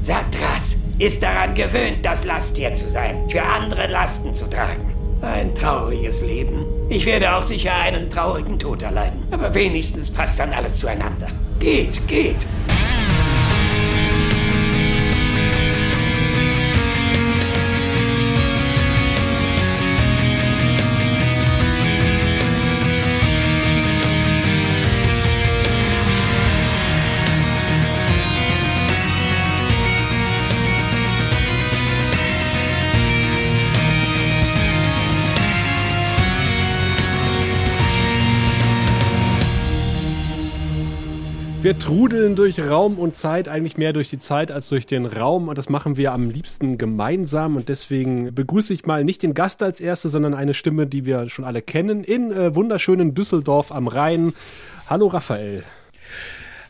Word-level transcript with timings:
Satras 0.00 0.78
ist 0.98 1.22
daran 1.22 1.54
gewöhnt, 1.54 2.04
das 2.04 2.24
Lasttier 2.24 2.74
zu 2.74 2.90
sein, 2.90 3.28
für 3.28 3.42
andere 3.42 3.86
Lasten 3.86 4.32
zu 4.32 4.48
tragen. 4.48 4.94
Ein 5.20 5.54
trauriges 5.54 6.22
Leben. 6.22 6.64
Ich 6.88 7.04
werde 7.04 7.34
auch 7.34 7.42
sicher 7.42 7.74
einen 7.74 8.08
traurigen 8.08 8.58
Tod 8.58 8.80
erleiden. 8.80 9.22
Aber 9.30 9.54
wenigstens 9.54 10.10
passt 10.10 10.40
dann 10.40 10.54
alles 10.54 10.78
zueinander. 10.78 11.28
Geht, 11.58 12.08
geht. 12.08 12.46
Wir 41.70 41.78
trudeln 41.78 42.34
durch 42.34 42.58
Raum 42.58 42.98
und 42.98 43.14
Zeit, 43.14 43.46
eigentlich 43.46 43.76
mehr 43.76 43.92
durch 43.92 44.10
die 44.10 44.18
Zeit 44.18 44.50
als 44.50 44.68
durch 44.68 44.86
den 44.86 45.06
Raum. 45.06 45.46
Und 45.46 45.56
das 45.56 45.68
machen 45.68 45.96
wir 45.96 46.10
am 46.10 46.28
liebsten 46.28 46.78
gemeinsam. 46.78 47.54
Und 47.54 47.68
deswegen 47.68 48.34
begrüße 48.34 48.74
ich 48.74 48.86
mal 48.86 49.04
nicht 49.04 49.22
den 49.22 49.34
Gast 49.34 49.62
als 49.62 49.78
Erste, 49.78 50.08
sondern 50.08 50.34
eine 50.34 50.52
Stimme, 50.52 50.88
die 50.88 51.06
wir 51.06 51.28
schon 51.28 51.44
alle 51.44 51.62
kennen, 51.62 52.02
in 52.02 52.32
äh, 52.32 52.56
wunderschönen 52.56 53.14
Düsseldorf 53.14 53.70
am 53.70 53.86
Rhein. 53.86 54.32
Hallo 54.88 55.06
Raphael. 55.06 55.62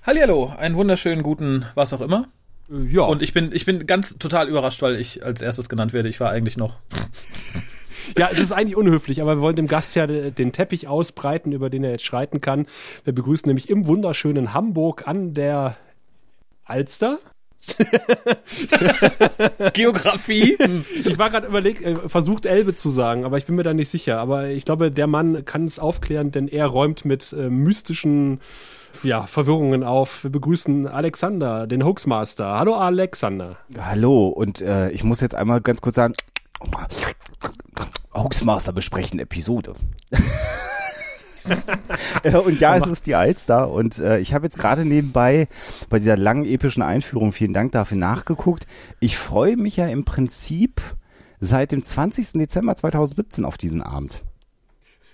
Hallihallo, 0.03 0.53
einen 0.59 0.77
wunderschönen 0.77 1.23
guten, 1.23 1.65
was 1.75 1.95
auch 1.95 2.03
immer. 2.03 2.29
Ja. 2.69 3.05
Und 3.05 3.23
ich 3.23 3.33
bin, 3.33 3.53
ich 3.55 3.65
bin 3.65 3.87
ganz 3.87 4.19
total 4.19 4.51
überrascht, 4.51 4.83
weil 4.83 4.97
ich 4.97 5.25
als 5.25 5.41
erstes 5.41 5.71
genannt 5.71 5.95
werde. 5.95 6.11
Ich 6.11 6.21
war 6.21 6.29
eigentlich 6.29 6.59
noch 6.59 6.75
ja, 8.17 8.29
es 8.31 8.39
ist 8.39 8.53
eigentlich 8.53 8.77
unhöflich, 8.77 9.23
aber 9.23 9.37
wir 9.37 9.43
wollen 9.43 9.57
dem 9.57 9.67
Gast 9.67 9.95
ja 9.97 10.07
den 10.07 10.53
Teppich 10.53 10.89
ausbreiten, 10.89 11.53
über 11.53 11.71
den 11.71 11.85
er 11.85 11.93
jetzt 11.93 12.05
schreiten 12.05 12.41
kann. 12.41 12.67
Wir 13.05 13.13
begrüßen 13.13 13.49
nämlich 13.49 13.69
im 13.71 13.87
wunderschönen 13.87 14.55
Hamburg 14.55 15.07
an 15.07 15.35
der 15.35 15.77
Alster. 16.65 17.19
Geografie. 19.75 20.57
Ich 21.05 21.19
war 21.19 21.29
gerade 21.31 21.47
überlegt, 21.47 21.83
äh, 21.83 21.95
versucht 22.09 22.47
Elbe 22.47 22.75
zu 22.75 22.89
sagen, 22.89 23.25
aber 23.25 23.37
ich 23.39 23.47
bin 23.47 23.55
mir 23.55 23.63
da 23.63 23.75
nicht 23.75 23.91
sicher. 23.91 24.19
Aber 24.19 24.49
ich 24.49 24.65
glaube, 24.65 24.91
der 24.91 25.07
Mann 25.07 25.45
kann 25.45 25.67
es 25.67 25.79
aufklären, 25.79 26.31
denn 26.31 26.49
er 26.49 26.67
räumt 26.67 27.05
mit 27.05 27.33
äh, 27.33 27.51
mystischen 27.51 28.41
ja, 29.03 29.27
Verwirrungen 29.27 29.85
auf. 29.85 30.25
Wir 30.25 30.31
begrüßen 30.31 30.87
Alexander, 30.87 31.67
den 31.67 31.85
Hoaxmaster. 31.85 32.59
Hallo 32.59 32.75
Alexander. 32.75 33.59
Hallo 33.79 34.29
und 34.29 34.61
äh, 34.61 34.91
ich 34.91 35.05
muss 35.05 35.21
jetzt 35.21 35.35
einmal 35.35 35.61
ganz 35.61 35.81
kurz 35.81 35.97
sagen, 35.97 36.15
Hoaxmaster 38.15 38.73
besprechen 38.73 39.19
Episode. 39.19 39.75
und 42.45 42.61
ja, 42.61 42.77
es 42.77 42.87
ist 42.87 43.07
die 43.07 43.15
Alster 43.15 43.71
und 43.71 43.99
äh, 43.99 44.19
ich 44.19 44.35
habe 44.35 44.47
jetzt 44.47 44.59
gerade 44.59 44.85
nebenbei 44.85 45.49
bei 45.89 45.99
dieser 45.99 46.17
langen 46.17 46.45
epischen 46.45 46.83
Einführung, 46.83 47.33
vielen 47.33 47.55
Dank 47.55 47.73
dafür, 47.73 47.97
nachgeguckt. 47.97 48.67
Ich 49.01 49.17
freue 49.17 49.57
mich 49.57 49.77
ja 49.77 49.87
im 49.87 50.05
Prinzip 50.05 50.83
seit 51.39 51.73
dem 51.73 51.83
20. 51.83 52.33
Dezember 52.33 52.77
2017 52.77 53.45
auf 53.45 53.57
diesen 53.57 53.83
Abend. 53.83 54.23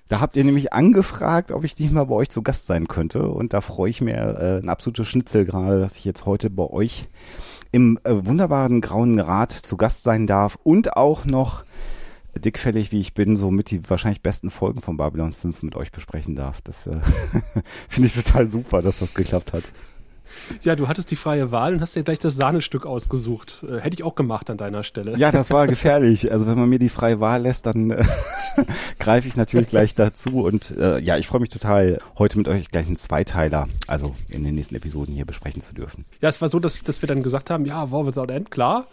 Da 0.08 0.20
habt 0.20 0.36
ihr 0.36 0.44
nämlich 0.44 0.72
angefragt, 0.72 1.50
ob 1.50 1.64
ich 1.64 1.78
nicht 1.78 1.92
mal 1.92 2.04
bei 2.06 2.14
euch 2.14 2.30
zu 2.30 2.42
Gast 2.42 2.66
sein 2.66 2.86
könnte 2.86 3.28
und 3.28 3.52
da 3.52 3.60
freue 3.60 3.90
ich 3.90 4.00
mir 4.00 4.14
äh, 4.16 4.58
ein 4.58 4.68
absolutes 4.68 5.08
Schnitzel 5.08 5.44
gerade, 5.44 5.80
dass 5.80 5.96
ich 5.96 6.04
jetzt 6.04 6.26
heute 6.26 6.48
bei 6.48 6.64
euch 6.64 7.08
im 7.72 7.98
äh, 8.04 8.26
wunderbaren 8.26 8.80
Grauen 8.80 9.18
Rat 9.18 9.52
zu 9.52 9.76
Gast 9.76 10.02
sein 10.02 10.26
darf 10.26 10.58
und 10.62 10.96
auch 10.96 11.24
noch 11.24 11.64
dickfällig 12.38 12.92
wie 12.92 13.00
ich 13.00 13.14
bin, 13.14 13.36
so 13.36 13.50
mit 13.50 13.70
die 13.70 13.88
wahrscheinlich 13.88 14.22
besten 14.22 14.50
Folgen 14.50 14.80
von 14.80 14.96
Babylon 14.96 15.32
5 15.32 15.62
mit 15.62 15.76
euch 15.76 15.92
besprechen 15.92 16.34
darf. 16.36 16.60
Das 16.62 16.86
äh, 16.86 16.98
finde 17.88 18.08
ich 18.08 18.14
total 18.14 18.46
super, 18.46 18.82
dass 18.82 18.98
das 18.98 19.14
geklappt 19.14 19.52
hat. 19.52 19.64
Ja, 20.62 20.76
du 20.76 20.88
hattest 20.88 21.10
die 21.10 21.16
freie 21.16 21.52
Wahl 21.52 21.74
und 21.74 21.80
hast 21.80 21.96
dir 21.96 22.02
gleich 22.02 22.18
das 22.18 22.34
Sahnestück 22.34 22.86
ausgesucht. 22.86 23.64
Äh, 23.68 23.78
hätte 23.80 23.94
ich 23.94 24.02
auch 24.02 24.14
gemacht 24.14 24.50
an 24.50 24.56
deiner 24.56 24.82
Stelle. 24.82 25.16
Ja, 25.16 25.32
das 25.32 25.50
war 25.50 25.66
gefährlich. 25.66 26.30
Also 26.32 26.46
wenn 26.46 26.58
man 26.58 26.68
mir 26.68 26.78
die 26.78 26.88
freie 26.88 27.20
Wahl 27.20 27.42
lässt, 27.42 27.66
dann 27.66 27.90
äh, 27.90 28.04
greife 28.98 29.28
ich 29.28 29.36
natürlich 29.36 29.68
gleich 29.68 29.94
dazu. 29.94 30.44
Und 30.44 30.76
äh, 30.76 30.98
ja, 30.98 31.16
ich 31.16 31.26
freue 31.26 31.40
mich 31.40 31.50
total, 31.50 31.98
heute 32.18 32.38
mit 32.38 32.48
euch 32.48 32.68
gleich 32.68 32.86
einen 32.86 32.96
Zweiteiler, 32.96 33.68
also 33.86 34.14
in 34.28 34.44
den 34.44 34.54
nächsten 34.54 34.74
Episoden 34.74 35.14
hier 35.14 35.24
besprechen 35.24 35.60
zu 35.60 35.74
dürfen. 35.74 36.04
Ja, 36.20 36.28
es 36.28 36.40
war 36.40 36.48
so, 36.48 36.58
dass, 36.58 36.82
dass 36.82 37.02
wir 37.02 37.06
dann 37.06 37.22
gesagt 37.22 37.50
haben, 37.50 37.64
ja, 37.66 37.90
War 37.90 38.06
Without 38.06 38.32
End, 38.32 38.50
klar, 38.50 38.86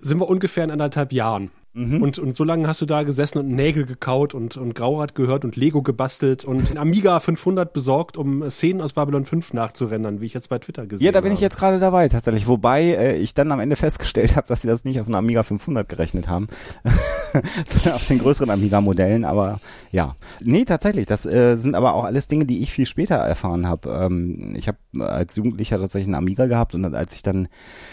sind 0.00 0.18
wir 0.18 0.28
ungefähr 0.28 0.64
in 0.64 0.70
anderthalb 0.70 1.12
Jahren. 1.12 1.50
Mhm. 1.76 2.00
Und, 2.00 2.18
und 2.18 2.34
so 2.34 2.42
lange 2.42 2.66
hast 2.66 2.80
du 2.80 2.86
da 2.86 3.02
gesessen 3.02 3.36
und 3.36 3.48
Nägel 3.48 3.84
gekaut 3.84 4.32
und, 4.32 4.56
und 4.56 4.74
Graurad 4.74 5.14
gehört 5.14 5.44
und 5.44 5.56
Lego 5.56 5.82
gebastelt 5.82 6.42
und 6.46 6.70
ein 6.70 6.78
Amiga 6.78 7.20
500 7.20 7.70
besorgt, 7.70 8.16
um 8.16 8.48
Szenen 8.48 8.80
aus 8.80 8.94
Babylon 8.94 9.26
5 9.26 9.52
nachzurendern, 9.52 10.22
wie 10.22 10.24
ich 10.24 10.32
jetzt 10.32 10.48
bei 10.48 10.58
Twitter 10.58 10.86
gesehen 10.86 11.00
habe. 11.00 11.04
Ja, 11.04 11.12
da 11.12 11.20
bin 11.20 11.32
ich 11.32 11.40
jetzt 11.40 11.58
gerade 11.58 11.78
dabei 11.78 12.08
tatsächlich. 12.08 12.46
Wobei 12.46 12.82
äh, 12.82 13.16
ich 13.18 13.34
dann 13.34 13.52
am 13.52 13.60
Ende 13.60 13.76
festgestellt 13.76 14.36
habe, 14.36 14.48
dass 14.48 14.62
sie 14.62 14.68
das 14.68 14.86
nicht 14.86 14.98
auf 15.00 15.06
einen 15.06 15.16
Amiga 15.16 15.42
500 15.42 15.86
gerechnet 15.86 16.28
haben, 16.28 16.48
sondern 17.66 17.92
auf 17.92 18.08
den 18.08 18.20
größeren 18.20 18.48
Amiga-Modellen. 18.48 19.26
Aber 19.26 19.58
ja, 19.92 20.16
nee, 20.40 20.64
tatsächlich. 20.64 21.04
Das 21.04 21.26
äh, 21.26 21.56
sind 21.56 21.74
aber 21.74 21.92
auch 21.92 22.04
alles 22.04 22.26
Dinge, 22.26 22.46
die 22.46 22.62
ich 22.62 22.72
viel 22.72 22.86
später 22.86 23.16
erfahren 23.16 23.68
habe. 23.68 23.90
Ähm, 23.90 24.54
ich 24.56 24.66
habe 24.66 24.78
als 24.98 25.36
Jugendlicher 25.36 25.78
tatsächlich 25.78 26.08
einen 26.08 26.14
Amiga 26.14 26.46
gehabt 26.46 26.74
und 26.74 26.94
als 26.94 27.12
ich 27.12 27.22
dann 27.22 27.48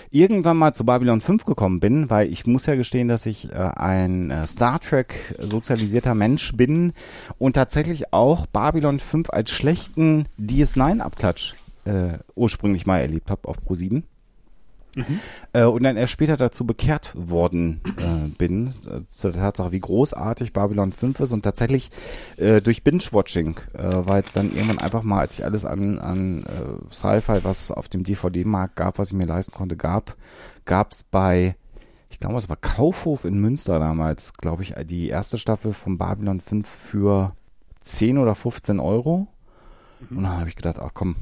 irgendwann 0.10 0.56
mal 0.56 0.74
zu 0.74 0.86
Babylon 0.86 1.20
5 1.20 1.44
gekommen 1.44 1.82
bin, 1.82 2.10
weil 2.10 2.32
ich 2.32 2.46
muss 2.46 2.66
ja 2.66 2.76
gestehen, 2.76 3.10
dass 3.10 3.26
ich 3.26 3.52
äh, 3.52 3.73
ein 3.78 4.32
äh, 4.32 4.48
Star 4.48 4.80
Trek 4.80 5.36
sozialisierter 5.40 6.16
Mensch 6.16 6.56
bin 6.56 6.94
und 7.38 7.54
tatsächlich 7.54 8.14
auch 8.14 8.46
Babylon 8.48 9.00
5 9.00 9.30
als 9.30 9.52
schlechten 9.52 10.28
DS9-Abklatsch 10.40 11.56
äh, 11.86 12.20
ursprünglich 12.36 12.86
mal 12.86 13.00
erlebt 13.00 13.30
habe 13.30 13.48
auf 13.48 13.62
Pro 13.64 13.76
7. 13.76 14.04
Mhm. 14.96 15.20
Äh, 15.54 15.64
und 15.64 15.84
dann 15.84 15.98
erst 15.98 16.14
später 16.14 16.38
dazu 16.38 16.66
bekehrt 16.66 17.14
worden 17.16 17.82
äh, 17.98 18.28
bin, 18.30 18.76
äh, 18.86 19.02
zu 19.10 19.32
der 19.32 19.42
Tatsache, 19.42 19.72
wie 19.72 19.80
großartig 19.80 20.54
Babylon 20.54 20.92
5 20.92 21.20
ist 21.22 21.32
und 21.32 21.42
tatsächlich 21.42 21.90
äh, 22.38 22.62
durch 22.62 22.84
Binge-Watching, 22.84 23.56
äh, 23.74 23.82
weil 23.82 24.24
es 24.24 24.34
dann 24.34 24.52
irgendwann 24.52 24.80
einfach 24.80 25.04
mal, 25.04 25.22
als 25.22 25.40
ich 25.40 25.46
alles 25.46 25.66
an, 25.66 26.00
an 26.00 26.46
Sci-Fi, 26.92 27.44
was 27.44 27.72
auf 27.72 27.90
dem 27.90 28.04
DVD-Markt 28.04 28.76
gab, 28.76 29.00
was 29.00 29.10
ich 29.10 29.18
mir 29.18 29.26
leisten 29.26 29.54
konnte, 29.54 29.76
gab, 29.76 30.16
gab 30.66 30.92
es 30.92 31.04
bei 31.04 31.56
ich 32.14 32.20
glaube, 32.20 32.38
es 32.38 32.48
war 32.48 32.58
Kaufhof 32.58 33.26
in 33.26 33.40
Münster 33.40 33.80
damals, 33.80 34.34
glaube 34.34 34.62
ich, 34.62 34.76
die 34.86 35.10
erste 35.10 35.40
Staffel 35.40 35.74
von 35.74 35.98
Babylon 35.98 36.40
5 36.40 36.70
für 36.70 37.36
10 37.82 38.20
oder 38.20 38.36
15 38.36 38.80
Euro. 38.80 39.28
Mhm. 40.12 40.18
Und 40.18 40.24
dann 40.26 40.38
habe 40.38 40.48
ich 40.48 40.56
gedacht, 40.56 40.78
ach 40.80 40.92
komm, 40.94 41.16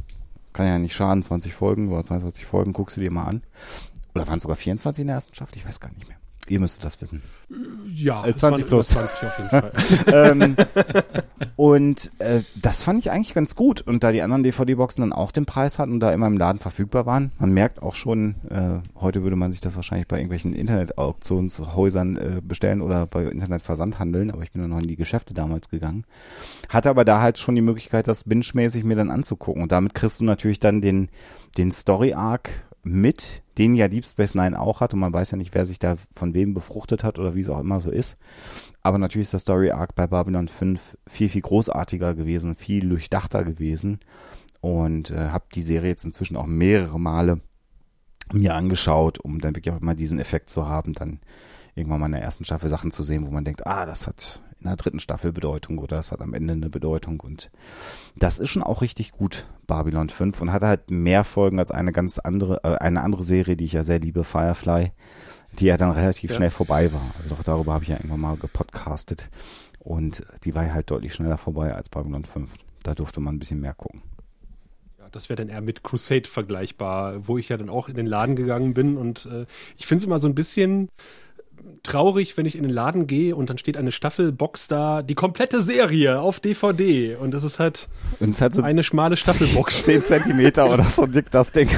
kann 0.51 0.67
ja 0.67 0.77
nicht 0.77 0.93
schaden, 0.93 1.23
20 1.23 1.53
Folgen 1.53 1.93
oder 1.93 2.03
22 2.03 2.45
Folgen, 2.45 2.73
guckst 2.73 2.97
du 2.97 3.01
dir 3.01 3.09
mal 3.09 3.23
an. 3.23 3.41
Oder 4.13 4.27
waren 4.27 4.37
es 4.37 4.43
sogar 4.43 4.57
24 4.57 5.03
in 5.03 5.07
der 5.07 5.15
ersten 5.15 5.33
Staffel? 5.33 5.55
Ich 5.55 5.65
weiß 5.65 5.79
gar 5.79 5.93
nicht 5.93 6.09
mehr. 6.09 6.17
Ihr 6.47 6.59
müsstet 6.59 6.83
das 6.83 6.99
wissen. 7.01 7.21
Ja, 7.93 8.25
äh, 8.25 8.35
20 8.35 8.67
plus. 8.67 8.89
20 8.89 9.23
auf 9.23 9.37
jeden 9.37 9.49
Fall. 9.49 9.71
ähm, 10.31 10.55
und 11.55 12.11
äh, 12.19 12.41
das 12.55 12.83
fand 12.83 12.99
ich 12.99 13.11
eigentlich 13.11 13.33
ganz 13.33 13.55
gut. 13.55 13.81
Und 13.81 14.03
da 14.03 14.11
die 14.11 14.21
anderen 14.21 14.43
DVD-Boxen 14.43 15.01
dann 15.01 15.13
auch 15.13 15.31
den 15.31 15.45
Preis 15.45 15.77
hatten 15.77 15.93
und 15.93 15.99
da 15.99 16.11
immer 16.11 16.27
im 16.27 16.37
Laden 16.37 16.59
verfügbar 16.59 17.05
waren, 17.05 17.31
man 17.37 17.53
merkt 17.53 17.81
auch 17.81 17.95
schon, 17.95 18.35
äh, 18.49 18.79
heute 18.99 19.23
würde 19.23 19.35
man 19.35 19.51
sich 19.51 19.61
das 19.61 19.75
wahrscheinlich 19.75 20.07
bei 20.07 20.17
irgendwelchen 20.17 20.53
Internet-Auktionshäusern 20.53 22.17
äh, 22.17 22.41
bestellen 22.43 22.81
oder 22.81 23.05
bei 23.05 23.25
Internetversandhandeln, 23.25 24.31
aber 24.31 24.43
ich 24.43 24.51
bin 24.51 24.61
dann 24.61 24.71
noch 24.71 24.79
in 24.79 24.87
die 24.87 24.95
Geschäfte 24.95 25.33
damals 25.33 25.69
gegangen. 25.69 26.05
Hatte 26.69 26.89
aber 26.89 27.05
da 27.05 27.21
halt 27.21 27.37
schon 27.37 27.55
die 27.55 27.61
Möglichkeit, 27.61 28.07
das 28.07 28.23
binge-mäßig 28.23 28.83
mir 28.83 28.95
dann 28.95 29.11
anzugucken. 29.11 29.61
Und 29.61 29.71
damit 29.71 29.93
kriegst 29.93 30.19
du 30.19 30.23
natürlich 30.23 30.59
dann 30.59 30.81
den, 30.81 31.09
den 31.57 31.71
Story-Arc 31.71 32.49
mit, 32.83 33.41
den 33.57 33.75
ja 33.75 33.87
Deep 33.87 34.05
Space 34.05 34.35
Nine 34.35 34.59
auch 34.59 34.81
hat 34.81 34.93
und 34.93 34.99
man 34.99 35.13
weiß 35.13 35.31
ja 35.31 35.37
nicht, 35.37 35.53
wer 35.53 35.65
sich 35.65 35.79
da 35.79 35.95
von 36.13 36.33
wem 36.33 36.53
befruchtet 36.53 37.03
hat 37.03 37.19
oder 37.19 37.35
wie 37.35 37.41
es 37.41 37.49
auch 37.49 37.59
immer 37.59 37.79
so 37.79 37.91
ist. 37.91 38.17
Aber 38.81 38.97
natürlich 38.97 39.25
ist 39.25 39.33
der 39.33 39.39
Story 39.39 39.71
Arc 39.71 39.95
bei 39.95 40.07
Babylon 40.07 40.47
5 40.47 40.97
viel, 41.07 41.29
viel 41.29 41.41
großartiger 41.41 42.13
gewesen, 42.15 42.55
viel 42.55 42.87
durchdachter 42.87 43.43
gewesen 43.43 43.99
und 44.61 45.11
äh, 45.11 45.29
habe 45.29 45.45
die 45.53 45.61
Serie 45.61 45.89
jetzt 45.89 46.05
inzwischen 46.05 46.37
auch 46.37 46.45
mehrere 46.47 46.99
Male 46.99 47.41
mir 48.31 48.55
angeschaut, 48.55 49.19
um 49.19 49.39
dann 49.39 49.55
wirklich 49.55 49.75
auch 49.75 49.81
mal 49.81 49.95
diesen 49.95 50.19
Effekt 50.19 50.49
zu 50.49 50.67
haben, 50.67 50.93
dann 50.93 51.19
irgendwann 51.75 51.99
mal 51.99 52.05
in 52.07 52.13
der 52.13 52.21
ersten 52.21 52.45
Staffel 52.45 52.69
Sachen 52.69 52.91
zu 52.91 53.03
sehen, 53.03 53.25
wo 53.25 53.31
man 53.31 53.45
denkt, 53.45 53.65
ah, 53.65 53.85
das 53.85 54.07
hat 54.07 54.41
in 54.59 54.67
der 54.67 54.75
dritten 54.75 54.99
Staffel 54.99 55.33
Bedeutung 55.33 55.79
oder 55.79 55.97
das 55.97 56.11
hat 56.11 56.21
am 56.21 56.33
Ende 56.33 56.53
eine 56.53 56.69
Bedeutung 56.69 57.19
und 57.19 57.49
das 58.15 58.37
ist 58.39 58.49
schon 58.49 58.63
auch 58.63 58.81
richtig 58.81 59.11
gut, 59.11 59.47
Babylon 59.65 60.09
5 60.09 60.39
und 60.41 60.51
hat 60.51 60.61
halt 60.61 60.91
mehr 60.91 61.23
Folgen 61.23 61.59
als 61.59 61.71
eine 61.71 61.91
ganz 61.91 62.19
andere, 62.19 62.63
äh, 62.63 62.77
eine 62.77 63.01
andere 63.01 63.23
Serie, 63.23 63.55
die 63.55 63.65
ich 63.65 63.73
ja 63.73 63.83
sehr 63.83 63.99
liebe, 63.99 64.23
Firefly, 64.23 64.91
die 65.59 65.65
ja 65.65 65.77
dann 65.77 65.91
relativ 65.91 66.29
ja. 66.29 66.37
schnell 66.37 66.51
vorbei 66.51 66.93
war. 66.93 67.01
Also 67.17 67.35
doch 67.35 67.43
darüber 67.43 67.73
habe 67.73 67.83
ich 67.83 67.89
ja 67.89 67.97
irgendwann 67.97 68.21
mal 68.21 68.37
gepodcastet 68.37 69.29
und 69.79 70.23
die 70.43 70.53
war 70.53 70.71
halt 70.71 70.91
deutlich 70.91 71.13
schneller 71.13 71.37
vorbei 71.37 71.73
als 71.73 71.89
Babylon 71.89 72.25
5. 72.25 72.53
Da 72.83 72.93
durfte 72.93 73.19
man 73.19 73.35
ein 73.35 73.39
bisschen 73.39 73.59
mehr 73.59 73.73
gucken 73.73 74.03
das 75.11 75.29
wäre 75.29 75.37
dann 75.37 75.49
eher 75.49 75.61
mit 75.61 75.83
Crusade 75.83 76.27
vergleichbar, 76.27 77.27
wo 77.27 77.37
ich 77.37 77.49
ja 77.49 77.57
dann 77.57 77.69
auch 77.69 77.89
in 77.89 77.95
den 77.95 78.05
Laden 78.05 78.35
gegangen 78.35 78.73
bin 78.73 78.97
und 78.97 79.25
äh, 79.25 79.45
ich 79.77 79.85
finde 79.85 79.99
es 79.99 80.05
immer 80.05 80.19
so 80.19 80.27
ein 80.27 80.35
bisschen 80.35 80.89
traurig, 81.83 82.37
wenn 82.37 82.45
ich 82.45 82.55
in 82.55 82.63
den 82.63 82.71
Laden 82.71 83.07
gehe 83.07 83.35
und 83.35 83.49
dann 83.49 83.57
steht 83.57 83.77
eine 83.77 83.91
Staffelbox 83.91 84.67
da, 84.67 85.01
die 85.01 85.15
komplette 85.15 85.61
Serie 85.61 86.19
auf 86.19 86.39
DVD 86.39 87.15
und 87.15 87.31
das 87.31 87.43
ist 87.43 87.59
halt, 87.59 87.87
ist 88.19 88.41
halt 88.41 88.53
so 88.53 88.61
eine 88.61 88.83
schmale 88.83 89.17
Staffelbox. 89.17 89.83
10 89.83 90.05
Zentimeter 90.05 90.69
oder 90.71 90.83
so 90.83 91.05
dick 91.05 91.31
das 91.31 91.51
Ding. 91.51 91.69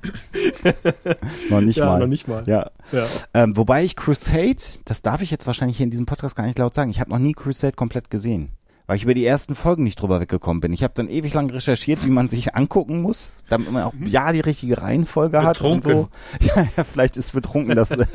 noch 1.50 1.60
nicht 1.60 1.76
ja, 1.76 1.86
mal. 1.86 1.98
noch 1.98 2.06
nicht 2.06 2.28
mal. 2.28 2.44
Ja. 2.46 2.70
Ja. 2.92 3.06
Ähm, 3.34 3.56
wobei 3.56 3.84
ich 3.84 3.96
Crusade, 3.96 4.56
das 4.84 5.02
darf 5.02 5.22
ich 5.22 5.30
jetzt 5.30 5.46
wahrscheinlich 5.46 5.76
hier 5.76 5.84
in 5.84 5.90
diesem 5.90 6.06
Podcast 6.06 6.36
gar 6.36 6.44
nicht 6.44 6.58
laut 6.58 6.74
sagen, 6.74 6.90
ich 6.90 7.00
habe 7.00 7.10
noch 7.10 7.18
nie 7.18 7.32
Crusade 7.32 7.74
komplett 7.74 8.10
gesehen. 8.10 8.50
Weil 8.88 8.96
ich 8.96 9.04
über 9.04 9.12
die 9.12 9.24
ersten 9.24 9.54
Folgen 9.54 9.84
nicht 9.84 10.00
drüber 10.00 10.18
weggekommen 10.18 10.60
bin. 10.60 10.72
Ich 10.72 10.82
habe 10.82 10.94
dann 10.96 11.08
ewig 11.08 11.34
lang 11.34 11.50
recherchiert, 11.50 12.04
wie 12.06 12.10
man 12.10 12.26
sich 12.26 12.54
angucken 12.56 13.02
muss, 13.02 13.44
damit 13.48 13.70
man 13.70 13.84
auch 13.84 13.92
ja 14.02 14.32
die 14.32 14.40
richtige 14.40 14.80
Reihenfolge 14.80 15.42
hat 15.42 15.60
und 15.60 15.84
so. 15.84 16.08
Ja, 16.40 16.66
ja, 16.76 16.84
vielleicht 16.84 17.18
ist 17.18 17.32
betrunken 17.32 17.76
das 17.76 17.90
äh, 17.90 18.06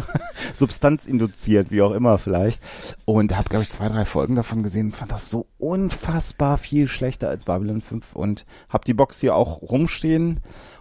Substanz 0.54 1.06
induziert, 1.06 1.70
wie 1.70 1.82
auch 1.82 1.90
immer 1.90 2.18
vielleicht. 2.18 2.62
Und 3.04 3.36
habe, 3.36 3.48
glaube 3.48 3.64
ich, 3.64 3.70
zwei, 3.70 3.88
drei 3.88 4.04
Folgen 4.04 4.36
davon 4.36 4.62
gesehen 4.62 4.86
und 4.86 4.92
fand 4.92 5.10
das 5.10 5.28
so 5.28 5.46
unfassbar 5.58 6.58
viel 6.58 6.86
schlechter 6.86 7.28
als 7.28 7.44
Babylon 7.44 7.80
5 7.80 8.14
und 8.14 8.46
habe 8.68 8.84
die 8.84 8.94
Box 8.94 9.20
hier 9.20 9.34
auch 9.34 9.60
rumstehen 9.62 10.40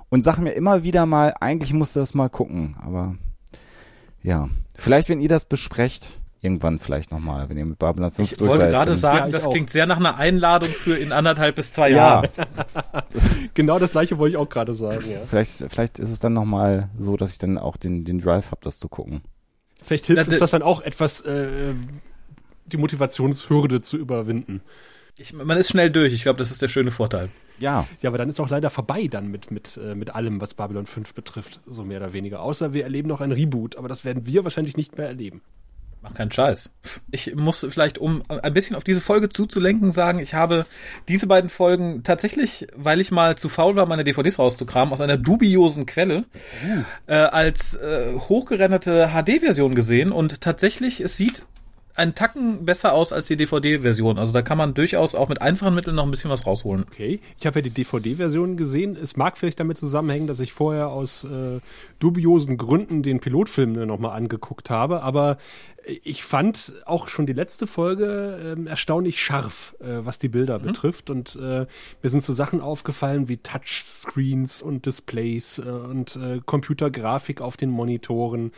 und 0.09 0.23
sag 0.23 0.37
mir 0.37 0.51
immer 0.51 0.83
wieder 0.83 1.07
mal, 1.07 1.33
eigentlich 1.41 1.73
musst 1.73 1.95
du 1.95 1.99
das 1.99 2.13
mal 2.13 2.29
gucken, 2.29 2.77
aber 2.79 3.15
ja, 4.21 4.49
vielleicht 4.75 5.09
wenn 5.09 5.21
ihr 5.21 5.29
das 5.29 5.45
besprecht, 5.45 6.18
irgendwann 6.41 6.79
vielleicht 6.79 7.11
nochmal, 7.11 7.49
wenn 7.49 7.57
ihr 7.57 7.65
mit 7.65 7.79
Babylon 7.79 8.11
5 8.11 8.31
Ich 8.31 8.37
durch 8.37 8.49
wollte 8.49 8.65
seid, 8.65 8.71
gerade 8.71 8.95
sagen, 8.95 9.25
Ja, 9.25 9.31
das 9.31 9.45
auch. 9.45 9.51
klingt 9.51 9.69
sehr 9.69 9.85
nach 9.85 9.97
einer 9.97 10.17
Einladung 10.17 10.69
für 10.69 10.95
in 10.95 11.11
anderthalb 11.11 11.55
bis 11.55 11.73
zwei 11.73 11.89
ja, 11.89 11.95
Jahren. 11.95 12.29
Genau 13.53 13.79
das 13.79 13.91
gleiche 13.91 14.17
wollte 14.17 14.31
ich 14.31 14.37
auch 14.37 14.47
gerade 14.47 14.73
sagen, 14.73 15.09
ja. 15.11 15.19
vielleicht, 15.27 15.65
vielleicht 15.69 15.99
ist 15.99 16.09
es 16.09 16.19
dann 16.19 16.33
nochmal 16.33 16.89
so, 16.97 17.17
dass 17.17 17.33
ich 17.33 17.39
dann 17.39 17.57
auch 17.57 17.75
den, 17.75 18.05
den 18.05 18.19
Drive 18.19 18.51
habe, 18.51 18.61
das 18.63 18.79
zu 18.79 18.87
gucken. 18.87 19.21
Vielleicht 19.81 20.05
hilft 20.05 20.23
Na, 20.25 20.31
uns 20.31 20.39
das 20.39 20.51
dann 20.51 20.61
auch 20.61 20.81
etwas, 20.81 21.21
äh, 21.21 21.73
die 22.65 22.77
Motivationshürde 22.77 23.81
zu 23.81 23.97
überwinden. 23.97 24.61
Ich, 25.17 25.33
man 25.33 25.57
ist 25.57 25.69
schnell 25.69 25.89
durch. 25.89 26.13
Ich 26.13 26.23
glaube, 26.23 26.37
das 26.37 26.51
ist 26.51 26.61
der 26.61 26.69
schöne 26.69 26.91
Vorteil. 26.91 27.29
Ja, 27.59 27.85
Ja, 28.01 28.09
aber 28.09 28.17
dann 28.17 28.29
ist 28.29 28.39
auch 28.39 28.49
leider 28.49 28.69
vorbei 28.69 29.07
dann 29.07 29.27
mit, 29.27 29.51
mit, 29.51 29.77
äh, 29.83 29.95
mit 29.95 30.15
allem, 30.15 30.39
was 30.39 30.53
Babylon 30.53 30.85
5 30.85 31.13
betrifft, 31.13 31.59
so 31.65 31.83
mehr 31.83 31.99
oder 31.99 32.13
weniger. 32.13 32.41
Außer 32.41 32.71
wir 32.73 32.83
erleben 32.83 33.09
noch 33.09 33.19
ein 33.19 33.33
Reboot, 33.33 33.75
aber 33.75 33.89
das 33.89 34.05
werden 34.05 34.25
wir 34.25 34.45
wahrscheinlich 34.45 34.77
nicht 34.77 34.97
mehr 34.97 35.07
erleben. 35.07 35.41
Mach 36.01 36.13
keinen 36.13 36.31
Scheiß. 36.31 36.71
Ich 37.11 37.35
muss 37.35 37.65
vielleicht, 37.69 37.97
um 37.97 38.23
ein 38.29 38.53
bisschen 38.53 38.77
auf 38.77 38.85
diese 38.85 39.01
Folge 39.01 39.27
zuzulenken, 39.27 39.91
sagen, 39.91 40.19
ich 40.19 40.33
habe 40.33 40.65
diese 41.09 41.27
beiden 41.27 41.49
Folgen 41.49 42.03
tatsächlich, 42.03 42.67
weil 42.75 43.01
ich 43.01 43.11
mal 43.11 43.37
zu 43.37 43.49
faul 43.49 43.75
war, 43.75 43.85
meine 43.85 44.05
DVDs 44.05 44.39
rauszukramen, 44.39 44.93
aus 44.93 45.01
einer 45.01 45.17
dubiosen 45.17 45.85
Quelle, 45.85 46.23
äh, 47.07 47.15
als 47.15 47.75
äh, 47.75 48.13
hochgerenderte 48.13 49.09
HD-Version 49.09 49.75
gesehen 49.75 50.11
und 50.13 50.39
tatsächlich, 50.39 51.01
es 51.01 51.17
sieht 51.17 51.43
einen 51.99 52.15
Tacken 52.15 52.65
besser 52.65 52.93
aus 52.93 53.13
als 53.13 53.27
die 53.27 53.37
DVD-Version. 53.37 54.17
Also 54.17 54.33
da 54.33 54.41
kann 54.41 54.57
man 54.57 54.73
durchaus 54.73 55.13
auch 55.13 55.29
mit 55.29 55.41
einfachen 55.41 55.75
Mitteln 55.75 55.95
noch 55.95 56.05
ein 56.05 56.11
bisschen 56.11 56.31
was 56.31 56.45
rausholen. 56.45 56.85
Okay, 56.89 57.19
ich 57.37 57.45
habe 57.45 57.59
ja 57.59 57.63
die 57.63 57.69
DVD-Version 57.69 58.57
gesehen. 58.57 58.97
Es 58.99 59.17
mag 59.17 59.37
vielleicht 59.37 59.59
damit 59.59 59.77
zusammenhängen, 59.77 60.27
dass 60.27 60.39
ich 60.39 60.53
vorher 60.53 60.89
aus 60.89 61.25
äh, 61.25 61.59
dubiosen 61.99 62.57
Gründen 62.57 63.03
den 63.03 63.19
Pilotfilm 63.19 63.73
nochmal 63.85 64.15
angeguckt 64.17 64.69
habe, 64.69 65.03
aber 65.03 65.37
ich 66.03 66.23
fand 66.23 66.73
auch 66.85 67.07
schon 67.07 67.25
die 67.25 67.33
letzte 67.33 67.67
Folge 67.67 68.55
ähm, 68.57 68.67
erstaunlich 68.67 69.21
scharf, 69.21 69.75
äh, 69.79 70.05
was 70.05 70.19
die 70.19 70.27
Bilder 70.27 70.59
betrifft. 70.59 71.09
Und 71.09 71.35
äh, 71.35 71.65
mir 72.01 72.09
sind 72.09 72.23
so 72.23 72.33
Sachen 72.33 72.61
aufgefallen 72.61 73.27
wie 73.27 73.37
Touchscreens 73.37 74.61
und 74.61 74.85
Displays 74.85 75.59
äh, 75.59 75.69
und 75.69 76.15
äh, 76.15 76.41
Computergrafik 76.45 77.41
auf 77.41 77.57
den 77.57 77.69
Monitoren. 77.69 78.51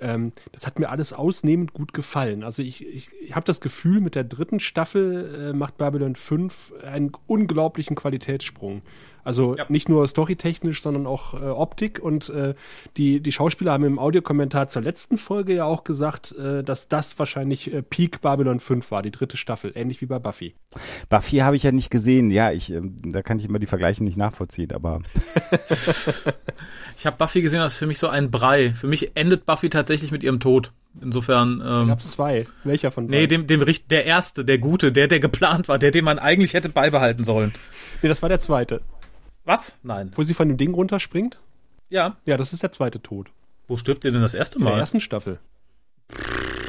Ähm, 0.00 0.32
das 0.52 0.66
hat 0.66 0.78
mir 0.78 0.88
alles 0.90 1.12
ausnehmend 1.12 1.72
gut 1.72 1.92
gefallen. 1.92 2.42
Also 2.42 2.62
ich, 2.62 2.81
ich, 2.86 3.10
ich 3.20 3.34
habe 3.34 3.44
das 3.44 3.60
Gefühl, 3.60 4.00
mit 4.00 4.14
der 4.14 4.24
dritten 4.24 4.60
Staffel 4.60 5.50
äh, 5.50 5.56
macht 5.56 5.78
Babylon 5.78 6.16
5 6.16 6.74
einen 6.84 7.12
unglaublichen 7.26 7.96
Qualitätssprung. 7.96 8.82
Also 9.24 9.56
Ja. 9.56 9.66
nicht 9.68 9.88
nur 9.88 10.06
storytechnisch, 10.08 10.82
sondern 10.82 11.06
auch 11.06 11.34
äh, 11.34 11.44
Optik. 11.44 12.00
Und 12.00 12.28
äh, 12.30 12.54
die, 12.96 13.20
die 13.20 13.32
Schauspieler 13.32 13.72
haben 13.72 13.84
im 13.84 13.98
Audiokommentar 13.98 14.68
zur 14.68 14.82
letzten 14.82 15.18
Folge 15.18 15.54
ja 15.54 15.64
auch 15.64 15.84
gesagt, 15.84 16.32
äh, 16.32 16.62
dass 16.64 16.88
das 16.88 17.18
wahrscheinlich 17.18 17.72
äh, 17.72 17.82
Peak 17.82 18.20
Babylon 18.20 18.60
5 18.60 18.90
war, 18.90 19.02
die 19.02 19.10
dritte 19.10 19.36
Staffel, 19.36 19.72
ähnlich 19.74 20.00
wie 20.00 20.06
bei 20.06 20.18
Buffy. 20.18 20.54
Buffy 21.08 21.36
habe 21.38 21.56
ich 21.56 21.62
ja 21.62 21.72
nicht 21.72 21.90
gesehen. 21.90 22.30
Ja, 22.30 22.50
ich, 22.52 22.72
ähm, 22.72 22.96
da 23.04 23.22
kann 23.22 23.38
ich 23.38 23.44
immer 23.44 23.58
die 23.58 23.66
Vergleiche 23.66 24.02
nicht 24.04 24.16
nachvollziehen, 24.16 24.72
aber 24.72 25.00
Ich 26.96 27.06
habe 27.06 27.16
Buffy 27.16 27.42
gesehen, 27.42 27.60
das 27.60 27.72
ist 27.72 27.78
für 27.78 27.86
mich 27.86 27.98
so 27.98 28.08
ein 28.08 28.30
Brei. 28.30 28.72
Für 28.74 28.86
mich 28.86 29.12
endet 29.16 29.46
Buffy 29.46 29.70
tatsächlich 29.70 30.12
mit 30.12 30.22
ihrem 30.22 30.40
Tod. 30.40 30.72
Insofern, 31.00 31.62
ähm, 31.64 31.88
gab 31.88 32.00
es 32.00 32.12
zwei. 32.12 32.46
Welcher 32.64 32.90
von 32.90 33.06
nee, 33.06 33.22
beiden? 33.26 33.46
dem, 33.46 33.46
dem 33.46 33.62
Richt, 33.62 33.90
der 33.90 34.04
erste, 34.04 34.44
der 34.44 34.58
gute, 34.58 34.92
der, 34.92 35.08
der 35.08 35.20
geplant 35.20 35.68
war, 35.68 35.78
der, 35.78 35.90
den 35.90 36.04
man 36.04 36.18
eigentlich 36.18 36.52
hätte 36.54 36.68
beibehalten 36.68 37.24
sollen. 37.24 37.54
nee, 38.02 38.08
das 38.08 38.20
war 38.20 38.28
der 38.28 38.40
zweite. 38.40 38.82
Was? 39.44 39.74
Nein. 39.82 40.12
Wo 40.14 40.22
sie 40.22 40.34
von 40.34 40.48
dem 40.48 40.56
Ding 40.56 40.74
runterspringt? 40.74 41.40
Ja. 41.88 42.16
Ja, 42.24 42.36
das 42.36 42.52
ist 42.52 42.62
der 42.62 42.72
zweite 42.72 43.02
Tod. 43.02 43.30
Wo 43.68 43.76
stirbt 43.76 44.04
ihr 44.04 44.12
denn 44.12 44.22
das 44.22 44.34
erste 44.34 44.58
In 44.58 44.64
der 44.64 44.74
Mal? 44.74 44.80
ersten 44.80 45.00
Staffel. 45.00 45.38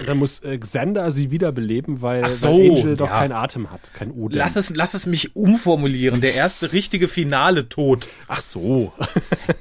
Und 0.03 0.09
dann 0.09 0.17
muss 0.17 0.39
äh, 0.39 0.57
Xander 0.57 1.11
sie 1.11 1.31
wiederbeleben, 1.31 2.01
weil, 2.01 2.29
so, 2.29 2.49
weil 2.49 2.71
Angel 2.71 2.97
doch 2.97 3.07
ja. 3.07 3.19
keinen 3.19 3.31
Atem 3.31 3.71
hat, 3.71 3.93
kein 3.93 4.11
Odem. 4.11 4.37
Lass 4.37 4.57
es, 4.57 4.69
lass 4.69 4.93
es 4.93 5.05
mich 5.05 5.35
umformulieren. 5.35 6.19
Der 6.19 6.35
erste 6.35 6.73
richtige 6.73 7.07
finale 7.07 7.69
Tod. 7.69 8.07
Ach 8.27 8.41
so. 8.41 8.91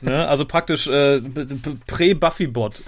Ne? 0.00 0.26
Also 0.26 0.44
praktisch 0.44 0.88
äh, 0.88 1.20
Prä-Buffy-Bot. 1.86 2.82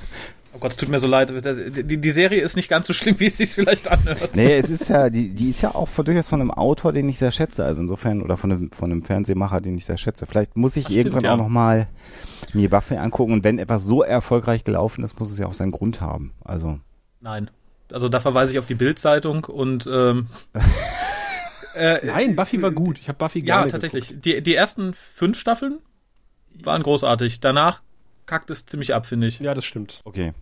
Oh 0.54 0.58
Gott, 0.60 0.70
es 0.70 0.76
tut 0.76 0.88
mir 0.88 1.00
so 1.00 1.08
leid. 1.08 1.32
Die, 1.76 2.00
die 2.00 2.10
Serie 2.10 2.40
ist 2.40 2.54
nicht 2.54 2.68
ganz 2.68 2.86
so 2.86 2.92
schlimm, 2.92 3.18
wie 3.18 3.26
es 3.26 3.36
sich 3.36 3.50
vielleicht 3.50 3.88
anhört. 3.88 4.36
nee, 4.36 4.54
es 4.54 4.70
ist 4.70 4.88
ja, 4.88 5.10
die, 5.10 5.34
die 5.34 5.50
ist 5.50 5.62
ja 5.62 5.74
auch 5.74 5.88
von, 5.88 6.04
durchaus 6.04 6.28
von 6.28 6.40
einem 6.40 6.52
Autor, 6.52 6.92
den 6.92 7.08
ich 7.08 7.18
sehr 7.18 7.32
schätze. 7.32 7.64
Also 7.64 7.82
insofern, 7.82 8.22
oder 8.22 8.36
von 8.36 8.52
einem, 8.52 8.70
von 8.70 8.92
einem 8.92 9.02
Fernsehmacher, 9.02 9.60
den 9.60 9.76
ich 9.76 9.84
sehr 9.84 9.96
schätze. 9.96 10.26
Vielleicht 10.26 10.56
muss 10.56 10.76
ich 10.76 10.84
stimmt, 10.84 10.98
irgendwann 10.98 11.24
ja. 11.24 11.32
auch 11.32 11.38
nochmal 11.38 11.88
mir 12.52 12.70
Buffy 12.70 12.96
angucken. 12.96 13.32
Und 13.32 13.42
wenn 13.42 13.58
etwas 13.58 13.84
so 13.84 14.04
erfolgreich 14.04 14.62
gelaufen 14.62 15.02
ist, 15.02 15.18
muss 15.18 15.32
es 15.32 15.38
ja 15.38 15.46
auch 15.46 15.54
seinen 15.54 15.72
Grund 15.72 16.00
haben. 16.00 16.32
Also, 16.44 16.78
Nein. 17.20 17.50
Also 17.92 18.08
da 18.08 18.20
verweise 18.20 18.52
ich 18.52 18.58
auf 18.58 18.66
die 18.66 18.74
Bild-Zeitung 18.74 19.44
und 19.44 19.88
ähm, 19.92 20.28
äh, 21.74 22.06
Nein, 22.06 22.36
Buffy 22.36 22.62
war 22.62 22.70
gut. 22.70 22.98
Ich 22.98 23.08
habe 23.08 23.18
Buffy 23.18 23.40
ja, 23.40 23.56
gerne 23.56 23.72
tatsächlich. 23.72 24.14
Die, 24.20 24.40
die 24.40 24.54
ersten 24.54 24.94
fünf 24.94 25.38
Staffeln 25.38 25.80
waren 26.62 26.82
großartig. 26.82 27.40
Danach 27.40 27.82
kackt 28.26 28.50
es 28.50 28.66
ziemlich 28.66 28.94
ab, 28.94 29.06
finde 29.06 29.26
ich. 29.26 29.40
Ja, 29.40 29.54
das 29.54 29.64
stimmt. 29.64 30.00
okay. 30.04 30.32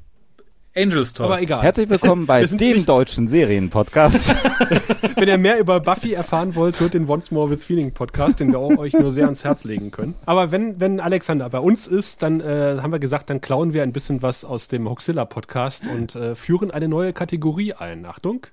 Angels 0.74 1.12
toll. 1.12 1.26
Aber 1.26 1.42
egal. 1.42 1.62
Herzlich 1.62 1.90
willkommen 1.90 2.26
bei 2.26 2.44
dem 2.44 2.86
deutschen 2.86 3.28
Serienpodcast. 3.28 4.34
Wenn 5.16 5.28
ihr 5.28 5.36
mehr 5.36 5.58
über 5.58 5.80
Buffy 5.80 6.14
erfahren 6.14 6.54
wollt, 6.54 6.80
hört 6.80 6.94
den 6.94 7.06
Once 7.08 7.30
More 7.30 7.50
with 7.50 7.62
Feeling 7.62 7.92
Podcast, 7.92 8.40
den 8.40 8.52
wir 8.52 8.58
auch 8.58 8.78
euch 8.78 8.94
nur 8.94 9.10
sehr 9.10 9.26
ans 9.26 9.44
Herz 9.44 9.64
legen 9.64 9.90
können. 9.90 10.14
Aber 10.24 10.50
wenn, 10.50 10.80
wenn 10.80 10.98
Alexander 11.00 11.50
bei 11.50 11.58
uns 11.58 11.86
ist, 11.86 12.22
dann 12.22 12.40
äh, 12.40 12.78
haben 12.80 12.90
wir 12.90 12.98
gesagt, 12.98 13.28
dann 13.28 13.42
klauen 13.42 13.74
wir 13.74 13.82
ein 13.82 13.92
bisschen 13.92 14.22
was 14.22 14.46
aus 14.46 14.68
dem 14.68 14.88
Hoxilla 14.88 15.26
Podcast 15.26 15.84
und 15.86 16.14
äh, 16.14 16.34
führen 16.34 16.70
eine 16.70 16.88
neue 16.88 17.12
Kategorie 17.12 17.74
ein. 17.74 18.06
Achtung. 18.06 18.46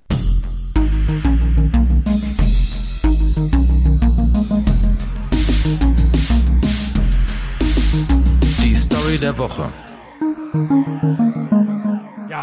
Die 8.61 8.75
Story 8.75 9.17
der 9.19 9.37
Woche. 9.37 9.69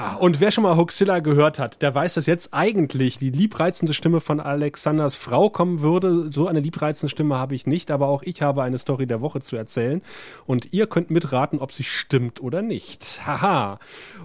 Ja, 0.06 0.14
und 0.14 0.38
wer 0.38 0.52
schon 0.52 0.62
mal 0.62 0.76
Hoaxilla 0.76 1.18
gehört 1.18 1.58
hat, 1.58 1.82
der 1.82 1.92
weiß, 1.92 2.14
dass 2.14 2.26
jetzt 2.26 2.54
eigentlich 2.54 3.18
die 3.18 3.30
liebreizende 3.30 3.92
Stimme 3.92 4.20
von 4.20 4.38
Alexanders 4.38 5.16
Frau 5.16 5.50
kommen 5.50 5.80
würde. 5.80 6.30
So 6.30 6.46
eine 6.46 6.60
liebreizende 6.60 7.10
Stimme 7.10 7.34
habe 7.34 7.56
ich 7.56 7.66
nicht, 7.66 7.90
aber 7.90 8.06
auch 8.06 8.22
ich 8.22 8.40
habe 8.40 8.62
eine 8.62 8.78
Story 8.78 9.08
der 9.08 9.20
Woche 9.20 9.40
zu 9.40 9.56
erzählen. 9.56 10.02
Und 10.46 10.72
ihr 10.72 10.86
könnt 10.86 11.10
mitraten, 11.10 11.58
ob 11.58 11.72
sie 11.72 11.82
stimmt 11.82 12.40
oder 12.40 12.62
nicht. 12.62 13.26
Haha. 13.26 13.80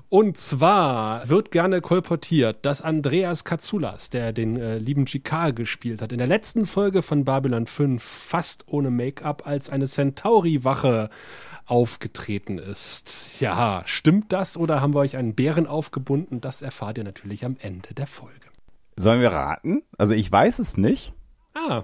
Und 0.07 0.37
zwar 0.37 1.27
wird 1.27 1.49
gerne 1.49 1.81
kolportiert, 1.81 2.63
dass 2.63 2.83
Andreas 2.83 3.43
Katsoulas, 3.43 4.11
der 4.11 4.33
den 4.33 4.57
äh, 4.57 4.77
lieben 4.77 5.05
GK 5.05 5.49
gespielt 5.49 6.03
hat, 6.03 6.11
in 6.11 6.19
der 6.19 6.27
letzten 6.27 6.67
Folge 6.67 7.01
von 7.01 7.25
Babylon 7.25 7.65
5 7.65 8.03
fast 8.03 8.65
ohne 8.67 8.91
Make-up 8.91 9.47
als 9.47 9.71
eine 9.71 9.87
Centauri-Wache 9.87 11.09
aufgetreten 11.71 12.57
ist. 12.57 13.39
Ja, 13.39 13.81
stimmt 13.85 14.33
das 14.33 14.57
oder 14.57 14.81
haben 14.81 14.93
wir 14.93 14.99
euch 14.99 15.15
einen 15.15 15.33
Bären 15.35 15.67
aufgebunden? 15.67 16.41
Das 16.41 16.61
erfahrt 16.61 16.97
ihr 16.97 17.05
natürlich 17.05 17.45
am 17.45 17.55
Ende 17.61 17.93
der 17.93 18.07
Folge. 18.07 18.35
Sollen 18.97 19.21
wir 19.21 19.31
raten? 19.31 19.81
Also 19.97 20.13
ich 20.13 20.29
weiß 20.29 20.59
es 20.59 20.75
nicht. 20.75 21.13
Ah, 21.53 21.83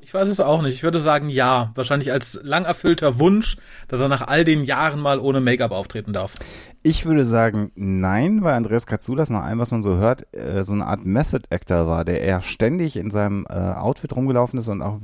Ich 0.00 0.14
weiß 0.14 0.28
es 0.28 0.38
auch 0.38 0.62
nicht. 0.62 0.74
Ich 0.74 0.82
würde 0.84 1.00
sagen, 1.00 1.28
ja. 1.30 1.72
Wahrscheinlich 1.74 2.12
als 2.12 2.38
lang 2.42 2.64
erfüllter 2.64 3.18
Wunsch, 3.18 3.56
dass 3.88 3.98
er 4.00 4.08
nach 4.08 4.22
all 4.28 4.44
den 4.44 4.62
Jahren 4.62 5.00
mal 5.00 5.18
ohne 5.18 5.40
Make-up 5.40 5.72
auftreten 5.72 6.12
darf. 6.12 6.34
Ich 6.82 7.04
würde 7.06 7.24
sagen, 7.24 7.72
nein, 7.74 8.42
weil 8.44 8.54
Andreas 8.54 8.86
Katsoulas 8.86 9.30
nach 9.30 9.42
allem, 9.44 9.58
was 9.58 9.70
man 9.72 9.82
so 9.82 9.96
hört, 9.96 10.32
äh, 10.34 10.62
so 10.62 10.74
eine 10.74 10.86
Art 10.86 11.04
Method 11.04 11.46
Actor 11.50 11.86
war, 11.88 12.04
der 12.04 12.20
eher 12.20 12.42
ständig 12.42 12.96
in 12.96 13.10
seinem 13.10 13.46
äh, 13.48 13.54
Outfit 13.54 14.14
rumgelaufen 14.14 14.58
ist 14.58 14.68
und 14.68 14.80
auch 14.82 15.00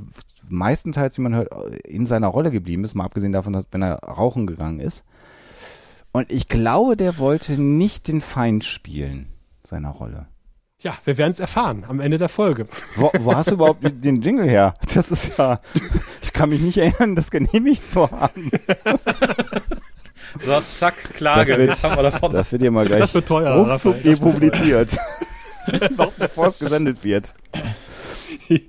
meistenteils, 0.51 1.17
wie 1.17 1.21
man 1.21 1.35
hört, 1.35 1.49
in 1.85 2.05
seiner 2.05 2.27
Rolle 2.27 2.51
geblieben 2.51 2.83
ist, 2.83 2.95
mal 2.95 3.05
abgesehen 3.05 3.31
davon, 3.31 3.53
dass 3.53 3.65
wenn 3.71 3.81
er 3.81 3.95
rauchen 3.99 4.47
gegangen 4.47 4.79
ist. 4.79 5.05
Und 6.11 6.31
ich 6.31 6.47
glaube, 6.47 6.97
der 6.97 7.17
wollte 7.17 7.61
nicht 7.61 8.07
den 8.07 8.21
Feind 8.21 8.63
spielen, 8.63 9.31
seiner 9.63 9.89
Rolle. 9.89 10.27
Ja, 10.81 10.95
wir 11.05 11.17
werden 11.17 11.31
es 11.31 11.39
erfahren 11.39 11.85
am 11.87 11.99
Ende 11.99 12.17
der 12.17 12.27
Folge. 12.29 12.65
Wo, 12.95 13.11
wo 13.19 13.35
hast 13.35 13.51
du 13.51 13.55
überhaupt 13.55 13.83
den 13.83 14.21
Jingle 14.21 14.49
her? 14.49 14.73
Das 14.93 15.11
ist 15.11 15.37
ja, 15.37 15.61
ich 16.21 16.33
kann 16.33 16.49
mich 16.49 16.59
nicht 16.59 16.77
erinnern, 16.77 17.15
das 17.15 17.29
genehmigt 17.31 17.85
zu 17.85 18.09
haben. 18.09 18.51
So, 20.39 20.61
zack, 20.79 20.95
Klage. 21.15 21.39
Das 21.39 21.57
wird, 21.57 21.69
Jetzt 21.69 21.83
haben 21.83 21.97
wir 21.97 22.03
davon. 22.03 22.31
das 22.31 22.51
wird 22.51 22.61
dir 22.61 22.71
mal 22.71 22.85
gleich 22.85 22.99
Das 22.99 23.13
wird 23.13 23.27
teuer, 23.27 23.53
ruckzuck 23.53 23.95
Raphael, 23.95 24.03
das 24.03 24.21
wird 24.21 24.39
depubliziert. 24.39 24.97
Noch 25.97 26.11
bevor 26.13 26.47
es 26.47 26.59
gesendet 26.59 27.03
wird. 27.03 27.33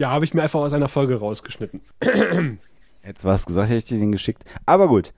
Ja, 0.00 0.08
habe 0.08 0.24
ich 0.24 0.32
mir 0.32 0.42
einfach 0.42 0.60
aus 0.60 0.72
einer 0.72 0.88
Folge 0.88 1.16
rausgeschnitten. 1.16 1.82
Jetzt 3.04 3.22
was 3.26 3.44
gesagt, 3.44 3.68
hätte 3.68 3.76
ich 3.76 3.84
dir 3.84 3.98
den 3.98 4.12
geschickt. 4.12 4.42
Aber 4.64 4.88
gut. 4.88 5.12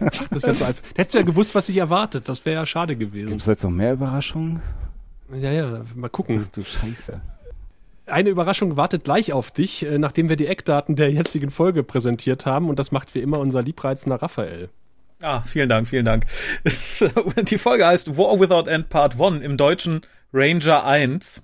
Das 0.00 0.42
wäre 0.42 0.54
so 0.56 0.64
einfach. 0.64 0.82
Hättest 0.96 1.14
du 1.14 1.18
ja 1.18 1.24
gewusst, 1.24 1.54
was 1.54 1.66
dich 1.66 1.76
erwartet. 1.76 2.28
Das 2.28 2.44
wäre 2.44 2.56
ja 2.56 2.66
schade 2.66 2.96
gewesen. 2.96 3.28
Gibt 3.28 3.42
es 3.42 3.46
jetzt 3.46 3.62
noch 3.62 3.70
mehr 3.70 3.92
Überraschungen? 3.92 4.60
Ja, 5.32 5.52
ja, 5.52 5.84
mal 5.94 6.08
gucken. 6.08 6.44
Du 6.52 6.64
Scheiße. 6.64 7.20
Eine 8.06 8.30
Überraschung 8.30 8.76
wartet 8.76 9.04
gleich 9.04 9.32
auf 9.32 9.52
dich, 9.52 9.86
äh, 9.86 9.98
nachdem 9.98 10.28
wir 10.28 10.34
die 10.34 10.46
Eckdaten 10.46 10.96
der 10.96 11.12
jetzigen 11.12 11.52
Folge 11.52 11.84
präsentiert 11.84 12.46
haben. 12.46 12.70
Und 12.70 12.80
das 12.80 12.90
macht 12.90 13.14
wie 13.14 13.20
immer 13.20 13.38
unser 13.38 13.62
liebreizender 13.62 14.20
Raphael. 14.20 14.68
Ah, 15.22 15.42
vielen 15.42 15.68
Dank, 15.68 15.86
vielen 15.86 16.06
Dank. 16.06 16.26
Die 17.44 17.58
Folge 17.58 17.86
heißt 17.86 18.16
War 18.16 18.40
Without 18.40 18.68
End 18.68 18.88
Part 18.88 19.20
1 19.20 19.44
im 19.44 19.56
Deutschen 19.58 20.00
Ranger 20.32 20.84
1. 20.84 21.42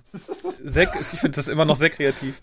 Sehr, 0.63 0.89
ich 0.99 1.19
finde 1.19 1.35
das 1.35 1.47
immer 1.47 1.65
noch 1.65 1.75
sehr 1.75 1.89
kreativ. 1.89 2.41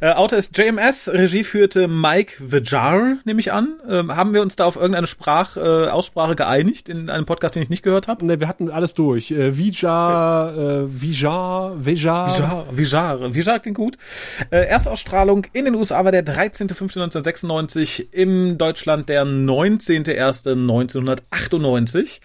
Äh, 0.00 0.12
Autor 0.12 0.38
ist 0.38 0.56
JMS, 0.56 1.10
Regie 1.12 1.44
führte 1.44 1.86
Mike 1.88 2.34
Vijar, 2.38 3.16
nehme 3.24 3.40
ich 3.40 3.52
an. 3.52 3.74
Ähm, 3.88 4.16
haben 4.16 4.32
wir 4.34 4.42
uns 4.42 4.56
da 4.56 4.64
auf 4.64 4.74
irgendeine 4.76 5.06
Sprach, 5.06 5.56
äh, 5.56 5.60
Aussprache 5.60 6.34
geeinigt 6.36 6.88
in 6.88 7.10
einem 7.10 7.26
Podcast, 7.26 7.54
den 7.54 7.62
ich 7.62 7.68
nicht 7.70 7.82
gehört 7.82 8.08
habe? 8.08 8.24
Ne, 8.26 8.40
wir 8.40 8.48
hatten 8.48 8.70
alles 8.70 8.94
durch. 8.94 9.30
Äh, 9.30 9.56
Vija, 9.58 10.50
äh, 10.50 10.84
Vija, 10.88 11.72
Veja. 11.76 12.26
Vijar, 12.26 12.66
Vijar, 12.72 13.34
Vijar 13.34 13.60
klingt 13.60 13.76
gut. 13.76 13.98
Äh, 14.50 14.64
Erstausstrahlung 14.66 15.46
in 15.52 15.66
den 15.66 15.74
USA 15.74 16.04
war 16.04 16.12
der 16.12 16.24
13.05.1996, 16.24 18.12
im 18.12 18.56
Deutschland 18.58 19.08
der 19.08 19.24
19.01.1998. 19.24 22.20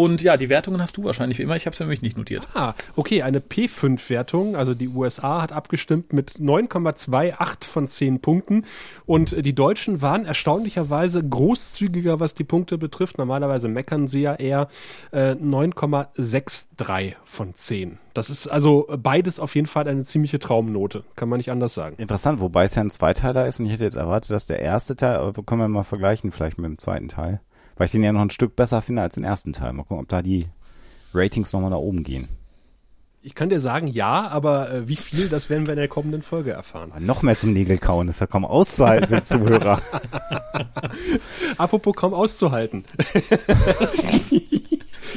Und 0.00 0.22
ja, 0.22 0.38
die 0.38 0.48
Wertungen 0.48 0.80
hast 0.80 0.96
du 0.96 1.04
wahrscheinlich 1.04 1.36
wie 1.36 1.42
immer. 1.42 1.56
Ich 1.56 1.66
habe 1.66 1.74
es 1.74 1.80
nämlich 1.80 2.00
nicht 2.00 2.16
notiert. 2.16 2.48
Ah, 2.54 2.72
okay, 2.96 3.20
eine 3.20 3.40
P5-Wertung. 3.40 4.56
Also 4.56 4.72
die 4.72 4.88
USA 4.88 5.42
hat 5.42 5.52
abgestimmt 5.52 6.14
mit 6.14 6.38
9,28 6.38 7.66
von 7.66 7.86
10 7.86 8.20
Punkten. 8.20 8.64
Und 9.04 9.44
die 9.44 9.54
Deutschen 9.54 10.00
waren 10.00 10.24
erstaunlicherweise 10.24 11.22
großzügiger, 11.22 12.18
was 12.18 12.32
die 12.32 12.44
Punkte 12.44 12.78
betrifft. 12.78 13.18
Normalerweise 13.18 13.68
meckern 13.68 14.08
sie 14.08 14.22
ja 14.22 14.36
eher 14.36 14.68
äh, 15.12 15.32
9,63 15.32 17.16
von 17.26 17.54
10. 17.54 17.98
Das 18.14 18.30
ist 18.30 18.46
also 18.46 18.88
beides 18.96 19.38
auf 19.38 19.54
jeden 19.54 19.66
Fall 19.66 19.86
eine 19.86 20.04
ziemliche 20.04 20.38
Traumnote. 20.38 21.04
Kann 21.14 21.28
man 21.28 21.36
nicht 21.36 21.50
anders 21.50 21.74
sagen. 21.74 21.96
Interessant, 21.98 22.40
wobei 22.40 22.64
es 22.64 22.74
ja 22.74 22.82
ein 22.82 22.90
Zweiteiler 22.90 23.46
ist 23.46 23.60
und 23.60 23.66
ich 23.66 23.72
hätte 23.72 23.84
jetzt 23.84 23.96
erwartet, 23.96 24.30
dass 24.30 24.46
der 24.46 24.60
erste 24.60 24.96
Teil, 24.96 25.16
aber 25.16 25.42
können 25.42 25.60
wir 25.60 25.68
mal 25.68 25.82
vergleichen 25.82 26.32
vielleicht 26.32 26.56
mit 26.56 26.70
dem 26.70 26.78
zweiten 26.78 27.08
Teil. 27.08 27.40
Weil 27.80 27.86
ich 27.86 27.92
den 27.92 28.02
ja 28.02 28.12
noch 28.12 28.20
ein 28.20 28.28
Stück 28.28 28.56
besser 28.56 28.82
finde 28.82 29.00
als 29.00 29.14
den 29.14 29.24
ersten 29.24 29.54
Teil. 29.54 29.72
Mal 29.72 29.84
gucken, 29.84 30.02
ob 30.02 30.08
da 30.10 30.20
die 30.20 30.44
Ratings 31.14 31.50
nochmal 31.54 31.70
nach 31.70 31.78
oben 31.78 32.04
gehen. 32.04 32.28
Ich 33.22 33.34
kann 33.34 33.48
dir 33.48 33.58
sagen, 33.58 33.86
ja, 33.86 34.28
aber 34.28 34.70
äh, 34.70 34.86
wie 34.86 34.96
viel, 34.96 35.30
das 35.30 35.48
werden 35.48 35.66
wir 35.66 35.72
in 35.72 35.78
der 35.78 35.88
kommenden 35.88 36.20
Folge 36.20 36.50
erfahren. 36.50 36.92
Aber 36.92 37.00
noch 37.00 37.22
mehr 37.22 37.38
zum 37.38 37.54
Nägelkauen, 37.54 38.06
das 38.06 38.16
ist 38.16 38.20
ja 38.20 38.26
kaum 38.26 38.44
auszuhalten 38.44 39.08
für 39.08 39.24
Zuhörer. 39.24 39.80
Apropos 41.56 41.96
kaum 41.96 42.12
auszuhalten. 42.12 42.84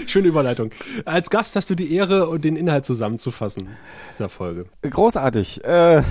Schöne 0.07 0.29
Überleitung. 0.29 0.71
Als 1.03 1.29
Gast 1.29 1.57
hast 1.57 1.69
du 1.69 1.75
die 1.75 1.93
Ehre, 1.93 2.29
und 2.29 2.45
den 2.45 2.55
Inhalt 2.55 2.85
zusammenzufassen 2.85 3.67
dieser 4.13 4.29
Folge. 4.29 4.67
Großartig. 4.83 5.65
Äh, 5.65 6.03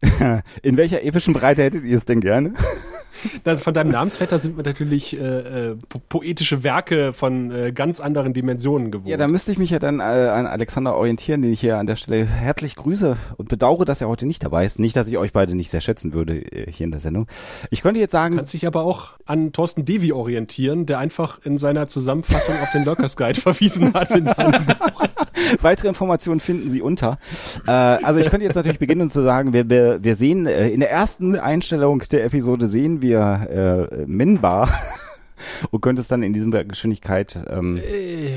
in 0.62 0.76
welcher 0.76 1.04
epischen 1.04 1.32
Breite 1.32 1.62
hättet 1.62 1.84
ihr 1.84 1.96
es 1.96 2.06
denn 2.06 2.20
gerne? 2.20 2.54
Das, 3.44 3.62
von 3.62 3.74
deinem 3.74 3.90
Namensvetter 3.90 4.38
sind 4.38 4.56
wir 4.56 4.64
natürlich 4.64 5.18
äh, 5.18 5.70
äh, 5.70 5.76
po 5.88 6.00
poetische 6.08 6.62
Werke 6.62 7.12
von 7.12 7.50
äh, 7.50 7.72
ganz 7.72 8.00
anderen 8.00 8.32
Dimensionen 8.32 8.90
gewohnt. 8.90 9.08
Ja, 9.08 9.16
da 9.16 9.28
müsste 9.28 9.52
ich 9.52 9.58
mich 9.58 9.70
ja 9.70 9.78
dann 9.78 10.00
äh, 10.00 10.02
an 10.02 10.46
Alexander 10.46 10.94
orientieren, 10.94 11.42
den 11.42 11.52
ich 11.52 11.60
hier 11.60 11.78
an 11.78 11.86
der 11.86 11.96
Stelle 11.96 12.24
herzlich 12.24 12.76
grüße 12.76 13.16
und 13.36 13.48
bedauere, 13.48 13.84
dass 13.84 14.00
er 14.00 14.08
heute 14.08 14.26
nicht 14.26 14.42
dabei 14.44 14.64
ist. 14.64 14.78
Nicht, 14.78 14.96
dass 14.96 15.08
ich 15.08 15.18
euch 15.18 15.32
beide 15.32 15.54
nicht 15.54 15.70
sehr 15.70 15.80
schätzen 15.80 16.14
würde 16.14 16.38
äh, 16.38 16.70
hier 16.70 16.84
in 16.84 16.90
der 16.90 17.00
Sendung. 17.00 17.26
Ich 17.70 17.82
könnte 17.82 18.00
jetzt 18.00 18.12
sagen, 18.12 18.36
Kannst 18.36 18.54
dich 18.54 18.66
aber 18.66 18.82
auch 18.82 19.10
an 19.26 19.52
Thorsten 19.52 19.84
Devi 19.84 20.12
orientieren, 20.12 20.86
der 20.86 20.98
einfach 20.98 21.40
in 21.44 21.58
seiner 21.58 21.88
Zusammenfassung 21.88 22.54
auf 22.62 22.70
den 22.70 22.84
Lurkers 22.84 23.16
Guide 23.16 23.40
verwiesen 23.40 23.94
hat 23.94 24.10
in 24.12 24.26
seinem 24.26 24.66
Buch. 24.66 25.04
Weitere 25.60 25.88
Informationen 25.88 26.40
finden 26.40 26.70
Sie 26.70 26.82
unter. 26.82 27.18
Äh, 27.66 27.70
also 27.70 28.20
ich 28.20 28.30
könnte 28.30 28.46
jetzt 28.46 28.56
natürlich 28.56 28.78
beginnen 28.78 29.10
zu 29.10 29.22
sagen, 29.22 29.52
wir, 29.52 29.68
wir, 29.68 30.02
wir 30.02 30.14
sehen 30.14 30.46
äh, 30.46 30.68
in 30.68 30.80
der 30.80 30.90
ersten 30.90 31.36
Einstellung 31.36 32.02
der 32.10 32.24
Episode 32.24 32.66
sehen 32.66 33.02
wir 33.02 33.15
äh, 33.18 34.06
Minbar 34.06 34.68
und 35.70 35.80
könnte 35.80 36.02
es 36.02 36.08
dann 36.08 36.22
in 36.22 36.32
dieser 36.32 36.64
Geschwindigkeit 36.64 37.38
ähm, 37.48 37.78
Äh, 37.78 38.30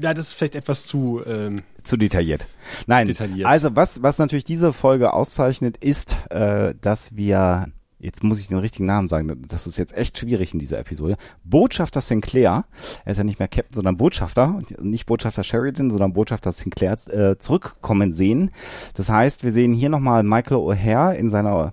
ja, 0.00 0.14
das 0.14 0.28
ist 0.28 0.32
vielleicht 0.34 0.54
etwas 0.56 0.86
zu. 0.86 1.22
Ähm, 1.26 1.56
zu 1.82 1.96
detailliert. 1.96 2.46
Nein, 2.86 3.06
Detailliert. 3.06 3.46
also 3.46 3.74
was, 3.74 4.02
was 4.02 4.18
natürlich 4.18 4.44
diese 4.44 4.72
Folge 4.72 5.12
auszeichnet, 5.12 5.76
ist, 5.78 6.16
äh, 6.30 6.74
dass 6.80 7.16
wir, 7.16 7.68
jetzt 7.98 8.22
muss 8.22 8.38
ich 8.38 8.48
den 8.48 8.58
richtigen 8.58 8.86
Namen 8.86 9.08
sagen, 9.08 9.42
das 9.48 9.66
ist 9.66 9.78
jetzt 9.78 9.96
echt 9.96 10.18
schwierig 10.18 10.52
in 10.52 10.58
dieser 10.58 10.78
Episode, 10.78 11.16
Botschafter 11.42 12.00
Sinclair, 12.00 12.64
er 13.04 13.10
ist 13.12 13.18
ja 13.18 13.24
nicht 13.24 13.38
mehr 13.38 13.48
Captain, 13.48 13.74
sondern 13.74 13.96
Botschafter, 13.96 14.58
nicht 14.80 15.06
Botschafter 15.06 15.42
Sheridan, 15.42 15.90
sondern 15.90 16.12
Botschafter 16.12 16.52
Sinclair, 16.52 16.96
äh, 17.08 17.38
zurückkommen 17.38 18.12
sehen. 18.12 18.50
Das 18.94 19.08
heißt, 19.08 19.42
wir 19.42 19.52
sehen 19.52 19.72
hier 19.72 19.88
nochmal 19.88 20.22
Michael 20.22 20.58
O'Hare 20.58 21.14
in 21.14 21.30
seiner 21.30 21.72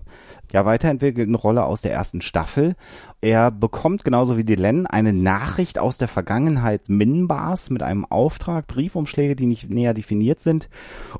ja, 0.53 0.65
weiterentwickelten 0.65 1.35
Rolle 1.35 1.65
aus 1.65 1.81
der 1.81 1.93
ersten 1.93 2.21
Staffel. 2.21 2.75
Er 3.21 3.51
bekommt 3.51 4.03
genauso 4.03 4.37
wie 4.37 4.43
Dylan 4.43 4.87
eine 4.87 5.13
Nachricht 5.13 5.79
aus 5.79 5.97
der 5.97 6.07
Vergangenheit 6.07 6.89
Minbars 6.89 7.69
mit 7.69 7.83
einem 7.83 8.05
Auftrag, 8.05 8.67
Briefumschläge, 8.67 9.35
die 9.35 9.45
nicht 9.45 9.69
näher 9.69 9.93
definiert 9.93 10.39
sind. 10.39 10.69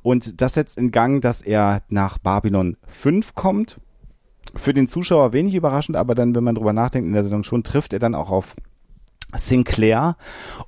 Und 0.03 0.41
das 0.41 0.53
setzt 0.53 0.77
in 0.77 0.91
Gang, 0.91 1.22
dass 1.22 1.41
er 1.41 1.81
nach 1.89 2.17
Babylon 2.17 2.77
5 2.88 3.36
kommt. 3.36 3.79
Für 4.55 4.74
den 4.74 4.88
Zuschauer 4.88 5.34
wenig 5.34 5.55
überraschend, 5.55 5.98
aber 5.98 6.15
dann, 6.15 6.34
wenn 6.34 6.43
man 6.43 6.55
drüber 6.55 6.74
nachdenkt 6.74 7.07
in 7.07 7.13
der 7.13 7.24
Sendung 7.24 7.43
schon, 7.43 7.63
trifft 7.63 7.93
er 7.93 8.00
dann 8.00 8.15
auch 8.15 8.31
auf 8.31 8.55
Sinclair. 9.36 10.15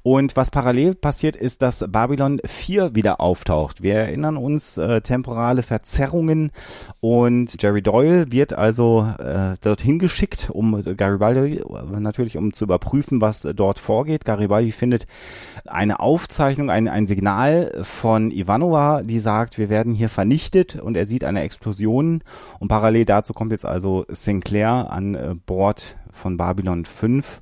Und 0.03 0.35
was 0.35 0.51
parallel 0.51 0.95
passiert, 0.95 1.35
ist, 1.35 1.61
dass 1.61 1.85
Babylon 1.87 2.41
4 2.45 2.93
wieder 2.93 3.21
auftaucht. 3.21 3.81
Wir 3.81 3.95
erinnern 3.95 4.37
uns, 4.37 4.77
äh, 4.77 5.01
temporale 5.01 5.63
Verzerrungen 5.63 6.51
und 6.99 7.61
Jerry 7.61 7.81
Doyle 7.81 8.31
wird 8.31 8.53
also 8.53 9.07
äh, 9.17 9.55
dorthin 9.61 9.97
geschickt, 9.97 10.49
um 10.51 10.83
Garibaldi 10.97 11.63
natürlich, 11.91 12.37
um 12.37 12.53
zu 12.53 12.65
überprüfen, 12.65 13.21
was 13.21 13.41
dort 13.41 13.79
vorgeht. 13.79 14.25
Garibaldi 14.25 14.71
findet 14.71 15.07
eine 15.65 15.99
Aufzeichnung, 15.99 16.69
ein, 16.69 16.87
ein 16.87 17.07
Signal 17.07 17.71
von 17.83 18.31
Ivanova, 18.31 19.03
die 19.03 19.19
sagt, 19.19 19.57
wir 19.57 19.69
werden 19.69 19.93
hier 19.93 20.09
vernichtet 20.09 20.75
und 20.75 20.97
er 20.97 21.05
sieht 21.05 21.23
eine 21.23 21.41
Explosion 21.41 22.23
und 22.59 22.67
parallel 22.67 23.05
dazu 23.05 23.33
kommt 23.33 23.51
jetzt 23.51 23.65
also 23.65 24.05
Sinclair 24.09 24.91
an 24.91 25.15
äh, 25.15 25.35
Bord 25.45 25.95
von 26.19 26.38
Babylon 26.38 26.85
5 26.85 27.41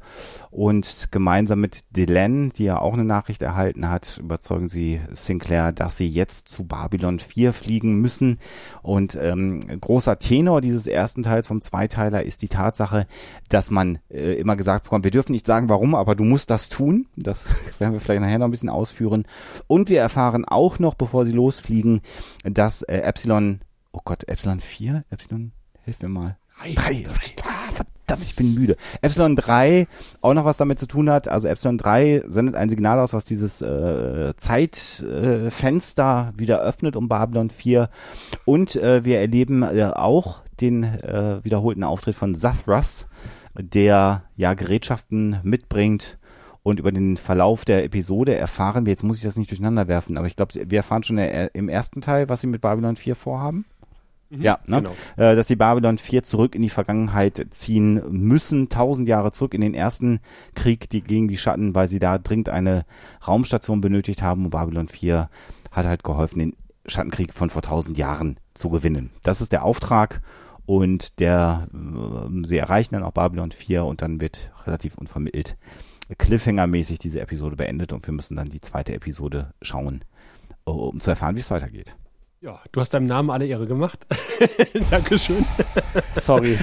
und 0.52 1.10
gemeinsam 1.12 1.60
mit 1.60 1.96
Dylan, 1.96 2.50
die 2.50 2.64
ja 2.64 2.80
auch 2.80 2.94
eine 2.94 3.04
Nachricht 3.04 3.42
erhalten 3.42 3.90
hat, 3.90 4.18
überzeugen 4.18 4.70
sie 4.70 5.02
Sinclair, 5.12 5.72
dass 5.72 5.98
sie 5.98 6.08
jetzt 6.08 6.48
zu 6.48 6.66
Babylon 6.66 7.20
4 7.20 7.54
fliegen 7.54 8.00
müssen. 8.00 8.40
Und 8.82 9.18
ähm, 9.22 9.60
großer 9.82 10.20
Tenor 10.20 10.62
dieses 10.62 10.88
ersten 10.88 11.24
Teils 11.24 11.48
vom 11.48 11.62
Zweiteiler 11.62 12.24
ist 12.24 12.42
die 12.42 12.48
Tatsache, 12.48 13.08
dass 13.50 13.72
man 13.72 14.00
äh, 14.10 14.34
immer 14.34 14.56
gesagt 14.56 14.86
bekommt, 14.86 15.04
wir 15.04 15.12
dürfen 15.12 15.34
nicht 15.34 15.46
sagen, 15.46 15.70
warum, 15.70 15.96
aber 15.96 16.16
du 16.16 16.24
musst 16.24 16.50
das 16.50 16.70
tun. 16.70 17.08
Das 17.16 17.50
werden 17.80 17.94
wir 17.94 18.00
vielleicht 18.00 18.22
nachher 18.22 18.40
noch 18.40 18.48
ein 18.48 18.52
bisschen 18.52 18.70
ausführen. 18.70 19.26
Und 19.68 19.90
wir 19.90 20.00
erfahren 20.00 20.46
auch 20.46 20.80
noch, 20.80 20.96
bevor 20.96 21.26
sie 21.26 21.34
losfliegen, 21.34 22.02
dass 22.44 22.84
äh, 22.84 22.98
Epsilon, 22.98 23.60
oh 23.92 24.02
Gott, 24.06 24.28
Epsilon 24.28 24.60
4? 24.60 25.04
Epsilon, 25.10 25.52
hilf 25.84 26.02
mir 26.02 26.10
mal. 26.10 26.38
Drei. 27.36 27.48
Ah, 27.50 27.57
verdammt, 28.08 28.28
ich 28.28 28.36
bin 28.36 28.54
müde. 28.54 28.78
Epsilon 29.02 29.36
3 29.36 29.88
auch 30.22 30.34
noch 30.34 30.46
was 30.46 30.58
damit 30.58 30.80
zu 30.80 30.88
tun 30.88 31.10
hat. 31.10 31.28
Also 31.28 31.48
Epsilon 31.48 31.78
3 31.78 32.24
sendet 32.28 32.56
ein 32.56 32.70
Signal 32.70 33.00
aus, 33.00 33.14
was 33.14 33.26
dieses 33.26 33.62
äh, 33.62 34.34
Zeitfenster 34.38 36.34
äh, 36.34 36.40
wieder 36.40 36.62
öffnet 36.62 36.96
um 36.96 37.10
Babylon 37.10 37.50
4. 37.50 37.90
Und 38.46 38.76
äh, 38.78 39.04
wir 39.04 39.20
erleben 39.20 39.64
äh, 39.64 39.92
auch 39.94 40.42
den 40.62 40.84
äh, 40.84 41.44
wiederholten 41.44 41.84
Auftritt 41.84 42.16
von 42.16 42.34
Zathras, 42.34 43.08
der 43.54 44.24
ja 44.38 44.54
Gerätschaften 44.54 45.40
mitbringt. 45.44 46.18
Und 46.64 46.80
über 46.80 46.92
den 46.92 47.18
Verlauf 47.18 47.64
der 47.64 47.86
Episode 47.86 48.36
erfahren 48.36 48.86
wir, 48.86 48.92
jetzt 48.92 49.04
muss 49.04 49.18
ich 49.18 49.24
das 49.24 49.38
nicht 49.38 49.52
durcheinander 49.52 49.88
werfen, 49.88 50.18
aber 50.18 50.28
ich 50.28 50.36
glaube, 50.36 50.54
wir 50.54 50.78
erfahren 50.78 51.04
schon 51.04 51.18
äh, 51.18 51.50
im 51.54 51.70
ersten 51.70 52.02
Teil, 52.02 52.28
was 52.28 52.42
sie 52.42 52.48
mit 52.48 52.60
Babylon 52.60 52.98
4 52.98 53.16
vorhaben. 53.16 53.66
Ja, 54.30 54.60
ne? 54.66 54.78
genau. 54.78 54.92
äh, 55.16 55.36
dass 55.36 55.48
die 55.48 55.56
Babylon 55.56 55.98
4 55.98 56.24
zurück 56.24 56.56
in 56.56 56.62
die 56.62 56.70
Vergangenheit 56.70 57.48
ziehen 57.52 58.02
müssen, 58.10 58.70
tausend 58.70 59.08
Jahre 59.08 59.32
zurück 59.32 59.54
in 59.54 59.62
den 59.62 59.74
ersten 59.74 60.20
Krieg 60.54 60.90
die, 60.90 61.02
gegen 61.02 61.28
die 61.28 61.38
Schatten, 61.38 61.76
weil 61.76 61.88
sie 61.88 62.00
da 62.00 62.18
dringend 62.18 62.50
eine 62.50 62.86
Raumstation 63.26 63.82
benötigt 63.82 64.22
haben 64.22 64.46
und 64.46 64.52
Babylon 64.52 64.88
4 64.90 65.30
hat 65.72 65.86
halt 65.86 66.04
geholfen, 66.04 66.40
den 66.40 66.56
Schattenkrieg 66.86 67.34
von 67.34 67.50
vor 67.50 67.62
tausend 67.62 67.98
Jahren 67.98 68.40
zu 68.54 68.70
gewinnen. 68.70 69.12
Das 69.24 69.42
ist 69.42 69.52
der 69.52 69.64
Auftrag 69.64 70.22
und 70.66 71.20
der, 71.20 71.68
äh, 71.74 72.46
sie 72.48 72.58
erreichen 72.58 72.96
dann 72.96 73.04
auch 73.04 73.12
Babylon 73.12 73.52
4 73.52 73.86
und 73.86 74.02
dann 74.02 74.20
wird 74.20 74.52
relativ 74.66 74.98
unvermittelt 74.98 75.56
Cliffhanger-mäßig 76.16 77.00
diese 77.00 77.20
Episode 77.20 77.56
beendet 77.56 77.92
und 77.92 78.06
wir 78.08 78.14
müssen 78.14 78.38
dann 78.38 78.50
die 78.50 78.62
zweite 78.62 78.94
Episode 78.94 79.54
schauen, 79.62 80.06
um 80.64 81.02
zu 81.02 81.10
erfahren, 81.10 81.36
wie 81.36 81.42
es 81.42 81.52
weitergeht. 81.52 81.98
Ja, 82.40 82.62
du 82.72 82.80
hast 82.80 82.94
deinem 82.94 83.06
Namen 83.06 83.32
alle 83.32 83.48
Ehre 83.48 83.66
gemacht. 83.66 84.06
Dankeschön. 84.92 85.44
Sorry. 86.14 86.58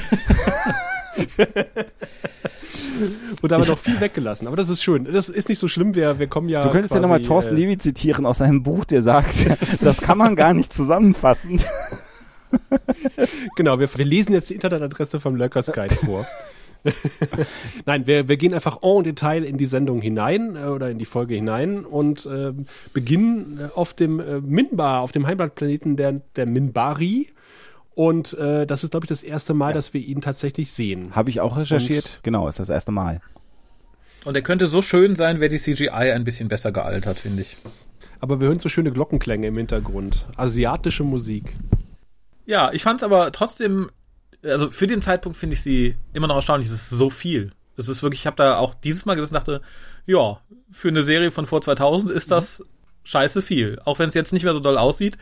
Und 3.43 3.51
da 3.51 3.57
haben 3.57 3.65
wir 3.65 3.71
noch 3.71 3.79
viel 3.79 4.01
weggelassen. 4.01 4.47
Aber 4.47 4.57
das 4.57 4.69
ist 4.69 4.85
schön. 4.85 5.05
Das 5.05 5.29
ist 5.29 5.49
nicht 5.49 5.59
so 5.59 5.67
schlimm. 5.67 5.97
Wir, 5.97 6.21
wir 6.21 6.29
kommen 6.29 6.49
ja. 6.49 6.63
Du 6.63 6.71
könntest 6.71 6.95
ja 6.95 7.01
quasi, 7.01 7.03
nochmal 7.03 7.23
Thorsten 7.23 7.57
äh, 7.57 7.61
Levi 7.61 7.79
zitieren 7.79 8.25
aus 8.25 8.39
seinem 8.39 8.63
Buch, 8.63 8.85
der 8.85 9.03
sagt, 9.03 9.51
das 9.61 10.01
kann 10.01 10.19
man 10.19 10.37
gar 10.37 10.55
nicht 10.55 10.73
zusammenfassen. 10.73 11.61
Genau, 13.57 13.81
wir, 13.81 13.93
wir 13.93 14.05
lesen 14.05 14.33
jetzt 14.33 14.51
die 14.51 14.55
Internetadresse 14.55 15.19
vom 15.19 15.35
Lurkers 15.35 15.73
Guide 15.73 15.97
vor. 15.97 16.25
Nein, 17.87 18.07
wir, 18.07 18.29
wir 18.29 18.37
gehen 18.37 18.55
einfach 18.55 18.83
en 18.83 19.05
Detail 19.05 19.45
in 19.45 19.59
die 19.59 19.67
Sendung 19.67 20.01
hinein 20.01 20.57
äh, 20.57 20.67
oder 20.67 20.91
in 20.91 20.99
die 20.99 21.05
Folge 21.05 21.35
hinein 21.35 21.85
und 21.85 22.27
äh, 22.27 22.53
beginnen 22.93 23.59
äh, 23.61 23.69
auf 23.75 23.95
dem 23.95 24.21
äh, 24.21 24.41
Minbar, 24.41 25.01
auf 25.01 25.13
dem 25.13 25.27
Heimatplaneten 25.27 25.97
der, 25.97 26.21
der 26.37 26.47
Minbari. 26.47 27.29
Und 27.95 28.35
äh, 28.35 28.67
das 28.67 28.83
ist, 28.83 28.91
glaube 28.91 29.05
ich, 29.05 29.09
das 29.09 29.23
erste 29.23 29.55
Mal, 29.55 29.73
dass 29.73 29.95
wir 29.95 30.01
ihn 30.01 30.21
tatsächlich 30.21 30.73
sehen. 30.73 31.15
Habe 31.15 31.31
ich 31.31 31.41
auch 31.41 31.57
recherchiert. 31.57 32.21
genau, 32.23 32.49
ist 32.49 32.59
das 32.59 32.69
erste 32.69 32.91
Mal. 32.91 33.21
Und 34.25 34.35
er 34.35 34.43
könnte 34.43 34.67
so 34.67 34.83
schön 34.83 35.17
sein, 35.17 35.39
wäre 35.41 35.51
die 35.51 35.59
CGI 35.59 35.91
ein 35.91 36.25
bisschen 36.25 36.49
besser 36.49 36.73
gealtert, 36.73 37.19
finde 37.19 37.43
ich. 37.43 37.57
Aber 38.21 38.41
wir 38.41 38.49
hören 38.49 38.59
so 38.59 38.69
schöne 38.69 38.91
Glockenklänge 38.91 39.47
im 39.47 39.57
Hintergrund. 39.57 40.27
Asiatische 40.37 41.05
Musik. 41.05 41.55
Ja, 42.47 42.73
ich 42.73 42.83
fand 42.83 43.01
es 43.01 43.05
aber 43.05 43.33
trotzdem, 43.33 43.91
also 44.45 44.71
für 44.71 44.87
den 44.87 45.03
Zeitpunkt 45.03 45.39
finde 45.39 45.55
ich 45.55 45.63
sie 45.63 45.97
immer 46.13 46.27
noch 46.27 46.37
erstaunlich. 46.37 46.69
Es 46.69 46.75
ist 46.75 46.91
so 46.91 47.11
viel. 47.11 47.53
Es 47.77 47.89
ist 47.89 48.03
wirklich, 48.03 48.21
ich 48.21 48.27
habe 48.27 48.37
da 48.37 48.59
auch 48.59 48.75
dieses 48.75 49.05
Mal 49.05 49.15
gesessen 49.15 49.35
und 49.35 49.41
dachte, 49.41 49.61
ja, 50.07 50.41
für 50.71 50.89
eine 50.89 51.03
Serie 51.03 51.31
von 51.31 51.47
vor 51.47 51.61
2000 51.61 52.13
ist 52.13 52.31
das 52.31 52.63
scheiße 53.05 53.43
viel. 53.43 53.79
Auch 53.85 53.99
wenn 53.99 54.09
es 54.09 54.15
jetzt 54.15 54.33
nicht 54.33 54.45
mehr 54.45 54.55
so 54.55 54.61
doll 54.61 54.79
aussieht. 54.79 55.19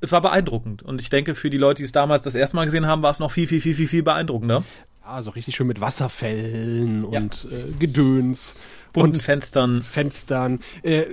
Es 0.00 0.12
war 0.12 0.20
beeindruckend. 0.20 0.82
Und 0.82 1.00
ich 1.00 1.10
denke, 1.10 1.34
für 1.34 1.50
die 1.50 1.58
Leute, 1.58 1.78
die 1.78 1.84
es 1.84 1.92
damals 1.92 2.22
das 2.22 2.34
erste 2.34 2.56
Mal 2.56 2.64
gesehen 2.64 2.86
haben, 2.86 3.02
war 3.02 3.10
es 3.10 3.18
noch 3.18 3.32
viel, 3.32 3.46
viel, 3.46 3.60
viel, 3.60 3.74
viel, 3.74 3.88
viel 3.88 4.02
beeindruckender. 4.02 4.62
Ja, 5.10 5.22
so 5.22 5.30
richtig 5.30 5.56
schön 5.56 5.66
mit 5.66 5.80
Wasserfällen 5.80 7.02
und 7.04 7.48
äh, 7.50 7.72
Gedöns. 7.78 8.56
Bunten 8.92 9.16
und 9.16 9.22
Fenstern. 9.22 9.82
Fenstern. 9.82 10.60
Äh, 10.82 11.04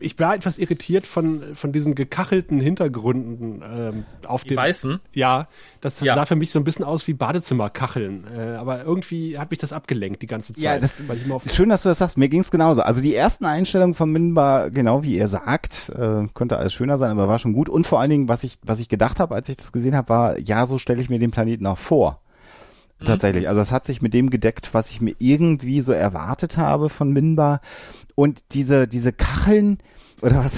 ich 0.00 0.18
war 0.18 0.34
etwas 0.34 0.58
irritiert 0.58 1.06
von, 1.06 1.54
von 1.54 1.72
diesen 1.72 1.94
gekachelten 1.94 2.58
Hintergründen 2.60 3.62
ähm, 3.64 4.04
auf 4.26 4.42
Die 4.42 4.48
dem. 4.50 4.56
weißen. 4.56 4.98
Ja, 5.14 5.46
das 5.80 6.00
Ja. 6.00 6.14
sah 6.16 6.26
für 6.26 6.34
mich 6.34 6.50
so 6.50 6.58
ein 6.58 6.64
bisschen 6.64 6.84
aus 6.84 7.06
wie 7.06 7.12
Badezimmerkacheln. 7.12 8.24
Äh, 8.26 8.56
aber 8.56 8.82
irgendwie 8.84 9.38
hat 9.38 9.50
mich 9.50 9.58
das 9.60 9.72
abgelenkt 9.72 10.20
die 10.22 10.26
ganze 10.26 10.52
Zeit. 10.52 10.62
Ja, 10.64 10.78
das 10.78 11.06
weil 11.06 11.18
ich 11.18 11.24
immer 11.24 11.36
auf 11.36 11.44
ist 11.44 11.54
schön, 11.54 11.68
dass 11.68 11.82
du 11.82 11.88
das 11.90 11.98
sagst. 11.98 12.18
Mir 12.18 12.28
ging's 12.28 12.50
genauso. 12.50 12.82
Also 12.82 13.00
die 13.00 13.14
ersten 13.14 13.44
Einstellungen 13.44 13.94
von 13.94 14.10
Minbar, 14.10 14.70
genau 14.70 15.04
wie 15.04 15.16
ihr 15.16 15.28
sagt, 15.28 15.90
äh, 15.90 16.26
könnte 16.34 16.56
alles 16.56 16.72
schöner 16.72 16.98
sein, 16.98 17.12
aber 17.12 17.28
war 17.28 17.38
schon 17.38 17.52
gut. 17.52 17.68
Und 17.68 17.86
vor 17.86 18.00
allen 18.00 18.10
Dingen, 18.10 18.28
was 18.28 18.42
ich, 18.42 18.58
was 18.64 18.80
ich 18.80 18.88
gedacht 18.88 19.20
habe, 19.20 19.34
als 19.36 19.48
ich 19.48 19.56
das 19.56 19.70
gesehen 19.70 19.94
habe, 19.94 20.08
war, 20.08 20.38
ja, 20.40 20.66
so 20.66 20.76
stelle 20.78 21.00
ich 21.00 21.08
mir 21.08 21.20
den 21.20 21.30
Planeten 21.30 21.66
auch 21.66 21.78
vor. 21.78 22.20
Tatsächlich. 23.04 23.48
Also 23.48 23.60
es 23.60 23.70
hat 23.72 23.84
sich 23.86 24.02
mit 24.02 24.14
dem 24.14 24.30
gedeckt, 24.30 24.74
was 24.74 24.90
ich 24.90 25.00
mir 25.00 25.14
irgendwie 25.18 25.80
so 25.80 25.92
erwartet 25.92 26.56
habe 26.56 26.88
von 26.88 27.12
Minbar. 27.12 27.60
Und 28.14 28.42
diese, 28.52 28.88
diese 28.88 29.12
Kacheln, 29.12 29.78
oder 30.20 30.44
was 30.44 30.56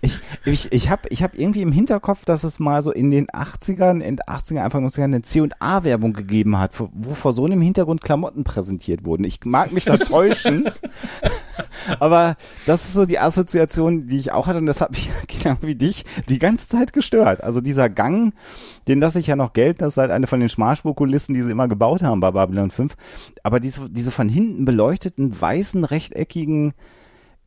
ich, 0.00 0.18
ich, 0.44 0.72
ich 0.72 0.90
habe 0.90 1.02
ich 1.10 1.22
hab 1.22 1.38
irgendwie 1.38 1.62
im 1.62 1.72
Hinterkopf, 1.72 2.24
dass 2.24 2.42
es 2.42 2.58
mal 2.58 2.82
so 2.82 2.90
in 2.90 3.10
den 3.10 3.28
80ern, 3.28 4.00
in 4.00 4.16
den 4.16 4.20
80er, 4.20 4.58
Anfang 4.58 4.86
90er 4.86 5.04
eine 5.04 5.22
C&A-Werbung 5.22 6.12
gegeben 6.12 6.58
hat, 6.58 6.72
wo, 6.78 7.14
vor 7.14 7.32
so 7.32 7.44
einem 7.44 7.60
Hintergrund 7.60 8.02
Klamotten 8.02 8.44
präsentiert 8.44 9.04
wurden. 9.04 9.24
Ich 9.24 9.44
mag 9.44 9.72
mich 9.72 9.84
da 9.84 9.96
täuschen, 9.96 10.68
aber 12.00 12.36
das 12.66 12.84
ist 12.84 12.94
so 12.94 13.06
die 13.06 13.18
Assoziation, 13.18 14.08
die 14.08 14.18
ich 14.18 14.32
auch 14.32 14.46
hatte 14.46 14.58
und 14.58 14.66
das 14.66 14.80
hat 14.80 14.90
mich 14.90 15.10
genau 15.28 15.56
wie 15.60 15.76
dich 15.76 16.04
die 16.28 16.38
ganze 16.38 16.68
Zeit 16.68 16.92
gestört. 16.92 17.42
Also 17.44 17.60
dieser 17.60 17.88
Gang, 17.88 18.34
den 18.88 19.00
lasse 19.00 19.20
ich 19.20 19.28
ja 19.28 19.36
noch 19.36 19.52
gelten, 19.52 19.80
das 19.80 19.94
ist 19.94 19.98
halt 19.98 20.10
eine 20.10 20.26
von 20.26 20.40
den 20.40 20.48
Schmalspurkulissen, 20.48 21.34
die 21.34 21.42
sie 21.42 21.50
immer 21.50 21.68
gebaut 21.68 22.02
haben 22.02 22.20
bei 22.20 22.32
Babylon 22.32 22.70
5, 22.70 22.94
aber 23.44 23.60
diese, 23.60 23.88
diese 23.88 24.10
von 24.10 24.28
hinten 24.28 24.64
beleuchteten, 24.64 25.40
weißen, 25.40 25.84
rechteckigen 25.84 26.74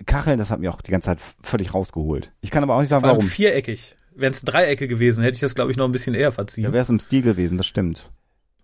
Kacheln, 0.06 0.38
das 0.38 0.52
hat 0.52 0.60
mir 0.60 0.72
auch 0.72 0.82
die 0.82 0.92
ganze 0.92 1.08
Zeit 1.08 1.20
völlig 1.42 1.74
rausgeholt. 1.74 2.32
Ich 2.42 2.52
kann 2.52 2.64
aber 2.64 2.76
auch 2.76 2.80
nicht 2.82 2.90
sagen, 2.90 3.02
Vor 3.02 3.10
allem 3.10 3.18
warum. 3.20 3.30
viereckig. 3.30 3.96
Wären 4.16 4.34
es 4.34 4.42
Dreiecke 4.42 4.88
gewesen, 4.88 5.24
hätte 5.24 5.36
ich 5.36 5.42
das, 5.42 5.56
glaube 5.56 5.72
ich, 5.72 5.78
noch 5.78 5.86
ein 5.86 5.92
bisschen 5.92 6.16
eher 6.16 6.32
verziehen. 6.32 6.64
Da 6.64 6.74
wäre 6.74 6.84
es 6.84 6.90
im 6.90 7.00
Stil 7.00 7.22
gewesen, 7.22 7.58
das 7.58 7.68
stimmt. 7.68 8.10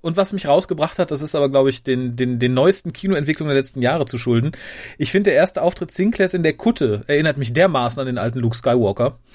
Und 0.02 0.18
was 0.18 0.34
mich 0.34 0.48
rausgebracht 0.48 0.98
hat, 0.98 1.12
das 1.12 1.22
ist 1.22 1.36
aber, 1.36 1.50
glaube 1.50 1.70
ich, 1.70 1.84
den, 1.84 2.16
den, 2.16 2.40
den 2.40 2.54
neuesten 2.54 2.92
Kinoentwicklungen 2.92 3.54
der 3.54 3.62
letzten 3.62 3.82
Jahre 3.82 4.06
zu 4.06 4.18
schulden. 4.18 4.52
Ich 4.98 5.12
finde, 5.12 5.30
der 5.30 5.36
erste 5.36 5.62
Auftritt 5.62 5.92
Sinclairs 5.92 6.34
in 6.34 6.42
der 6.44 6.54
Kutte 6.54 7.04
erinnert 7.08 7.38
mich 7.38 7.54
dermaßen 7.54 8.00
an 8.00 8.08
den 8.08 8.18
alten 8.18 8.40
Luke 8.40 8.56
Skywalker. 8.58 9.20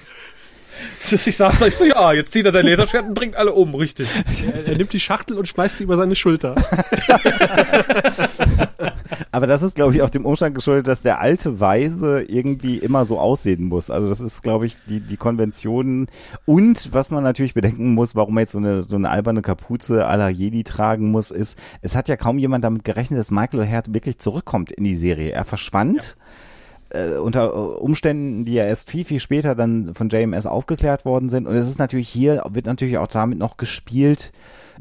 Ich 1.09 1.35
saß 1.37 1.57
da, 1.57 1.65
ich 1.65 1.75
so, 1.75 1.85
ja, 1.85 2.13
jetzt 2.13 2.31
zieht 2.31 2.45
er 2.45 2.51
sein 2.51 2.63
Laserschwert 2.67 3.07
und 3.07 3.15
bringt 3.15 3.35
alle 3.35 3.51
um, 3.51 3.73
richtig. 3.73 4.07
er, 4.45 4.67
er 4.67 4.77
nimmt 4.77 4.93
die 4.93 4.99
Schachtel 4.99 5.35
und 5.39 5.47
schmeißt 5.47 5.79
die 5.79 5.83
über 5.83 5.97
seine 5.97 6.15
Schulter. 6.15 6.53
Aber 9.37 9.45
das 9.45 9.61
ist, 9.61 9.75
glaube 9.75 9.93
ich, 9.93 10.01
auch 10.01 10.09
dem 10.09 10.25
Umstand 10.25 10.55
geschuldet, 10.55 10.87
dass 10.87 11.03
der 11.03 11.21
alte 11.21 11.59
Weise 11.59 12.23
irgendwie 12.23 12.77
immer 12.77 13.05
so 13.05 13.19
aussehen 13.19 13.65
muss. 13.65 13.91
Also 13.91 14.09
das 14.09 14.19
ist, 14.19 14.41
glaube 14.41 14.65
ich, 14.65 14.77
die, 14.89 14.99
die 14.99 15.15
Konventionen. 15.15 16.07
Und 16.47 16.91
was 16.91 17.11
man 17.11 17.23
natürlich 17.23 17.53
bedenken 17.53 17.93
muss, 17.93 18.15
warum 18.15 18.35
er 18.37 18.41
jetzt 18.41 18.53
so 18.53 18.57
eine, 18.57 18.81
so 18.81 18.95
eine 18.95 19.11
alberne 19.11 19.43
Kapuze 19.43 20.09
à 20.09 20.15
la 20.15 20.29
Jedi 20.29 20.63
tragen 20.63 21.11
muss, 21.11 21.29
ist, 21.29 21.55
es 21.83 21.95
hat 21.95 22.09
ja 22.09 22.15
kaum 22.15 22.39
jemand 22.39 22.63
damit 22.63 22.83
gerechnet, 22.83 23.19
dass 23.19 23.29
Michael 23.29 23.59
O'Hare 23.59 23.93
wirklich 23.93 24.17
zurückkommt 24.17 24.71
in 24.71 24.85
die 24.85 24.95
Serie. 24.95 25.33
Er 25.33 25.45
verschwand. 25.45 26.17
Äh, 26.89 27.17
unter 27.17 27.79
Umständen, 27.79 28.43
die 28.43 28.55
ja 28.55 28.65
erst 28.65 28.89
viel, 28.89 29.05
viel 29.05 29.19
später 29.19 29.53
dann 29.53 29.93
von 29.93 30.09
JMS 30.09 30.47
aufgeklärt 30.47 31.05
worden 31.05 31.29
sind. 31.29 31.45
Und 31.45 31.53
es 31.53 31.69
ist 31.69 31.77
natürlich 31.77 32.09
hier, 32.09 32.41
wird 32.49 32.65
natürlich 32.65 32.97
auch 32.97 33.05
damit 33.05 33.37
noch 33.37 33.57
gespielt, 33.57 34.31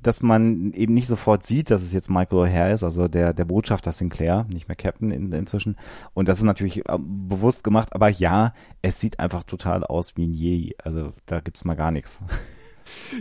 dass 0.03 0.23
man 0.23 0.73
eben 0.73 0.95
nicht 0.95 1.09
sofort 1.09 1.45
sieht, 1.45 1.71
dass 1.71 1.83
es 1.83 1.93
jetzt 1.93 2.11
Michael 2.11 2.39
O'Hare 2.39 2.73
ist, 2.73 2.85
also 2.85 3.09
der, 3.09 3.33
der 3.33 3.45
Botschafter 3.45 3.93
Sinclair, 3.93 4.47
nicht 4.53 4.69
mehr 4.69 4.77
Captain 4.77 5.11
in, 5.11 5.33
inzwischen. 5.33 5.77
Und 6.15 6.29
das 6.29 6.39
ist 6.39 6.45
natürlich 6.45 6.89
äh, 6.89 6.99
bewusst 6.99 7.65
gemacht, 7.65 7.95
aber 7.95 8.09
ja, 8.09 8.53
es 8.83 9.01
sieht 9.01 9.21
einfach 9.21 9.45
total 9.45 9.85
aus 9.85 10.17
wie 10.17 10.27
ein 10.27 10.35
Yei. 10.35 10.75
Also 10.83 11.13
da 11.27 11.41
gibt's 11.41 11.65
mal 11.65 11.75
gar 11.75 11.91
nichts. 11.91 12.21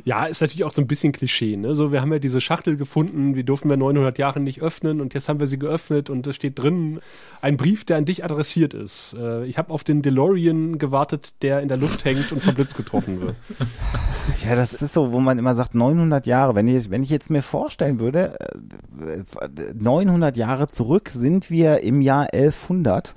Ja, 0.04 0.26
ist 0.26 0.42
natürlich 0.42 0.64
auch 0.64 0.72
so 0.72 0.82
ein 0.82 0.88
bisschen 0.88 1.12
Klischee. 1.12 1.58
Ne? 1.58 1.76
So, 1.76 1.92
wir 1.92 2.02
haben 2.02 2.12
ja 2.12 2.20
diese 2.20 2.42
Schachtel 2.42 2.78
gefunden, 2.78 3.34
die 3.34 3.44
durften 3.44 3.70
wir 3.70 3.78
900 3.78 4.18
Jahre 4.18 4.40
nicht 4.40 4.62
öffnen 4.62 5.02
und 5.02 5.14
jetzt 5.14 5.30
haben 5.30 5.40
wir 5.40 5.48
sie 5.48 5.60
geöffnet 5.60 6.10
und 6.10 6.28
da 6.28 6.34
steht 6.34 6.60
drin 6.60 7.00
ein 7.42 7.58
Brief, 7.58 7.86
der 7.86 7.98
an 7.98 8.06
dich 8.06 8.24
adressiert 8.24 8.74
ist. 8.74 9.16
Äh, 9.20 9.46
ich 9.46 9.58
habe 9.58 9.72
auf 9.72 9.84
den 9.84 10.02
DeLorean 10.02 10.78
gewartet, 10.78 11.34
der 11.42 11.62
in 11.62 11.68
der 11.68 11.78
Luft 11.78 12.06
hängt 12.06 12.32
und 12.32 12.42
vom 12.42 12.56
Blitz 12.56 12.76
getroffen 12.76 13.22
wird. 13.22 13.36
Ja, 14.44 14.56
das 14.56 14.74
ist 14.74 14.94
so, 14.94 15.14
wo 15.14 15.20
man 15.20 15.38
immer 15.38 15.54
sagt 15.54 15.76
900 15.76 16.26
Jahre. 16.26 16.56
Wenn 16.56 16.68
ich, 16.68 16.90
wenn 16.90 17.04
ich 17.04 17.10
jetzt 17.10 17.30
mir 17.30 17.44
vorstellen 17.44 18.00
würde, 18.00 18.38
äh, 18.40 19.24
900 19.76 20.36
Jahre 20.36 20.68
zurück 20.68 21.10
sind 21.14 21.52
wir 21.52 21.82
im 21.82 22.02
Jahr 22.02 22.28
1100. 22.34 23.16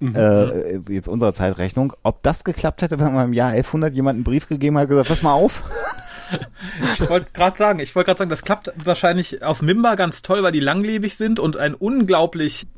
Äh, 0.00 0.80
jetzt 0.88 1.08
unserer 1.08 1.32
Zeitrechnung, 1.32 1.92
ob 2.02 2.22
das 2.22 2.44
geklappt 2.44 2.82
hätte, 2.82 2.98
wenn 2.98 3.12
man 3.12 3.26
im 3.26 3.32
Jahr 3.34 3.50
1100 3.50 3.94
jemand 3.94 4.16
einen 4.16 4.24
Brief 4.24 4.48
gegeben 4.48 4.78
hat, 4.78 4.88
gesagt, 4.88 5.08
pass 5.08 5.22
mal 5.22 5.34
auf. 5.34 5.64
Ich 6.92 7.10
wollte 7.10 7.26
gerade 7.32 7.58
sagen, 7.58 7.80
ich 7.80 7.96
wollte 7.96 8.06
gerade 8.06 8.18
sagen, 8.18 8.30
das 8.30 8.42
klappt 8.42 8.72
wahrscheinlich 8.84 9.42
auf 9.42 9.62
Mimba 9.62 9.96
ganz 9.96 10.22
toll, 10.22 10.44
weil 10.44 10.52
die 10.52 10.60
langlebig 10.60 11.16
sind 11.16 11.40
und 11.40 11.56
ein 11.56 11.74
unglaublich 11.74 12.68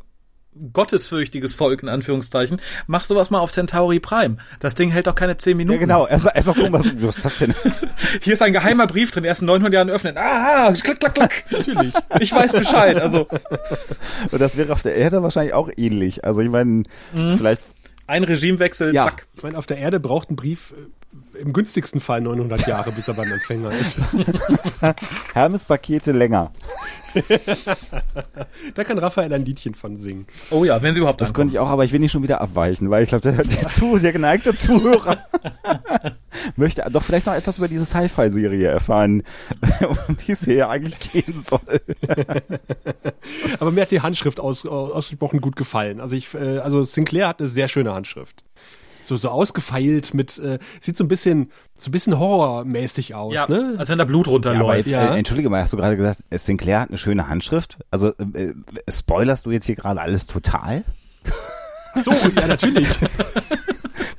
gottesfürchtiges 0.72 1.54
Volk, 1.54 1.82
in 1.82 1.88
Anführungszeichen. 1.88 2.60
Mach 2.86 3.04
sowas 3.04 3.30
mal 3.30 3.40
auf 3.40 3.50
Centauri 3.52 4.00
Prime. 4.00 4.36
Das 4.60 4.74
Ding 4.74 4.90
hält 4.90 5.06
doch 5.06 5.14
keine 5.14 5.36
10 5.36 5.56
Minuten. 5.56 5.74
Ja, 5.74 5.80
genau. 5.80 6.06
Erstmal, 6.06 6.34
erstmal 6.34 6.54
gucken, 6.56 6.72
was, 6.72 7.02
was 7.02 7.16
ist 7.16 7.24
das 7.24 7.38
denn? 7.38 7.54
Hier 8.22 8.34
ist 8.34 8.42
ein 8.42 8.52
geheimer 8.52 8.86
Brief 8.86 9.10
drin, 9.10 9.24
erst 9.24 9.40
in 9.42 9.46
900 9.46 9.72
Jahren 9.72 9.90
öffnen. 9.90 10.16
Ah, 10.18 10.72
klack, 10.72 11.00
klack, 11.00 11.14
klack. 11.14 11.44
Natürlich. 11.50 11.94
Ich 12.20 12.32
weiß 12.32 12.52
Bescheid. 12.52 13.00
Also, 13.00 13.26
Und 14.30 14.40
das 14.40 14.56
wäre 14.56 14.72
auf 14.72 14.82
der 14.82 14.94
Erde 14.94 15.22
wahrscheinlich 15.22 15.54
auch 15.54 15.70
ähnlich. 15.76 16.24
Also 16.24 16.40
ich 16.42 16.50
meine, 16.50 16.82
vielleicht 17.14 17.62
ein 18.06 18.24
Regimewechsel, 18.24 18.94
Ja. 18.94 19.04
zack. 19.04 19.26
Ich 19.36 19.42
meine, 19.42 19.56
auf 19.56 19.66
der 19.66 19.78
Erde 19.78 20.00
braucht 20.00 20.30
ein 20.30 20.36
Brief 20.36 20.72
äh, 20.72 20.86
im 21.38 21.52
günstigsten 21.52 22.00
Fall 22.00 22.20
900 22.20 22.66
Jahre, 22.66 22.92
bis 22.92 23.08
er 23.08 23.14
beim 23.14 23.30
Empfänger 23.32 23.70
ist. 23.72 23.96
Hermes-Pakete 25.34 26.12
länger. 26.12 26.52
da 28.74 28.84
kann 28.84 28.98
Raphael 28.98 29.32
ein 29.32 29.44
Liedchen 29.44 29.74
von 29.74 29.96
singen. 29.98 30.26
Oh 30.50 30.64
ja, 30.64 30.80
wenn 30.80 30.94
sie 30.94 31.00
überhaupt 31.00 31.20
Das 31.20 31.28
ankommen. 31.28 31.48
könnte 31.48 31.54
ich 31.54 31.58
auch, 31.58 31.68
aber 31.68 31.84
ich 31.84 31.92
will 31.92 32.00
nicht 32.00 32.12
schon 32.12 32.22
wieder 32.22 32.40
abweichen, 32.40 32.88
weil 32.90 33.02
ich 33.02 33.10
glaube, 33.10 33.30
der, 33.30 33.44
der, 33.44 33.68
zu, 33.68 33.98
der 33.98 34.12
geneigte 34.12 34.54
Zuhörer 34.54 35.18
möchte 36.56 36.84
doch 36.90 37.02
vielleicht 37.02 37.26
noch 37.26 37.34
etwas 37.34 37.58
über 37.58 37.68
diese 37.68 37.84
Sci-Fi-Serie 37.84 38.68
erfahren, 38.68 39.22
um 40.08 40.16
die 40.16 40.32
es 40.32 40.44
hier 40.44 40.70
eigentlich 40.70 40.98
gehen 41.12 41.42
soll. 41.42 41.80
Aber 43.60 43.70
mir 43.70 43.82
hat 43.82 43.90
die 43.90 44.00
Handschrift 44.00 44.40
aus, 44.40 44.64
ausgesprochen 44.66 45.40
gut 45.40 45.56
gefallen. 45.56 46.00
Also 46.00 46.16
ich, 46.16 46.32
äh, 46.34 46.58
also 46.58 46.82
Sinclair 46.82 47.28
hat 47.28 47.40
eine 47.40 47.48
sehr 47.48 47.68
schöne 47.68 47.92
Handschrift. 47.94 48.42
So, 49.02 49.16
so 49.16 49.28
ausgefeilt 49.30 50.14
mit, 50.14 50.38
äh, 50.38 50.58
sieht 50.80 50.96
so 50.96 51.04
ein 51.04 51.08
bisschen, 51.08 51.50
so 51.76 51.88
ein 51.88 51.92
bisschen 51.92 52.18
horrormäßig 52.18 53.14
aus, 53.14 53.34
ja, 53.34 53.46
ne? 53.48 53.74
als 53.76 53.88
wenn 53.88 53.98
da 53.98 54.04
Blut 54.04 54.26
Ja, 54.26 54.32
aber 54.32 54.48
runterläuft. 54.50 54.78
jetzt, 54.86 54.90
Ja. 54.90 55.14
äh, 55.14 55.18
entschuldige 55.18 55.50
mal, 55.50 55.60
hast 55.62 55.72
du 55.72 55.76
gerade 55.76 55.96
gesagt, 55.96 56.20
äh, 56.30 56.38
Sinclair 56.38 56.80
hat 56.80 56.88
eine 56.90 56.98
schöne 56.98 57.28
Handschrift? 57.28 57.78
Also, 57.90 58.12
äh, 58.34 58.42
äh, 58.44 58.54
spoilerst 58.88 59.44
du 59.46 59.50
jetzt 59.50 59.66
hier 59.66 59.74
gerade 59.76 60.00
alles 60.00 60.26
total? 60.26 60.84
So, 62.04 62.10
ja, 62.40 62.46
natürlich. 62.46 62.88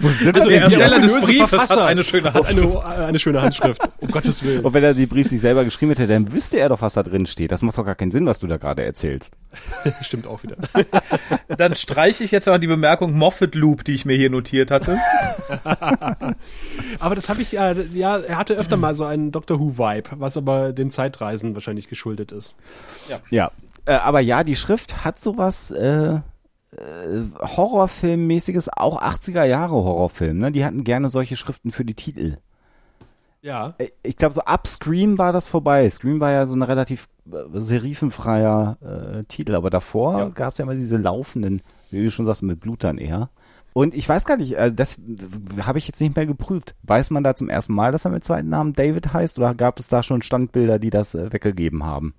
Wo 0.03 0.09
sind 0.09 0.35
Also 0.35 0.49
wir 0.49 0.59
der? 0.59 0.63
Ersteller 0.65 0.99
des 0.99 1.25
Briefes 1.25 1.69
hat 1.69 1.79
eine 1.79 2.03
schöne 2.03 2.33
hat 2.33 2.45
eine, 2.45 2.61
Handschrift. 2.61 2.85
äh, 2.85 3.03
eine 3.05 3.19
schöne 3.19 3.41
Handschrift. 3.41 3.81
Um 3.99 4.11
Gottes 4.11 4.43
Willen. 4.43 4.63
Und 4.65 4.73
wenn 4.73 4.83
er 4.83 4.93
die 4.93 5.05
Brief 5.05 5.27
sich 5.29 5.39
selber 5.41 5.63
geschrieben 5.63 5.91
hätte, 5.91 6.07
dann 6.07 6.31
wüsste 6.33 6.59
er 6.59 6.69
doch, 6.69 6.81
was 6.81 6.93
da 6.93 7.03
drin 7.03 7.25
steht. 7.25 7.51
Das 7.51 7.61
macht 7.61 7.77
doch 7.77 7.85
gar 7.85 7.95
keinen 7.95 8.11
Sinn, 8.11 8.25
was 8.25 8.39
du 8.39 8.47
da 8.47 8.57
gerade 8.57 8.83
erzählst. 8.83 9.33
Stimmt 10.01 10.27
auch 10.27 10.43
wieder. 10.43 10.57
Dann 11.57 11.75
streiche 11.75 12.23
ich 12.23 12.31
jetzt 12.31 12.47
aber 12.47 12.59
die 12.59 12.67
Bemerkung 12.67 13.13
Moffat 13.13 13.55
Loop, 13.55 13.83
die 13.85 13.93
ich 13.93 14.05
mir 14.05 14.17
hier 14.17 14.29
notiert 14.29 14.71
hatte. 14.71 14.97
Aber 16.99 17.15
das 17.15 17.29
habe 17.29 17.41
ich 17.41 17.51
ja, 17.51 17.71
ja, 17.93 18.17
er 18.17 18.37
hatte 18.37 18.55
öfter 18.55 18.77
mal 18.77 18.95
so 18.95 19.05
einen 19.05 19.31
Doctor 19.31 19.59
Who-Vibe, 19.59 20.09
was 20.17 20.37
aber 20.37 20.73
den 20.73 20.89
Zeitreisen 20.89 21.53
wahrscheinlich 21.53 21.87
geschuldet 21.87 22.31
ist. 22.31 22.55
Ja. 23.29 23.51
Äh, 23.85 23.93
aber 23.93 24.19
ja, 24.21 24.43
die 24.43 24.55
Schrift 24.55 25.03
hat 25.03 25.19
sowas 25.19 25.71
äh, 25.71 25.83
äh, 26.13 26.19
Horrorfilmmäßiges, 27.41 28.69
auch 28.75 29.01
80er 29.01 29.43
Jahre 29.45 29.73
Horrorfilm. 29.75 30.38
Ne? 30.38 30.51
Die 30.51 30.65
hatten 30.65 30.83
gerne 30.83 31.09
solche 31.09 31.36
Schriften 31.36 31.71
für 31.71 31.86
die 31.86 31.93
Titel. 31.95 32.38
Ja. 33.41 33.73
Äh, 33.77 33.89
Ich 34.03 34.17
glaube, 34.17 34.33
so 34.36 34.41
ab 34.41 34.67
Scream 34.67 35.17
war 35.17 35.31
das 35.31 35.47
vorbei. 35.47 35.89
Scream 35.89 36.19
war 36.19 36.31
ja 36.31 36.45
so 36.45 36.55
ein 36.55 36.62
relativ 36.62 37.07
äh, 37.31 37.38
serifenfreier 37.53 38.77
äh, 38.81 39.23
Titel, 39.25 39.55
aber 39.55 39.69
davor 39.69 40.17
Ja. 40.19 40.29
gab 40.29 40.53
es 40.53 40.57
ja 40.57 40.63
immer 40.63 40.75
diese 40.75 40.97
laufenden, 40.97 41.62
wie 41.91 42.03
du 42.03 42.12
schon 42.12 42.25
sagst, 42.25 42.43
mit 42.43 42.59
Blut 42.59 42.83
dann 42.83 42.97
eher. 42.97 43.29
Und 43.73 43.95
ich 43.95 44.07
weiß 44.07 44.25
gar 44.25 44.38
nicht, 44.38 44.53
äh, 44.55 44.71
das 44.71 44.97
habe 45.65 45.79
ich 45.79 45.88
jetzt 45.88 45.99
nicht 45.99 46.15
mehr 46.15 46.25
geprüft. 46.27 46.75
Weiß 46.83 47.09
man 47.09 47.23
da 47.23 47.36
zum 47.36 47.49
ersten 47.49 47.73
Mal, 47.73 47.91
dass 47.91 48.05
er 48.05 48.12
mit 48.12 48.23
zweiten 48.23 48.49
Namen 48.49 48.73
David 48.73 49.13
heißt 49.13 49.39
oder 49.39 49.53
gab 49.55 49.79
es 49.79 49.88
da 49.88 50.03
schon 50.03 50.21
Standbilder, 50.21 50.79
die 50.79 50.91
das 50.91 51.15
äh, 51.15 51.33
weggegeben 51.33 51.83
haben? 51.83 52.13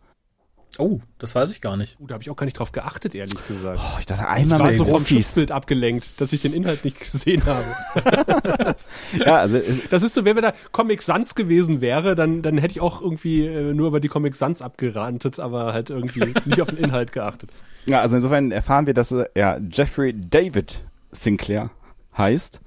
Oh, 0.79 1.01
das 1.19 1.35
weiß 1.35 1.51
ich 1.51 1.61
gar 1.61 1.77
nicht. 1.77 1.99
Uh, 2.01 2.07
da 2.07 2.15
habe 2.15 2.23
ich 2.23 2.31
auch 2.31 2.37
gar 2.37 2.45
nicht 2.45 2.59
drauf 2.59 2.73
geachtet, 2.73 3.15
ehrlich 3.15 3.39
gesagt. 3.47 3.81
Oh, 3.83 3.97
ich 3.99 4.07
dachte 4.07 4.23
ich 4.23 4.29
einmal 4.29 4.59
war 4.59 4.67
mit 4.69 4.77
so 4.77 4.85
vom. 4.85 5.05
Schiffsbild 5.05 5.53
abgelenkt, 5.53 6.21
dass 6.21 6.33
ich 6.33 6.41
den 6.41 6.53
Inhalt 6.53 6.85
nicht 6.85 6.99
gesehen 6.99 7.43
habe. 7.47 8.75
Ja, 9.13 9.37
also 9.37 9.61
Das 9.91 10.03
ist 10.03 10.15
so, 10.15 10.25
wenn 10.25 10.37
wir 10.37 10.43
da 10.43 10.53
Comic 10.73 11.03
Sans 11.03 11.35
gewesen 11.35 11.81
wäre, 11.81 12.15
dann, 12.15 12.43
dann 12.43 12.59
hätte 12.59 12.73
ich 12.73 12.81
auch 12.81 13.01
irgendwie 13.01 13.47
äh, 13.47 13.73
nur 13.75 13.89
über 13.89 14.01
die 14.01 14.09
Comic 14.09 14.35
Sans 14.35 14.61
abgerantet, 14.63 15.39
aber 15.39 15.73
halt 15.73 15.91
irgendwie 15.91 16.35
nicht 16.45 16.61
auf 16.61 16.69
den 16.69 16.79
Inhalt 16.79 17.13
geachtet. 17.13 17.51
ja, 17.87 18.01
also 18.01 18.17
insofern 18.17 18.51
erfahren 18.51 18.87
wir, 18.87 18.95
dass 18.95 19.13
er 19.13 19.31
ja, 19.37 19.59
Jeffrey 19.71 20.15
David 20.19 20.83
Sinclair 21.13 21.71
heißt. 22.17 22.61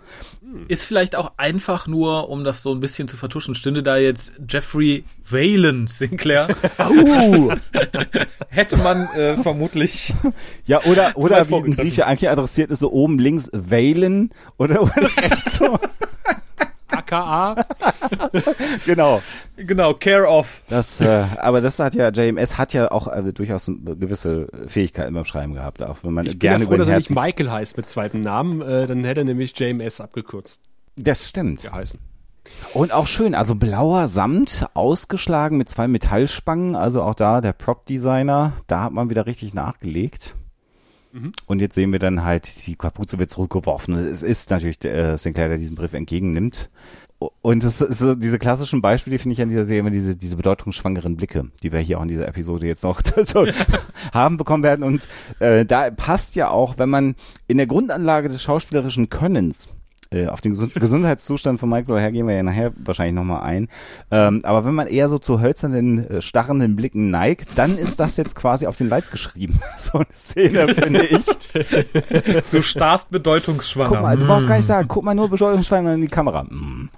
Ist 0.68 0.86
vielleicht 0.86 1.16
auch 1.16 1.34
einfach 1.38 1.88
nur, 1.88 2.30
um 2.30 2.44
das 2.44 2.64
so 2.64 2.72
ein 2.72 2.80
bisschen 2.80 3.08
zu 3.08 3.18
vertuschen, 3.18 3.56
stünde 3.56 3.84
da 3.84 3.98
jetzt 3.98 4.34
Jeffrey 4.48 5.04
Valen 5.30 5.88
Sinclair, 5.88 6.48
Uh, 6.80 7.54
hätte 8.50 8.78
man 8.78 9.08
äh, 9.16 9.38
vermutlich. 9.38 10.14
ja, 10.66 10.84
oder, 10.84 11.12
oder 11.16 11.50
wie 11.50 11.56
ein 11.56 11.92
ja 11.96 12.06
eigentlich 12.06 12.30
adressiert 12.30 12.72
ist, 12.72 12.80
so 12.80 12.92
oben 12.92 13.20
links 13.20 13.50
Valen 13.52 14.32
oder, 14.58 14.82
oder 14.82 15.10
rechts 15.18 15.58
so. 15.58 15.78
AKA, 17.08 17.56
genau. 18.86 19.22
Genau, 19.56 19.94
Care 19.94 20.28
of. 20.28 20.62
Das, 20.70 21.02
äh, 21.02 21.26
aber 21.38 21.62
das 21.62 21.80
hat 21.80 21.96
ja, 21.96 22.10
JMS 22.10 22.58
hat 22.58 22.74
ja 22.74 22.92
auch 22.92 23.08
äh, 23.08 23.34
durchaus 23.34 23.66
gewisse 23.66 24.48
Fähigkeiten 24.68 25.14
beim 25.14 25.26
Schreiben 25.26 25.54
gehabt, 25.54 25.82
auch 25.82 25.98
wenn 26.04 26.14
man 26.14 26.26
ich 26.26 26.34
bin 26.34 26.40
gerne 26.40 26.64
ja 26.66 26.70
froh, 26.70 26.78
dass 26.78 26.88
er 26.88 26.96
Herz 26.96 27.10
nicht 27.10 27.20
Michael 27.20 27.50
heißt 27.52 27.78
mit 27.78 27.90
zweiten 27.90 28.22
Namen, 28.22 28.62
äh, 28.62 28.86
dann 28.88 29.04
hätte 29.04 29.22
er 29.22 29.26
nämlich 29.26 29.58
JMS 29.58 30.02
abgekürzt 30.02 30.62
Das 30.96 31.28
stimmt. 31.28 31.64
geheißen. 31.64 32.00
Und 32.74 32.94
auch 32.94 33.08
schön, 33.08 33.36
also 33.36 33.56
blauer 33.56 34.08
Samt, 34.08 34.68
ausgeschlagen 34.74 35.58
mit 35.58 35.70
zwei 35.70 35.88
Metallspangen, 35.88 36.76
also 36.76 37.02
auch 37.04 37.16
da 37.16 37.42
der 37.42 37.54
Prop-Designer, 37.54 38.54
da 38.68 38.84
hat 38.84 38.94
man 38.94 39.10
wieder 39.10 39.26
richtig 39.26 39.54
nachgelegt. 39.54 40.36
Und 41.46 41.60
jetzt 41.60 41.76
sehen 41.76 41.92
wir 41.92 42.00
dann 42.00 42.24
halt, 42.24 42.68
die 42.68 42.76
Kapuze 42.76 43.20
wird 43.20 43.32
zurückgeworfen. 43.32 43.96
Es 43.96 44.24
ist 44.24 44.50
natürlich 44.50 44.84
äh, 44.86 45.18
Sinclair, 45.18 45.50
der 45.50 45.58
diesen 45.58 45.76
Brief 45.76 45.94
entgegennimmt. 45.94 46.70
Und 47.42 47.64
das 47.64 47.82
ist 47.82 47.98
so 47.98 48.14
diese 48.14 48.38
klassischen 48.38 48.82
Beispiele, 48.82 49.18
finde 49.18 49.34
ich 49.34 49.42
an 49.42 49.50
dieser 49.50 49.66
Serie, 49.66 49.80
immer 49.80 49.90
diese, 49.90 50.16
diese 50.16 50.36
bedeutungsschwangeren 50.36 51.18
Blicke, 51.18 51.50
die 51.64 51.72
wir 51.72 51.80
hier 51.80 51.98
auch 51.98 52.04
in 52.04 52.10
dieser 52.10 52.28
Episode 52.28 52.68
jetzt 52.68 52.84
noch 52.84 53.02
haben 54.14 54.38
bekommen 54.38 54.64
werden. 54.64 54.84
Und 54.84 55.08
äh, 55.40 55.66
da 55.66 55.90
passt 55.90 56.36
ja 56.36 56.50
auch, 56.50 56.78
wenn 56.78 56.90
man 56.90 57.16
in 57.48 57.58
der 57.58 57.66
Grundanlage 57.66 58.30
des 58.30 58.44
schauspielerischen 58.44 59.10
Könnens 59.10 59.68
äh, 60.12 60.28
auf 60.28 60.42
den 60.42 60.52
Gesund 60.52 60.74
Gesundheitszustand 60.74 61.60
von 61.60 61.70
Michael 61.70 61.96
O'Hare 61.96 62.12
gehen 62.12 62.28
wir 62.28 62.36
ja 62.36 62.44
nachher 62.44 62.72
wahrscheinlich 62.78 63.16
nochmal 63.16 63.42
ein. 63.42 63.68
Ähm, 64.12 64.42
aber 64.44 64.66
wenn 64.66 64.74
man 64.74 64.88
eher 64.88 65.10
so 65.10 65.18
zu 65.20 65.42
hölzernen, 65.42 66.10
äh, 66.10 66.22
starrenden 66.22 66.76
Blicken 66.76 67.10
neigt, 67.10 67.58
dann 67.58 67.78
ist 67.78 68.00
das 68.00 68.18
jetzt 68.18 68.36
quasi 68.36 68.68
auf 68.68 68.78
den 68.78 68.90
Leib 68.90 69.12
geschrieben. 69.12 69.60
so 69.78 70.00
eine 70.00 70.08
Szene, 70.14 70.74
finde 70.74 71.06
ich. 71.06 71.26
Du 72.52 72.62
starrst 72.62 73.10
bedeutungsschwanger. 73.12 73.90
Guck 73.90 74.02
mal, 74.02 74.18
du 74.18 74.26
brauchst 74.26 74.48
gar 74.48 74.58
nicht 74.58 74.66
sagen, 74.66 74.88
guck 74.88 75.04
mal 75.04 75.16
nur 75.16 75.30
beschleunigungsschwanger 75.30 75.94
in 75.94 76.02
die 76.02 76.08
Kamera. 76.08 76.44
Mm. 76.44 76.90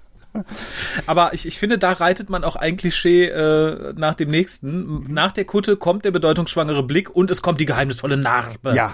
Aber 1.07 1.33
ich, 1.33 1.45
ich 1.45 1.57
finde, 1.57 1.77
da 1.77 1.93
reitet 1.93 2.29
man 2.29 2.43
auch 2.43 2.55
ein 2.55 2.77
Klischee 2.77 3.25
äh, 3.25 3.93
nach 3.95 4.15
dem 4.15 4.29
nächsten. 4.29 5.11
Nach 5.11 5.31
der 5.31 5.45
Kutte 5.45 5.75
kommt 5.75 6.05
der 6.05 6.11
bedeutungsschwangere 6.11 6.83
Blick 6.83 7.09
und 7.09 7.31
es 7.31 7.41
kommt 7.41 7.59
die 7.59 7.65
geheimnisvolle 7.65 8.17
Narbe. 8.17 8.75
Ja, 8.75 8.93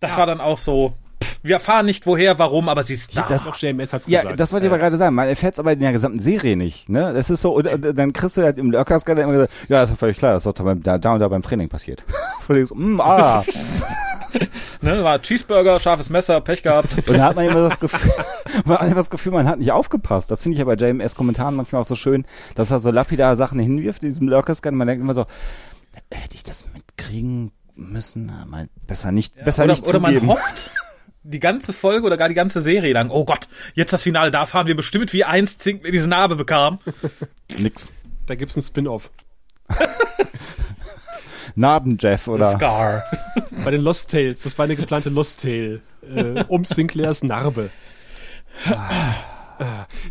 Das 0.00 0.16
war 0.16 0.26
dann 0.26 0.40
auch 0.40 0.58
so. 0.58 0.94
Wir 1.44 1.56
erfahren 1.56 1.84
nicht 1.84 2.06
woher, 2.06 2.38
warum, 2.38 2.70
aber 2.70 2.82
sie 2.84 2.94
ist 2.94 3.14
da. 3.14 3.26
das- 3.28 3.46
Auch 3.46 3.54
JMS 3.54 3.92
hat's 3.92 4.08
Ja, 4.08 4.22
gesagt. 4.22 4.40
das 4.40 4.52
wollte 4.54 4.64
ich 4.64 4.72
aber 4.72 4.78
gerade 4.78 4.96
sagen. 4.96 5.14
Man 5.14 5.28
erfährt 5.28 5.52
es 5.52 5.58
aber 5.60 5.72
in 5.72 5.80
der 5.80 5.92
gesamten 5.92 6.18
Serie 6.18 6.56
nicht. 6.56 6.88
Ne? 6.88 7.12
Das 7.12 7.28
ist 7.28 7.42
so, 7.42 7.52
und, 7.54 7.66
und 7.68 7.98
dann 7.98 8.14
kriegst 8.14 8.38
du 8.38 8.42
halt 8.42 8.58
im 8.58 8.70
Lurkers 8.70 9.04
gerade 9.04 9.20
immer 9.20 9.32
gesagt, 9.32 9.52
ja, 9.68 9.82
das 9.82 9.90
ist 9.90 9.98
völlig 9.98 10.16
klar, 10.16 10.32
das 10.32 10.46
ist 10.46 10.58
doch 10.58 10.64
beim, 10.64 10.82
da, 10.82 10.96
da 10.96 11.12
und 11.12 11.20
da 11.20 11.28
beim 11.28 11.42
Training 11.42 11.68
passiert. 11.68 12.02
Völlig 12.40 12.66
so, 12.68 12.74
mm, 12.74 12.98
ah. 13.00 13.42
ne, 14.80 15.04
war 15.04 15.20
Cheeseburger, 15.20 15.78
scharfes 15.78 16.08
Messer, 16.10 16.40
Pech 16.40 16.62
gehabt. 16.62 16.96
Und 17.08 17.16
da 17.18 17.24
hat 17.26 17.36
man 17.36 17.44
immer 17.46 17.68
das 17.68 17.78
Gefühl, 17.78 18.10
man 18.64 18.78
hat 18.78 18.86
immer 18.86 18.94
das 18.96 19.10
Gefühl, 19.10 19.32
man 19.32 19.46
hat 19.46 19.58
nicht 19.58 19.70
aufgepasst. 19.72 20.30
Das 20.30 20.42
finde 20.42 20.54
ich 20.54 20.58
ja 20.60 20.64
bei 20.64 20.74
JMS-Kommentaren 20.74 21.54
manchmal 21.54 21.82
auch 21.82 21.86
so 21.86 21.94
schön, 21.94 22.24
dass 22.54 22.70
er 22.70 22.80
so 22.80 22.90
lapidar 22.90 23.36
Sachen 23.36 23.58
hinwirft 23.60 24.02
in 24.02 24.08
diesem 24.08 24.28
Lurker-Scan. 24.28 24.72
Man 24.74 24.88
denkt 24.88 25.02
immer 25.02 25.14
so, 25.14 25.26
hätte 26.10 26.34
ich 26.34 26.42
das 26.42 26.64
mitkriegen 26.74 27.52
müssen? 27.76 28.26
Na, 28.26 28.44
Mal 28.46 28.68
besser 28.86 29.12
nicht, 29.12 29.42
besser 29.44 29.64
oder, 29.64 29.72
nicht 29.72 29.86
oder 29.86 30.00
man 30.00 30.12
zugeben. 30.14 30.32
hofft 30.32 30.70
die 31.24 31.40
ganze 31.40 31.72
Folge 31.72 32.06
oder 32.06 32.16
gar 32.16 32.28
die 32.28 32.34
ganze 32.34 32.60
Serie 32.60 32.92
lang, 32.92 33.10
oh 33.10 33.24
Gott, 33.24 33.48
jetzt 33.74 33.92
das 33.92 34.02
Finale, 34.02 34.30
da 34.30 34.46
fahren 34.46 34.66
wir 34.66 34.76
bestimmt, 34.76 35.12
wie 35.12 35.24
einst 35.24 35.62
Zinkler 35.62 35.90
diese 35.90 36.08
Narbe 36.08 36.36
bekam. 36.36 36.78
Nix. 37.58 37.90
Da 38.26 38.34
gibt's 38.34 38.56
einen 38.56 38.64
Spin-off. 38.64 39.10
Narben-Jeff 41.56 42.28
oder? 42.28 42.52
Scar. 42.52 43.02
Bei 43.64 43.70
den 43.70 43.80
Lost 43.80 44.10
Tales, 44.10 44.42
das 44.42 44.58
war 44.58 44.64
eine 44.64 44.76
geplante 44.76 45.08
Lost 45.08 45.42
Tale. 45.42 45.80
Äh, 46.14 46.44
um 46.48 46.64
Sinclairs 46.64 47.22
Narbe. 47.22 47.70
Ah. 48.66 49.14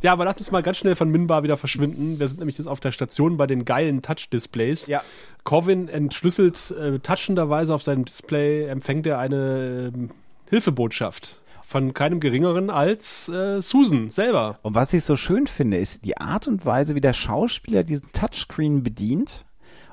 Ja, 0.02 0.14
aber 0.14 0.24
lass 0.24 0.38
uns 0.38 0.52
mal 0.52 0.64
ganz 0.64 0.78
schnell 0.78 0.96
von 0.96 1.10
Minbar 1.10 1.44
wieder 1.44 1.58
verschwinden. 1.58 2.18
Wir 2.18 2.30
sind 2.30 2.40
nämlich 2.40 2.58
jetzt 2.58 2.68
auf 2.68 2.80
der 2.80 2.94
Station 2.94 3.36
bei 3.36 3.46
den 3.46 3.66
geilen 3.66 4.02
Touch-Displays. 4.02 4.88
Ja. 4.88 5.04
Corvin 5.44 5.90
entschlüsselt 5.90 6.72
äh, 6.72 7.00
touchenderweise 7.00 7.76
auf 7.76 7.84
seinem 7.84 8.06
Display, 8.06 8.68
empfängt 8.68 9.06
er 9.06 9.20
eine 9.20 9.92
ähm, 9.94 10.12
Hilfebotschaft 10.54 11.42
von 11.64 11.96
keinem 11.96 12.20
geringeren 12.20 12.70
als 12.70 13.28
äh, 13.28 13.60
Susan 13.60 14.12
selber. 14.12 14.60
Und 14.62 14.76
was 14.76 14.94
ich 14.94 15.04
so 15.04 15.16
schön 15.16 15.48
finde, 15.48 15.78
ist 15.78 16.06
die 16.06 16.18
Art 16.18 16.48
und 16.48 16.64
Weise, 16.64 16.94
wie 16.94 17.02
der 17.02 17.14
Schauspieler 17.14 17.84
diesen 17.84 18.12
Touchscreen 18.12 18.84
bedient. 18.84 19.46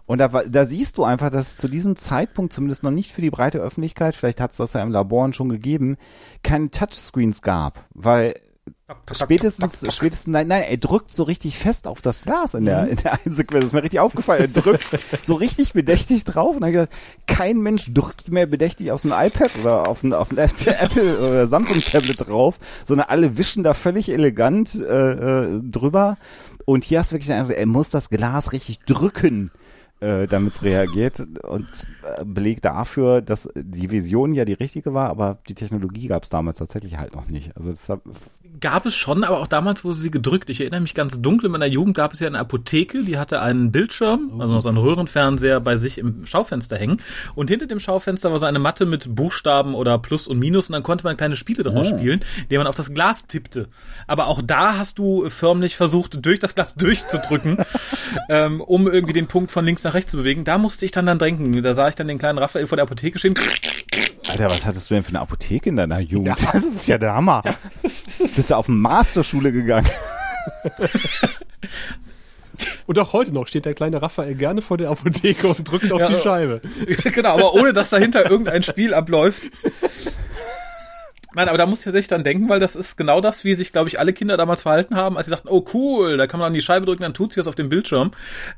Und 0.04 0.18
da, 0.18 0.28
da 0.28 0.64
siehst 0.66 0.98
du 0.98 1.04
einfach, 1.04 1.30
dass 1.30 1.52
es 1.52 1.56
zu 1.56 1.68
diesem 1.68 1.96
Zeitpunkt, 1.96 2.52
zumindest 2.52 2.82
noch 2.82 2.90
nicht 2.90 3.10
für 3.10 3.22
die 3.22 3.30
breite 3.30 3.58
Öffentlichkeit, 3.58 4.14
vielleicht 4.14 4.42
hat 4.42 4.50
es 4.50 4.58
das 4.58 4.74
ja 4.74 4.82
im 4.82 4.90
Laboren 4.90 5.32
schon 5.32 5.48
gegeben, 5.48 5.96
keine 6.42 6.70
Touchscreens 6.70 7.40
gab. 7.40 7.86
Weil 7.94 8.34
spätestens, 9.12 9.94
spätestens, 9.94 10.32
nein, 10.32 10.48
nein, 10.48 10.64
er 10.64 10.76
drückt 10.76 11.12
so 11.12 11.22
richtig 11.22 11.58
fest 11.58 11.86
auf 11.86 12.02
das 12.02 12.22
Glas 12.22 12.54
in 12.54 12.64
der, 12.64 12.88
in 12.88 12.96
der 12.96 13.14
einen 13.14 13.34
Sequenz. 13.34 13.62
Das 13.62 13.68
ist 13.70 13.72
mir 13.72 13.82
richtig 13.82 14.00
aufgefallen. 14.00 14.40
Er 14.40 14.62
drückt 14.62 14.86
so 15.22 15.34
richtig 15.34 15.72
bedächtig 15.72 16.24
drauf 16.24 16.56
und 16.56 16.62
dann 16.62 16.74
hat 16.74 16.88
gesagt, 16.88 16.92
kein 17.26 17.58
Mensch 17.60 17.92
drückt 17.92 18.30
mehr 18.30 18.46
bedächtig 18.46 18.90
auf 18.90 19.00
so 19.00 19.12
ein 19.12 19.26
iPad 19.26 19.56
oder 19.60 19.88
auf 19.88 20.02
ein, 20.02 20.12
auf 20.12 20.30
ein 20.30 20.38
Apple 20.66 21.18
oder 21.18 21.46
Samsung 21.46 21.80
Tablet 21.80 22.26
drauf, 22.26 22.58
sondern 22.84 23.08
alle 23.08 23.36
wischen 23.38 23.62
da 23.62 23.74
völlig 23.74 24.10
elegant 24.10 24.74
äh, 24.74 25.12
äh, 25.54 25.60
drüber. 25.62 26.18
Und 26.64 26.84
hier 26.84 27.00
hast 27.00 27.12
du 27.12 27.16
wirklich, 27.16 27.32
Eindruck, 27.32 27.56
er 27.56 27.66
muss 27.66 27.90
das 27.90 28.10
Glas 28.10 28.52
richtig 28.52 28.80
drücken 28.80 29.50
äh, 30.00 30.26
damit 30.26 30.54
es 30.54 30.62
reagiert 30.62 31.20
und 31.42 31.68
äh, 32.02 32.24
Beleg 32.24 32.62
dafür, 32.62 33.20
dass 33.20 33.48
die 33.54 33.90
Vision 33.90 34.32
ja 34.32 34.44
die 34.44 34.54
richtige 34.54 34.94
war, 34.94 35.10
aber 35.10 35.38
die 35.48 35.54
Technologie 35.54 36.08
gab 36.08 36.24
es 36.24 36.30
damals 36.30 36.58
tatsächlich 36.58 36.96
halt 36.96 37.14
noch 37.14 37.28
nicht. 37.28 37.54
Also 37.56 37.68
deshalb 37.68 38.02
Gab 38.60 38.84
es 38.86 38.94
schon, 38.94 39.24
aber 39.24 39.38
auch 39.40 39.46
damals 39.46 39.84
wurde 39.84 39.96
sie 39.96 40.10
gedrückt. 40.10 40.50
Ich 40.50 40.60
erinnere 40.60 40.80
mich 40.80 40.94
ganz 40.94 41.20
dunkel, 41.22 41.46
in 41.46 41.52
meiner 41.52 41.66
Jugend 41.66 41.96
gab 41.96 42.12
es 42.12 42.20
ja 42.20 42.26
eine 42.26 42.38
Apotheke, 42.38 43.02
die 43.04 43.16
hatte 43.18 43.40
einen 43.40 43.72
Bildschirm, 43.72 44.40
also 44.40 44.54
noch 44.54 44.60
so 44.60 44.68
einen 44.68 44.78
Röhrenfernseher 44.78 45.60
bei 45.60 45.76
sich 45.76 45.98
im 45.98 46.26
Schaufenster 46.26 46.76
hängen. 46.76 47.00
Und 47.34 47.48
hinter 47.50 47.66
dem 47.66 47.80
Schaufenster 47.80 48.30
war 48.30 48.38
so 48.38 48.46
eine 48.46 48.58
Matte 48.58 48.86
mit 48.86 49.14
Buchstaben 49.14 49.74
oder 49.74 49.98
Plus 49.98 50.26
und 50.26 50.38
Minus 50.38 50.68
und 50.68 50.74
dann 50.74 50.82
konnte 50.82 51.04
man 51.04 51.16
kleine 51.16 51.36
Spiele 51.36 51.62
draus 51.62 51.88
Oh. 51.92 51.96
spielen, 51.98 52.20
die 52.50 52.58
man 52.58 52.66
auf 52.66 52.74
das 52.74 52.92
Glas 52.92 53.26
tippte. 53.26 53.68
Aber 54.06 54.26
auch 54.26 54.42
da 54.44 54.76
hast 54.76 54.98
du 54.98 55.30
förmlich 55.30 55.76
versucht, 55.76 56.24
durch 56.24 56.38
das 56.38 56.54
Glas 56.54 56.74
durchzudrücken, 56.74 57.58
ähm, 58.28 58.60
um 58.60 58.86
irgendwie 58.86 59.14
den 59.14 59.26
Punkt 59.28 59.50
von 59.50 59.64
links 59.64 59.84
nach 59.84 59.94
rechts 59.94 60.10
zu 60.10 60.18
bewegen. 60.18 60.44
Da 60.44 60.58
musste 60.58 60.84
ich 60.84 60.90
dann 60.90 61.06
dann 61.06 61.18
denken. 61.18 61.62
Da 61.62 61.72
sah 61.74 61.88
ich 61.88 61.94
dann 61.94 62.08
den 62.08 62.18
kleinen 62.18 62.38
Raphael 62.38 62.66
vor 62.66 62.76
der 62.76 62.82
Apotheke 62.84 63.18
stehen. 63.18 63.34
Alter, 64.30 64.50
was 64.50 64.64
hattest 64.66 64.90
du 64.90 64.94
denn 64.94 65.02
für 65.02 65.10
eine 65.10 65.20
Apotheke 65.20 65.68
in 65.68 65.76
deiner 65.76 66.00
Jugend? 66.00 66.38
Das 66.52 66.64
ist 66.64 66.88
ja 66.88 66.98
der 66.98 67.14
Hammer. 67.14 67.42
Bist 67.82 68.50
du 68.50 68.56
auf 68.56 68.68
eine 68.68 68.76
Masterschule 68.78 69.52
gegangen? 69.52 69.88
Und 72.86 72.98
auch 72.98 73.12
heute 73.12 73.32
noch 73.32 73.46
steht 73.46 73.64
der 73.64 73.74
kleine 73.74 74.02
Raphael 74.02 74.34
gerne 74.34 74.62
vor 74.62 74.76
der 74.76 74.90
Apotheke 74.90 75.46
und 75.46 75.70
drückt 75.70 75.92
auf 75.92 76.00
Ja, 76.00 76.08
die 76.08 76.14
ja. 76.14 76.20
Scheibe. 76.20 76.60
genau, 77.14 77.34
aber 77.34 77.54
ohne 77.54 77.72
dass 77.72 77.90
dahinter 77.90 78.28
irgendein 78.28 78.62
Spiel 78.62 78.92
abläuft. 78.94 79.42
Nein, 81.34 81.48
aber 81.48 81.58
da 81.58 81.66
muss 81.66 81.80
ich 81.80 81.84
tatsächlich 81.84 82.08
dann 82.08 82.24
denken, 82.24 82.48
weil 82.48 82.60
das 82.60 82.74
ist 82.74 82.96
genau 82.96 83.20
das, 83.20 83.44
wie 83.44 83.54
sich, 83.54 83.72
glaube 83.72 83.88
ich, 83.88 84.00
alle 84.00 84.12
Kinder 84.12 84.36
damals 84.36 84.62
verhalten 84.62 84.96
haben, 84.96 85.16
als 85.16 85.26
sie 85.26 85.30
sagten, 85.30 85.48
oh 85.48 85.64
cool, 85.72 86.16
da 86.16 86.26
kann 86.26 86.40
man 86.40 86.48
an 86.48 86.52
die 86.52 86.60
Scheibe 86.60 86.86
drücken, 86.86 87.02
dann 87.02 87.14
tut 87.14 87.32
sie 87.32 87.40
das 87.40 87.46
auf 87.46 87.54
dem 87.54 87.68
Bildschirm. 87.68 88.10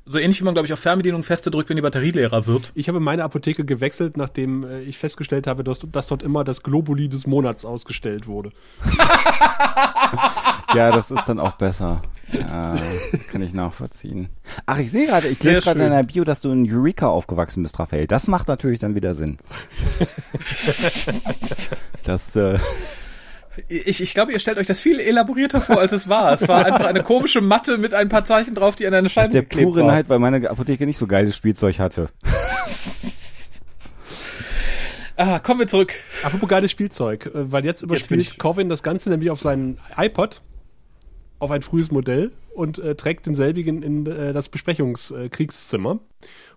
So 0.06 0.18
ähnlich 0.18 0.40
wie 0.40 0.44
man, 0.44 0.54
glaube 0.54 0.66
ich, 0.66 0.72
auf 0.72 0.80
Fernbedienung 0.80 1.22
feste 1.22 1.50
drückt, 1.50 1.68
wenn 1.68 1.76
die 1.76 1.82
Batterie 1.82 2.10
leerer 2.10 2.46
wird. 2.46 2.72
Ich 2.74 2.88
habe 2.88 3.00
meine 3.00 3.24
Apotheke 3.24 3.64
gewechselt, 3.64 4.16
nachdem 4.16 4.64
äh, 4.64 4.80
ich 4.82 4.98
festgestellt 4.98 5.46
habe, 5.46 5.64
dass, 5.64 5.80
dass 5.80 6.06
dort 6.06 6.22
immer 6.22 6.44
das 6.44 6.62
Globuli 6.62 7.08
des 7.08 7.26
Monats 7.26 7.64
ausgestellt 7.64 8.26
wurde. 8.26 8.52
Ja, 10.74 10.90
das 10.90 11.10
ist 11.10 11.26
dann 11.26 11.38
auch 11.38 11.52
besser. 11.52 12.00
Ja, 12.32 12.76
kann 13.30 13.42
ich 13.42 13.52
nachvollziehen. 13.54 14.28
Ach, 14.66 14.78
ich 14.78 14.90
sehe 14.90 15.06
gerade, 15.06 15.28
ich 15.28 15.38
Sehr 15.38 15.52
lese 15.52 15.62
gerade 15.62 15.82
in 15.84 15.90
deiner 15.90 16.02
Bio, 16.02 16.24
dass 16.24 16.40
du 16.40 16.50
in 16.50 16.66
Eureka 16.70 17.08
aufgewachsen 17.08 17.62
bist, 17.62 17.78
Raphael. 17.78 18.06
Das 18.06 18.26
macht 18.28 18.48
natürlich 18.48 18.78
dann 18.78 18.94
wieder 18.94 19.14
Sinn. 19.14 19.38
Das, 22.04 22.34
äh, 22.36 22.58
Ich, 23.68 24.00
ich 24.02 24.14
glaube, 24.14 24.32
ihr 24.32 24.38
stellt 24.38 24.56
euch 24.58 24.66
das 24.66 24.80
viel 24.80 24.98
elaborierter 24.98 25.60
vor, 25.60 25.78
als 25.78 25.92
es 25.92 26.08
war. 26.08 26.32
Es 26.32 26.48
war 26.48 26.64
einfach 26.64 26.86
eine 26.86 27.02
komische 27.02 27.40
Matte 27.42 27.76
mit 27.78 27.92
ein 27.94 28.08
paar 28.08 28.24
Zeichen 28.24 28.54
drauf, 28.54 28.76
die 28.76 28.86
an 28.86 28.94
eine 28.94 29.04
das 29.04 29.12
Scheibe 29.12 29.26
ist 29.28 29.34
der 29.34 29.42
geklebt 29.42 29.66
pure 29.68 29.80
war. 29.82 29.92
Neid, 29.92 30.08
weil 30.08 30.18
meine 30.18 30.48
Apotheke 30.48 30.86
nicht 30.86 30.96
so 30.98 31.06
geiles 31.06 31.36
Spielzeug 31.36 31.78
hatte. 31.78 32.08
Ah, 35.16 35.38
kommen 35.40 35.60
wir 35.60 35.66
zurück. 35.66 35.92
Apropos 36.24 36.48
geiles 36.48 36.70
Spielzeug, 36.70 37.26
äh, 37.26 37.52
weil 37.52 37.64
jetzt 37.66 37.82
überspielt 37.82 38.22
ich- 38.22 38.38
Corvin 38.38 38.70
das 38.70 38.82
Ganze 38.82 39.10
nämlich 39.10 39.30
auf 39.30 39.40
seinen 39.40 39.78
iPod, 39.96 40.40
auf 41.42 41.50
ein 41.50 41.62
frühes 41.62 41.90
Modell 41.90 42.30
und 42.54 42.78
äh, 42.78 42.94
trägt 42.94 43.26
denselbigen 43.26 43.82
in 43.82 44.06
äh, 44.06 44.32
das 44.32 44.48
Besprechungskriegszimmer, 44.48 45.98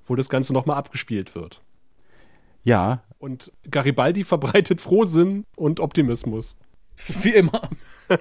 wo 0.06 0.16
das 0.16 0.30
Ganze 0.30 0.54
nochmal 0.54 0.78
abgespielt 0.78 1.34
wird. 1.34 1.62
Ja, 2.64 3.04
Und 3.20 3.52
Garibaldi 3.70 4.24
verbreitet 4.24 4.82
Frohsinn 4.82 5.46
und 5.56 5.80
Optimismus. 5.80 6.56
Wie 7.22 7.32
immer. 7.32 7.70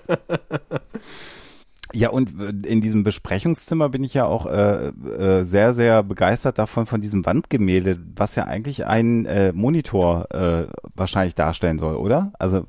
Ja, 1.93 2.11
und 2.11 2.41
äh, 2.41 2.69
in 2.69 2.81
diesem 2.81 3.05
Besprechungszimmer 3.05 3.89
bin 3.89 4.03
ich 4.03 4.15
ja 4.15 4.25
auch 4.25 4.47
äh, 4.47 4.89
äh, 4.89 5.45
sehr, 5.45 5.73
sehr 5.75 6.03
begeistert 6.03 6.59
davon, 6.59 6.87
von 6.87 7.01
diesem 7.01 7.25
Wandgemälde, 7.25 8.01
was 8.17 8.35
ja 8.35 8.45
eigentlich 8.45 8.85
ein 8.85 9.27
äh, 9.27 9.53
Monitor 9.53 10.27
äh, 10.35 10.67
wahrscheinlich 10.97 11.37
darstellen 11.37 11.79
soll, 11.79 11.95
oder? 11.95 12.33
Also 12.39 12.67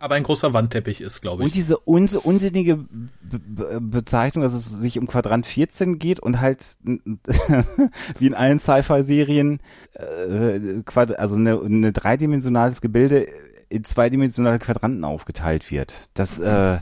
Aber 0.00 0.14
ein 0.14 0.22
großer 0.22 0.52
Wandteppich 0.52 1.00
ist, 1.00 1.20
glaube 1.20 1.42
Und 1.42 1.48
ich. 1.48 1.54
diese 1.54 1.76
uns 1.76 2.14
unsinnige 2.14 2.76
Be 2.76 3.40
Be 3.40 3.80
Bezeichnung, 3.80 4.42
dass 4.42 4.52
es 4.54 4.70
sich 4.70 4.98
um 4.98 5.08
Quadrant 5.08 5.44
14 5.44 5.98
geht 5.98 6.20
und 6.20 6.40
halt 6.40 6.64
wie 8.18 8.26
in 8.26 8.34
allen 8.34 8.60
Sci-Fi-Serien, 8.60 9.60
äh, 9.94 10.82
also 11.16 11.34
eine, 11.34 11.60
eine 11.60 11.92
dreidimensionales 11.92 12.80
Gebilde 12.80 13.26
in 13.68 13.82
zweidimensionale 13.82 14.60
Quadranten 14.60 15.04
aufgeteilt 15.04 15.70
wird. 15.70 16.08
Das 16.14 16.38
äh, 16.38 16.78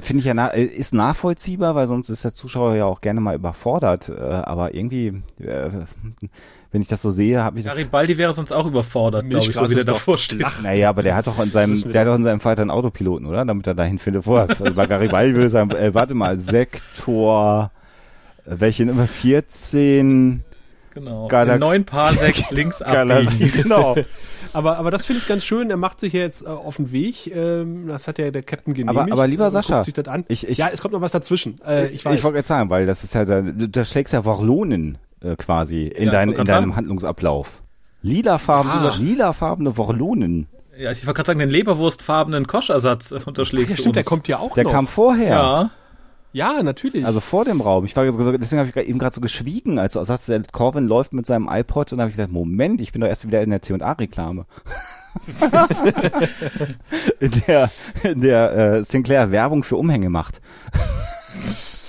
finde 0.00 0.20
ich 0.20 0.26
ja 0.26 0.34
na 0.34 0.48
äh, 0.48 0.64
ist 0.64 0.92
nachvollziehbar, 0.92 1.74
weil 1.74 1.88
sonst 1.88 2.08
ist 2.08 2.24
der 2.24 2.34
Zuschauer 2.34 2.74
ja 2.74 2.84
auch 2.84 3.00
gerne 3.00 3.20
mal 3.20 3.34
überfordert. 3.34 4.08
Äh, 4.08 4.20
aber 4.20 4.74
irgendwie, 4.74 5.22
äh, 5.38 5.70
wenn 6.74 6.82
ich 6.82 6.88
das 6.88 7.00
so 7.00 7.10
sehe, 7.12 7.40
habe 7.42 7.60
ich 7.60 7.64
das. 7.64 7.74
Garibaldi 7.76 8.18
wäre 8.18 8.32
sonst 8.32 8.50
auch 8.52 8.66
überfordert, 8.66 9.30
glaube 9.30 9.46
ich, 9.46 9.54
so 9.54 9.70
wie 9.70 9.74
der 9.76 9.84
davor 9.84 10.18
steht. 10.18 10.40
flach. 10.40 10.60
Naja, 10.60 10.88
aber 10.90 11.02
der 11.04 11.14
hat 11.14 11.26
doch 11.26 11.40
in 11.42 11.50
seinem, 11.50 11.80
der 11.90 12.00
hat 12.00 12.08
doch 12.08 12.16
in 12.16 12.24
seinem 12.24 12.40
Vater 12.40 12.62
einen 12.62 12.70
Autopiloten, 12.72 13.26
oder? 13.26 13.44
Damit 13.44 13.66
er 13.68 13.74
dahin 13.74 13.98
findet 14.00 14.24
vorher. 14.24 14.48
Also 14.50 14.74
bei 14.74 14.86
Garibaldi 14.86 15.34
würde 15.34 15.46
ich 15.46 15.52
sagen, 15.52 15.70
äh, 15.70 15.94
warte 15.94 16.14
mal, 16.14 16.36
Sektor, 16.36 17.70
äh, 18.44 18.56
welche 18.58 18.84
Nummer? 18.86 19.06
14 19.06 20.42
Genau. 20.92 21.26
Galax- 21.26 21.58
neun 21.58 21.84
Parsecs 21.84 22.50
links 22.52 22.78
Galaxie, 22.78 23.26
abbiegen. 23.46 23.62
genau. 23.64 23.96
Aber, 24.52 24.78
aber 24.78 24.92
das 24.92 25.06
finde 25.06 25.22
ich 25.22 25.26
ganz 25.28 25.42
schön. 25.44 25.68
Er 25.70 25.76
macht 25.76 25.98
sich 25.98 26.12
ja 26.12 26.20
jetzt 26.20 26.42
äh, 26.42 26.46
auf 26.46 26.76
den 26.76 26.92
Weg. 26.92 27.26
Ähm, 27.34 27.88
das 27.88 28.06
hat 28.06 28.18
ja 28.20 28.30
der 28.30 28.42
Captain 28.44 28.74
genehmigt. 28.74 29.00
Aber- 29.00 29.12
aber 29.12 29.26
lieber 29.26 29.50
Sascha, 29.50 29.82
sich 29.82 29.94
das 29.94 30.06
an. 30.06 30.24
ich- 30.28 30.46
ich- 30.48 30.58
ja, 30.58 30.68
es 30.72 30.80
kommt 30.80 30.94
noch 30.94 31.00
was 31.00 31.10
dazwischen. 31.10 31.56
Äh, 31.66 31.86
ich 31.86 31.94
Ich, 31.94 32.04
weiß. 32.04 32.22
wollte 32.22 32.38
jetzt 32.38 32.46
sagen, 32.48 32.70
weil 32.70 32.86
das 32.86 33.02
ist 33.02 33.12
ja, 33.14 33.24
da, 33.24 33.42
da 33.42 33.84
schlägst 33.84 34.14
ja 34.14 34.24
Warlonen 34.24 34.98
äh, 35.24 35.36
quasi 35.36 35.86
in, 35.88 36.04
Ja, 36.06 36.10
dein, 36.12 36.30
in 36.32 36.44
deinem 36.44 36.72
sagen. 36.72 36.86
Lilafarbene 36.86 37.60
Lilafarbene, 38.02 38.92
Ah. 38.92 38.96
lilafarbene 38.98 39.78
Warlonen. 39.78 40.46
Ja, 40.76 40.90
ich 40.90 41.06
wollte 41.06 41.16
gerade 41.18 41.26
sagen, 41.28 41.38
den 41.38 41.50
leberwurstfarbenen 41.50 42.46
Koschersatz 42.46 43.12
äh, 43.12 43.20
unterschlägst 43.24 43.70
ja, 43.70 43.76
du 43.76 43.80
stimmt, 43.82 43.96
der 43.96 44.02
uns. 44.02 44.08
kommt 44.08 44.28
ja 44.28 44.38
auch 44.38 44.54
Der 44.54 44.64
noch. 44.64 44.72
kam 44.72 44.86
vorher. 44.86 45.28
Ja. 45.30 45.70
ja, 46.32 46.62
natürlich. 46.62 47.06
Also 47.06 47.20
vor 47.20 47.44
dem 47.44 47.60
Raum. 47.60 47.84
Ich 47.84 47.94
war 47.96 48.04
jetzt, 48.04 48.18
deswegen 48.18 48.58
habe 48.58 48.68
ich 48.68 48.76
eben 48.88 48.98
gerade 48.98 49.14
so 49.14 49.20
geschwiegen, 49.20 49.78
als 49.78 49.92
du 49.94 50.02
sagst, 50.04 50.28
der 50.28 50.42
Corvin 50.52 50.86
läuft 50.86 51.12
mit 51.12 51.26
seinem 51.26 51.48
iPod 51.50 51.92
und 51.92 52.00
habe 52.00 52.10
ich 52.10 52.16
gedacht, 52.16 52.32
Moment, 52.32 52.80
ich 52.80 52.92
bin 52.92 53.00
doch 53.00 53.08
erst 53.08 53.26
wieder 53.26 53.40
in 53.42 53.50
der 53.50 53.62
C&A-Reklame. 53.62 54.44
in 57.20 57.30
der, 57.46 57.70
in 58.02 58.20
der 58.20 58.52
äh, 58.56 58.82
Sinclair 58.84 59.30
Werbung 59.30 59.62
für 59.62 59.76
Umhänge 59.76 60.10
macht. 60.10 60.40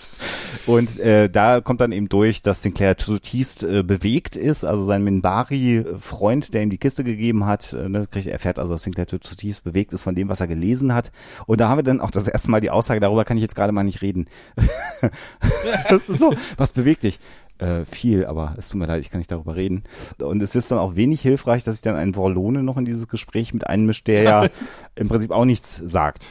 Und 0.66 1.00
äh, 1.00 1.30
da 1.30 1.62
kommt 1.62 1.82
dann 1.82 1.92
eben 1.92 2.10
durch, 2.10 2.42
dass 2.42 2.64
Sinclair 2.64 2.98
zutiefst 2.98 3.64
äh, 3.64 3.84
bewegt 3.84 4.36
ist, 4.36 4.64
also 4.64 4.84
sein 4.84 5.04
Minbari-Freund, 5.04 6.54
der 6.54 6.64
ihm 6.64 6.70
die 6.70 6.78
Kiste 6.78 7.04
gegeben 7.04 7.46
hat, 7.46 7.74
äh, 7.74 7.88
ne, 7.88 8.08
kriegt, 8.08 8.28
erfährt 8.28 8.58
also, 8.58 8.74
dass 8.74 8.84
Sinclair 8.84 9.08
zutiefst 9.08 9.64
bewegt 9.64 9.94
ist 9.94 10.02
von 10.02 10.16
dem, 10.16 10.28
was 10.28 10.40
er 10.40 10.48
gelesen 10.48 10.94
hat. 10.94 11.12
Und 11.46 11.62
da 11.62 11.70
haben 11.70 11.78
wir 11.78 11.84
dann 11.84 12.02
auch 12.02 12.12
das 12.12 12.28
erste 12.28 12.50
Mal 12.50 12.62
die 12.62 12.72
Aussage, 12.72 13.00
darüber 13.00 13.26
kann 13.26 13.38
ich 13.38 13.44
jetzt 13.44 13.56
gerade 13.56 13.72
mal 13.72 13.84
nicht 13.84 14.02
reden. 14.02 14.28
das 15.90 16.10
ist 16.10 16.20
so, 16.20 16.34
was 16.58 16.72
bewegt 16.72 17.04
dich? 17.04 17.20
Äh, 17.58 17.86
viel, 17.86 18.26
aber 18.26 18.56
es 18.58 18.70
tut 18.70 18.80
mir 18.80 18.86
leid, 18.86 19.02
ich 19.02 19.10
kann 19.10 19.20
nicht 19.20 19.32
darüber 19.32 19.56
reden. 19.56 19.84
Und 20.20 20.42
es 20.42 20.56
ist 20.56 20.72
dann 20.72 20.80
auch 20.80 20.96
wenig 20.96 21.22
hilfreich, 21.22 21.64
dass 21.64 21.76
sich 21.76 21.82
dann 21.84 21.96
ein 21.96 22.14
Vorlone 22.14 22.64
noch 22.64 22.78
in 22.78 22.86
dieses 22.86 23.08
Gespräch 23.08 23.54
mit 23.54 23.68
einmischt, 23.68 24.08
der 24.08 24.24
ja 24.24 24.48
im 24.96 25.08
Prinzip 25.08 25.32
auch 25.32 25.46
nichts 25.46 25.76
sagt. 25.76 26.26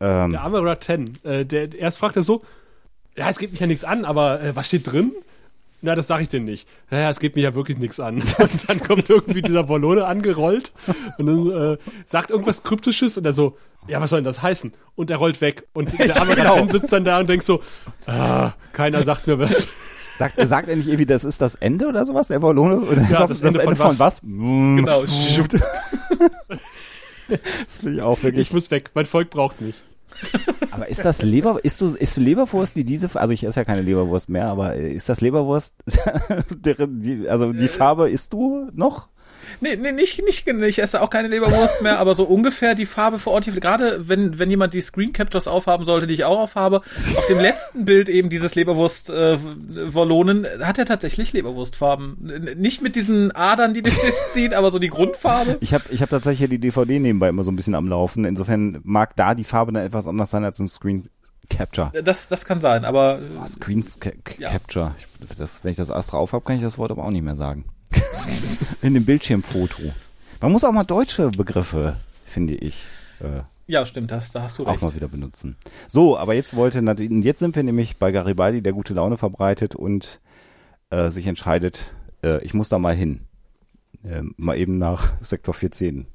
Ähm, 0.00 0.32
der 0.32 0.42
arme 0.42 0.62
Ratten. 0.62 1.12
Äh, 1.22 1.44
der, 1.44 1.74
erst 1.76 1.98
fragt 1.98 2.16
er 2.16 2.22
so, 2.22 2.42
ja, 3.18 3.28
es 3.28 3.38
geht 3.38 3.50
mich 3.50 3.60
ja 3.60 3.66
nichts 3.66 3.84
an, 3.84 4.04
aber 4.04 4.40
äh, 4.40 4.54
was 4.56 4.66
steht 4.68 4.86
drin? 4.90 5.12
Na, 5.80 5.94
das 5.94 6.06
sage 6.08 6.22
ich 6.22 6.28
dir 6.28 6.40
nicht. 6.40 6.66
Naja, 6.90 7.08
es 7.08 7.20
geht 7.20 7.36
mir 7.36 7.42
ja 7.42 7.54
wirklich 7.54 7.78
nichts 7.78 8.00
an. 8.00 8.16
Und 8.38 8.68
dann 8.68 8.80
kommt 8.80 9.08
irgendwie 9.10 9.42
dieser 9.42 9.64
Ballone 9.64 10.06
angerollt 10.06 10.72
und 11.18 11.26
dann 11.26 11.74
äh, 11.74 11.78
sagt 12.04 12.30
irgendwas 12.30 12.64
Kryptisches 12.64 13.16
und 13.16 13.24
er 13.24 13.32
so, 13.32 13.56
ja, 13.86 14.00
was 14.00 14.10
soll 14.10 14.18
denn 14.18 14.24
das 14.24 14.42
heißen? 14.42 14.72
Und 14.96 15.10
er 15.10 15.18
rollt 15.18 15.40
weg. 15.40 15.68
Und 15.74 15.96
der 15.98 16.16
arme 16.20 16.34
Genau. 16.34 16.66
Sitzt 16.68 16.92
dann 16.92 17.04
da 17.04 17.20
und 17.20 17.28
denkt 17.28 17.44
so, 17.44 17.62
ah, 18.06 18.54
keiner 18.72 19.04
sagt 19.04 19.28
mir 19.28 19.38
was. 19.38 19.68
Sagt, 20.18 20.44
sagt 20.44 20.68
er 20.68 20.74
nicht 20.74 20.88
irgendwie, 20.88 21.06
das 21.06 21.22
ist 21.22 21.40
das 21.40 21.54
Ende 21.54 21.86
oder 21.86 22.04
sowas, 22.04 22.26
der 22.26 22.40
Ballone? 22.40 22.80
Oder 22.80 23.02
Ja, 23.08 23.24
ist 23.26 23.44
das 23.44 23.54
Ende 23.54 23.60
von 23.60 23.76
von 23.76 23.98
was? 24.00 24.20
Genau. 24.20 25.04
Das 27.28 27.76
finde 27.76 27.98
ich 27.98 28.02
auch 28.02 28.22
wirklich. 28.22 28.48
Ich 28.48 28.54
muss 28.54 28.70
weg, 28.70 28.90
mein 28.94 29.04
Volk 29.04 29.28
braucht 29.28 29.60
mich. 29.60 29.74
Aber 30.70 30.88
ist 30.88 31.04
das 31.04 31.22
Leber, 31.22 31.58
ist 31.64 31.80
du, 31.80 31.88
ist 31.88 32.16
du 32.16 32.20
Leberwurst, 32.20 32.76
die 32.76 32.84
diese, 32.84 33.08
also 33.18 33.32
ich 33.32 33.44
esse 33.44 33.60
ja 33.60 33.64
keine 33.64 33.82
Leberwurst 33.82 34.28
mehr, 34.28 34.46
aber 34.46 34.76
äh, 34.76 34.92
ist 34.92 35.08
das 35.08 35.20
Leberwurst, 35.20 35.74
deren, 36.50 37.02
die, 37.02 37.28
also 37.28 37.52
die 37.52 37.68
Farbe 37.68 38.08
isst 38.08 38.32
du 38.32 38.70
noch? 38.74 39.08
Nee, 39.60 39.76
nee 39.76 39.92
nicht, 39.92 40.22
nicht, 40.24 40.46
ich 40.46 40.78
esse 40.80 41.00
auch 41.00 41.10
keine 41.10 41.28
Leberwurst 41.28 41.82
mehr, 41.82 41.98
aber 41.98 42.14
so 42.14 42.24
ungefähr 42.24 42.74
die 42.74 42.86
Farbe 42.86 43.18
vor 43.18 43.32
Ort. 43.32 43.46
Gerade 43.46 44.08
wenn, 44.08 44.38
wenn 44.38 44.50
jemand 44.50 44.74
die 44.74 44.80
Screen 44.80 45.12
Captures 45.12 45.48
aufhaben 45.48 45.84
sollte, 45.84 46.06
die 46.06 46.14
ich 46.14 46.24
auch 46.24 46.38
aufhabe, 46.38 46.82
auf 47.16 47.26
dem 47.26 47.38
letzten 47.38 47.84
Bild 47.84 48.08
eben 48.08 48.30
dieses 48.30 48.54
Leberwurst-Wallonen, 48.54 50.44
äh, 50.44 50.64
hat 50.64 50.78
er 50.78 50.86
tatsächlich 50.86 51.32
Leberwurstfarben. 51.32 52.56
Nicht 52.56 52.82
mit 52.82 52.96
diesen 52.96 53.32
Adern, 53.34 53.74
die 53.74 53.82
dich 53.82 53.98
durchzieht, 53.98 54.54
aber 54.54 54.70
so 54.70 54.78
die 54.78 54.88
Grundfarbe. 54.88 55.58
Ich 55.60 55.74
habe 55.74 55.84
ich 55.90 56.02
hab 56.02 56.10
tatsächlich 56.10 56.48
die 56.50 56.58
DVD 56.58 56.98
nebenbei 56.98 57.28
immer 57.28 57.44
so 57.44 57.50
ein 57.50 57.56
bisschen 57.56 57.74
am 57.74 57.88
Laufen. 57.88 58.24
Insofern 58.24 58.80
mag 58.84 59.16
da 59.16 59.34
die 59.34 59.44
Farbe 59.44 59.72
dann 59.72 59.84
etwas 59.84 60.06
anders 60.06 60.30
sein 60.30 60.44
als 60.44 60.58
im 60.58 60.68
Screen 60.68 61.08
Capture. 61.48 61.90
Das, 62.02 62.28
das 62.28 62.44
kann 62.44 62.60
sein, 62.60 62.84
aber. 62.84 63.20
Oh, 63.42 63.46
Screen 63.46 63.82
Ca 64.00 64.10
ja. 64.38 64.50
Capture. 64.50 64.94
Ich, 64.98 65.36
das, 65.36 65.64
wenn 65.64 65.70
ich 65.70 65.76
das 65.76 65.90
Astra 65.90 66.18
auf 66.18 66.32
habe, 66.32 66.44
kann 66.44 66.56
ich 66.56 66.62
das 66.62 66.78
Wort 66.78 66.90
aber 66.90 67.04
auch 67.04 67.10
nicht 67.10 67.24
mehr 67.24 67.36
sagen. 67.36 67.64
In 68.82 68.94
dem 68.94 69.04
Bildschirmfoto. 69.04 69.82
Man 70.40 70.52
muss 70.52 70.64
auch 70.64 70.72
mal 70.72 70.84
deutsche 70.84 71.30
Begriffe, 71.30 71.96
finde 72.24 72.54
ich. 72.54 72.84
Äh, 73.20 73.42
ja, 73.66 73.84
stimmt, 73.84 74.10
das, 74.10 74.30
da 74.30 74.42
hast 74.42 74.58
du 74.58 74.66
auch 74.66 74.72
recht. 74.72 74.82
mal 74.82 74.94
wieder 74.94 75.08
benutzen. 75.08 75.56
So, 75.88 76.16
aber 76.16 76.34
jetzt 76.34 76.56
wollte 76.56 76.80
jetzt 77.22 77.40
sind 77.40 77.54
wir 77.54 77.62
nämlich 77.62 77.98
bei 77.98 78.12
Garibaldi, 78.12 78.62
der 78.62 78.72
gute 78.72 78.94
Laune 78.94 79.18
verbreitet 79.18 79.74
und 79.74 80.20
äh, 80.90 81.10
sich 81.10 81.26
entscheidet, 81.26 81.94
äh, 82.22 82.42
ich 82.44 82.54
muss 82.54 82.68
da 82.68 82.78
mal 82.78 82.94
hin. 82.94 83.20
Äh, 84.04 84.22
mal 84.36 84.56
eben 84.56 84.78
nach 84.78 85.12
Sektor 85.20 85.52
14. 85.54 86.06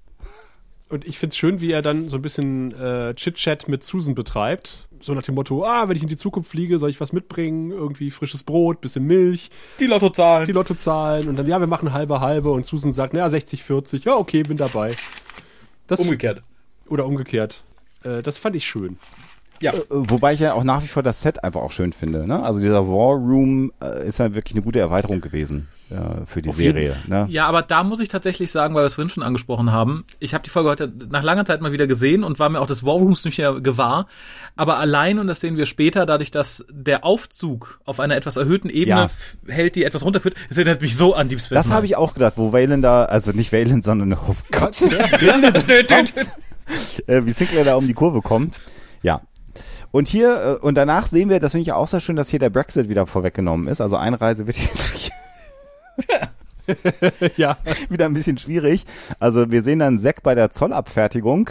Und 0.93 1.07
ich 1.07 1.17
finde 1.17 1.33
es 1.33 1.37
schön, 1.37 1.59
wie 1.59 1.71
er 1.71 1.81
dann 1.81 2.07
so 2.07 2.17
ein 2.17 2.21
bisschen 2.21 2.71
äh, 2.79 3.15
Chit-Chat 3.15 3.67
mit 3.67 3.83
Susan 3.83 4.13
betreibt. 4.13 4.87
So 4.99 5.15
nach 5.15 5.23
dem 5.23 5.33
Motto, 5.33 5.65
ah, 5.65 5.87
wenn 5.87 5.97
ich 5.97 6.03
in 6.03 6.07
die 6.07 6.17
Zukunft 6.17 6.51
fliege, 6.51 6.77
soll 6.77 6.91
ich 6.91 7.01
was 7.01 7.11
mitbringen? 7.11 7.71
Irgendwie 7.71 8.11
frisches 8.11 8.43
Brot, 8.43 8.79
bisschen 8.79 9.03
Milch. 9.05 9.49
Die 9.79 9.87
Lottozahlen. 9.87 10.45
Die 10.45 10.51
Lottozahlen. 10.51 11.29
Und 11.29 11.35
dann, 11.35 11.47
ja, 11.47 11.59
wir 11.59 11.65
machen 11.65 11.93
halbe 11.93 12.19
halbe. 12.19 12.51
Und 12.51 12.67
Susan 12.67 12.91
sagt, 12.91 13.13
naja, 13.13 13.27
60, 13.27 13.63
40. 13.63 14.05
Ja, 14.05 14.13
okay, 14.17 14.43
bin 14.43 14.57
dabei. 14.57 14.95
Das, 15.87 15.99
umgekehrt. 15.99 16.43
Oder 16.87 17.07
umgekehrt. 17.07 17.63
Äh, 18.03 18.21
das 18.21 18.37
fand 18.37 18.55
ich 18.55 18.67
schön. 18.67 18.99
Ja. 19.61 19.73
Äh, 19.73 19.81
wobei 19.89 20.33
ich 20.33 20.41
ja 20.41 20.53
auch 20.53 20.63
nach 20.63 20.83
wie 20.83 20.87
vor 20.87 21.01
das 21.01 21.23
Set 21.23 21.43
einfach 21.43 21.61
auch 21.61 21.71
schön 21.71 21.91
finde. 21.93 22.27
Ne? 22.27 22.43
Also 22.43 22.59
dieser 22.59 22.87
War 22.87 23.15
Room 23.15 23.73
äh, 23.81 24.07
ist 24.07 24.19
ja 24.19 24.35
wirklich 24.35 24.53
eine 24.53 24.63
gute 24.63 24.79
Erweiterung 24.79 25.21
gewesen 25.21 25.69
ja, 25.93 26.25
für 26.25 26.41
die 26.41 26.49
Auf 26.49 26.55
Serie. 26.55 26.95
Ne? 27.07 27.27
Ja, 27.29 27.45
aber 27.45 27.61
da 27.61 27.83
muss 27.83 27.99
ich 27.99 28.07
tatsächlich 28.07 28.51
sagen, 28.51 28.73
weil 28.73 28.81
wir 28.81 28.87
es 28.87 28.95
vorhin 28.95 29.09
schon 29.09 29.21
angesprochen 29.21 29.71
haben, 29.71 30.05
ich 30.19 30.33
habe 30.33 30.43
die 30.43 30.49
Folge 30.49 30.69
heute 30.69 30.91
nach 31.09 31.23
langer 31.23 31.45
Zeit 31.45 31.61
mal 31.61 31.71
wieder 31.71 31.85
gesehen 31.85 32.23
und 32.23 32.39
war 32.39 32.49
mir 32.49 32.59
auch 32.59 32.65
des 32.65 32.83
War 32.83 32.95
Rooms 32.95 33.23
nicht 33.25 33.37
mehr 33.37 33.61
gewahr. 33.61 34.07
Aber 34.55 34.79
allein, 34.79 35.19
und 35.19 35.27
das 35.27 35.39
sehen 35.39 35.55
wir 35.55 35.67
später, 35.67 36.05
dadurch, 36.05 36.31
dass 36.31 36.65
der 36.69 37.05
Aufzug 37.05 37.79
auf 37.85 37.99
einer 37.99 38.15
etwas 38.15 38.37
erhöhten 38.37 38.69
Ebene 38.69 39.09
ja. 39.47 39.53
hält, 39.53 39.75
die 39.75 39.83
etwas 39.83 40.03
runterführt, 40.03 40.35
es 40.49 40.57
erinnert 40.57 40.81
mich 40.81 40.95
so 40.95 41.13
an 41.13 41.29
Deep 41.29 41.41
Space 41.41 41.55
Das 41.55 41.71
habe 41.71 41.85
ich 41.85 41.95
auch 41.95 42.15
gedacht, 42.15 42.33
wo 42.37 42.53
Valen 42.53 42.81
da, 42.81 43.05
also 43.05 43.31
nicht 43.31 43.53
Valen, 43.53 43.83
sondern 43.83 44.13
oh 44.13 44.35
Gott, 44.51 44.81
äh, 47.07 47.25
wie 47.25 47.31
Sinclair 47.31 47.65
da 47.65 47.75
um 47.75 47.87
die 47.87 47.93
Kurve 47.93 48.21
kommt. 48.21 48.61
Ja, 49.03 49.21
und 49.93 50.07
hier, 50.07 50.59
äh, 50.59 50.65
und 50.65 50.73
danach 50.73 51.05
sehen 51.05 51.29
wir, 51.29 51.39
das 51.39 51.51
finde 51.51 51.61
ich 51.61 51.67
ja 51.67 51.75
auch 51.75 51.87
sehr 51.87 51.99
schön, 51.99 52.15
dass 52.15 52.27
hier 52.27 52.39
der 52.39 52.49
Brexit 52.49 52.89
wieder 52.89 53.05
vorweggenommen 53.05 53.67
ist. 53.67 53.79
Also 53.79 53.95
Einreise 53.95 54.47
wird 54.47 54.57
jetzt 54.57 54.95
ja. 57.37 57.57
Wieder 57.89 58.05
ein 58.05 58.13
bisschen 58.13 58.37
schwierig. 58.37 58.85
Also 59.19 59.51
wir 59.51 59.61
sehen 59.61 59.79
dann 59.79 59.99
Zack 59.99 60.23
bei 60.23 60.35
der 60.35 60.51
Zollabfertigung. 60.51 61.49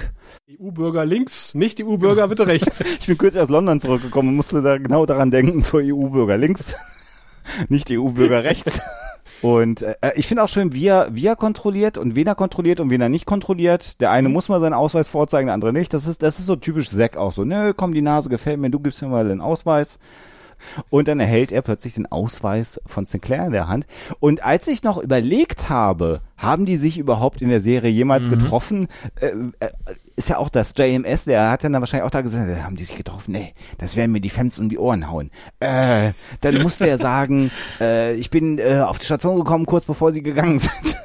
EU-Bürger 0.60 1.04
links, 1.04 1.54
nicht 1.54 1.82
EU-Bürger 1.82 2.28
bitte 2.28 2.46
rechts. 2.46 2.80
ich 3.00 3.06
bin 3.06 3.18
kürzlich 3.18 3.42
aus 3.42 3.50
London 3.50 3.80
zurückgekommen 3.80 4.30
und 4.30 4.36
musste 4.36 4.62
da 4.62 4.78
genau 4.78 5.06
daran 5.06 5.30
denken, 5.30 5.62
zur 5.62 5.80
EU-Bürger 5.82 6.36
links, 6.36 6.76
nicht 7.68 7.90
EU-Bürger 7.90 8.44
rechts. 8.44 8.80
Und 9.42 9.82
äh, 9.82 10.12
ich 10.14 10.28
finde 10.28 10.44
auch 10.44 10.48
schön, 10.48 10.72
wie 10.72 10.86
er, 10.86 11.08
wie 11.10 11.26
er 11.26 11.34
kontrolliert 11.34 11.98
und 11.98 12.14
wen 12.14 12.28
er 12.28 12.36
kontrolliert 12.36 12.78
und 12.78 12.90
wen 12.90 13.00
er 13.00 13.08
nicht 13.08 13.26
kontrolliert. 13.26 14.00
Der 14.00 14.12
eine 14.12 14.28
muss 14.28 14.48
mal 14.48 14.60
seinen 14.60 14.72
Ausweis 14.72 15.08
vorzeigen, 15.08 15.46
der 15.46 15.54
andere 15.54 15.72
nicht. 15.72 15.92
Das 15.92 16.06
ist, 16.06 16.22
das 16.22 16.38
ist 16.38 16.46
so 16.46 16.54
typisch 16.54 16.90
Zack 16.90 17.16
auch 17.16 17.32
so. 17.32 17.44
Nö, 17.44 17.74
komm, 17.74 17.92
die 17.92 18.02
Nase 18.02 18.28
gefällt 18.28 18.60
mir, 18.60 18.70
du 18.70 18.78
gibst 18.78 19.02
mir 19.02 19.08
mal 19.08 19.26
den 19.26 19.40
Ausweis. 19.40 19.98
Und 20.90 21.08
dann 21.08 21.20
erhält 21.20 21.52
er 21.52 21.62
plötzlich 21.62 21.94
den 21.94 22.10
Ausweis 22.10 22.80
von 22.86 23.06
Sinclair 23.06 23.46
in 23.46 23.52
der 23.52 23.68
Hand. 23.68 23.86
Und 24.20 24.44
als 24.44 24.66
ich 24.68 24.82
noch 24.82 24.98
überlegt 24.98 25.68
habe, 25.68 26.20
haben 26.36 26.66
die 26.66 26.76
sich 26.76 26.98
überhaupt 26.98 27.40
in 27.40 27.48
der 27.48 27.60
Serie 27.60 27.90
jemals 27.90 28.26
mhm. 28.26 28.38
getroffen? 28.38 28.88
Äh, 29.20 29.28
äh, 29.60 29.70
ist 30.16 30.28
ja 30.28 30.38
auch 30.38 30.48
das 30.48 30.74
JMS, 30.76 31.24
der 31.24 31.50
hat 31.50 31.64
dann 31.64 31.72
wahrscheinlich 31.72 32.06
auch 32.06 32.10
da 32.10 32.20
gesagt, 32.20 32.62
haben 32.62 32.76
die 32.76 32.84
sich 32.84 32.96
getroffen? 32.96 33.32
Nee, 33.32 33.54
das 33.78 33.96
werden 33.96 34.12
mir 34.12 34.20
die 34.20 34.30
Fans 34.30 34.58
um 34.58 34.68
die 34.68 34.78
Ohren 34.78 35.10
hauen. 35.10 35.30
Äh, 35.60 36.12
dann 36.40 36.62
musste 36.62 36.88
er 36.88 36.98
sagen, 36.98 37.50
äh, 37.80 38.14
ich 38.14 38.30
bin 38.30 38.58
äh, 38.58 38.80
auf 38.80 38.98
die 38.98 39.06
Station 39.06 39.36
gekommen, 39.36 39.66
kurz 39.66 39.84
bevor 39.84 40.12
sie 40.12 40.22
gegangen 40.22 40.58
sind. 40.58 40.96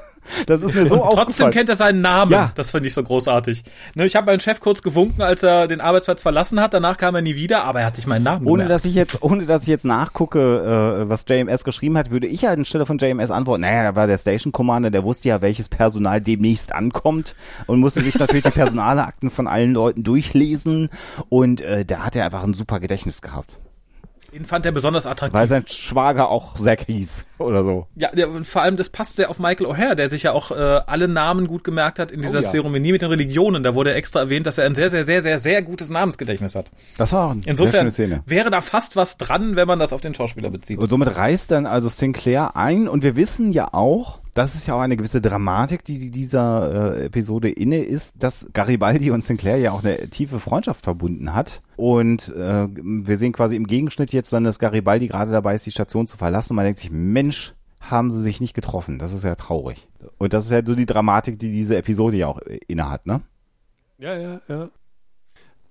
Das 0.46 0.62
ist 0.62 0.76
mir 0.76 0.86
so 0.86 1.04
und 1.04 1.14
Trotzdem 1.14 1.52
kennt 1.52 1.70
er 1.70 1.76
seinen 1.76 2.02
Namen. 2.02 2.32
Ja. 2.32 2.52
Das 2.56 2.72
finde 2.72 2.88
ich 2.88 2.94
so 2.94 3.04
großartig. 3.04 3.64
Ne, 3.96 4.06
ich 4.06 4.16
habe 4.16 4.26
meinen 4.28 4.40
Chef 4.40 4.60
kurz 4.60 4.82
gewunken, 4.82 5.22
als 5.22 5.44
er 5.44 5.68
den 5.68 5.82
Arbeitsplatz 5.82 6.22
verlassen 6.22 6.60
hat. 6.60 6.74
Danach 6.74 6.98
kam 6.98 7.16
er 7.16 7.22
nie 7.22 7.36
wieder, 7.36 7.64
aber 7.64 7.82
er 7.82 7.88
hat 7.88 7.96
sich 7.96 8.08
meinen 8.08 8.24
Namen 8.24 8.46
Ohne 8.46 8.64
gemerkt. 8.64 8.72
dass 8.72 8.86
ich 8.86 8.96
jetzt, 8.96 9.22
ohne 9.22 9.46
dass 9.46 9.64
ich 9.64 9.70
jetzt 9.70 9.86
nachgucke, 9.86 11.04
äh, 11.04 11.10
was 11.10 11.26
JMS 11.28 11.64
geschrieben 11.64 11.98
hat, 11.98 12.12
würde 12.12 12.28
ich 12.28 12.44
ja 12.44 12.52
anstelle 12.52 12.86
von 12.86 12.98
JMS 12.98 13.32
antworten. 13.32 13.62
Naja, 13.62 13.84
da 13.84 13.96
war 13.96 14.08
der 14.08 14.18
Station 14.18 14.52
Commander, 14.52 14.92
der 14.92 15.04
wusste 15.04 15.30
ja, 15.30 15.42
welches 15.42 15.70
Personal 15.70 16.22
demnächst 16.22 16.74
ankommt 16.74 17.36
und 17.66 17.80
musste 17.80 18.02
sich 18.02 18.18
natürlich 18.18 18.44
die 18.44 18.52
Personalakten 18.52 19.30
von 19.30 19.48
allen 19.48 19.74
Leuten 19.74 20.04
durchlesen 20.04 20.90
und 21.30 21.62
äh, 21.62 21.86
da 21.86 22.00
hat 22.00 22.16
er 22.16 22.26
einfach 22.26 22.44
ein 22.44 22.54
super 22.54 22.80
Gedächtnis 22.80 23.22
gehabt. 23.22 23.60
Den 24.34 24.46
fand 24.46 24.66
er 24.66 24.72
besonders 24.72 25.06
attraktiv. 25.06 25.40
Weil 25.40 25.48
sein 25.48 25.66
Schwager 25.68 26.30
auch 26.30 26.56
Zack 26.56 26.86
hieß 26.88 27.26
oder 27.38 27.64
so. 27.64 27.88
Ja, 27.96 28.10
und 28.28 28.46
vor 28.46 28.62
allem, 28.62 28.78
das 28.78 28.90
passt 28.90 29.16
sehr 29.16 29.30
auf 29.30 29.40
Michael 29.40 29.68
O'Hare, 29.68 29.96
der 29.96 30.10
sich 30.10 30.24
ja 30.24 30.34
auch 30.34 30.52
äh, 30.52 30.56
alle 30.56 31.08
Namen 31.08 31.48
gut 31.48 31.64
gemerkt 31.64 32.00
hat 32.00 32.12
in 32.12 32.22
dieser 32.22 32.40
oh, 32.40 32.42
ja. 32.42 32.50
Zeremonie 32.50 32.92
mit 32.92 33.02
den 33.02 33.10
Religionen. 33.10 33.64
Da 33.64 33.74
wurde 33.74 33.94
extra 33.94 34.20
erwähnt, 34.22 34.46
dass 34.46 34.58
er 34.58 34.66
ein 34.66 34.76
sehr, 34.76 34.90
sehr, 34.90 35.06
sehr, 35.06 35.22
sehr, 35.22 35.40
sehr 35.40 35.62
gutes 35.62 35.90
Namensgedächtnis 35.90 36.56
hat. 36.56 36.72
Das 36.98 37.14
war 37.14 37.32
eine 37.32 37.42
Insofern 37.46 37.72
sehr 37.72 37.80
schöne 37.80 37.92
Szene. 37.92 38.24
wäre 38.26 38.50
da 38.50 38.62
fast 38.62 38.96
was 38.96 39.18
dran, 39.18 39.56
wenn 39.56 39.68
man 39.68 39.80
das 39.80 39.94
auf 39.94 40.02
den 40.02 40.14
Schauspieler 40.14 40.50
bezieht. 40.50 40.80
Und 40.80 40.90
somit 40.90 41.16
reißt 41.16 41.52
dann 41.52 41.66
also 41.66 41.90
Sinclair 41.90 42.56
ein 42.56 42.88
und 42.88 43.04
wir 43.04 43.16
wissen 43.16 43.54
ja 43.54 43.74
auch, 43.74 44.20
das 44.38 44.54
ist 44.54 44.68
ja 44.68 44.76
auch 44.76 44.82
eine 44.82 44.98
gewisse 44.98 45.20
Dramatik, 45.20 45.84
die 45.84 46.12
dieser 46.12 46.98
äh, 46.98 47.06
Episode 47.06 47.50
inne 47.50 47.80
ist, 47.80 48.22
dass 48.22 48.50
Garibaldi 48.54 49.10
und 49.10 49.24
Sinclair 49.24 49.58
ja 49.58 49.72
auch 49.72 49.84
eine 49.84 50.10
tiefe 50.10 50.40
Freundschaft 50.40 50.84
verbunden 50.84 51.34
hat. 51.34 51.64
Und 51.76 52.30
äh, 52.36 52.68
wir 52.70 53.18
sehen 53.18 53.34
quasi 53.34 53.56
im 53.56 53.66
Gegenschnitt 53.66 54.14
jetzt 54.14 54.32
dann, 54.32 54.44
dass 54.44 54.60
Garibaldi 54.60 55.08
gerade 55.08 55.32
dabei 55.32 55.56
ist, 55.56 55.66
die 55.66 55.72
Station 55.72 56.06
zu 56.06 56.18
verlassen. 56.18 56.56
Man 56.56 56.66
denkt 56.66 56.80
sich, 56.80 56.92
Mensch, 56.92 57.56
haben 57.80 58.12
sie 58.12 58.22
sich 58.22 58.40
nicht 58.40 58.54
getroffen. 58.54 59.00
Das 59.00 59.12
ist 59.12 59.24
ja 59.24 59.34
traurig. 59.34 59.88
Und 60.20 60.34
das 60.34 60.46
ist 60.46 60.52
ja 60.52 60.64
so 60.64 60.76
die 60.76 60.86
Dramatik, 60.86 61.40
die 61.40 61.52
diese 61.52 61.78
Episode 61.78 62.18
ja 62.18 62.28
auch 62.28 62.42
äh, 62.42 62.60
inne 62.68 62.90
hat, 62.90 63.08
ne? 63.08 63.22
Ja, 63.98 64.16
ja, 64.16 64.42
ja. 64.48 64.70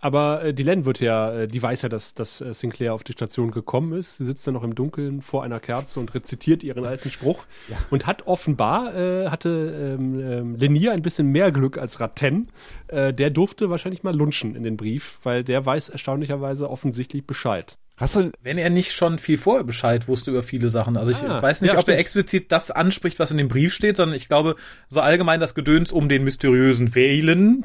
Aber 0.06 0.44
äh, 0.44 0.54
Dylan 0.54 0.84
wird 0.84 1.00
ja, 1.00 1.32
äh, 1.32 1.46
die 1.48 1.60
weiß 1.60 1.82
ja, 1.82 1.88
dass, 1.88 2.14
dass 2.14 2.40
äh, 2.40 2.54
Sinclair 2.54 2.94
auf 2.94 3.02
die 3.02 3.10
Station 3.10 3.50
gekommen 3.50 3.92
ist. 3.92 4.18
Sie 4.18 4.24
sitzt 4.24 4.46
dann 4.46 4.54
noch 4.54 4.62
im 4.62 4.76
Dunkeln 4.76 5.20
vor 5.20 5.42
einer 5.42 5.58
Kerze 5.58 5.98
und 5.98 6.14
rezitiert 6.14 6.62
ihren 6.62 6.86
alten 6.86 7.10
Spruch. 7.10 7.44
Ja. 7.66 7.76
Und 7.90 8.06
hat 8.06 8.24
offenbar, 8.28 8.94
äh, 8.94 9.28
hatte 9.30 9.96
ähm, 9.98 10.20
ähm, 10.20 10.54
Lenier 10.54 10.92
ein 10.92 11.02
bisschen 11.02 11.32
mehr 11.32 11.50
Glück 11.50 11.76
als 11.76 11.98
Ratten. 11.98 12.46
Äh, 12.86 13.12
der 13.12 13.30
durfte 13.30 13.68
wahrscheinlich 13.68 14.04
mal 14.04 14.14
lunchen 14.14 14.54
in 14.54 14.62
den 14.62 14.76
Brief, 14.76 15.18
weil 15.24 15.42
der 15.42 15.66
weiß 15.66 15.88
erstaunlicherweise 15.88 16.70
offensichtlich 16.70 17.26
Bescheid. 17.26 17.76
Hast 17.98 18.14
du, 18.14 18.30
wenn 18.42 18.58
er 18.58 18.68
nicht 18.68 18.92
schon 18.92 19.18
viel 19.18 19.38
vorher 19.38 19.64
Bescheid 19.64 20.06
wusste 20.06 20.30
über 20.30 20.42
viele 20.42 20.68
Sachen. 20.68 20.98
Also 20.98 21.12
ich 21.12 21.22
ah, 21.22 21.40
weiß 21.40 21.62
nicht, 21.62 21.72
ja, 21.72 21.78
ob 21.78 21.84
stimmt. 21.84 21.94
er 21.94 22.00
explizit 22.00 22.52
das 22.52 22.70
anspricht, 22.70 23.18
was 23.18 23.30
in 23.30 23.38
dem 23.38 23.48
Brief 23.48 23.72
steht, 23.72 23.96
sondern 23.96 24.14
ich 24.14 24.28
glaube, 24.28 24.56
so 24.90 25.00
allgemein 25.00 25.40
das 25.40 25.54
Gedöns 25.54 25.92
um 25.92 26.10
den 26.10 26.22
mysteriösen 26.22 26.94
Wählen 26.94 27.64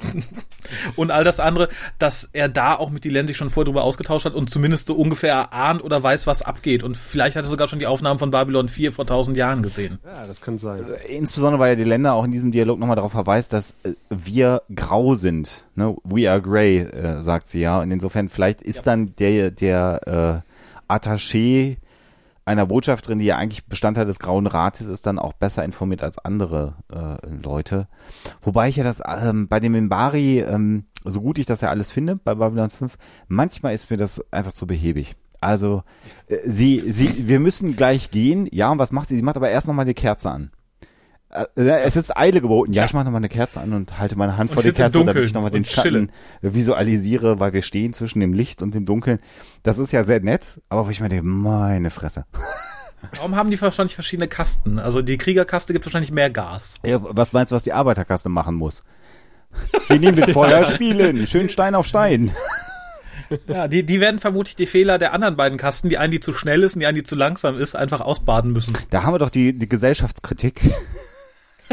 und 0.96 1.12
all 1.12 1.26
das 1.26 1.42
andere, 1.42 1.68
dass 2.00 2.30
er 2.32 2.48
da 2.48 2.76
auch 2.76 2.92
mit 2.92 3.04
Dylan 3.04 3.28
sich 3.28 3.36
schon 3.36 3.50
vorher 3.50 3.66
drüber 3.66 3.84
ausgetauscht 3.84 4.24
hat 4.24 4.34
und 4.34 4.50
zumindest 4.50 4.88
so 4.88 4.96
ungefähr 4.96 5.52
ahnt 5.52 5.84
oder 5.84 6.02
weiß, 6.02 6.28
was 6.28 6.44
abgeht. 6.44 6.84
Und 6.84 6.96
vielleicht 6.96 7.36
hat 7.36 7.44
er 7.44 7.50
sogar 7.50 7.68
schon 7.68 7.80
die 7.80 7.88
Aufnahmen 7.88 8.18
von 8.18 8.32
Babylon 8.32 8.70
4 8.70 8.94
vor 8.94 9.06
tausend 9.06 9.36
Jahren 9.36 9.62
gesehen. 9.62 10.00
Ja, 10.06 10.26
das 10.26 10.40
kann 10.40 10.58
sein. 10.58 10.80
Äh, 10.80 11.14
insbesondere, 11.14 11.60
weil 11.60 11.72
ja 11.72 11.76
die 11.76 11.84
Länder 11.84 12.14
auch 12.14 12.24
in 12.24 12.32
diesem 12.32 12.54
Dialog 12.54 12.80
nochmal 12.80 12.96
darauf 12.96 13.12
verweist, 13.12 13.52
dass 13.52 13.76
äh, 13.84 13.96
wir 14.10 14.62
grau 14.74 15.16
sind. 15.16 15.68
Ne? 15.76 15.94
We 16.06 16.32
are 16.32 16.42
grey, 16.42 16.78
äh, 16.78 17.20
sagt 17.20 17.50
sie 17.50 17.60
ja. 17.60 17.82
Und 17.82 17.92
insofern, 17.92 18.30
vielleicht 18.30 18.62
ist 18.62 18.78
ja. 18.78 18.82
dann 18.84 19.14
der, 19.18 19.52
der 19.52 20.00
äh, 20.06 20.21
Attaché 20.88 21.78
einer 22.46 22.66
Botschafterin, 22.66 23.20
die 23.20 23.26
ja 23.26 23.38
eigentlich 23.38 23.66
Bestandteil 23.68 24.06
des 24.06 24.20
Grauen 24.20 24.48
Rates 24.48 24.88
ist, 24.88 25.06
dann 25.06 25.20
auch 25.20 25.34
besser 25.34 25.64
informiert 25.64 26.04
als 26.04 26.18
andere 26.18 26.76
äh, 26.92 27.28
Leute. 27.28 27.88
Wobei 28.42 28.70
ich 28.70 28.76
ja 28.76 28.84
das 28.84 29.02
ähm, 29.06 29.48
bei 29.48 29.60
dem 29.60 29.74
Mimbari, 29.74 30.40
ähm, 30.40 30.86
so 31.04 31.22
gut 31.22 31.38
ich 31.38 31.46
das 31.46 31.62
ja 31.62 31.70
alles 31.70 31.92
finde, 31.92 32.16
bei 32.16 32.36
Babylon 32.36 32.70
5, 32.70 32.98
manchmal 33.28 33.74
ist 33.74 33.90
mir 33.90 33.98
das 33.98 34.32
einfach 34.32 34.54
zu 34.54 34.66
behäbig. 34.66 35.16
Also 35.40 35.84
äh, 36.28 36.38
sie, 36.46 36.92
sie, 36.92 37.28
wir 37.28 37.40
müssen 37.40 37.76
gleich 37.76 38.12
gehen. 38.12 38.48
Ja, 38.52 38.72
und 38.72 38.80
was 38.80 38.92
macht 38.92 39.10
sie? 39.10 39.16
Sie 39.16 39.24
macht 39.24 39.38
aber 39.38 39.50
erst 39.50 39.68
nochmal 39.68 39.86
die 39.86 39.94
Kerze 39.94 40.30
an. 40.30 40.52
Äh, 41.32 41.46
es 41.84 41.96
ist 41.96 42.16
Eile 42.16 42.42
geboten. 42.42 42.74
Ja, 42.74 42.86
ich 42.86 42.94
mache 42.94 43.06
nochmal 43.06 43.20
eine 43.20 43.30
Kerze 43.30 43.62
an 43.62 43.74
und 43.74 43.98
halte 43.98 44.18
meine 44.18 44.38
Hand 44.38 44.50
und 44.50 44.56
vor 44.56 44.64
die 44.64 44.72
Kerze, 44.72 45.04
damit 45.04 45.26
ich 45.26 45.34
nochmal 45.34 45.52
den 45.52 45.66
Schatten 45.66 45.90
chillen. 45.90 46.12
visualisiere, 46.42 47.40
weil 47.40 47.54
wir 47.54 47.62
stehen 47.62 47.94
zwischen 47.94 48.20
dem 48.20 48.34
Licht 48.34 48.62
und 48.62 48.76
dem 48.76 48.86
Dunkeln. 48.86 49.20
Das 49.64 49.78
ist 49.78 49.92
ja 49.92 50.04
sehr 50.04 50.20
nett, 50.22 50.62
aber 50.70 50.88
wo 50.88 50.90
ich 50.90 51.00
mir 51.00 51.10
denke, 51.10 51.26
meine 51.26 51.90
Fresse. 51.90 52.26
Warum 53.16 53.36
haben 53.36 53.50
die 53.50 53.60
wahrscheinlich 53.60 53.96
verschiedene 53.96 54.28
Kasten? 54.28 54.78
Also 54.78 55.02
die 55.02 55.18
Kriegerkaste 55.18 55.74
gibt 55.74 55.86
wahrscheinlich 55.86 56.12
mehr 56.12 56.30
Gas. 56.30 56.76
Ja, 56.86 57.00
was 57.02 57.34
meinst 57.34 57.52
du, 57.52 57.56
was 57.56 57.64
die 57.64 57.74
Arbeiterkaste 57.74 58.30
machen 58.30 58.56
muss? 58.56 58.84
Wir 59.88 60.00
nehmen 60.00 60.20
mit 60.20 60.30
Feuer 60.34 60.66
spielen. 60.66 61.26
Schön 61.26 61.50
Stein 61.50 61.74
auf 61.74 61.88
Stein. 61.88 62.32
Ja, 63.48 63.68
die, 63.68 63.84
die 63.84 64.00
werden 64.00 64.20
vermutlich 64.20 64.56
die 64.56 64.66
Fehler 64.66 65.00
der 65.00 65.14
anderen 65.14 65.36
beiden 65.36 65.58
Kasten, 65.58 65.90
die 65.90 65.98
einen, 65.98 66.12
die 66.12 66.20
zu 66.20 66.34
schnell 66.34 66.64
ist 66.64 66.76
und 66.76 66.82
die 66.82 66.86
einen, 66.86 66.96
die 66.96 67.04
zu 67.04 67.16
langsam 67.16 67.58
ist, 67.60 67.76
einfach 67.76 68.02
ausbaden 68.02 68.52
müssen. 68.52 68.78
Da 68.90 69.04
haben 69.04 69.14
wir 69.14 69.20
doch 69.20 69.30
die, 69.30 69.58
die 69.58 69.70
Gesellschaftskritik. 69.70 70.62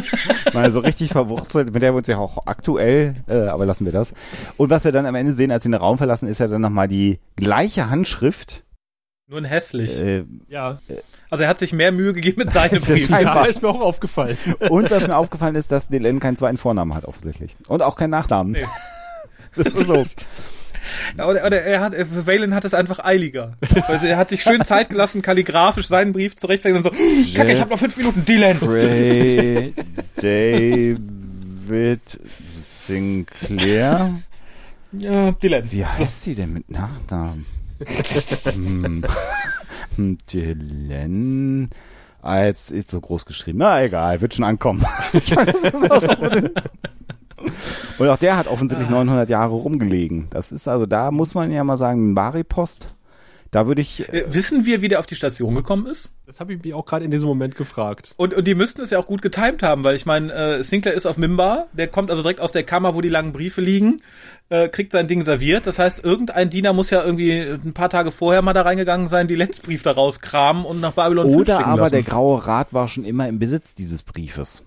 Mal 0.52 0.70
so 0.70 0.80
richtig 0.80 1.10
verwurzelt, 1.10 1.72
mit 1.72 1.82
der 1.82 1.92
wir 1.92 1.98
uns 1.98 2.06
ja 2.06 2.18
auch 2.18 2.46
aktuell, 2.46 3.16
äh, 3.28 3.46
aber 3.48 3.66
lassen 3.66 3.84
wir 3.84 3.92
das. 3.92 4.14
Und 4.56 4.70
was 4.70 4.84
wir 4.84 4.92
dann 4.92 5.06
am 5.06 5.14
Ende 5.14 5.32
sehen, 5.32 5.50
als 5.50 5.64
sie 5.64 5.70
den 5.70 5.80
Raum 5.80 5.98
verlassen, 5.98 6.28
ist 6.28 6.38
ja 6.38 6.48
dann 6.48 6.60
nochmal 6.60 6.88
die 6.88 7.20
gleiche 7.36 7.90
Handschrift. 7.90 8.64
Nur 9.28 9.40
ein 9.40 9.44
hässlich. 9.44 10.00
Äh, 10.00 10.24
Ja, 10.48 10.80
Also 11.30 11.44
er 11.44 11.50
hat 11.50 11.58
sich 11.58 11.72
mehr 11.72 11.92
Mühe 11.92 12.14
gegeben 12.14 12.42
mit 12.44 12.52
seinem 12.54 12.80
Brief. 12.80 13.08
ja 13.10 13.42
ist 13.44 13.60
mir 13.62 13.68
auch 13.68 13.80
aufgefallen. 13.80 14.38
und 14.70 14.90
was 14.90 15.06
mir 15.06 15.16
aufgefallen 15.16 15.54
ist, 15.54 15.70
dass 15.70 15.88
Delenn 15.88 16.20
keinen 16.20 16.36
zweiten 16.36 16.56
Vornamen 16.56 16.94
hat, 16.94 17.04
offensichtlich. 17.04 17.56
Und 17.68 17.82
auch 17.82 17.96
keinen 17.96 18.10
Nachnamen. 18.10 18.56
Das 19.54 19.74
ist 19.74 19.86
so. 19.86 20.04
Oder, 21.14 21.44
oder 21.46 21.62
er 21.62 21.80
hat, 21.80 21.94
Valen 22.26 22.54
hat 22.54 22.64
es 22.64 22.74
einfach 22.74 23.04
eiliger. 23.04 23.54
Also 23.88 24.06
er 24.06 24.16
hat 24.16 24.28
sich 24.30 24.42
schön 24.42 24.64
Zeit 24.64 24.88
gelassen, 24.90 25.22
kalligrafisch 25.22 25.86
seinen 25.88 26.12
Brief 26.12 26.36
zurechtfertigen 26.36 26.84
und 26.84 26.84
so, 26.84 26.90
Kacke, 27.36 27.52
ich 27.52 27.60
habe 27.60 27.70
noch 27.70 27.78
fünf 27.78 27.96
Minuten, 27.96 28.24
Dylan. 28.24 28.58
Ray 28.62 29.74
David 30.16 32.00
Sinclair. 32.60 34.20
Ja, 34.92 35.32
Dylan. 35.32 35.70
Wie 35.70 35.84
heißt 35.84 36.22
sie 36.22 36.34
denn 36.34 36.52
mit 36.54 36.70
Nachnamen? 36.70 37.44
hm. 37.84 39.04
Hm, 39.96 40.18
Dylan. 40.32 41.70
Ah, 42.22 42.42
jetzt 42.44 42.70
ist 42.70 42.90
so 42.90 43.00
groß 43.00 43.24
geschrieben. 43.26 43.58
Na 43.58 43.82
egal, 43.82 44.20
wird 44.20 44.34
schon 44.34 44.44
ankommen. 44.44 44.84
Ich 45.12 45.34
weiß, 45.34 45.46
das 45.62 45.74
ist 45.74 45.90
auch 45.90 46.02
so- 46.02 46.50
Und 47.98 48.08
auch 48.08 48.16
der 48.16 48.36
hat 48.36 48.46
offensichtlich 48.46 48.88
900 48.88 49.28
Jahre 49.28 49.54
rumgelegen. 49.54 50.26
Das 50.30 50.52
ist 50.52 50.68
also, 50.68 50.86
da 50.86 51.10
muss 51.10 51.34
man 51.34 51.50
ja 51.50 51.64
mal 51.64 51.76
sagen, 51.76 52.14
Bari-Post. 52.14 52.94
Da 53.50 53.66
würde 53.66 53.80
ich, 53.80 54.06
Äh, 54.12 54.26
wissen 54.28 54.66
wir, 54.66 54.82
wie 54.82 54.88
der 54.88 55.00
auf 55.00 55.06
die 55.06 55.14
Station 55.14 55.54
gekommen 55.54 55.86
ist? 55.86 56.10
Das 56.26 56.38
habe 56.38 56.52
ich 56.52 56.62
mich 56.62 56.74
auch 56.74 56.84
gerade 56.84 57.06
in 57.06 57.10
diesem 57.10 57.26
Moment 57.28 57.56
gefragt. 57.56 58.12
Und, 58.18 58.34
und 58.34 58.46
die 58.46 58.54
müssten 58.54 58.82
es 58.82 58.90
ja 58.90 58.98
auch 58.98 59.06
gut 59.06 59.22
getimt 59.22 59.62
haben, 59.62 59.84
weil 59.84 59.96
ich 59.96 60.04
meine, 60.04 60.30
äh, 60.32 60.62
Sinclair 60.62 60.94
ist 60.94 61.06
auf 61.06 61.16
Mimbar, 61.16 61.68
der 61.72 61.88
kommt 61.88 62.10
also 62.10 62.20
direkt 62.20 62.40
aus 62.40 62.52
der 62.52 62.64
Kammer, 62.64 62.94
wo 62.94 63.00
die 63.00 63.08
langen 63.08 63.32
Briefe 63.32 63.62
liegen, 63.62 64.02
äh, 64.50 64.68
kriegt 64.68 64.92
sein 64.92 65.08
Ding 65.08 65.22
serviert. 65.22 65.66
Das 65.66 65.78
heißt, 65.78 66.04
irgendein 66.04 66.50
Diener 66.50 66.74
muss 66.74 66.90
ja 66.90 67.02
irgendwie 67.02 67.40
ein 67.40 67.72
paar 67.72 67.88
Tage 67.88 68.10
vorher 68.10 68.42
mal 68.42 68.52
da 68.52 68.62
reingegangen 68.62 69.08
sein, 69.08 69.28
die 69.28 69.34
Lenzbrief 69.34 69.82
da 69.82 69.92
rauskramen 69.92 70.66
und 70.66 70.80
nach 70.82 70.92
Babylon 70.92 71.24
5 71.24 71.36
oder 71.38 71.66
aber 71.66 71.82
lassen. 71.82 71.94
der 71.94 72.02
Graue 72.02 72.46
Rat 72.46 72.74
war 72.74 72.86
schon 72.86 73.04
immer 73.06 73.28
im 73.28 73.38
Besitz 73.38 73.74
dieses 73.74 74.02
Briefes. 74.02 74.62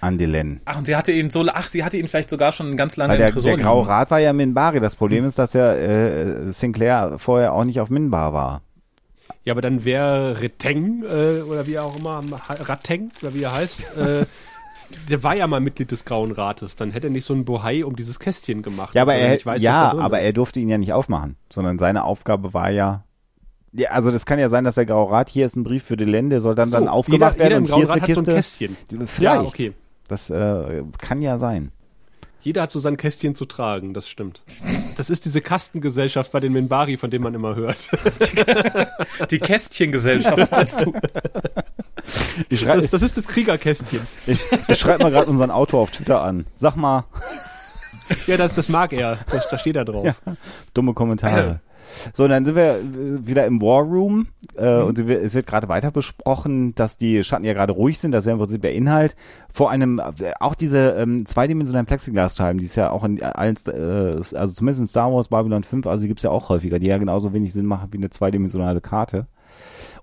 An 0.00 0.16
Dylan. 0.16 0.60
Ach, 0.64 0.78
und 0.78 0.86
sie 0.86 0.96
hatte 0.96 1.12
ihn 1.12 1.30
so, 1.30 1.44
ach, 1.52 1.68
sie 1.68 1.84
hatte 1.84 1.98
ihn 1.98 2.08
vielleicht 2.08 2.30
sogar 2.30 2.52
schon 2.52 2.76
ganz 2.76 2.96
lange 2.96 3.10
Weil 3.10 3.18
der, 3.18 3.28
im 3.28 3.34
Tresor 3.34 3.56
der 3.56 3.64
Graue. 3.64 3.86
Rat 3.86 4.10
war 4.10 4.18
ja 4.18 4.32
Minbari. 4.32 4.80
Das 4.80 4.96
Problem 4.96 5.26
ist, 5.26 5.38
dass 5.38 5.52
ja 5.52 5.74
äh, 5.74 6.50
Sinclair 6.52 7.18
vorher 7.18 7.52
auch 7.52 7.64
nicht 7.64 7.80
auf 7.80 7.90
Minbar 7.90 8.32
war. 8.32 8.62
Ja, 9.44 9.52
aber 9.52 9.60
dann 9.60 9.84
wäre 9.84 10.40
Reteng, 10.40 11.02
äh, 11.02 11.42
oder 11.42 11.66
wie 11.66 11.74
er 11.74 11.84
auch 11.84 11.98
immer, 11.98 12.22
Rateng, 12.48 13.10
oder 13.22 13.34
wie 13.34 13.42
er 13.42 13.54
heißt, 13.54 13.96
äh, 13.96 14.26
der 15.08 15.22
war 15.22 15.34
ja 15.34 15.46
mal 15.46 15.60
Mitglied 15.60 15.90
des 15.90 16.04
Grauen 16.04 16.32
Rates. 16.32 16.76
Dann 16.76 16.90
hätte 16.90 17.08
er 17.08 17.10
nicht 17.10 17.24
so 17.24 17.34
ein 17.34 17.44
Bohai 17.44 17.84
um 17.84 17.96
dieses 17.96 18.18
Kästchen 18.18 18.62
gemacht. 18.62 18.94
Ja, 18.94 19.02
aber 19.02 19.12
wenn 19.12 19.20
er, 19.20 19.44
weiß, 19.44 19.62
ja, 19.62 19.92
aber 19.92 20.18
ist. 20.20 20.24
er 20.24 20.32
durfte 20.32 20.60
ihn 20.60 20.68
ja 20.68 20.78
nicht 20.78 20.92
aufmachen, 20.92 21.36
sondern 21.50 21.78
seine 21.78 22.04
Aufgabe 22.04 22.54
war 22.54 22.70
ja. 22.70 23.04
Ja, 23.72 23.90
also 23.90 24.10
das 24.10 24.26
kann 24.26 24.38
ja 24.38 24.48
sein, 24.48 24.64
dass 24.64 24.74
der 24.74 24.86
Graue 24.86 25.10
Rat 25.10 25.28
hier 25.28 25.46
ist 25.46 25.56
ein 25.56 25.62
Brief 25.62 25.84
für 25.84 25.96
Dylan, 25.96 26.28
der 26.28 26.40
soll 26.40 26.54
dann 26.54 26.68
So, 26.68 26.78
dann 26.78 26.88
aufgemacht 26.88 27.34
jeder, 27.34 27.44
jeder 27.44 27.54
werden 27.56 27.66
im 27.66 27.72
und 27.72 27.76
hier 27.76 27.84
ist 27.84 27.90
eine 27.90 28.02
Rat 28.02 28.08
hat 28.08 28.14
so 28.14 28.20
ein 28.20 28.36
Kiste. 28.36 28.66
Kästchen. 28.66 29.06
Vielleicht. 29.06 29.42
Ja, 29.42 29.42
okay. 29.42 29.72
Das 30.10 30.28
äh, 30.28 30.82
kann 30.98 31.22
ja 31.22 31.38
sein. 31.38 31.70
Jeder 32.40 32.62
hat 32.62 32.72
so 32.72 32.80
sein 32.80 32.96
Kästchen 32.96 33.34
zu 33.36 33.44
tragen, 33.44 33.94
das 33.94 34.08
stimmt. 34.08 34.42
Das 34.96 35.08
ist 35.08 35.24
diese 35.24 35.40
Kastengesellschaft 35.40 36.32
bei 36.32 36.40
den 36.40 36.52
Minbari, 36.52 36.96
von 36.96 37.10
dem 37.10 37.22
man 37.22 37.34
immer 37.34 37.54
hört. 37.54 37.90
Die 39.30 39.38
Kästchengesellschaft, 39.38 40.50
meinst 40.50 40.80
du? 40.80 40.92
Ich 42.48 42.60
schreibe 42.60 42.80
Das, 42.80 42.90
das 42.90 43.02
ist 43.02 43.18
das 43.18 43.28
Kriegerkästchen. 43.28 44.00
ich, 44.26 44.40
ich 44.66 44.78
schreib 44.78 45.00
mal 45.00 45.10
gerade 45.10 45.30
unseren 45.30 45.50
Autor 45.50 45.80
auf 45.80 45.90
Twitter 45.90 46.22
an. 46.22 46.46
Sag 46.56 46.74
mal, 46.74 47.04
Ja, 48.26 48.36
das, 48.36 48.54
das 48.54 48.70
mag 48.70 48.92
er. 48.92 49.18
Das, 49.30 49.48
da 49.48 49.58
steht 49.58 49.76
er 49.76 49.84
drauf. 49.84 50.06
Ja. 50.06 50.14
dumme 50.74 50.94
Kommentare. 50.94 51.60
So, 52.12 52.24
und 52.24 52.30
dann 52.30 52.44
sind 52.44 52.54
wir 52.56 52.76
äh, 52.78 53.26
wieder 53.26 53.46
im 53.46 53.60
War 53.60 53.82
Room 53.82 54.28
äh, 54.56 54.80
und 54.80 54.96
sie 54.96 55.06
wird- 55.06 55.22
es 55.22 55.34
wird 55.34 55.46
gerade 55.46 55.68
weiter 55.68 55.90
besprochen, 55.90 56.74
dass 56.74 56.98
die 56.98 57.22
Schatten 57.24 57.44
ja 57.44 57.52
gerade 57.52 57.72
ruhig 57.72 57.98
sind. 57.98 58.12
Das 58.12 58.22
ist 58.22 58.26
ja 58.26 58.32
im 58.32 58.38
Prinzip 58.38 58.62
der 58.62 58.74
Inhalt. 58.74 59.16
Vor 59.52 59.70
einem, 59.70 59.98
äh, 59.98 60.32
auch 60.40 60.54
diese 60.54 60.90
ähm, 60.98 61.26
zweidimensionalen 61.26 61.86
Plexiglasscheiben, 61.86 62.58
die 62.58 62.66
es 62.66 62.76
ja 62.76 62.90
auch 62.90 63.04
in 63.04 63.22
allen, 63.22 63.56
äh, 63.66 64.16
also 64.36 64.48
zumindest 64.54 64.80
in 64.82 64.86
Star 64.86 65.12
Wars, 65.12 65.28
Babylon 65.28 65.62
5, 65.64 65.86
also 65.86 66.02
die 66.02 66.08
gibt's 66.08 66.22
ja 66.22 66.30
auch 66.30 66.48
häufiger, 66.48 66.78
die 66.78 66.86
ja 66.86 66.98
genauso 66.98 67.32
wenig 67.32 67.52
Sinn 67.52 67.66
machen 67.66 67.88
wie 67.92 67.98
eine 67.98 68.10
zweidimensionale 68.10 68.80
Karte. 68.80 69.26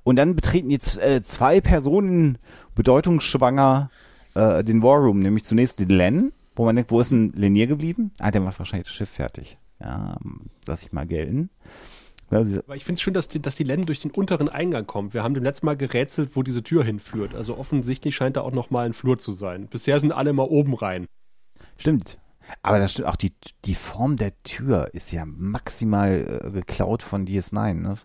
Und 0.04 0.16
dann 0.16 0.36
betreten 0.36 0.70
jetzt 0.70 1.00
äh, 1.02 1.22
zwei 1.24 1.60
Personen 1.62 2.38
bedeutungsschwanger 2.76 3.90
äh, 4.36 4.64
den 4.64 4.82
War 4.82 5.00
Room, 5.00 5.20
nämlich 5.20 5.44
zunächst 5.44 5.80
den 5.80 5.90
Len, 5.90 6.32
wo 6.56 6.66
man 6.66 6.76
denkt, 6.76 6.92
wo 6.92 7.00
ist 7.02 7.12
ein 7.12 7.34
Lenier 7.34 7.68
geblieben? 7.68 8.12
Ah, 8.20 8.32
der 8.32 8.42
macht 8.42 8.58
wahrscheinlich 8.60 8.88
das 8.88 8.96
Schiff 8.96 9.10
fertig. 9.10 9.58
Ja, 9.80 10.18
lass 10.66 10.84
ich 10.84 10.92
mal 10.92 11.06
gelten. 11.06 11.50
Aber 12.30 12.76
ich 12.76 12.84
finde 12.84 12.96
es 12.96 13.02
schön, 13.02 13.14
dass 13.14 13.30
die, 13.30 13.42
dass 13.42 13.56
die 13.56 13.64
Len 13.64 13.86
durch 13.86 14.02
den 14.02 14.12
unteren 14.12 14.50
Eingang 14.50 14.86
kommt. 14.86 15.14
Wir 15.14 15.24
haben 15.24 15.34
dem 15.34 15.44
letzten 15.44 15.66
Mal 15.66 15.78
gerätselt, 15.78 16.36
wo 16.36 16.44
diese 16.44 16.62
Tür 16.62 16.84
hinführt. 16.84 17.34
Also 17.34 17.58
offensichtlich 17.58 18.16
scheint 18.16 18.36
da 18.36 18.42
auch 18.42 18.52
noch 18.52 18.70
mal 18.70 18.86
ein 18.86 18.94
Flur 18.94 19.18
zu 19.18 19.32
sein. 19.32 19.68
Bisher 19.68 20.00
sind 20.00 20.12
alle 20.12 20.34
mal 20.34 20.44
oben 20.44 20.74
rein. 20.74 21.06
Stimmt. 21.78 22.20
Aber 22.64 22.80
das 22.80 22.94
stimmt 22.94 23.08
auch, 23.08 23.16
die, 23.16 23.34
die 23.66 23.76
Form 23.76 24.18
der 24.18 24.32
Tür 24.44 24.90
ist 24.94 25.12
ja 25.12 25.26
maximal 25.26 26.42
äh, 26.46 26.52
geklaut 26.52 27.04
von 27.04 27.26
DS9, 27.26 27.74
ne? 27.74 27.98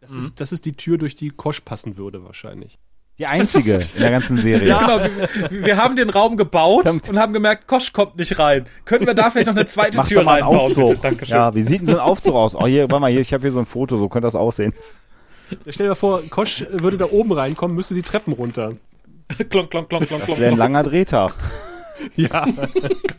Das, 0.00 0.12
ist, 0.12 0.40
das 0.40 0.52
ist 0.52 0.64
die 0.64 0.74
Tür, 0.74 0.96
durch 0.96 1.16
die 1.16 1.30
Kosch 1.30 1.60
passen 1.62 1.96
würde 1.96 2.24
wahrscheinlich. 2.24 2.78
Die 3.18 3.26
einzige 3.26 3.74
in 3.94 4.00
der 4.00 4.10
ganzen 4.10 4.38
Serie. 4.38 4.68
Ja, 4.68 4.78
genau. 4.78 5.10
Wir, 5.50 5.66
wir 5.66 5.76
haben 5.76 5.96
den 5.96 6.08
Raum 6.08 6.36
gebaut 6.36 6.82
Verdammt. 6.82 7.08
und 7.08 7.18
haben 7.18 7.32
gemerkt, 7.32 7.66
Kosch 7.66 7.92
kommt 7.92 8.16
nicht 8.16 8.38
rein. 8.38 8.66
Könnten 8.84 9.06
wir 9.06 9.14
da 9.14 9.30
vielleicht 9.30 9.48
noch 9.48 9.56
eine 9.56 9.66
zweite 9.66 9.96
Mach 9.96 10.06
Tür 10.08 10.18
doch 10.18 10.24
mal 10.24 10.34
einen 10.34 10.44
reinbauen? 10.44 10.70
Aufzug. 10.70 10.88
Bitte? 10.90 11.00
Dankeschön. 11.02 11.36
Ja, 11.36 11.54
wie 11.54 11.62
sieht 11.62 11.80
denn 11.80 11.86
so 11.86 11.94
ein 11.94 11.98
Aufzug 11.98 12.34
aus? 12.34 12.54
Oh, 12.54 12.66
hier, 12.66 12.82
warte 12.82 13.00
mal, 13.00 13.10
hier, 13.10 13.20
ich 13.20 13.32
habe 13.32 13.42
hier 13.42 13.52
so 13.52 13.58
ein 13.58 13.66
Foto, 13.66 13.96
so 13.96 14.08
könnte 14.08 14.26
das 14.26 14.36
aussehen. 14.36 14.72
Stell 15.68 15.86
dir 15.86 15.90
mal 15.90 15.94
vor, 15.96 16.22
Kosch 16.30 16.64
würde 16.70 16.96
da 16.96 17.06
oben 17.06 17.32
reinkommen, 17.32 17.74
müsste 17.74 17.94
die 17.94 18.02
Treppen 18.02 18.32
runter. 18.32 18.74
klonk, 19.50 19.70
klonk, 19.70 19.88
klonk, 19.88 20.06
klonk, 20.06 20.26
Das 20.26 20.38
wäre 20.38 20.52
ein 20.52 20.58
langer 20.58 20.84
Drehtag. 20.84 21.34
Ja. 22.14 22.46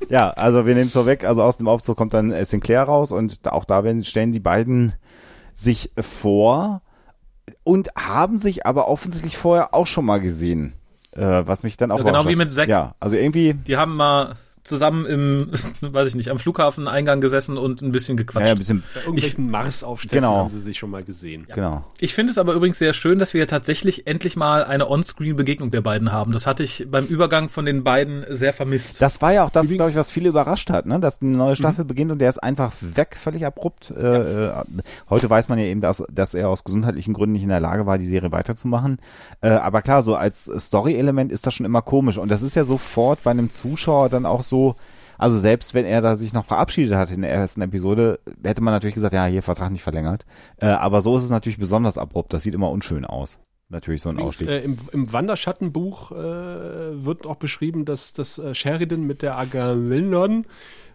Ja, 0.08 0.30
also 0.32 0.66
wir 0.66 0.74
nehmen 0.74 0.88
es 0.88 0.94
so 0.94 1.06
weg. 1.06 1.26
Also 1.26 1.44
aus 1.44 1.58
dem 1.58 1.68
Aufzug 1.68 1.98
kommt 1.98 2.14
dann 2.14 2.32
äh, 2.32 2.46
Sinclair 2.46 2.84
raus 2.84 3.12
und 3.12 3.40
auch 3.52 3.66
da 3.66 3.84
werden, 3.84 4.04
stellen 4.06 4.32
die 4.32 4.40
beiden 4.40 4.94
sich 5.54 5.92
vor 6.00 6.82
und 7.64 7.90
haben 7.98 8.38
sich 8.38 8.66
aber 8.66 8.88
offensichtlich 8.88 9.38
vorher 9.38 9.74
auch 9.74 9.88
schon 9.88 10.06
mal 10.06 10.20
gesehen. 10.20 10.74
Äh, 11.12 11.22
was 11.46 11.64
mich 11.64 11.78
dann 11.78 11.92
auch 11.92 11.98
Ja, 11.98 12.04
genau 12.04 12.28
wie 12.28 12.36
mit 12.36 12.52
Zack. 12.52 12.70
Ja, 12.70 12.94
also 13.00 13.16
irgendwie, 13.16 13.54
Die 13.54 13.78
haben 13.78 13.96
mal 13.96 14.36
zusammen 14.64 15.06
im, 15.06 15.52
weiß 15.82 16.08
ich 16.10 16.16
nicht, 16.16 16.30
am 16.30 16.40
Flughafeneingang 16.40 17.22
gesessen 17.22 17.58
und 17.58 17.82
ein 17.82 17.92
bisschen 17.92 18.18
gequatscht. 18.18 18.42
naja, 18.44 18.52
ein 18.54 18.58
bisschen, 18.60 18.84
Bei 18.94 19.02
irgendwelchen 19.02 19.50
Mars-Aufständen 19.52 20.18
Genau. 20.22 20.38
haben 20.38 20.50
sie 20.50 20.60
sich 20.60 20.78
schon 20.78 20.90
mal 20.92 21.04
gesehen. 21.04 21.48
genau. 21.54 21.84
Ich 22.00 22.14
finde 22.14 22.32
es 22.32 22.38
aber 22.38 22.54
übrigens 22.54 22.78
sehr 22.80 22.94
schön, 22.94 23.20
dass 23.20 23.34
wir 23.34 23.48
tatsächlich 23.48 24.08
endlich 24.08 24.36
mal 24.36 24.64
eine 24.64 24.90
On-Screen-Begegnung 24.90 25.72
der 25.72 25.82
beiden 25.82 26.12
haben. 26.12 26.32
Das 26.32 26.46
hatte 26.48 26.64
ich 26.64 26.88
beim 26.90 27.06
Übergang 27.06 27.50
von 27.50 27.66
den 27.66 27.84
beiden 27.84 28.26
sehr 28.30 28.54
vermisst. 28.54 29.02
Das 29.02 29.22
war 29.22 29.34
ja 29.34 29.44
auch 29.46 29.50
das, 29.50 29.66
Übrigens- 29.66 29.78
glaube 29.78 29.92
ich, 29.92 29.98
was 29.98 30.12
viele 30.12 30.30
überrascht 30.30 30.70
hat, 30.70 30.86
ne? 30.86 31.00
dass 31.00 31.22
eine 31.22 31.36
neue 31.38 31.56
Staffel 31.56 31.84
Mhm. 31.86 31.88
beginnt 31.88 32.12
und 32.12 32.20
der 32.20 32.30
ist 32.30 32.38
einfach 32.42 32.74
weg, 32.82 33.16
völlig 33.20 33.46
abrupt. 33.46 33.92
Äh, 33.92 34.48
äh, 34.48 34.64
heute 35.10 35.30
weiß 35.30 35.50
man 35.50 35.58
ja 35.60 35.66
eben, 35.66 35.82
dass, 35.82 36.04
dass 36.12 36.34
er 36.34 36.50
aus 36.50 36.64
gesundheitlichen 36.64 37.14
Gründen 37.14 37.34
nicht 37.34 37.44
in 37.44 37.50
der 37.50 37.60
Lage 37.60 37.86
war, 37.86 37.98
die 37.98 38.06
Serie 38.06 38.32
weiterzumachen. 38.32 39.00
Äh, 39.42 39.50
aber 39.50 39.82
klar, 39.82 40.02
so 40.02 40.16
als 40.16 40.46
Story-Element 40.46 41.32
ist 41.32 41.48
das 41.48 41.54
schon 41.54 41.66
immer 41.66 41.82
komisch. 41.82 42.18
Und 42.18 42.30
das 42.30 42.42
ist 42.42 42.56
ja 42.56 42.64
sofort 42.66 43.24
bei 43.24 43.32
einem 43.32 43.50
Zuschauer 43.50 44.10
dann 44.10 44.26
auch 44.26 44.44
so, 44.50 44.76
also 45.18 45.38
selbst 45.38 45.74
wenn 45.74 45.86
er 45.86 46.02
da 46.02 46.16
sich 46.16 46.34
noch 46.34 46.46
verabschiedet 46.46 46.96
hat 46.96 47.12
in 47.12 47.22
der 47.22 47.32
ersten 47.32 47.62
Episode, 47.62 48.20
hätte 48.44 48.62
man 48.62 48.74
natürlich 48.74 48.96
gesagt, 48.96 49.14
ja, 49.14 49.26
hier 49.26 49.44
Vertrag 49.44 49.72
nicht 49.72 49.84
verlängert. 49.84 50.26
Äh, 50.58 50.68
aber 50.68 51.02
so 51.02 51.16
ist 51.18 51.24
es 51.24 51.30
natürlich 51.30 51.60
besonders 51.60 51.98
abrupt. 51.98 52.34
Das 52.34 52.44
sieht 52.44 52.54
immer 52.54 52.70
unschön 52.72 53.06
aus. 53.06 53.40
Natürlich 53.72 54.02
so 54.02 54.10
ein 54.10 54.20
Ausstieg. 54.20 54.48
äh, 54.48 54.62
im, 54.64 54.78
Im 54.94 55.14
Wanderschattenbuch 55.14 56.12
äh, 56.12 56.16
wird 57.06 57.28
auch 57.28 57.36
beschrieben, 57.36 57.86
dass, 57.86 58.14
dass 58.14 58.40
äh, 58.40 58.56
Sheridan 58.56 59.04
mit 59.04 59.22
der 59.22 59.38
Agamemnon 59.38 60.46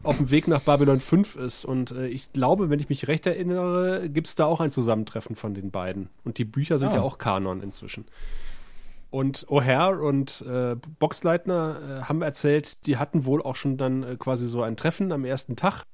auf 0.02 0.16
dem 0.16 0.30
Weg 0.30 0.48
nach 0.48 0.60
Babylon 0.60 0.98
5 0.98 1.36
ist. 1.36 1.64
Und 1.64 1.92
äh, 1.92 2.08
ich 2.08 2.32
glaube, 2.32 2.70
wenn 2.70 2.80
ich 2.80 2.88
mich 2.88 3.06
recht 3.06 3.26
erinnere, 3.26 4.08
gibt 4.10 4.26
es 4.26 4.34
da 4.34 4.46
auch 4.46 4.58
ein 4.60 4.70
Zusammentreffen 4.72 5.36
von 5.36 5.54
den 5.54 5.70
beiden. 5.70 6.08
Und 6.24 6.38
die 6.38 6.44
Bücher 6.44 6.78
sind 6.80 6.92
Ah. 6.92 6.96
ja 6.96 7.02
auch 7.02 7.18
Kanon 7.18 7.62
inzwischen. 7.62 8.06
Und 9.14 9.46
O'Hare 9.46 10.00
und 10.00 10.44
äh, 10.44 10.74
Boxleitner 10.98 11.76
äh, 11.78 12.02
haben 12.08 12.20
erzählt, 12.20 12.84
die 12.84 12.96
hatten 12.96 13.24
wohl 13.24 13.40
auch 13.40 13.54
schon 13.54 13.76
dann 13.76 14.02
äh, 14.02 14.16
quasi 14.18 14.48
so 14.48 14.60
ein 14.60 14.76
Treffen 14.76 15.12
am 15.12 15.24
ersten 15.24 15.54
Tag. 15.54 15.84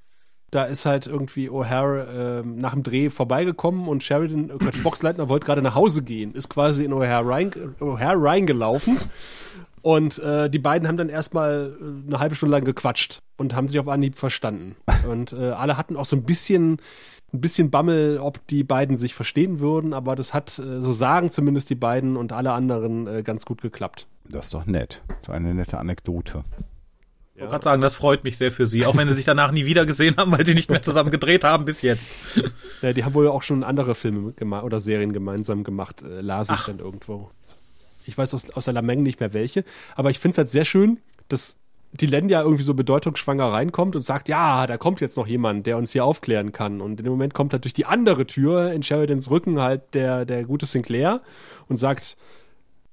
Da 0.50 0.64
ist 0.64 0.86
halt 0.86 1.06
irgendwie 1.06 1.50
O'Hare 1.50 2.40
äh, 2.40 2.42
nach 2.42 2.72
dem 2.72 2.82
Dreh 2.82 3.10
vorbeigekommen 3.10 3.88
und 3.88 4.02
Sheridan, 4.02 4.48
äh, 4.48 4.56
Quatsch, 4.56 4.82
Boxleitner 4.82 5.28
wollte 5.28 5.44
gerade 5.44 5.60
nach 5.60 5.74
Hause 5.74 6.02
gehen, 6.02 6.32
ist 6.32 6.48
quasi 6.48 6.82
in 6.82 6.94
O'Hare 6.94 8.24
reingelaufen. 8.24 8.96
Und 9.82 10.18
äh, 10.18 10.50
die 10.50 10.58
beiden 10.58 10.88
haben 10.88 10.96
dann 10.96 11.08
erstmal 11.08 11.76
äh, 11.80 12.06
eine 12.06 12.18
halbe 12.18 12.34
Stunde 12.34 12.56
lang 12.56 12.64
gequatscht 12.64 13.20
und 13.36 13.54
haben 13.54 13.68
sich 13.68 13.78
auf 13.78 13.88
Anhieb 13.88 14.16
verstanden. 14.16 14.76
Und 15.08 15.32
äh, 15.32 15.50
alle 15.50 15.76
hatten 15.76 15.96
auch 15.96 16.04
so 16.04 16.16
ein 16.16 16.24
bisschen, 16.24 16.78
ein 17.32 17.40
bisschen 17.40 17.70
Bammel, 17.70 18.18
ob 18.18 18.46
die 18.48 18.64
beiden 18.64 18.96
sich 18.96 19.14
verstehen 19.14 19.60
würden, 19.60 19.94
aber 19.94 20.16
das 20.16 20.34
hat, 20.34 20.58
äh, 20.58 20.80
so 20.80 20.92
sagen 20.92 21.30
zumindest 21.30 21.70
die 21.70 21.74
beiden 21.74 22.16
und 22.16 22.32
alle 22.32 22.52
anderen, 22.52 23.06
äh, 23.06 23.22
ganz 23.22 23.46
gut 23.46 23.62
geklappt. 23.62 24.06
Das 24.28 24.46
ist 24.46 24.54
doch 24.54 24.66
nett. 24.66 25.02
So 25.24 25.32
eine 25.32 25.54
nette 25.54 25.78
Anekdote. 25.78 26.44
Ich 27.34 27.40
wollte 27.40 27.52
gerade 27.52 27.64
sagen, 27.64 27.82
das 27.82 27.94
freut 27.94 28.22
mich 28.22 28.36
sehr 28.36 28.52
für 28.52 28.66
sie, 28.66 28.84
auch 28.84 28.98
wenn 28.98 29.08
sie 29.08 29.14
sich 29.14 29.24
danach 29.24 29.50
nie 29.50 29.64
wieder 29.64 29.86
gesehen 29.86 30.14
haben, 30.18 30.30
weil 30.30 30.44
sie 30.44 30.52
nicht 30.52 30.68
mehr 30.68 30.82
zusammen 30.82 31.10
gedreht 31.10 31.42
haben 31.42 31.64
bis 31.64 31.80
jetzt. 31.80 32.10
Ja, 32.82 32.92
die 32.92 33.02
haben 33.02 33.14
wohl 33.14 33.28
auch 33.28 33.42
schon 33.42 33.64
andere 33.64 33.94
Filme 33.94 34.34
oder 34.62 34.80
Serien 34.80 35.14
gemeinsam 35.14 35.64
gemacht, 35.64 36.02
äh, 36.02 36.20
las 36.20 36.50
ich 36.50 36.60
dann 36.64 36.80
irgendwo. 36.80 37.30
Ich 38.10 38.18
weiß 38.18 38.34
aus, 38.34 38.50
aus 38.50 38.64
der 38.64 38.74
Lameng 38.74 39.02
nicht 39.02 39.20
mehr 39.20 39.32
welche, 39.32 39.64
aber 39.94 40.10
ich 40.10 40.18
finde 40.18 40.32
es 40.32 40.38
halt 40.38 40.48
sehr 40.48 40.64
schön, 40.64 40.98
dass 41.28 41.56
die 41.92 42.06
Len 42.06 42.28
ja 42.28 42.42
irgendwie 42.42 42.62
so 42.62 42.74
bedeutungsschwanger 42.74 43.46
reinkommt 43.46 43.96
und 43.96 44.02
sagt, 44.02 44.28
ja, 44.28 44.66
da 44.66 44.76
kommt 44.76 45.00
jetzt 45.00 45.16
noch 45.16 45.26
jemand, 45.26 45.66
der 45.66 45.76
uns 45.76 45.92
hier 45.92 46.04
aufklären 46.04 46.52
kann. 46.52 46.80
Und 46.80 47.00
in 47.00 47.04
dem 47.04 47.12
Moment 47.12 47.34
kommt 47.34 47.52
halt 47.52 47.64
durch 47.64 47.72
die 47.72 47.86
andere 47.86 48.26
Tür 48.26 48.72
in 48.72 48.82
Sheridans 48.82 49.30
Rücken 49.30 49.60
halt 49.60 49.94
der, 49.94 50.24
der 50.24 50.44
gute 50.44 50.66
Sinclair 50.66 51.20
und 51.68 51.78
sagt, 51.78 52.16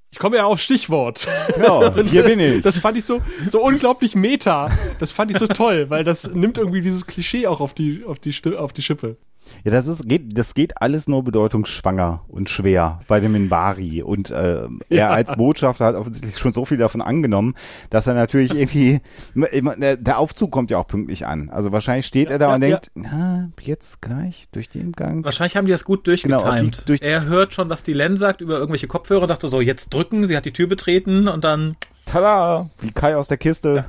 ich 0.09 0.19
komme 0.19 0.37
ja 0.37 0.45
auf 0.45 0.59
Stichwort. 0.59 1.27
Ja, 1.59 1.93
hier 2.03 2.23
bin 2.23 2.39
ich. 2.39 2.63
Das 2.63 2.77
fand 2.77 2.97
ich 2.97 3.05
so, 3.05 3.21
so 3.47 3.61
unglaublich 3.61 4.15
meta. 4.15 4.71
Das 4.99 5.11
fand 5.11 5.31
ich 5.31 5.37
so 5.37 5.47
toll, 5.47 5.89
weil 5.89 6.03
das 6.03 6.27
nimmt 6.33 6.57
irgendwie 6.57 6.81
dieses 6.81 7.05
Klischee 7.05 7.45
auch 7.45 7.59
auf 7.59 7.73
die, 7.73 8.03
auf 8.05 8.19
die, 8.19 8.33
auf 8.55 8.73
die 8.73 8.81
Schippe. 8.81 9.17
Ja, 9.63 9.71
das 9.71 9.87
ist, 9.87 10.07
geht, 10.07 10.37
das 10.37 10.53
geht 10.53 10.81
alles 10.81 11.07
nur 11.07 11.23
bedeutungsschwanger 11.23 12.21
und 12.27 12.49
schwer 12.49 12.99
bei 13.07 13.19
dem 13.19 13.31
Minbari. 13.33 14.01
Und 14.03 14.31
äh, 14.31 14.63
er 14.63 14.67
Ja. 14.89 15.09
als 15.09 15.35
Botschafter 15.35 15.85
hat 15.85 15.95
offensichtlich 15.95 16.37
schon 16.37 16.53
so 16.53 16.65
viel 16.65 16.77
davon 16.77 17.01
angenommen, 17.01 17.55
dass 17.89 18.07
er 18.07 18.13
natürlich 18.13 18.53
irgendwie, 18.55 19.01
der 19.35 20.17
Aufzug 20.19 20.51
kommt 20.51 20.71
ja 20.71 20.77
auch 20.77 20.87
pünktlich 20.87 21.25
an. 21.25 21.49
Also 21.49 21.71
wahrscheinlich 21.71 22.05
steht 22.05 22.29
er 22.29 22.39
da 22.39 22.49
ja, 22.49 22.55
und 22.55 22.61
denkt, 22.61 22.91
na, 22.95 23.49
jetzt 23.61 24.01
gleich 24.01 24.47
durch 24.51 24.69
den 24.69 24.91
Gang. 24.93 25.23
Wahrscheinlich 25.25 25.55
haben 25.57 25.65
die 25.65 25.71
das 25.71 25.83
gut 25.85 26.03
Genau, 26.05 26.41
durchgetimt. 26.41 26.81
die- 26.81 26.85
durch- 26.85 27.01
er 27.01 27.25
hört 27.25 27.53
schon, 27.53 27.69
was 27.69 27.83
die 27.83 27.93
Len 27.93 28.17
sagt 28.17 28.41
über 28.41 28.57
irgendwelche 28.57 28.87
Kopfhörer, 28.87 29.27
dachte 29.27 29.47
so, 29.47 29.61
jetzt 29.61 29.93
drücken, 29.93 30.25
sie 30.27 30.37
hat 30.37 30.45
die 30.45 30.53
Tür 30.53 30.67
betreten 30.67 31.27
und 31.27 31.43
dann 31.43 31.75
Tada! 32.05 32.69
Wie 32.79 32.91
Kai 32.91 33.17
aus 33.17 33.27
der 33.27 33.37
Kiste. 33.37 33.83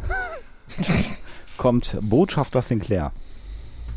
kommt 1.57 1.97
Botschafter 2.01 2.63
Sinclair. 2.63 3.13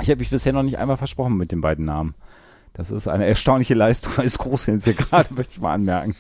Ich 0.01 0.09
habe 0.09 0.19
mich 0.19 0.29
bisher 0.29 0.53
noch 0.53 0.63
nicht 0.63 0.77
einmal 0.77 0.97
versprochen 0.97 1.37
mit 1.37 1.51
den 1.51 1.61
beiden 1.61 1.85
Namen. 1.85 2.15
Das 2.73 2.89
ist 2.91 3.07
eine 3.07 3.25
erstaunliche 3.25 3.73
Leistung 3.73 4.13
als 4.17 4.37
Großhins 4.37 4.83
hier 4.85 4.93
gerade, 4.93 5.33
möchte 5.33 5.53
ich 5.55 5.61
mal 5.61 5.73
anmerken. 5.73 6.15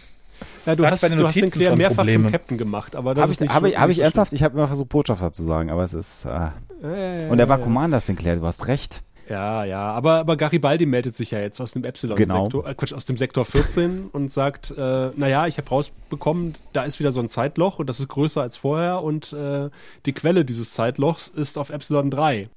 Ja, 0.65 0.75
du 0.75 0.85
hast, 0.85 1.03
den 1.03 1.11
du 1.11 1.17
hast 1.17 1.35
Notizen 1.35 1.49
Sinclair 1.51 1.69
schon 1.69 1.77
mehrfach 1.77 1.95
Probleme. 1.97 2.23
zum 2.25 2.31
Captain 2.31 2.57
gemacht, 2.57 2.95
aber 2.95 3.13
das 3.13 3.23
Habe 3.23 3.31
ist 3.31 3.37
ich, 3.37 3.41
nicht 3.41 3.53
hab 3.53 3.61
so- 3.63 3.69
ich, 3.69 3.77
hab 3.77 3.89
ich 3.89 3.95
so 3.97 4.01
ernsthaft? 4.01 4.33
Ich 4.33 4.43
habe 4.43 4.57
immer 4.57 4.67
versucht, 4.67 4.89
Botschafter 4.89 5.31
zu 5.31 5.43
sagen, 5.43 5.69
aber 5.69 5.83
es 5.83 5.93
ist. 5.93 6.25
Äh, 6.25 6.29
ja, 6.29 7.29
und 7.29 7.39
er 7.39 7.47
war 7.47 7.59
ja, 7.59 7.63
Commander 7.63 7.99
Sinclair, 7.99 8.37
du 8.37 8.45
hast 8.45 8.67
recht. 8.67 9.03
Ja, 9.29 9.63
ja, 9.63 9.91
aber, 9.91 10.15
aber 10.15 10.35
Garibaldi 10.35 10.85
meldet 10.85 11.15
sich 11.15 11.31
ja 11.31 11.39
jetzt 11.39 11.61
aus 11.61 11.71
dem 11.71 11.85
Epsilon-Sektor, 11.85 12.67
äh, 12.67 12.73
Quatsch, 12.73 12.91
aus 12.93 13.05
dem 13.05 13.17
Sektor 13.17 13.45
14 13.45 14.09
und 14.11 14.29
sagt, 14.31 14.71
äh, 14.71 15.09
naja, 15.15 15.47
ich 15.47 15.57
habe 15.57 15.69
rausbekommen, 15.69 16.55
da 16.73 16.83
ist 16.83 16.99
wieder 16.99 17.11
so 17.11 17.21
ein 17.21 17.29
Zeitloch 17.29 17.79
und 17.79 17.87
das 17.87 17.99
ist 17.99 18.09
größer 18.09 18.41
als 18.41 18.57
vorher 18.57 19.03
und 19.03 19.31
äh, 19.31 19.69
die 20.05 20.13
Quelle 20.13 20.43
dieses 20.43 20.73
Zeitlochs 20.73 21.27
ist 21.29 21.57
auf 21.57 21.69
Epsilon 21.69 22.09
3. 22.09 22.49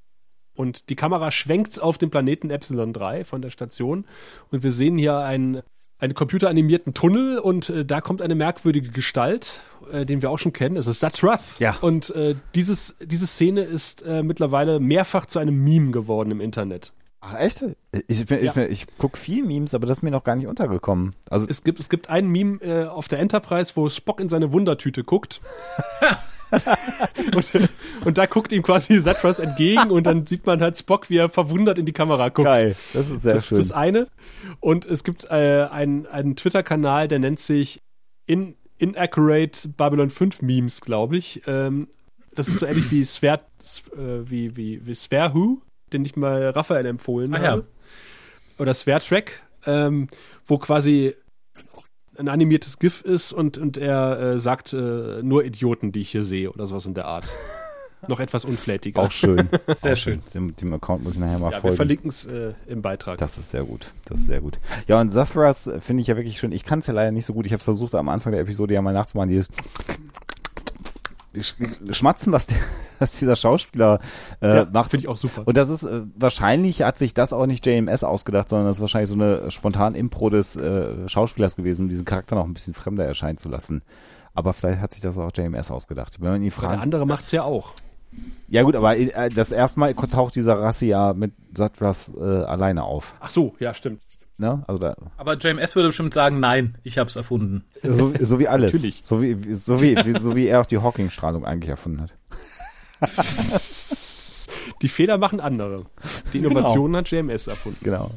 Und 0.55 0.89
die 0.89 0.97
Kamera 0.97 1.31
schwenkt 1.31 1.81
auf 1.81 1.99
den 1.99 2.11
Planeten 2.11 2.51
Epsilon 2.51 2.93
3 2.93 3.25
von 3.25 3.43
der 3.43 3.51
Station 3.51 4.05
und 4.51 4.63
wir 4.63 4.71
sehen 4.71 4.97
hier 4.99 5.19
einen, 5.19 5.63
einen 5.99 6.15
computeranimierten 6.15 6.95
Tunnel 6.95 7.39
und 7.39 7.71
äh, 7.71 7.85
da 7.85 8.01
kommt 8.01 8.23
eine 8.23 8.35
merkwürdige 8.35 8.91
Gestalt, 8.91 9.61
äh, 9.91 10.07
den 10.07 10.23
wir 10.23 10.31
auch 10.31 10.39
schon 10.39 10.53
kennen. 10.53 10.77
Es 10.77 10.87
ist 10.87 11.01
Satrath. 11.01 11.59
Ja. 11.59 11.77
Und 11.81 12.11
äh, 12.15 12.37
dieses, 12.55 12.95
diese 13.03 13.27
Szene 13.27 13.63
ist 13.63 14.03
äh, 14.03 14.23
mittlerweile 14.23 14.79
mehrfach 14.81 15.27
zu 15.27 15.39
einem 15.41 15.63
Meme 15.65 15.91
geworden 15.91 16.31
im 16.31 16.41
Internet. 16.41 16.93
Ach 17.27 17.39
echt? 17.39 17.65
Ich, 18.07 18.27
bin, 18.27 18.39
Ja. 18.39 18.45
ich, 18.45 18.53
bin, 18.53 18.71
ich 18.71 18.87
guck 18.99 19.17
viel 19.17 19.45
Memes, 19.47 19.75
aber 19.75 19.87
das 19.87 19.99
ist 19.99 20.03
mir 20.03 20.11
noch 20.11 20.25
gar 20.25 20.37
nicht 20.37 20.47
untergekommen. 20.47 21.15
Also 21.31 21.47
Es 21.49 21.65
gibt, 21.65 21.81
es 21.81 21.89
gibt 21.89 22.11
ein 22.11 22.27
Meme 22.29 22.61
äh, 22.61 22.85
auf 22.85 23.09
der 23.09 23.19
Enterprise, 23.19 23.73
wo 23.77 23.89
Spock 23.89 24.21
in 24.21 24.29
seine 24.29 24.53
Wundertüte 24.53 25.05
guckt. 25.05 25.41
und, 27.35 27.69
und 28.05 28.19
da 28.19 28.27
guckt 28.27 28.53
ihm 28.53 28.63
quasi 28.63 29.03
Zatras 29.03 29.39
entgegen 29.39 29.91
und 29.91 30.05
dann 30.07 30.27
sieht 30.27 30.47
man 30.47 30.61
halt 30.61 30.77
Spock, 30.79 31.11
wie 31.11 31.17
er 31.19 31.29
verwundert 31.29 31.79
in 31.79 31.87
die 31.87 31.93
Kamera 31.93 32.29
guckt. 32.29 32.47
geil, 32.47 32.77
das 32.93 33.09
ist 33.09 33.23
sehr 33.23 33.35
das 33.35 33.47
schön. 33.47 33.59
ist 33.59 33.71
das 33.71 33.77
eine. 33.77 34.09
Und 34.61 34.87
es 34.87 35.05
gibt 35.05 35.25
äh, 35.31 35.67
einen, 35.71 36.07
einen 36.07 36.37
Twitter-Kanal, 36.37 37.09
der 37.09 37.19
nennt 37.19 37.41
sich 37.41 37.83
In 38.27 38.57
Inaccurate 38.79 39.69
Babylon 39.69 40.11
5 40.11 40.43
Memes, 40.43 40.81
glaube 40.81 41.17
ich. 41.17 41.43
Ähm, 41.47 41.89
das 42.35 42.49
ist 42.49 42.59
so 42.61 42.67
ähnlich 42.67 42.91
wie 42.91 43.05
Sver, 43.05 43.41
äh, 43.97 43.99
wie, 44.29 44.57
wie, 44.57 44.85
wie 44.85 44.95
Who, 45.33 45.61
den 45.93 46.05
ich 46.05 46.17
mal 46.17 46.49
Raphael 46.51 46.87
empfohlen 46.87 47.35
Ah, 47.35 47.43
ja. 47.43 47.51
habe. 47.53 47.67
Oder 48.59 48.75
Sphere 48.75 49.01
Track, 49.01 49.41
ähm, 49.67 50.09
wo 50.47 50.59
quasi 50.59 51.15
ein 52.19 52.29
animiertes 52.29 52.79
GIF 52.79 53.03
ist 53.03 53.33
und, 53.33 53.59
und 53.59 53.77
er 53.77 54.19
äh, 54.21 54.39
sagt 54.39 54.73
äh, 54.73 55.23
nur 55.23 55.45
Idioten, 55.45 55.93
die 55.93 56.01
ich 56.01 56.11
hier 56.11 56.25
sehe 56.25 56.51
oder 56.51 56.67
sowas 56.67 56.87
in 56.87 56.95
der 56.95 57.07
Art. 57.07 57.27
Noch 58.09 58.21
etwas 58.21 58.45
unflätiger. 58.45 59.01
auch 59.01 59.11
schön. 59.11 59.49
Sehr 59.77 59.95
Auch 59.95 59.97
schön. 59.97 60.23
Dem, 60.35 60.55
dem 60.57 60.75
Account 60.75 61.05
muss 61.05 61.15
ich 61.15 61.21
nachher 61.21 61.39
mal 61.39 61.47
ja, 61.47 61.53
wir 61.57 61.61
folgen. 61.61 61.77
verlinken 61.77 62.11
es 62.11 62.27
äh, 62.27 62.53
im 62.67 62.83
Beitrag. 62.83 63.17
Das 63.17 63.39
ist 63.39 63.51
sehr 63.51 63.65
gut. 63.65 63.93
Das 64.05 64.21
ist 64.21 64.27
sehr 64.27 64.43
gut. 64.43 64.59
Ja, 64.89 65.01
und 65.01 65.11
Zathras 65.11 65.71
finde 65.81 66.03
ich 66.03 66.09
ja 66.09 66.17
wirklich 66.17 66.39
schön. 66.39 66.53
Ich 66.53 66.65
kann 66.65 66.81
es 66.81 66.87
ja 66.87 66.93
leider 66.93 67.13
nicht 67.13 67.25
so 67.25 67.33
gut. 67.33 67.47
Ich 67.47 67.53
habe 67.55 67.63
versucht, 67.65 67.95
am 67.95 68.11
Anfang 68.11 68.33
der 68.33 68.43
Episode 68.43 68.75
ja 68.75 68.83
mal 68.83 68.93
nachzumachen, 68.93 69.31
dieses 69.31 69.49
Schmatzen, 71.43 72.33
was, 72.33 72.47
der, 72.47 72.59
was 72.99 73.19
dieser 73.19 73.37
Schauspieler 73.37 74.01
äh, 74.41 74.57
ja, 74.57 74.69
macht. 74.73 74.91
Finde 74.91 75.05
ich 75.05 75.09
auch 75.09 75.17
super. 75.17 75.43
Und 75.47 75.57
das 75.57 75.69
ist, 75.69 75.85
äh, 75.85 76.03
wahrscheinlich 76.17 76.83
hat 76.83 76.99
sich 76.99 77.15
das 77.15 77.33
auch 77.33 77.47
nicht 77.47 77.67
JMS 77.67 78.05
ausgedacht, 78.05 78.49
sondern 78.49 78.69
das 78.69 78.79
ist 78.79 78.81
wahrscheinlich 78.81 79.11
so 79.11 79.17
eine 79.17 79.51
spontan 79.51 79.95
Impro 79.95 80.31
des 80.31 80.57
äh, 80.57 81.09
Schauspielers 81.09 81.57
gewesen, 81.57 81.83
um 81.83 81.89
diesen 81.89 82.05
Charakter 82.05 82.37
noch 82.37 82.45
ein 82.45 82.55
bisschen 82.55 82.75
fremder 82.75 83.05
erscheinen 83.05 83.39
zu 83.39 83.49
lassen. 83.49 83.83
Aber 84.35 84.53
vielleicht 84.53 84.81
hat 84.81 84.93
sich 84.93 85.03
das 85.03 85.17
auch 85.17 85.31
JMS 85.35 85.71
ausgedacht. 85.71 86.21
Wenn 86.21 86.31
man 86.31 86.43
ihn 86.43 86.51
der 86.51 86.53
fragt. 86.53 86.83
andere 86.83 87.07
macht 87.07 87.23
es 87.23 87.33
ja 87.33 87.45
auch. 87.45 87.73
Ja 88.49 88.63
gut, 88.63 88.77
aber 88.77 88.97
äh, 88.97 89.29
das 89.31 89.53
erste 89.53 89.81
Mal 89.81 89.95
taucht 89.95 90.37
dieser 90.37 90.61
Rasse 90.61 90.87
ja 90.87 91.15
mit 91.15 91.33
Zathras 91.55 92.11
äh, 92.17 92.23
alleine 92.23 92.85
auf. 92.85 93.15
Ach 93.21 93.31
so, 93.31 93.55
ja, 93.59 93.75
stimmt. 93.75 94.01
Ne? 94.37 94.65
Also 94.67 94.81
da, 94.81 94.97
Aber 95.17 95.37
JMS 95.37 95.77
würde 95.77 95.89
bestimmt 95.89 96.13
sagen, 96.13 96.41
nein, 96.41 96.77
ich 96.83 96.99
hab's 96.99 97.15
erfunden. 97.15 97.65
so, 97.83 98.13
so 98.19 98.39
wie 98.39 98.49
alles. 98.49 98.73
Natürlich. 98.75 99.01
So 99.03 99.23
wie, 99.23 99.55
so 99.55 99.81
wie, 99.81 99.97
wie, 99.97 100.19
so 100.19 100.35
wie 100.35 100.47
er 100.49 100.61
auch 100.61 100.67
die 100.67 100.79
Hawking-Strahlung 100.79 101.45
eigentlich 101.45 101.71
erfunden 101.71 102.01
hat. 102.03 102.15
Die 104.83 104.89
Fehler 104.89 105.19
machen 105.19 105.41
andere. 105.41 105.85
Die 106.33 106.39
Innovationen 106.39 106.97
hat 106.97 107.11
JMS 107.11 107.47
erfunden. 107.47 107.79
Genau. 107.83 108.11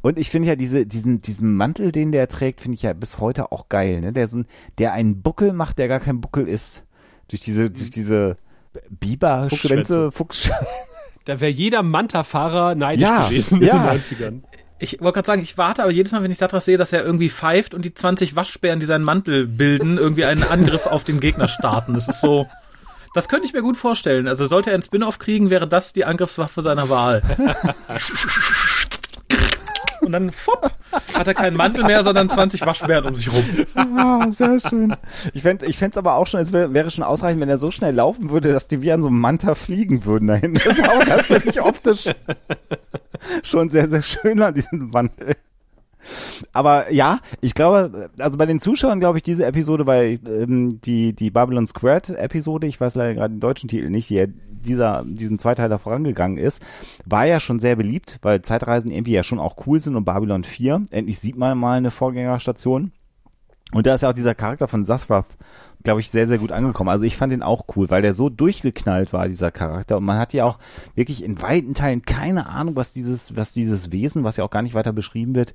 Und 0.00 0.18
ich 0.18 0.30
finde 0.30 0.48
ja 0.48 0.56
diese, 0.56 0.86
diesen, 0.86 1.22
diesen 1.22 1.56
Mantel, 1.56 1.92
den 1.92 2.10
der 2.12 2.28
trägt, 2.28 2.60
finde 2.60 2.74
ich 2.74 2.82
ja 2.82 2.92
bis 2.92 3.18
heute 3.18 3.52
auch 3.52 3.68
geil, 3.68 4.00
ne? 4.00 4.12
Der 4.12 4.26
so 4.28 4.38
ein, 4.38 4.46
der 4.78 4.92
einen 4.92 5.22
Buckel 5.22 5.52
macht, 5.52 5.78
der 5.78 5.88
gar 5.88 6.00
kein 6.00 6.20
Buckel 6.20 6.48
ist. 6.48 6.84
Durch 7.28 7.40
diese, 7.40 7.70
durch 7.70 7.90
diese 7.90 8.36
Biberschwänze, 8.90 10.10
Fuchs. 10.12 10.50
Da 11.24 11.40
wäre 11.40 11.52
jeder 11.52 11.84
Manta-Fahrer 11.84 12.74
neidisch 12.74 13.02
Ja, 13.02 13.28
gewesen 13.28 13.62
ja. 13.62 13.92
in 13.92 14.00
den 14.00 14.02
90ern. 14.02 14.42
Ich 14.82 15.00
wollte 15.00 15.14
gerade 15.14 15.26
sagen, 15.26 15.42
ich 15.42 15.56
warte 15.56 15.84
aber 15.84 15.92
jedes 15.92 16.10
Mal, 16.10 16.24
wenn 16.24 16.32
ich 16.32 16.38
Satras 16.38 16.64
sehe, 16.64 16.76
dass 16.76 16.92
er 16.92 17.04
irgendwie 17.04 17.30
pfeift 17.30 17.72
und 17.72 17.84
die 17.84 17.94
20 17.94 18.34
Waschbären, 18.34 18.80
die 18.80 18.86
seinen 18.86 19.04
Mantel 19.04 19.46
bilden, 19.46 19.96
irgendwie 19.96 20.24
einen 20.24 20.42
Angriff 20.42 20.86
auf 20.86 21.04
den 21.04 21.20
Gegner 21.20 21.46
starten. 21.46 21.94
Das 21.94 22.08
ist 22.08 22.20
so. 22.20 22.48
Das 23.14 23.28
könnte 23.28 23.46
ich 23.46 23.52
mir 23.52 23.62
gut 23.62 23.76
vorstellen. 23.76 24.26
Also 24.26 24.46
sollte 24.46 24.70
er 24.70 24.74
einen 24.74 24.82
Spin-off 24.82 25.20
kriegen, 25.20 25.50
wäre 25.50 25.68
das 25.68 25.92
die 25.92 26.04
Angriffswaffe 26.04 26.62
seiner 26.62 26.88
Wahl. 26.88 27.22
Und 30.02 30.12
dann 30.12 30.32
fupp, 30.32 30.70
hat 31.14 31.26
er 31.26 31.34
keinen 31.34 31.56
Mantel 31.56 31.84
mehr, 31.84 32.02
sondern 32.02 32.28
20 32.28 32.66
Waschbären 32.66 33.06
um 33.06 33.14
sich 33.14 33.32
rum. 33.32 33.44
Ah, 33.74 34.26
sehr 34.30 34.60
schön. 34.60 34.94
Ich 35.32 35.42
fände 35.42 35.66
ich 35.66 35.78
fänd's 35.78 35.96
aber 35.96 36.14
auch 36.14 36.26
schon, 36.26 36.40
es 36.40 36.52
wär, 36.52 36.74
wäre 36.74 36.90
schon 36.90 37.04
ausreichend, 37.04 37.40
wenn 37.40 37.48
er 37.48 37.58
so 37.58 37.70
schnell 37.70 37.94
laufen 37.94 38.30
würde, 38.30 38.52
dass 38.52 38.68
die 38.68 38.82
wie 38.82 38.92
an 38.92 39.02
so 39.02 39.08
einem 39.08 39.20
Manta 39.20 39.54
fliegen 39.54 40.04
würden 40.04 40.28
dahin. 40.28 40.54
Das, 40.54 40.76
ist 40.76 40.88
auch, 40.88 41.04
das 41.04 41.26
finde 41.26 41.50
ich 41.50 41.60
optisch 41.60 42.08
schon 43.42 43.68
sehr, 43.68 43.88
sehr 43.88 44.02
schön 44.02 44.42
an 44.42 44.54
diesem 44.54 44.92
Wandel. 44.92 45.36
Aber 46.52 46.92
ja, 46.92 47.20
ich 47.40 47.54
glaube, 47.54 48.10
also 48.18 48.38
bei 48.38 48.46
den 48.46 48.60
Zuschauern 48.60 49.00
glaube 49.00 49.18
ich, 49.18 49.24
diese 49.24 49.46
Episode, 49.46 49.86
weil 49.86 50.18
ähm, 50.26 50.80
die, 50.82 51.14
die 51.14 51.30
Babylon 51.30 51.66
Squared 51.66 52.10
Episode, 52.10 52.66
ich 52.66 52.80
weiß 52.80 52.94
leider 52.94 53.14
gerade 53.14 53.34
den 53.34 53.40
deutschen 53.40 53.68
Titel 53.68 53.90
nicht, 53.90 54.10
die 54.10 54.14
ja 54.14 54.26
dieser, 54.26 55.04
diesem 55.04 55.38
Zweiteiler 55.38 55.78
vorangegangen 55.78 56.38
ist, 56.38 56.62
war 57.04 57.26
ja 57.26 57.40
schon 57.40 57.58
sehr 57.58 57.76
beliebt, 57.76 58.18
weil 58.22 58.42
Zeitreisen 58.42 58.90
irgendwie 58.90 59.12
ja 59.12 59.22
schon 59.22 59.40
auch 59.40 59.56
cool 59.66 59.80
sind 59.80 59.96
und 59.96 60.04
Babylon 60.04 60.44
4, 60.44 60.86
endlich 60.90 61.18
sieht 61.18 61.36
man 61.36 61.58
mal 61.58 61.78
eine 61.78 61.90
Vorgängerstation. 61.90 62.92
Und 63.72 63.86
da 63.86 63.94
ist 63.94 64.02
ja 64.02 64.10
auch 64.10 64.14
dieser 64.14 64.34
Charakter 64.34 64.68
von 64.68 64.84
Zathrath 64.84 65.26
glaube 65.82 66.00
ich, 66.00 66.10
sehr, 66.10 66.26
sehr 66.26 66.38
gut 66.38 66.52
angekommen. 66.52 66.90
Also 66.90 67.04
ich 67.04 67.16
fand 67.16 67.32
den 67.32 67.42
auch 67.42 67.64
cool, 67.76 67.90
weil 67.90 68.02
der 68.02 68.14
so 68.14 68.28
durchgeknallt 68.28 69.12
war, 69.12 69.28
dieser 69.28 69.50
Charakter. 69.50 69.96
Und 69.96 70.04
man 70.04 70.18
hat 70.18 70.32
ja 70.32 70.44
auch 70.44 70.58
wirklich 70.94 71.24
in 71.24 71.40
weiten 71.42 71.74
Teilen 71.74 72.02
keine 72.02 72.46
Ahnung, 72.46 72.76
was 72.76 72.92
dieses, 72.92 73.36
was 73.36 73.52
dieses 73.52 73.92
Wesen, 73.92 74.24
was 74.24 74.36
ja 74.36 74.44
auch 74.44 74.50
gar 74.50 74.62
nicht 74.62 74.74
weiter 74.74 74.92
beschrieben 74.92 75.34
wird, 75.34 75.54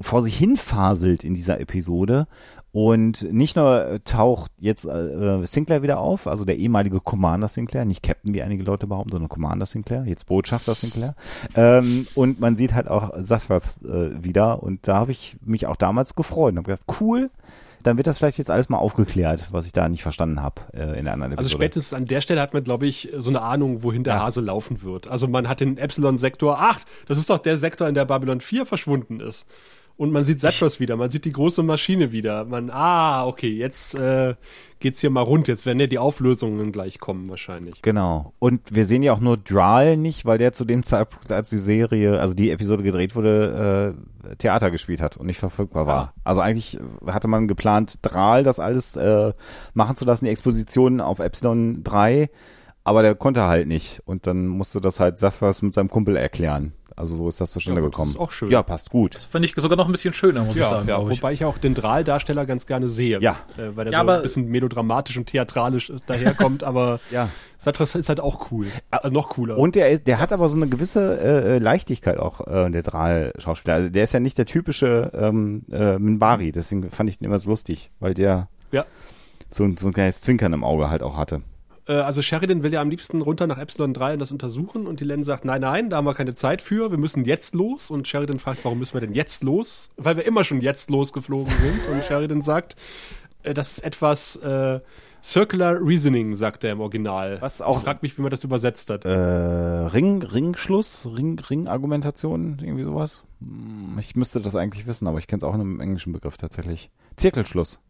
vor 0.00 0.22
sich 0.22 0.36
hin 0.36 0.56
faselt 0.56 1.24
in 1.24 1.34
dieser 1.34 1.60
Episode. 1.60 2.26
Und 2.72 3.32
nicht 3.32 3.56
nur 3.56 4.00
taucht 4.04 4.52
jetzt 4.60 4.84
äh, 4.84 5.44
Sinclair 5.44 5.82
wieder 5.82 5.98
auf, 5.98 6.28
also 6.28 6.44
der 6.44 6.56
ehemalige 6.56 7.00
Commander 7.00 7.48
Sinclair, 7.48 7.84
nicht 7.84 8.02
Captain, 8.02 8.32
wie 8.32 8.42
einige 8.42 8.62
Leute 8.62 8.86
behaupten, 8.86 9.10
sondern 9.10 9.28
Commander 9.28 9.66
Sinclair, 9.66 10.04
jetzt 10.06 10.26
Botschafter 10.26 10.74
Sinclair. 10.74 11.14
Ähm, 11.56 12.06
und 12.14 12.38
man 12.38 12.54
sieht 12.54 12.72
halt 12.74 12.86
auch 12.88 13.10
Sasquatch 13.16 13.82
äh, 13.84 14.22
wieder. 14.22 14.62
Und 14.62 14.86
da 14.86 14.96
habe 14.96 15.10
ich 15.10 15.36
mich 15.44 15.66
auch 15.66 15.76
damals 15.76 16.14
gefreut 16.14 16.52
und 16.52 16.58
habe 16.58 16.70
gedacht, 16.70 17.00
cool, 17.00 17.30
dann 17.82 17.96
wird 17.96 18.06
das 18.06 18.18
vielleicht 18.18 18.38
jetzt 18.38 18.50
alles 18.50 18.68
mal 18.68 18.78
aufgeklärt, 18.78 19.48
was 19.50 19.66
ich 19.66 19.72
da 19.72 19.88
nicht 19.88 20.02
verstanden 20.02 20.42
habe 20.42 20.60
äh, 20.72 20.98
in 20.98 21.06
der 21.06 21.14
anderen 21.14 21.32
Episode. 21.32 21.38
Also 21.38 21.48
spätestens 21.48 21.96
an 21.96 22.04
der 22.04 22.20
Stelle 22.20 22.40
hat 22.40 22.52
man, 22.52 22.62
glaube 22.62 22.86
ich, 22.86 23.08
so 23.16 23.30
eine 23.30 23.40
Ahnung, 23.42 23.82
wohin 23.82 24.04
der 24.04 24.14
Ja. 24.16 24.22
Hase 24.24 24.42
laufen 24.42 24.82
wird. 24.82 25.08
Also 25.08 25.26
man 25.26 25.48
hat 25.48 25.60
den 25.60 25.78
Epsilon-Sektor, 25.78 26.56
ach, 26.60 26.80
das 27.08 27.18
ist 27.18 27.30
doch 27.30 27.38
der 27.38 27.56
Sektor, 27.56 27.88
in 27.88 27.94
der 27.94 28.04
Babylon 28.04 28.40
4 28.40 28.66
verschwunden 28.66 29.18
ist. 29.18 29.46
Und 30.00 30.12
man 30.12 30.24
sieht 30.24 30.40
Zatros 30.40 30.80
wieder, 30.80 30.96
man 30.96 31.10
sieht 31.10 31.26
die 31.26 31.32
große 31.32 31.62
Maschine 31.62 32.10
wieder. 32.10 32.46
Man, 32.46 32.70
ah, 32.70 33.26
okay, 33.26 33.50
jetzt 33.50 33.94
äh, 33.94 34.34
geht's 34.78 35.02
hier 35.02 35.10
mal 35.10 35.20
rund. 35.20 35.46
Jetzt 35.46 35.66
werden 35.66 35.78
ja 35.78 35.88
die 35.88 35.98
Auflösungen 35.98 36.72
gleich 36.72 37.00
kommen 37.00 37.28
wahrscheinlich. 37.28 37.82
Genau. 37.82 38.32
Und 38.38 38.74
wir 38.74 38.86
sehen 38.86 39.02
ja 39.02 39.12
auch 39.12 39.20
nur 39.20 39.36
Drahl 39.36 39.98
nicht, 39.98 40.24
weil 40.24 40.38
der 40.38 40.54
zu 40.54 40.64
dem 40.64 40.84
Zeitpunkt, 40.84 41.30
als 41.30 41.50
die 41.50 41.58
Serie, 41.58 42.18
also 42.18 42.32
die 42.32 42.50
Episode 42.50 42.82
gedreht 42.82 43.14
wurde, 43.14 43.94
äh, 44.24 44.36
Theater 44.36 44.70
gespielt 44.70 45.02
hat 45.02 45.18
und 45.18 45.26
nicht 45.26 45.38
verfügbar 45.38 45.86
war. 45.86 46.14
Also 46.24 46.40
eigentlich 46.40 46.78
hatte 47.06 47.28
man 47.28 47.46
geplant, 47.46 47.98
Drahl 48.00 48.42
das 48.42 48.58
alles 48.58 48.96
äh, 48.96 49.34
machen 49.74 49.96
zu 49.96 50.06
lassen, 50.06 50.24
die 50.24 50.30
Exposition 50.30 51.02
auf 51.02 51.18
Epsilon 51.18 51.84
3, 51.84 52.30
aber 52.84 53.02
der 53.02 53.16
konnte 53.16 53.42
halt 53.42 53.68
nicht. 53.68 54.00
Und 54.06 54.26
dann 54.26 54.46
musste 54.46 54.80
das 54.80 54.98
halt 54.98 55.18
Saphras 55.18 55.60
mit 55.60 55.74
seinem 55.74 55.90
Kumpel 55.90 56.16
erklären. 56.16 56.72
Also 57.00 57.16
so 57.16 57.28
ist 57.28 57.40
das 57.40 57.50
zustande 57.50 57.80
Ja, 57.80 57.84
gut, 57.86 57.94
das 57.94 57.96
gekommen. 57.98 58.10
ist 58.12 58.20
auch 58.20 58.30
schön. 58.30 58.50
Ja, 58.50 58.62
passt 58.62 58.90
gut. 58.90 59.14
Fand 59.16 59.44
ich 59.44 59.54
sogar 59.56 59.76
noch 59.76 59.86
ein 59.86 59.92
bisschen 59.92 60.14
schöner, 60.14 60.42
muss 60.44 60.54
ich 60.56 60.62
Ja, 60.62 60.70
sagen, 60.70 60.88
ja 60.88 61.00
ich. 61.02 61.18
wobei 61.18 61.32
ich 61.32 61.44
auch 61.44 61.58
den 61.58 61.74
Drahl-Darsteller 61.74 62.46
ganz 62.46 62.66
gerne 62.66 62.88
sehe. 62.88 63.20
Ja. 63.20 63.36
Äh, 63.58 63.74
weil 63.74 63.84
der 63.86 63.92
Ja, 63.92 63.98
so 63.98 64.02
aber- 64.02 64.16
ein 64.16 64.22
bisschen 64.22 64.46
melodramatisch 64.48 65.16
und 65.16 65.26
theatralisch 65.26 65.92
daherkommt, 66.06 66.62
aber 66.64 67.00
Ja. 67.10 67.28
Satras 67.58 67.94
ist 67.94 68.08
halt 68.08 68.20
auch 68.20 68.50
cool. 68.52 68.66
Also 68.90 69.10
noch 69.12 69.28
cooler. 69.30 69.58
Und 69.58 69.74
der 69.74 69.90
ist, 69.90 70.06
der 70.06 70.18
hat 70.18 70.32
aber 70.32 70.48
so 70.48 70.56
eine 70.56 70.68
gewisse 70.68 71.18
äh, 71.20 71.56
äh, 71.56 71.58
Leichtigkeit 71.58 72.18
auch, 72.18 72.46
äh, 72.46 72.70
der 72.70 72.82
Drahl-Schauspieler. 72.82 73.74
Also 73.74 73.88
der 73.90 74.04
ist 74.04 74.12
ja 74.14 74.20
nicht 74.20 74.38
der 74.38 74.46
typische 74.46 75.10
ähm, 75.14 75.64
äh, 75.70 75.98
Minbari, 75.98 76.52
deswegen 76.52 76.90
fand 76.90 77.10
ich 77.10 77.20
ihn 77.20 77.24
immer 77.24 77.38
so 77.38 77.50
lustig, 77.50 77.90
weil 78.00 78.14
der 78.14 78.48
ja. 78.72 78.84
so, 79.50 79.64
ein- 79.64 79.76
so 79.76 79.88
ein 79.88 79.92
kleines 79.92 80.20
Zwinkern 80.20 80.52
im 80.52 80.64
Auge 80.64 80.88
halt 80.90 81.02
auch 81.02 81.16
hatte. 81.16 81.42
Äh, 81.90 81.94
also 81.94 82.22
Sheridan 82.22 82.62
will 82.62 82.72
ja 82.72 82.80
am 82.80 82.88
liebsten 82.90 83.20
runter 83.20 83.46
nach 83.46 83.58
Epsilon 83.58 83.92
3 83.92 84.12
und 84.14 84.18
das 84.20 84.30
untersuchen 84.30 84.86
und 84.86 85.00
die 85.00 85.04
Len 85.04 85.24
sagt, 85.24 85.44
nein, 85.44 85.60
nein, 85.62 85.90
da 85.90 85.96
haben 85.96 86.04
wir 86.06 86.14
keine 86.14 86.34
Zeit 86.34 86.62
für, 86.62 86.90
wir 86.90 86.98
müssen 86.98 87.24
jetzt 87.24 87.54
los 87.54 87.90
und 87.90 88.06
Sheridan 88.06 88.38
fragt, 88.38 88.64
warum 88.64 88.78
müssen 88.78 88.94
wir 88.94 89.00
denn 89.00 89.12
jetzt 89.12 89.42
los? 89.42 89.90
Weil 89.96 90.16
wir 90.16 90.24
immer 90.26 90.44
schon 90.44 90.60
jetzt 90.60 90.90
losgeflogen 90.90 91.52
sind 91.52 91.88
und 91.90 92.02
Sheridan 92.04 92.42
sagt, 92.42 92.76
äh, 93.42 93.54
das 93.54 93.72
ist 93.78 93.84
etwas 93.84 94.36
äh, 94.36 94.80
Circular 95.22 95.76
Reasoning, 95.84 96.34
sagt 96.34 96.64
er 96.64 96.72
im 96.72 96.80
Original. 96.80 97.38
Was 97.42 97.60
auch- 97.60 97.78
Ich 97.78 97.84
frag 97.84 98.02
mich, 98.02 98.16
wie 98.16 98.22
man 98.22 98.30
das 98.30 98.42
übersetzt 98.44 98.88
hat. 98.88 99.04
Äh, 99.04 99.10
Ring, 99.10 100.22
Ringschluss, 100.22 101.06
Ring, 101.14 101.38
Ring-Argumentation, 101.38 102.58
irgendwie 102.62 102.84
sowas. 102.84 103.24
Hm, 103.40 103.98
Ich 103.98 104.16
müsste 104.16 104.40
das 104.40 104.56
eigentlich 104.56 104.86
wissen, 104.86 105.06
aber 105.06 105.18
ich 105.18 105.26
kenne 105.26 105.38
es 105.38 105.44
auch 105.44 105.54
in 105.54 105.60
einem 105.60 105.80
englischen 105.80 106.12
Begriff 106.14 106.38
tatsächlich. 106.38 106.90
Zirkelschluss. 107.16 107.80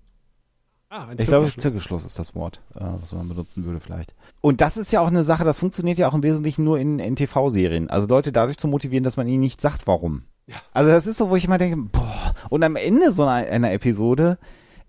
Ah, 0.90 1.06
ein 1.06 1.18
Ich 1.18 1.26
glaube, 1.26 1.50
Zirkelschluss. 1.56 2.04
Ist 2.04 2.18
das 2.18 2.34
Wort, 2.34 2.60
äh, 2.74 2.84
was 3.00 3.12
man 3.12 3.28
benutzen 3.28 3.64
würde 3.64 3.80
vielleicht. 3.80 4.14
Und 4.40 4.60
das 4.60 4.76
ist 4.76 4.92
ja 4.92 5.00
auch 5.00 5.06
eine 5.06 5.24
Sache, 5.24 5.44
das 5.44 5.58
funktioniert 5.58 5.98
ja 5.98 6.08
auch 6.08 6.14
im 6.14 6.22
Wesentlichen 6.22 6.64
nur 6.64 6.78
in, 6.78 6.98
in 6.98 7.16
TV-Serien. 7.16 7.88
Also 7.88 8.06
Leute 8.08 8.32
dadurch 8.32 8.58
zu 8.58 8.68
motivieren, 8.68 9.04
dass 9.04 9.16
man 9.16 9.26
ihnen 9.26 9.40
nicht 9.40 9.60
sagt, 9.60 9.86
warum. 9.86 10.24
Ja. 10.46 10.56
Also 10.72 10.90
das 10.90 11.06
ist 11.06 11.16
so, 11.18 11.30
wo 11.30 11.36
ich 11.36 11.44
immer 11.44 11.58
denke, 11.58 11.76
boah. 11.76 12.34
Und 12.50 12.62
am 12.62 12.76
Ende 12.76 13.12
so 13.12 13.24
einer, 13.24 13.50
einer 13.50 13.72
Episode 13.72 14.38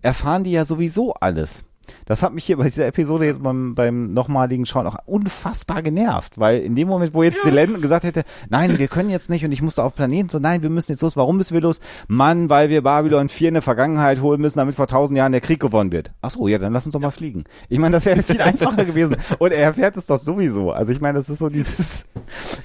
erfahren 0.02 0.44
die 0.44 0.52
ja 0.52 0.64
sowieso 0.64 1.14
alles. 1.14 1.64
Das 2.06 2.22
hat 2.22 2.32
mich 2.32 2.44
hier 2.44 2.56
bei 2.56 2.64
dieser 2.64 2.86
Episode 2.86 3.26
jetzt 3.26 3.42
beim, 3.42 3.74
beim 3.74 4.12
nochmaligen 4.12 4.66
Schauen 4.66 4.86
auch 4.86 4.96
unfassbar 5.06 5.82
genervt, 5.82 6.38
weil 6.38 6.60
in 6.60 6.74
dem 6.76 6.88
Moment, 6.88 7.14
wo 7.14 7.22
jetzt 7.22 7.44
Dylan 7.44 7.80
gesagt 7.80 8.04
hätte, 8.04 8.24
nein, 8.48 8.78
wir 8.78 8.88
können 8.88 9.10
jetzt 9.10 9.30
nicht 9.30 9.44
und 9.44 9.52
ich 9.52 9.62
musste 9.62 9.82
auf 9.82 9.94
Planeten, 9.94 10.28
so 10.28 10.38
nein, 10.38 10.62
wir 10.62 10.70
müssen 10.70 10.92
jetzt 10.92 11.02
los, 11.02 11.16
warum 11.16 11.36
müssen 11.36 11.54
wir 11.54 11.60
los? 11.60 11.80
Mann, 12.08 12.50
weil 12.50 12.68
wir 12.68 12.82
Babylon 12.82 13.28
4 13.28 13.48
in 13.48 13.54
der 13.54 13.62
Vergangenheit 13.62 14.20
holen 14.20 14.40
müssen, 14.40 14.58
damit 14.58 14.74
vor 14.74 14.86
tausend 14.86 15.16
Jahren 15.16 15.32
der 15.32 15.40
Krieg 15.40 15.60
gewonnen 15.60 15.92
wird. 15.92 16.10
Ach 16.20 16.30
so, 16.30 16.48
ja, 16.48 16.58
dann 16.58 16.72
lass 16.72 16.86
uns 16.86 16.92
doch 16.92 17.00
mal 17.00 17.10
fliegen. 17.10 17.44
Ich 17.68 17.78
meine, 17.78 17.92
das 17.94 18.06
wäre 18.06 18.22
viel 18.22 18.40
einfacher 18.42 18.84
gewesen 18.84 19.16
und 19.38 19.52
er 19.52 19.60
erfährt 19.62 19.96
es 19.96 20.06
doch 20.06 20.18
sowieso. 20.18 20.72
Also 20.72 20.92
ich 20.92 21.00
meine, 21.00 21.18
das 21.18 21.28
ist 21.28 21.38
so 21.38 21.48
dieses, 21.48 22.06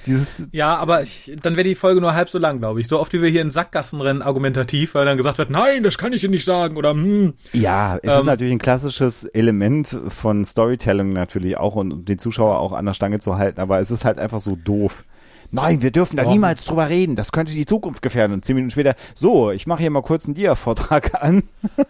dieses, 0.06 0.48
Ja, 0.52 0.76
aber 0.76 1.02
ich, 1.02 1.32
dann 1.42 1.56
wäre 1.56 1.68
die 1.68 1.74
Folge 1.74 2.00
nur 2.00 2.14
halb 2.14 2.28
so 2.28 2.38
lang, 2.38 2.58
glaube 2.58 2.80
ich. 2.80 2.88
So 2.88 2.98
oft 3.00 3.12
wie 3.12 3.22
wir 3.22 3.28
hier 3.28 3.42
in 3.42 3.50
Sackgassen 3.50 4.00
rennen, 4.00 4.22
argumentativ, 4.22 4.94
weil 4.94 5.04
dann 5.04 5.16
gesagt 5.16 5.38
wird, 5.38 5.50
nein, 5.50 5.82
das 5.82 5.98
kann 5.98 6.12
ich 6.12 6.20
dir 6.20 6.30
nicht 6.30 6.44
sagen 6.44 6.76
oder 6.76 6.90
hm. 6.90 7.34
Ja, 7.52 7.98
es 8.02 8.12
ist 8.12 8.20
Ähm, 8.20 8.26
natürlich 8.26 8.52
ein 8.52 8.58
klassisches 8.58 9.17
Element 9.24 9.98
von 10.08 10.44
Storytelling 10.44 11.12
natürlich 11.12 11.56
auch 11.56 11.74
und 11.76 11.92
um 11.92 12.04
den 12.04 12.18
Zuschauer 12.18 12.58
auch 12.58 12.72
an 12.72 12.84
der 12.86 12.94
Stange 12.94 13.18
zu 13.20 13.36
halten, 13.38 13.60
aber 13.60 13.78
es 13.80 13.90
ist 13.90 14.04
halt 14.04 14.18
einfach 14.18 14.40
so 14.40 14.56
doof. 14.56 15.04
Nein, 15.50 15.80
wir 15.80 15.90
dürfen 15.90 16.16
da 16.18 16.24
Ja. 16.24 16.28
niemals 16.30 16.64
drüber 16.66 16.90
reden. 16.90 17.16
Das 17.16 17.32
könnte 17.32 17.54
die 17.54 17.64
Zukunft 17.64 18.02
gefährden. 18.02 18.34
Und 18.34 18.44
zehn 18.44 18.54
Minuten 18.54 18.70
später, 18.70 18.94
so, 19.14 19.50
ich 19.50 19.66
mache 19.66 19.80
hier 19.80 19.88
mal 19.90 20.02
kurz 20.02 20.26
einen 20.26 20.34
Dia-Vortrag 20.34 21.22
an, 21.22 21.42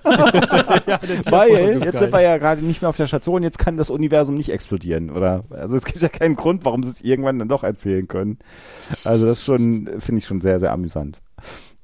weil 0.05 1.83
jetzt 1.85 1.99
sind 1.99 2.13
wir 2.13 2.21
ja 2.21 2.39
gerade 2.39 2.63
nicht 2.65 2.83
mehr 2.83 2.89
auf 2.89 2.97
der 2.97 3.07
Station, 3.09 3.43
jetzt 3.43 3.59
kann 3.59 3.77
das 3.77 3.91
Universum 3.91 4.37
nicht 4.37 4.51
explodieren. 4.51 5.11
Oder 5.11 5.45
also 5.51 5.77
es 5.77 5.85
gibt 5.85 6.01
ja 6.01 6.09
keinen 6.09 6.37
Grund, 6.37 6.65
warum 6.65 6.83
sie 6.85 6.91
es 6.91 7.01
irgendwann 7.01 7.39
dann 7.39 7.49
doch 7.49 7.65
erzählen 7.65 8.07
können. 8.07 8.39
Also 9.05 9.27
das 9.27 9.45
schon, 9.45 9.89
finde 9.99 10.19
ich 10.21 10.27
schon 10.27 10.41
sehr, 10.41 10.61
sehr 10.61 10.73
amüsant. 10.73 11.21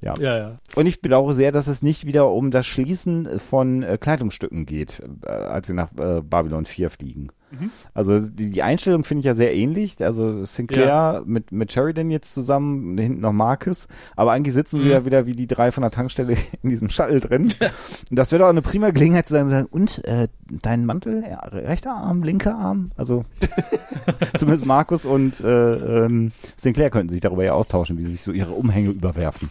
Ja. 0.05 0.13
Ja, 0.19 0.37
ja. 0.37 0.59
Und 0.75 0.85
ich 0.85 1.01
bedauere 1.01 1.33
sehr, 1.33 1.51
dass 1.51 1.67
es 1.67 1.81
nicht 1.81 2.05
wieder 2.05 2.29
um 2.31 2.51
das 2.51 2.65
Schließen 2.65 3.39
von 3.39 3.83
äh, 3.83 3.97
Kleidungsstücken 3.99 4.65
geht, 4.65 5.01
äh, 5.25 5.29
als 5.29 5.67
sie 5.67 5.73
nach 5.73 5.89
äh, 5.97 6.21
Babylon 6.21 6.65
4 6.65 6.89
fliegen. 6.89 7.29
Also 7.93 8.19
die, 8.19 8.49
die 8.49 8.63
Einstellung 8.63 9.05
finde 9.05 9.19
ich 9.19 9.25
ja 9.27 9.33
sehr 9.33 9.55
ähnlich. 9.55 10.03
Also 10.03 10.43
Sinclair 10.43 10.85
Ja. 10.87 11.21
mit, 11.25 11.53
mit 11.53 11.71
Sheridan 11.71 12.09
jetzt 12.09 12.33
zusammen, 12.33 12.97
hinten 12.97 13.21
noch 13.21 13.31
Marcus. 13.31 13.87
Aber 14.17 14.33
eigentlich 14.33 14.53
sitzen 14.53 14.81
sie 14.81 14.89
ja 14.89 15.05
wieder 15.05 15.25
wie 15.25 15.35
die 15.35 15.47
drei 15.47 15.71
von 15.71 15.81
der 15.81 15.91
Tankstelle 15.91 16.35
in 16.63 16.69
diesem 16.69 16.89
Shuttle 16.89 17.21
drin. 17.21 17.43
Und 17.43 18.19
das 18.19 18.33
wäre 18.33 18.41
doch 18.43 18.49
eine 18.49 18.61
prima 18.61 18.89
Gelegenheit 18.89 19.27
zu 19.27 19.35
sagen, 19.35 19.49
sagen 19.49 19.67
und 19.71 20.03
äh, 20.05 20.27
dein 20.63 20.85
Mantel, 20.85 21.23
ja, 21.29 21.39
rechter 21.39 21.91
Arm, 21.95 22.23
linker 22.23 22.57
Arm. 22.57 22.91
Also 22.97 23.23
zumindest 24.35 24.65
Marcus 24.65 25.05
und 25.05 25.39
äh, 25.39 26.05
ähm, 26.05 26.33
Sinclair 26.57 26.89
könnten 26.89 27.09
sich 27.09 27.21
darüber 27.21 27.45
ja 27.45 27.53
austauschen, 27.53 27.97
wie 27.97 28.03
sie 28.03 28.11
sich 28.11 28.21
so 28.21 28.31
ihre 28.33 28.51
Umhänge 28.51 28.89
überwerfen. 28.89 29.49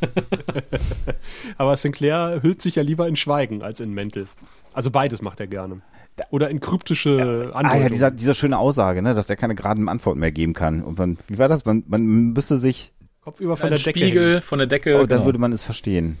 Aber 1.58 1.76
Sinclair 1.76 2.40
hüllt 2.42 2.62
sich 2.62 2.76
ja 2.76 2.82
lieber 2.82 3.06
in 3.08 3.16
Schweigen 3.16 3.62
als 3.62 3.80
in 3.80 3.92
Mäntel. 3.92 4.28
Also 4.72 4.90
beides 4.90 5.22
macht 5.22 5.40
er 5.40 5.46
gerne. 5.46 5.82
Oder 6.30 6.50
in 6.50 6.60
kryptische 6.60 7.50
Ah 7.52 7.58
Andeutungen. 7.58 7.82
ja, 7.84 7.88
dieser, 7.88 8.10
dieser 8.10 8.34
schöne 8.34 8.58
Aussage, 8.58 9.02
ne, 9.02 9.14
dass 9.14 9.30
er 9.30 9.36
keine 9.36 9.54
geraden 9.54 9.88
Antworten 9.88 10.20
mehr 10.20 10.30
geben 10.32 10.52
kann. 10.52 10.82
Und 10.82 10.98
man, 10.98 11.18
wie 11.28 11.38
war 11.38 11.48
das? 11.48 11.64
Man, 11.64 11.84
man 11.88 12.02
müsste 12.04 12.58
sich, 12.58 12.92
Kopfüber 13.22 13.56
von 13.56 13.70
der 13.70 13.78
Decke 13.78 13.98
Spiegel 14.00 14.30
hängen. 14.32 14.42
von 14.42 14.58
der 14.58 14.66
Decke. 14.66 14.94
oh, 14.96 14.98
dann 15.00 15.08
genau. 15.08 15.24
würde 15.26 15.38
man 15.38 15.52
es 15.52 15.62
verstehen, 15.62 16.18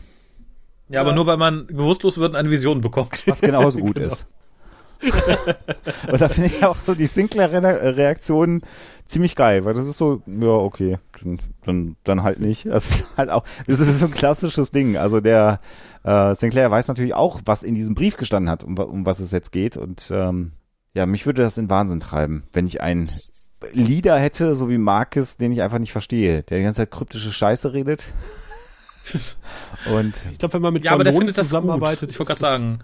ja, 0.88 1.00
aber 1.00 1.12
nur 1.14 1.26
weil 1.26 1.36
man 1.36 1.66
bewusstlos 1.66 2.18
wird 2.18 2.30
und 2.30 2.36
eine 2.36 2.50
Vision 2.50 2.80
bekommt. 2.80 3.26
was 3.26 3.40
genauso 3.40 3.80
gut 3.80 3.96
Genau. 3.96 4.06
ist. 4.08 4.26
Und 6.10 6.20
da 6.20 6.28
finde 6.28 6.50
ich 6.50 6.64
auch 6.64 6.76
so 6.76 6.94
die 6.94 7.06
Sinclair-Reaktion 7.06 8.62
ziemlich 9.04 9.36
geil, 9.36 9.64
weil 9.64 9.74
das 9.74 9.86
ist 9.86 9.98
so, 9.98 10.22
ja, 10.26 10.48
okay, 10.48 10.98
dann, 11.22 11.38
dann, 11.64 11.96
dann 12.04 12.22
halt 12.22 12.40
nicht. 12.40 12.66
Das 12.66 12.90
ist 12.90 13.06
halt 13.16 13.30
auch, 13.30 13.44
das 13.66 13.80
ist 13.80 13.98
so 13.98 14.06
ein 14.06 14.12
klassisches 14.12 14.70
Ding. 14.70 14.96
Also 14.96 15.20
der 15.20 15.60
äh, 16.04 16.34
Sinclair 16.34 16.70
weiß 16.70 16.88
natürlich 16.88 17.14
auch, 17.14 17.40
was 17.44 17.62
in 17.62 17.74
diesem 17.74 17.94
Brief 17.94 18.16
gestanden 18.16 18.50
hat, 18.50 18.64
um, 18.64 18.78
um 18.78 19.04
was 19.06 19.20
es 19.20 19.32
jetzt 19.32 19.52
geht. 19.52 19.76
Und 19.76 20.10
ähm, 20.12 20.52
ja, 20.94 21.06
mich 21.06 21.26
würde 21.26 21.42
das 21.42 21.58
in 21.58 21.70
Wahnsinn 21.70 22.00
treiben, 22.00 22.44
wenn 22.52 22.66
ich 22.66 22.80
einen 22.80 23.10
Leader 23.72 24.18
hätte, 24.18 24.54
so 24.54 24.68
wie 24.68 24.78
Marcus, 24.78 25.36
den 25.36 25.52
ich 25.52 25.62
einfach 25.62 25.78
nicht 25.78 25.92
verstehe, 25.92 26.42
der 26.42 26.58
die 26.58 26.64
ganze 26.64 26.82
Zeit 26.82 26.90
kryptische 26.90 27.32
Scheiße 27.32 27.72
redet. 27.72 28.04
Und 29.92 30.26
Ich 30.30 30.38
glaube, 30.38 30.54
wenn 30.54 30.62
man 30.62 30.72
mit 30.74 30.84
Ja, 30.84 30.92
aber 30.92 31.04
der 31.04 31.12
Vallonen 31.12 31.28
findet 31.28 31.38
das 31.38 31.46
gut. 31.46 31.60
zusammenarbeitet. 31.60 32.10
Ich 32.10 32.18
wollte 32.18 32.34
gerade 32.34 32.40
sagen. 32.40 32.78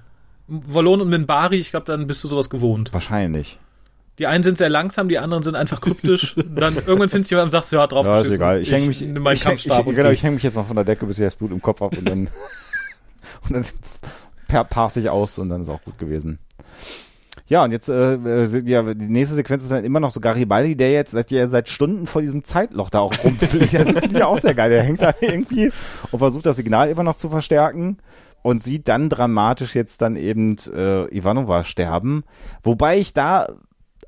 Wallon 0.49 1.01
und 1.03 1.11
Minbari, 1.11 1.57
ich 1.57 1.71
glaube, 1.71 1.87
dann 1.87 2.07
bist 2.07 2.25
du 2.25 2.29
sowas 2.29 2.51
gewohnt. 2.51 2.93
wahrscheinlich. 2.93 3.59
Die 4.19 4.27
einen 4.27 4.43
sind 4.43 4.59
sehr 4.59 4.69
langsam, 4.69 5.09
die 5.09 5.19
anderen 5.19 5.45
sind 5.45 5.55
einfach 5.55 5.81
kryptisch. 5.81 6.35
dann 6.57 6.75
irgendwann 6.75 7.09
findest 7.09 7.31
du 7.31 7.37
jemanden 7.37 7.49
und 7.49 7.53
sagst, 7.53 7.71
ja, 7.71 7.87
drauf 7.87 8.05
Ja, 8.05 8.21
ist 8.23 8.33
egal. 8.33 8.61
Ich 8.61 8.73
hänge 8.73 8.87
mich, 8.89 9.01
ich, 9.03 9.09
häng- 9.09 9.43
Kampfstab 9.43 9.81
ich, 9.81 9.87
und 9.87 9.95
genau, 9.95 10.11
ich 10.11 10.23
hänge 10.23 10.35
mich 10.35 10.43
jetzt 10.43 10.57
mal 10.57 10.65
von 10.65 10.75
der 10.75 10.85
Decke, 10.85 11.07
bis 11.07 11.19
ich 11.19 11.25
das 11.25 11.37
Blut 11.37 11.53
im 11.53 11.63
Kopf 11.63 11.81
habe 11.81 11.97
und 11.99 12.09
dann, 12.09 12.19
und 13.49 13.53
dann 13.53 13.65
per, 14.49 14.65
pass 14.65 14.97
ich 14.97 15.09
aus 15.09 15.39
und 15.39 15.51
dann 15.51 15.61
ist 15.61 15.69
auch 15.69 15.83
gut 15.83 15.99
gewesen. 15.99 16.39
Ja, 17.47 17.65
und 17.65 17.71
jetzt, 17.73 17.89
äh, 17.89 18.15
äh, 18.15 18.63
ja, 18.67 18.83
die 18.83 19.09
nächste 19.09 19.35
Sequenz 19.37 19.63
ist 19.63 19.71
dann 19.71 19.85
immer 19.85 20.01
noch 20.01 20.11
so 20.11 20.21
Garibaldi, 20.21 20.77
der 20.77 20.93
jetzt 20.93 21.13
seit, 21.13 21.31
ja, 21.31 21.47
seit 21.47 21.69
Stunden 21.71 22.07
vor 22.07 22.21
diesem 22.21 22.45
Zeitloch 22.45 22.91
da 22.91 22.99
auch 23.01 23.15
rumfliegt. 23.25 23.73
Das 23.73 23.83
finde 23.83 24.19
ich 24.19 24.23
auch 24.23 24.39
sehr 24.39 24.55
geil. 24.55 24.69
Der 24.69 24.83
hängt 24.83 25.01
da 25.01 25.15
irgendwie 25.21 25.71
und 26.11 26.19
versucht 26.19 26.45
das 26.45 26.57
Signal 26.57 26.91
immer 26.91 27.05
noch 27.05 27.15
zu 27.15 27.31
verstärken. 27.31 27.99
Und 28.43 28.63
sieht 28.63 28.89
dann 28.89 29.09
dramatisch 29.09 29.75
jetzt 29.75 30.03
dann 30.03 30.17
eben 30.17 30.57
äh, 30.75 31.05
Ivanova 31.17 31.65
sterben. 31.65 32.25
Wobei 32.63 32.99
ich 32.99 33.13
da, 33.13 33.49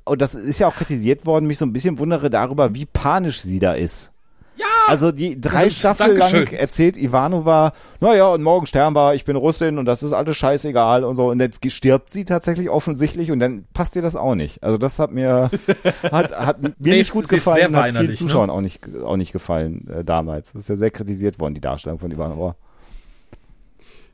und 0.05 0.21
das 0.21 0.35
ist 0.35 0.59
ja 0.59 0.67
auch 0.67 0.75
kritisiert 0.75 1.25
worden, 1.25 1.45
mich 1.45 1.57
so 1.57 1.65
ein 1.65 1.73
bisschen 1.73 1.99
wundere 1.99 2.29
darüber, 2.29 2.73
wie 2.73 2.85
panisch 2.85 3.41
sie 3.41 3.59
da 3.59 3.73
ist. 3.73 4.11
Ja! 4.55 4.65
Also 4.87 5.11
die 5.11 5.39
drei 5.39 5.69
Staffeln 5.69 6.17
lang 6.17 6.47
erzählt 6.47 6.97
Ivanova, 6.97 7.73
naja, 7.99 8.27
und 8.27 8.43
morgen 8.43 8.65
sterben 8.67 8.95
wir, 8.95 9.15
ich 9.15 9.25
bin 9.25 9.35
Russin 9.35 9.77
und 9.77 9.85
das 9.85 10.03
ist 10.03 10.13
alles 10.13 10.37
scheißegal 10.37 11.03
und 11.03 11.15
so. 11.15 11.29
Und 11.29 11.39
jetzt 11.39 11.59
stirbt 11.71 12.11
sie 12.11 12.25
tatsächlich 12.25 12.69
offensichtlich 12.69 13.31
und 13.31 13.39
dann 13.39 13.65
passt 13.73 13.95
ihr 13.95 14.01
das 14.01 14.15
auch 14.15 14.35
nicht. 14.35 14.63
Also 14.63 14.77
das 14.77 14.99
hat 14.99 15.11
mir, 15.11 15.49
hat, 16.03 16.31
hat 16.31 16.61
mir 16.61 16.73
Nee, 16.79 16.97
nicht 16.97 17.11
gut 17.11 17.27
gefallen, 17.29 17.75
hat 17.75 17.91
vielen 17.91 18.07
ne? 18.07 18.13
Zuschauern 18.13 18.49
auch 18.49 18.61
nicht, 18.61 18.81
auch 19.03 19.17
nicht 19.17 19.31
gefallen 19.31 19.87
äh, 19.87 20.03
damals. 20.03 20.53
Das 20.53 20.63
ist 20.63 20.69
ja 20.69 20.75
sehr 20.75 20.91
kritisiert 20.91 21.39
worden, 21.39 21.53
die 21.53 21.61
Darstellung 21.61 21.99
von 21.99 22.11
Ivanova. 22.11 22.55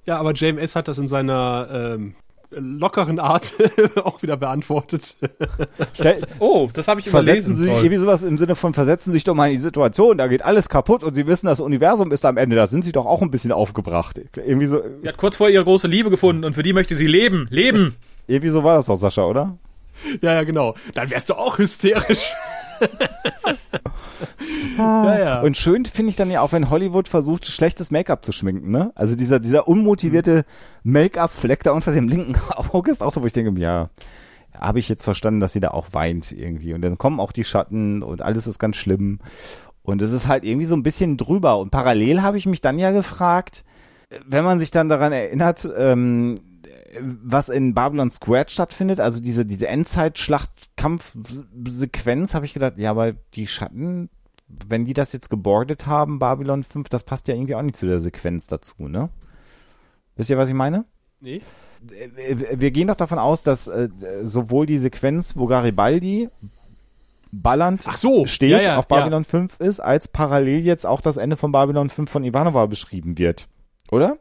Ja, 0.07 0.17
aber 0.17 0.31
JMS 0.31 0.75
hat 0.75 0.87
das 0.87 0.97
in 0.97 1.07
seiner 1.09 1.67
ähm, 1.71 2.15
lockeren 2.49 3.19
Art 3.19 3.53
auch 4.03 4.21
wieder 4.21 4.37
beantwortet. 4.37 5.17
Oh, 6.39 6.69
das 6.73 6.87
habe 6.87 7.01
ich 7.01 7.09
versetzen 7.09 7.51
überlesen. 7.51 7.55
Sie 7.57 7.63
sich 7.63 7.73
irgendwie 7.73 7.97
sowas 7.97 8.23
im 8.23 8.37
Sinne 8.37 8.55
von 8.55 8.73
versetzen 8.73 9.11
Sie 9.11 9.17
sich 9.17 9.25
doch 9.25 9.35
mal 9.35 9.47
in 9.49 9.57
die 9.57 9.61
Situation, 9.61 10.17
da 10.17 10.27
geht 10.27 10.43
alles 10.43 10.69
kaputt 10.69 11.03
und 11.03 11.13
Sie 11.13 11.27
wissen, 11.27 11.47
das 11.47 11.59
Universum 11.59 12.11
ist 12.13 12.25
am 12.25 12.37
Ende, 12.37 12.55
da 12.55 12.67
sind 12.67 12.83
Sie 12.83 12.93
doch 12.93 13.05
auch 13.05 13.21
ein 13.21 13.31
bisschen 13.31 13.51
aufgebracht. 13.51 14.21
Irgendwie 14.37 14.67
so, 14.67 14.81
Sie 14.99 15.07
hat 15.07 15.17
kurz 15.17 15.35
vor 15.35 15.49
ihre 15.49 15.65
große 15.65 15.87
Liebe 15.87 16.09
gefunden 16.09 16.45
und 16.45 16.53
für 16.53 16.63
die 16.63 16.73
möchte 16.73 16.95
sie 16.95 17.07
leben. 17.07 17.47
Leben! 17.49 17.95
irgendwie 18.27 18.49
so 18.49 18.63
war 18.63 18.75
das 18.75 18.85
doch, 18.85 18.95
Sascha, 18.95 19.25
oder? 19.25 19.57
ja, 20.21 20.33
ja, 20.33 20.43
genau. 20.43 20.75
Dann 20.93 21.09
wärst 21.09 21.29
du 21.29 21.33
auch 21.33 21.57
hysterisch. 21.57 22.33
Ja, 24.77 25.19
ja. 25.19 25.41
Und 25.41 25.57
schön 25.57 25.85
finde 25.85 26.09
ich 26.09 26.15
dann 26.15 26.31
ja 26.31 26.41
auch, 26.41 26.51
wenn 26.51 26.69
Hollywood 26.69 27.07
versucht, 27.07 27.45
schlechtes 27.45 27.91
Make-up 27.91 28.23
zu 28.23 28.31
schminken, 28.31 28.71
ne? 28.71 28.91
Also 28.95 29.15
dieser, 29.15 29.39
dieser 29.39 29.67
unmotivierte 29.67 30.45
Make-up-Fleck 30.83 31.63
da 31.63 31.71
unter 31.71 31.91
dem 31.91 32.07
linken 32.07 32.35
Auge 32.49 32.91
ist 32.91 33.03
auch 33.03 33.11
so, 33.11 33.21
wo 33.21 33.25
ich 33.25 33.33
denke, 33.33 33.59
ja, 33.59 33.89
habe 34.53 34.79
ich 34.79 34.89
jetzt 34.89 35.03
verstanden, 35.03 35.39
dass 35.39 35.53
sie 35.53 35.59
da 35.59 35.69
auch 35.69 35.87
weint 35.91 36.31
irgendwie. 36.31 36.73
Und 36.73 36.81
dann 36.81 36.97
kommen 36.97 37.19
auch 37.19 37.31
die 37.31 37.43
Schatten 37.43 38.03
und 38.03 38.21
alles 38.21 38.47
ist 38.47 38.59
ganz 38.59 38.75
schlimm. 38.75 39.19
Und 39.83 40.01
es 40.01 40.11
ist 40.11 40.27
halt 40.27 40.43
irgendwie 40.43 40.65
so 40.65 40.75
ein 40.75 40.83
bisschen 40.83 41.17
drüber. 41.17 41.59
Und 41.59 41.71
parallel 41.71 42.21
habe 42.21 42.37
ich 42.37 42.45
mich 42.45 42.61
dann 42.61 42.79
ja 42.79 42.91
gefragt, 42.91 43.63
wenn 44.25 44.43
man 44.43 44.59
sich 44.59 44.71
dann 44.71 44.89
daran 44.89 45.11
erinnert, 45.11 45.67
ähm, 45.77 46.35
was 47.01 47.49
in 47.49 47.73
Babylon 47.73 48.11
Square 48.11 48.45
stattfindet, 48.49 48.99
also 48.99 49.21
diese, 49.21 49.45
diese 49.45 49.67
Endzeitschlachtkampfsequenz, 49.67 52.33
habe 52.33 52.45
ich 52.45 52.53
gedacht, 52.53 52.73
ja, 52.77 52.91
aber 52.91 53.13
die 53.33 53.47
Schatten, 53.47 54.09
wenn 54.47 54.85
die 54.85 54.93
das 54.93 55.13
jetzt 55.13 55.29
gebordet 55.29 55.87
haben, 55.87 56.19
Babylon 56.19 56.63
5, 56.63 56.89
das 56.89 57.03
passt 57.03 57.27
ja 57.27 57.35
irgendwie 57.35 57.55
auch 57.55 57.61
nicht 57.61 57.75
zu 57.75 57.85
der 57.85 57.99
Sequenz 57.99 58.47
dazu, 58.47 58.87
ne? 58.87 59.09
Wisst 60.15 60.29
ihr, 60.29 60.37
was 60.37 60.49
ich 60.49 60.55
meine? 60.55 60.85
nee. 61.19 61.41
Äh, 61.91 62.59
Wir 62.59 62.71
gehen 62.71 62.87
doch 62.87 62.95
davon 62.95 63.19
aus, 63.19 63.43
dass 63.43 63.67
äh, 63.67 63.89
sowohl 64.23 64.65
die 64.65 64.79
Sequenz, 64.79 65.35
wo 65.35 65.45
Garibaldi 65.45 66.29
ballernd 67.31 67.83
so, 67.95 68.25
steht, 68.25 68.51
ja, 68.51 68.61
ja, 68.61 68.77
auf 68.77 68.87
Babylon 68.87 69.25
5 69.25 69.59
ist, 69.59 69.79
als 69.79 70.07
parallel 70.07 70.61
jetzt 70.61 70.85
auch 70.85 71.01
das 71.01 71.17
Ende 71.17 71.37
von 71.37 71.51
Babylon 71.51 71.89
5 71.89 72.09
von 72.09 72.23
Ivanova 72.23 72.65
beschrieben 72.65 73.17
wird. 73.17 73.47
Oder? 73.91 74.17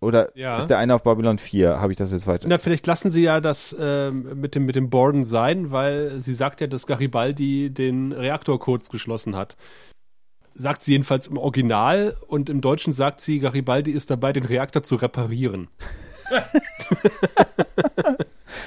Oder 0.00 0.30
Ja. 0.36 0.58
ist 0.58 0.66
der 0.68 0.78
eine 0.78 0.94
auf 0.94 1.02
Babylon 1.04 1.38
4? 1.38 1.80
Habe 1.80 1.92
ich 1.92 1.96
das 1.96 2.12
jetzt 2.12 2.24
falsch? 2.24 2.42
Na, 2.46 2.58
vielleicht 2.58 2.86
lassen 2.86 3.10
sie 3.10 3.22
ja 3.22 3.40
das 3.40 3.74
ähm, 3.78 4.38
mit 4.40 4.54
dem 4.54 4.66
mit 4.66 4.76
dem 4.76 4.90
Borden 4.90 5.24
sein, 5.24 5.70
weil 5.70 6.20
sie 6.20 6.34
sagt 6.34 6.60
ja, 6.60 6.66
dass 6.66 6.86
Garibaldi 6.86 7.70
den 7.70 8.12
Reaktor 8.12 8.58
kurz 8.60 8.90
geschlossen 8.90 9.36
hat. 9.36 9.56
Sagt 10.54 10.82
sie 10.82 10.92
jedenfalls 10.92 11.26
im 11.26 11.38
Original 11.38 12.16
und 12.28 12.48
im 12.50 12.60
Deutschen 12.60 12.92
sagt 12.92 13.20
sie, 13.20 13.38
Garibaldi 13.40 13.90
ist 13.90 14.10
dabei, 14.10 14.32
den 14.32 14.44
Reaktor 14.44 14.82
zu 14.82 14.96
reparieren. 14.96 15.68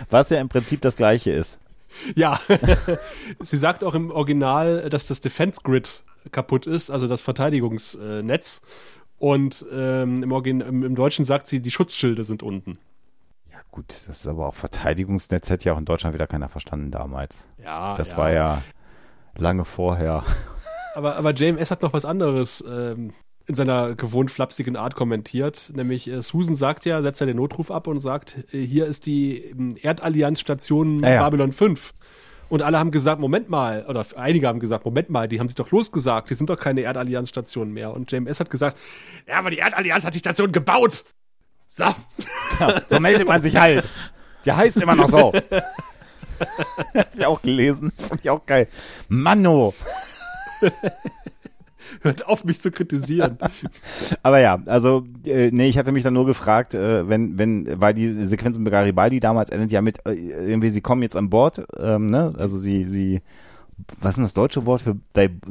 Was 0.09 0.29
ja 0.29 0.39
im 0.39 0.49
Prinzip 0.49 0.81
das 0.81 0.97
gleiche 0.97 1.31
ist. 1.31 1.59
Ja, 2.15 2.39
sie 3.41 3.57
sagt 3.57 3.83
auch 3.83 3.95
im 3.95 4.11
Original, 4.11 4.89
dass 4.89 5.07
das 5.07 5.21
Defense 5.21 5.61
Grid 5.63 6.03
kaputt 6.31 6.67
ist, 6.67 6.91
also 6.91 7.07
das 7.07 7.21
Verteidigungsnetz. 7.21 8.61
Und 9.19 9.65
ähm, 9.71 10.23
im, 10.23 10.31
Origin 10.31 10.61
im, 10.61 10.95
Deutschen 10.95 11.25
sagt 11.25 11.47
sie, 11.47 11.59
die 11.59 11.71
Schutzschilde 11.71 12.23
sind 12.23 12.41
unten. 12.41 12.79
Ja 13.51 13.59
gut, 13.69 13.85
das 13.89 14.07
ist 14.07 14.27
aber 14.27 14.47
auch 14.47 14.55
Verteidigungsnetz, 14.55 15.49
hätte 15.49 15.65
ja 15.65 15.73
auch 15.73 15.77
in 15.77 15.85
Deutschland 15.85 16.13
wieder 16.13 16.27
keiner 16.27 16.49
verstanden 16.49 16.89
damals. 16.89 17.47
Ja, 17.63 17.93
Das 17.95 18.11
ja. 18.11 18.17
war 18.17 18.31
ja 18.31 18.63
lange 19.37 19.65
vorher. 19.65 20.23
Aber, 20.95 21.17
aber 21.17 21.33
JMS 21.33 21.69
hat 21.69 21.81
noch 21.81 21.93
was 21.93 22.05
anderes 22.05 22.63
ähm, 22.67 23.13
in 23.45 23.55
seiner 23.55 23.95
gewohnt 23.95 24.31
flapsigen 24.31 24.75
Art 24.75 24.95
kommentiert. 24.95 25.71
Nämlich 25.75 26.07
äh, 26.07 26.21
Susan 26.21 26.55
sagt 26.55 26.85
ja, 26.85 27.01
setzt 27.01 27.19
ja 27.19 27.25
den 27.25 27.37
Notruf 27.37 27.71
ab 27.71 27.87
und 27.87 27.99
sagt, 27.99 28.45
äh, 28.53 28.59
hier 28.59 28.85
ist 28.85 29.05
die 29.05 29.37
ähm, 29.37 29.75
Erdallianz-Station 29.81 30.99
Ja, 30.99 31.09
ja. 31.09 31.23
Babylon 31.23 31.51
5. 31.51 31.93
Und 32.49 32.63
alle 32.63 32.79
haben 32.79 32.91
gesagt, 32.91 33.21
Moment 33.21 33.49
mal, 33.49 33.85
oder 33.87 34.05
einige 34.15 34.47
haben 34.47 34.59
gesagt, 34.59 34.85
Moment 34.85 35.09
mal, 35.09 35.27
die 35.27 35.39
haben 35.39 35.47
sich 35.47 35.55
doch 35.55 35.69
losgesagt, 35.71 36.29
die 36.29 36.33
sind 36.33 36.49
doch 36.49 36.59
keine 36.59 36.81
Erdallianz-Station 36.81 37.71
mehr. 37.71 37.93
Und 37.93 38.11
JMS 38.11 38.39
hat 38.39 38.49
gesagt, 38.49 38.77
ja, 39.27 39.37
aber 39.37 39.51
die 39.51 39.59
Erdallianz 39.59 40.03
hat 40.03 40.13
die 40.13 40.19
Station 40.19 40.51
gebaut. 40.51 41.03
So. 41.67 41.85
So 42.87 42.99
meldet 42.99 43.27
man 43.27 43.41
sich 43.41 43.55
halt. 43.55 43.87
Der 44.45 44.57
heißt 44.57 44.77
immer 44.77 44.95
noch 44.95 45.09
so. 45.09 45.33
Hab 46.95 47.15
ich 47.15 47.25
auch 47.25 47.41
gelesen. 47.41 47.91
Fand 47.97 48.21
ich 48.21 48.29
auch 48.29 48.45
geil. 48.45 48.67
Manno. 49.07 49.73
Hört 52.01 52.27
auf, 52.27 52.43
mich 52.45 52.61
zu 52.61 52.71
kritisieren. 52.71 53.37
Aber 54.23 54.39
ja, 54.39 54.61
also, 54.65 55.05
äh, 55.25 55.49
nee, 55.51 55.67
ich 55.67 55.77
hatte 55.77 55.91
mich 55.91 56.03
dann 56.03 56.13
nur 56.13 56.25
gefragt, 56.25 56.73
äh, 56.73 57.07
wenn, 57.07 57.37
wenn, 57.37 57.79
weil 57.79 57.93
die 57.93 58.25
Sequenz 58.25 58.57
mit 58.57 58.71
Garibaldi 58.71 59.19
damals 59.19 59.49
endet 59.49 59.71
ja 59.71 59.81
mit, 59.81 60.05
äh, 60.07 60.13
irgendwie, 60.13 60.69
sie 60.69 60.81
kommen 60.81 61.03
jetzt 61.03 61.15
an 61.15 61.29
Bord, 61.29 61.65
ähm, 61.77 62.05
ne, 62.07 62.33
also 62.37 62.57
sie, 62.57 62.85
sie, 62.85 63.21
was 63.99 64.11
ist 64.11 64.17
denn 64.17 64.25
das 64.25 64.33
deutsche 64.33 64.65
Wort 64.65 64.81
für 64.81 64.97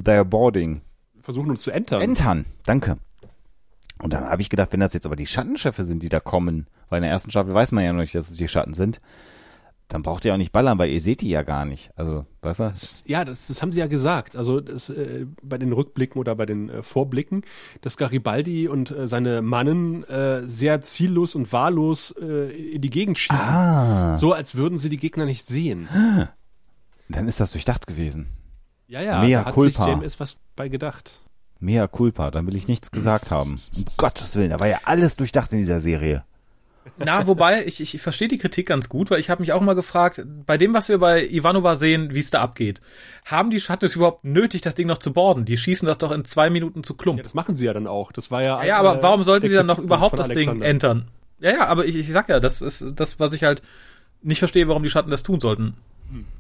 are 0.07 0.25
boarding? 0.25 0.81
Versuchen 1.21 1.51
uns 1.51 1.63
zu 1.63 1.71
entern. 1.71 2.01
Entern, 2.01 2.45
danke. 2.65 2.97
Und 4.01 4.13
dann 4.13 4.25
habe 4.25 4.41
ich 4.41 4.49
gedacht, 4.49 4.73
wenn 4.73 4.81
das 4.81 4.95
jetzt 4.95 5.07
aber 5.07 5.17
die 5.17 5.27
Schattenschiffe 5.27 5.83
sind, 5.83 6.03
die 6.03 6.09
da 6.09 6.21
kommen, 6.21 6.67
weil 6.89 6.99
in 6.99 7.03
der 7.03 7.11
ersten 7.11 7.31
Staffel 7.31 7.53
weiß 7.53 7.73
man 7.73 7.85
ja 7.85 7.93
noch 7.93 8.01
nicht, 8.01 8.15
dass 8.15 8.31
es 8.31 8.37
die 8.37 8.49
Schatten 8.49 8.75
sind, 8.75 9.01
dann 9.89 10.03
braucht 10.03 10.25
ihr 10.27 10.35
auch 10.35 10.39
nicht 10.39 10.53
ballern, 10.53 10.79
weil 10.79 10.91
ihr 10.91 11.01
seht 11.01 11.23
die 11.23 11.31
ja 11.31 11.43
gar 11.43 11.65
nicht. 11.65 11.91
Also, 11.97 12.27
weißt 12.43 12.61
du? 12.61 12.71
Ja, 13.07 13.25
das, 13.25 13.47
das 13.47 13.63
haben 13.63 13.73
sie 13.73 13.79
ja 13.79 13.87
gesagt. 13.87 14.37
Also 14.37 14.61
das, 14.61 14.91
äh, 14.91 15.27
bei 15.43 15.57
den 15.57 15.73
Rückblicken 15.73 16.21
oder 16.21 16.35
bei 16.35 16.45
den 16.45 16.69
äh, 16.69 16.83
Vorblicken, 16.83 17.43
dass 17.81 17.97
Garibaldi 17.97 18.69
und 18.69 18.91
äh, 18.91 19.09
seine 19.09 19.41
Mannen 19.41 20.05
äh, 20.05 20.47
sehr 20.47 20.83
ziellos 20.83 21.35
und 21.35 21.51
wahllos 21.53 22.15
äh, 22.21 22.75
in 22.75 22.83
die 22.83 22.91
Gegend 22.91 23.17
schießen. 23.17 23.49
Ah, 23.49 24.19
So 24.19 24.33
als 24.35 24.55
würden 24.57 24.77
sie 24.77 24.91
die 24.91 24.99
Gegner 24.99 25.25
nicht 25.25 25.47
sehen. 25.47 25.89
dann 27.09 27.27
ist 27.27 27.41
das 27.41 27.53
durchdacht 27.53 27.87
gewesen. 27.87 28.29
Ja, 28.89 29.01
ja, 29.01 29.21
Mea 29.23 29.41
da 29.41 29.47
hat 29.47 29.55
culpa. 29.55 29.85
sich 29.85 29.95
JMS 29.95 30.21
was 30.21 30.37
bei 30.55 30.69
gedacht. 30.69 31.23
Mea 31.61 31.87
culpa, 31.89 32.31
dann 32.31 32.47
will 32.47 32.57
ich 32.57 32.69
nichts 32.69 32.91
gesagt 32.91 33.31
haben. 33.31 33.57
Um 33.77 33.85
Gottes 33.97 34.37
Willen, 34.37 34.51
da 34.51 34.61
war 34.61 34.69
ja 34.69 34.81
alles 34.85 35.17
durchdacht 35.17 35.53
in 35.53 35.59
dieser 35.59 35.81
Serie. 35.81 36.25
Na, 36.97 37.27
wobei, 37.27 37.67
ich, 37.67 37.81
ich 37.81 38.01
verstehe 38.01 38.29
die 38.29 38.39
Kritik 38.39 38.67
ganz 38.67 38.89
gut, 38.89 39.11
weil 39.11 39.21
ich 39.21 39.31
habe 39.31 39.43
mich 39.43 39.53
auch 39.53 39.61
mal 39.61 39.75
gefragt, 39.75 40.25
bei 40.47 40.57
dem, 40.57 40.75
was 40.75 40.89
wir 40.89 40.99
bei 40.99 41.25
Ivanova 41.25 41.77
sehen, 41.77 42.15
wie 42.15 42.21
es 42.21 42.31
da 42.31 42.41
abgeht, 42.41 42.81
haben 43.25 43.51
die 43.51 43.61
Schatten 43.61 43.85
es 43.85 43.97
überhaupt 43.97 44.25
nötig, 44.25 44.63
das 44.63 44.75
Ding 44.75 44.87
noch 44.87 44.99
zu 44.99 45.13
borden? 45.13 45.45
Die 45.45 45.57
schießen 45.57 45.87
das 45.87 45.99
doch 45.99 46.13
in 46.13 46.25
zwei 46.25 46.51
Minuten 46.51 46.83
zu 46.85 46.95
Klump. 46.95 47.19
Ja, 47.19 47.23
das 47.23 47.35
machen 47.35 47.55
sie 47.55 47.67
ja 47.67 47.73
dann 47.73 47.87
auch. 47.87 48.13
Das 48.13 48.31
war 48.31 48.43
ja. 48.43 48.63
Ja, 48.65 48.79
aber 48.79 48.99
äh, 48.99 49.03
warum 49.03 49.23
sollten 49.23 49.47
sie 49.47 49.55
dann 49.55 49.67
noch 49.67 49.79
überhaupt 49.79 50.19
das 50.19 50.29
Ding 50.29 50.63
entern? 50.63 51.09
Ja, 51.41 51.51
ja, 51.51 51.67
aber 51.67 51.85
ich, 51.85 51.97
ich 51.97 52.11
sag 52.11 52.29
ja, 52.29 52.41
das 52.41 52.63
ist 52.63 52.95
das, 52.97 53.21
was 53.21 53.33
ich 53.33 53.45
halt 53.45 53.63
nicht 54.23 54.41
verstehe, 54.41 54.69
warum 54.69 54.83
die 54.83 54.91
Schatten 54.91 55.11
das 55.11 55.23
tun 55.23 55.41
sollten. 55.41 55.77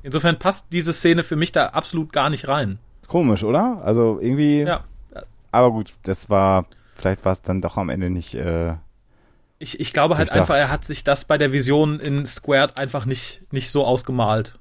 Insofern 0.02 0.38
passt 0.38 0.72
diese 0.72 0.92
Szene 0.92 1.22
für 1.22 1.36
mich 1.36 1.52
da 1.52 1.66
absolut 1.66 2.12
gar 2.12 2.30
nicht 2.30 2.48
rein. 2.48 2.78
Komisch, 3.06 3.44
oder? 3.44 3.82
Also 3.84 4.18
irgendwie. 4.20 4.62
Ja. 4.62 4.84
Aber 5.50 5.70
gut, 5.70 5.94
das 6.02 6.28
war, 6.28 6.66
vielleicht 6.94 7.24
war 7.24 7.32
es 7.32 7.42
dann 7.42 7.60
doch 7.60 7.76
am 7.76 7.88
Ende 7.88 8.10
nicht, 8.10 8.34
äh, 8.34 8.74
Ich, 9.58 9.80
ich 9.80 9.92
glaube 9.92 10.18
halt 10.18 10.30
einfach, 10.30 10.54
er 10.54 10.70
hat 10.70 10.84
sich 10.84 11.02
das 11.04 11.24
bei 11.24 11.36
der 11.36 11.52
Vision 11.52 11.98
in 11.98 12.26
Squared 12.26 12.78
einfach 12.78 13.06
nicht, 13.06 13.42
nicht 13.50 13.70
so 13.70 13.84
ausgemalt. 13.84 14.58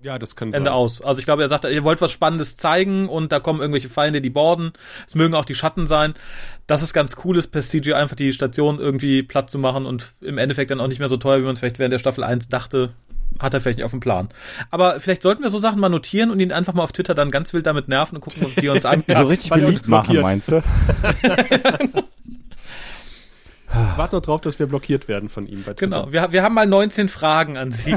Ja, 0.00 0.18
das 0.18 0.36
kann 0.36 0.52
Ende 0.52 0.70
sein. 0.70 0.74
aus. 0.74 1.02
Also 1.02 1.18
ich 1.18 1.24
glaube, 1.24 1.42
er 1.42 1.48
sagt, 1.48 1.64
ihr 1.64 1.82
wollt 1.82 2.00
was 2.00 2.12
Spannendes 2.12 2.56
zeigen 2.56 3.08
und 3.08 3.32
da 3.32 3.40
kommen 3.40 3.60
irgendwelche 3.60 3.88
Feinde, 3.88 4.20
die 4.20 4.30
borden. 4.30 4.72
Es 5.08 5.16
mögen 5.16 5.34
auch 5.34 5.44
die 5.44 5.56
Schatten 5.56 5.88
sein. 5.88 6.14
Das 6.68 6.82
ist 6.82 6.92
ganz 6.92 7.16
cool 7.24 7.36
ist, 7.36 7.48
per 7.48 7.62
CG 7.62 7.94
einfach 7.94 8.14
die 8.14 8.32
Station 8.32 8.78
irgendwie 8.78 9.24
platt 9.24 9.50
zu 9.50 9.58
machen 9.58 9.86
und 9.86 10.12
im 10.20 10.38
Endeffekt 10.38 10.70
dann 10.70 10.80
auch 10.80 10.86
nicht 10.86 11.00
mehr 11.00 11.08
so 11.08 11.16
teuer, 11.16 11.40
wie 11.40 11.44
man 11.44 11.54
es 11.54 11.58
vielleicht 11.58 11.80
während 11.80 11.92
der 11.92 11.98
Staffel 11.98 12.22
1 12.22 12.48
dachte. 12.48 12.90
Hat 13.40 13.54
er 13.54 13.60
vielleicht 13.60 13.78
nicht 13.78 13.84
auf 13.84 13.90
dem 13.90 14.00
Plan. 14.00 14.28
Aber 14.70 15.00
vielleicht 15.00 15.22
sollten 15.22 15.42
wir 15.42 15.50
so 15.50 15.58
Sachen 15.58 15.80
mal 15.80 15.88
notieren 15.88 16.30
und 16.30 16.38
ihn 16.38 16.52
einfach 16.52 16.74
mal 16.74 16.84
auf 16.84 16.92
Twitter 16.92 17.14
dann 17.14 17.32
ganz 17.32 17.52
wild 17.52 17.66
damit 17.66 17.88
nerven 17.88 18.16
und 18.16 18.20
gucken, 18.20 18.46
wie 18.54 18.66
er 18.68 18.74
uns 18.74 18.86
an. 18.86 19.02
so 19.06 19.22
richtig 19.24 19.50
beliebt 19.50 19.88
machen, 19.88 20.20
meinst 20.20 20.52
du? 20.52 20.62
Ich 23.70 23.98
warte 23.98 24.16
noch 24.16 24.22
drauf, 24.22 24.40
dass 24.40 24.58
wir 24.58 24.66
blockiert 24.66 25.08
werden 25.08 25.28
von 25.28 25.46
ihm 25.46 25.62
bei 25.62 25.74
Twitter. 25.74 26.02
Genau. 26.02 26.12
Wir, 26.12 26.32
wir 26.32 26.42
haben 26.42 26.54
mal 26.54 26.66
19 26.66 27.08
Fragen 27.08 27.56
an 27.58 27.70
Sie. 27.70 27.94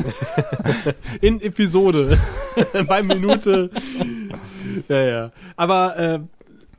In 1.21 1.39
Episode. 1.41 2.17
bei 2.87 3.01
Minute. 3.01 3.69
ja, 4.89 5.01
ja. 5.01 5.31
Aber 5.55 5.97
äh, 5.97 6.19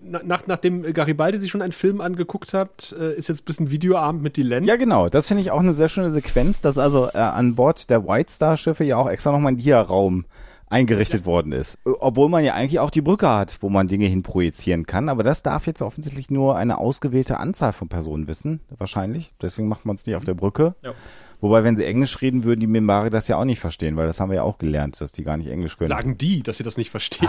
na- 0.03 0.21
nach, 0.25 0.47
nachdem 0.47 0.83
Garibaldi 0.93 1.39
sich 1.39 1.51
schon 1.51 1.63
einen 1.63 1.73
Film 1.73 2.01
angeguckt 2.01 2.53
hat, 2.53 2.95
äh, 2.99 3.15
ist 3.15 3.29
jetzt 3.29 3.43
ein 3.43 3.45
bisschen 3.47 3.71
Videoabend 3.71 4.23
mit 4.23 4.37
Dylan. 4.37 4.65
Ja, 4.65 4.77
genau. 4.77 5.09
Das 5.09 5.27
finde 5.27 5.43
ich 5.43 5.51
auch 5.51 5.61
eine 5.61 5.75
sehr 5.75 5.89
schöne 5.89 6.11
Sequenz, 6.11 6.61
dass 6.61 6.77
also 6.77 7.09
äh, 7.15 7.19
an 7.19 7.55
Bord 7.55 7.89
der 7.89 8.07
White 8.07 8.31
Star 8.31 8.57
Schiffe 8.57 8.85
ja 8.85 8.97
auch 8.99 9.09
extra 9.09 9.33
nochmal 9.33 9.53
ein 9.53 9.57
Dia-Raum 9.59 10.27
eingerichtet 10.73 11.27
worden 11.27 11.53
ist. 11.53 11.79
Obwohl 11.85 12.29
man 12.29 12.45
ja 12.45 12.55
eigentlich 12.55 12.81
auch 12.81 12.91
die 12.91 13.03
Brücke 13.03 13.29
hat, 13.29 13.59
wo 13.63 13.69
man 13.69 13.87
Dinge 13.87 14.07
hin 14.07 14.23
projizieren 14.23 14.87
kann. 14.87 15.09
Aber 15.09 15.23
das 15.23 15.43
darf 15.43 15.67
jetzt 15.67 15.83
offensichtlich 15.83 16.31
nur 16.31 16.57
eine 16.57 16.79
ausgewählte 16.79 17.39
Anzahl 17.39 17.73
von 17.73 17.89
Personen 17.89 18.27
wissen, 18.27 18.61
wahrscheinlich. 18.79 19.33
Deswegen 19.41 19.69
macht 19.69 19.85
man 19.85 19.97
es 19.97 20.07
nicht 20.07 20.17
auf 20.17 20.25
der 20.25 20.35
Brücke. 20.35 20.75
Ja. 20.83 20.95
Wobei, 21.41 21.63
wenn 21.65 21.77
sie 21.77 21.85
Englisch 21.85 22.21
reden, 22.23 22.45
würden 22.45 22.61
die 22.61 22.67
Mimbari 22.67 23.11
das 23.11 23.29
ja 23.29 23.37
auch 23.37 23.45
nicht 23.45 23.61
verstehen, 23.61 23.97
weil 23.97 24.07
das 24.07 24.19
haben 24.21 24.31
wir 24.31 24.37
ja 24.37 24.43
auch 24.45 24.59
gelernt, 24.59 25.01
dass 25.01 25.13
die 25.13 25.25
gar 25.25 25.37
nicht 25.37 25.49
Englisch 25.49 25.77
können. 25.77 25.89
Sagen 25.89 26.17
die, 26.17 26.43
dass 26.43 26.57
sie 26.57 26.63
das 26.65 26.77
nicht 26.77 26.91
verstehen. 26.91 27.29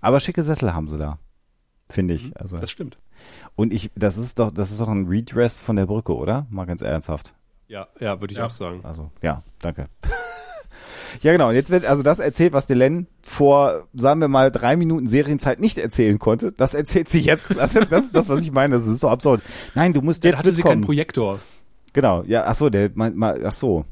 Aber 0.00 0.20
schicke 0.20 0.42
Sessel 0.42 0.72
haben 0.72 0.88
sie 0.88 0.98
da. 0.98 1.18
Finde 1.88 2.14
ich. 2.14 2.38
Also. 2.40 2.58
Das 2.58 2.70
stimmt. 2.70 2.98
Und 3.56 3.74
ich, 3.74 3.90
das 3.96 4.16
ist 4.16 4.38
doch, 4.38 4.50
das 4.50 4.70
ist 4.70 4.80
doch 4.80 4.88
ein 4.88 5.06
Redress 5.08 5.58
von 5.58 5.76
der 5.76 5.86
Brücke, 5.86 6.14
oder? 6.16 6.46
Mal 6.50 6.64
ganz 6.66 6.82
ernsthaft. 6.82 7.34
Ja, 7.68 7.88
ja, 7.98 8.20
würde 8.20 8.32
ich 8.32 8.38
Ja. 8.38 8.46
auch 8.46 8.50
sagen. 8.50 8.80
Also, 8.84 9.10
ja, 9.22 9.42
danke. 9.60 9.88
Ja, 11.22 11.32
genau. 11.32 11.48
Und 11.48 11.54
jetzt 11.54 11.70
wird 11.70 11.84
also 11.84 12.02
das 12.02 12.18
erzählt, 12.18 12.52
was 12.52 12.66
Delenn 12.66 13.06
vor, 13.22 13.86
sagen 13.94 14.20
wir 14.20 14.28
mal, 14.28 14.50
drei 14.50 14.76
Minuten 14.76 15.06
Serienzeit 15.06 15.60
nicht 15.60 15.78
erzählen 15.78 16.18
konnte. 16.18 16.52
Das 16.52 16.74
erzählt 16.74 17.08
sie 17.08 17.20
jetzt. 17.20 17.50
Das, 17.56 17.72
das 17.90 18.04
ist 18.04 18.14
das, 18.14 18.28
was 18.28 18.42
ich 18.42 18.52
meine. 18.52 18.76
Das 18.76 18.86
ist 18.86 19.00
so 19.00 19.08
absurd. 19.08 19.42
Nein, 19.74 19.92
du 19.92 20.02
musst 20.02 20.24
jetzt 20.24 20.38
hatte 20.38 20.52
sie 20.52 20.62
keinen. 20.62 20.82
Projektor. 20.82 21.38
Genau. 21.92 22.22
Ja, 22.26 22.44
ach 22.46 22.54
so, 22.54 22.70
der, 22.70 22.90
mein, 22.94 23.16
mein, 23.16 23.44
ach 23.44 23.52
so. 23.52 23.84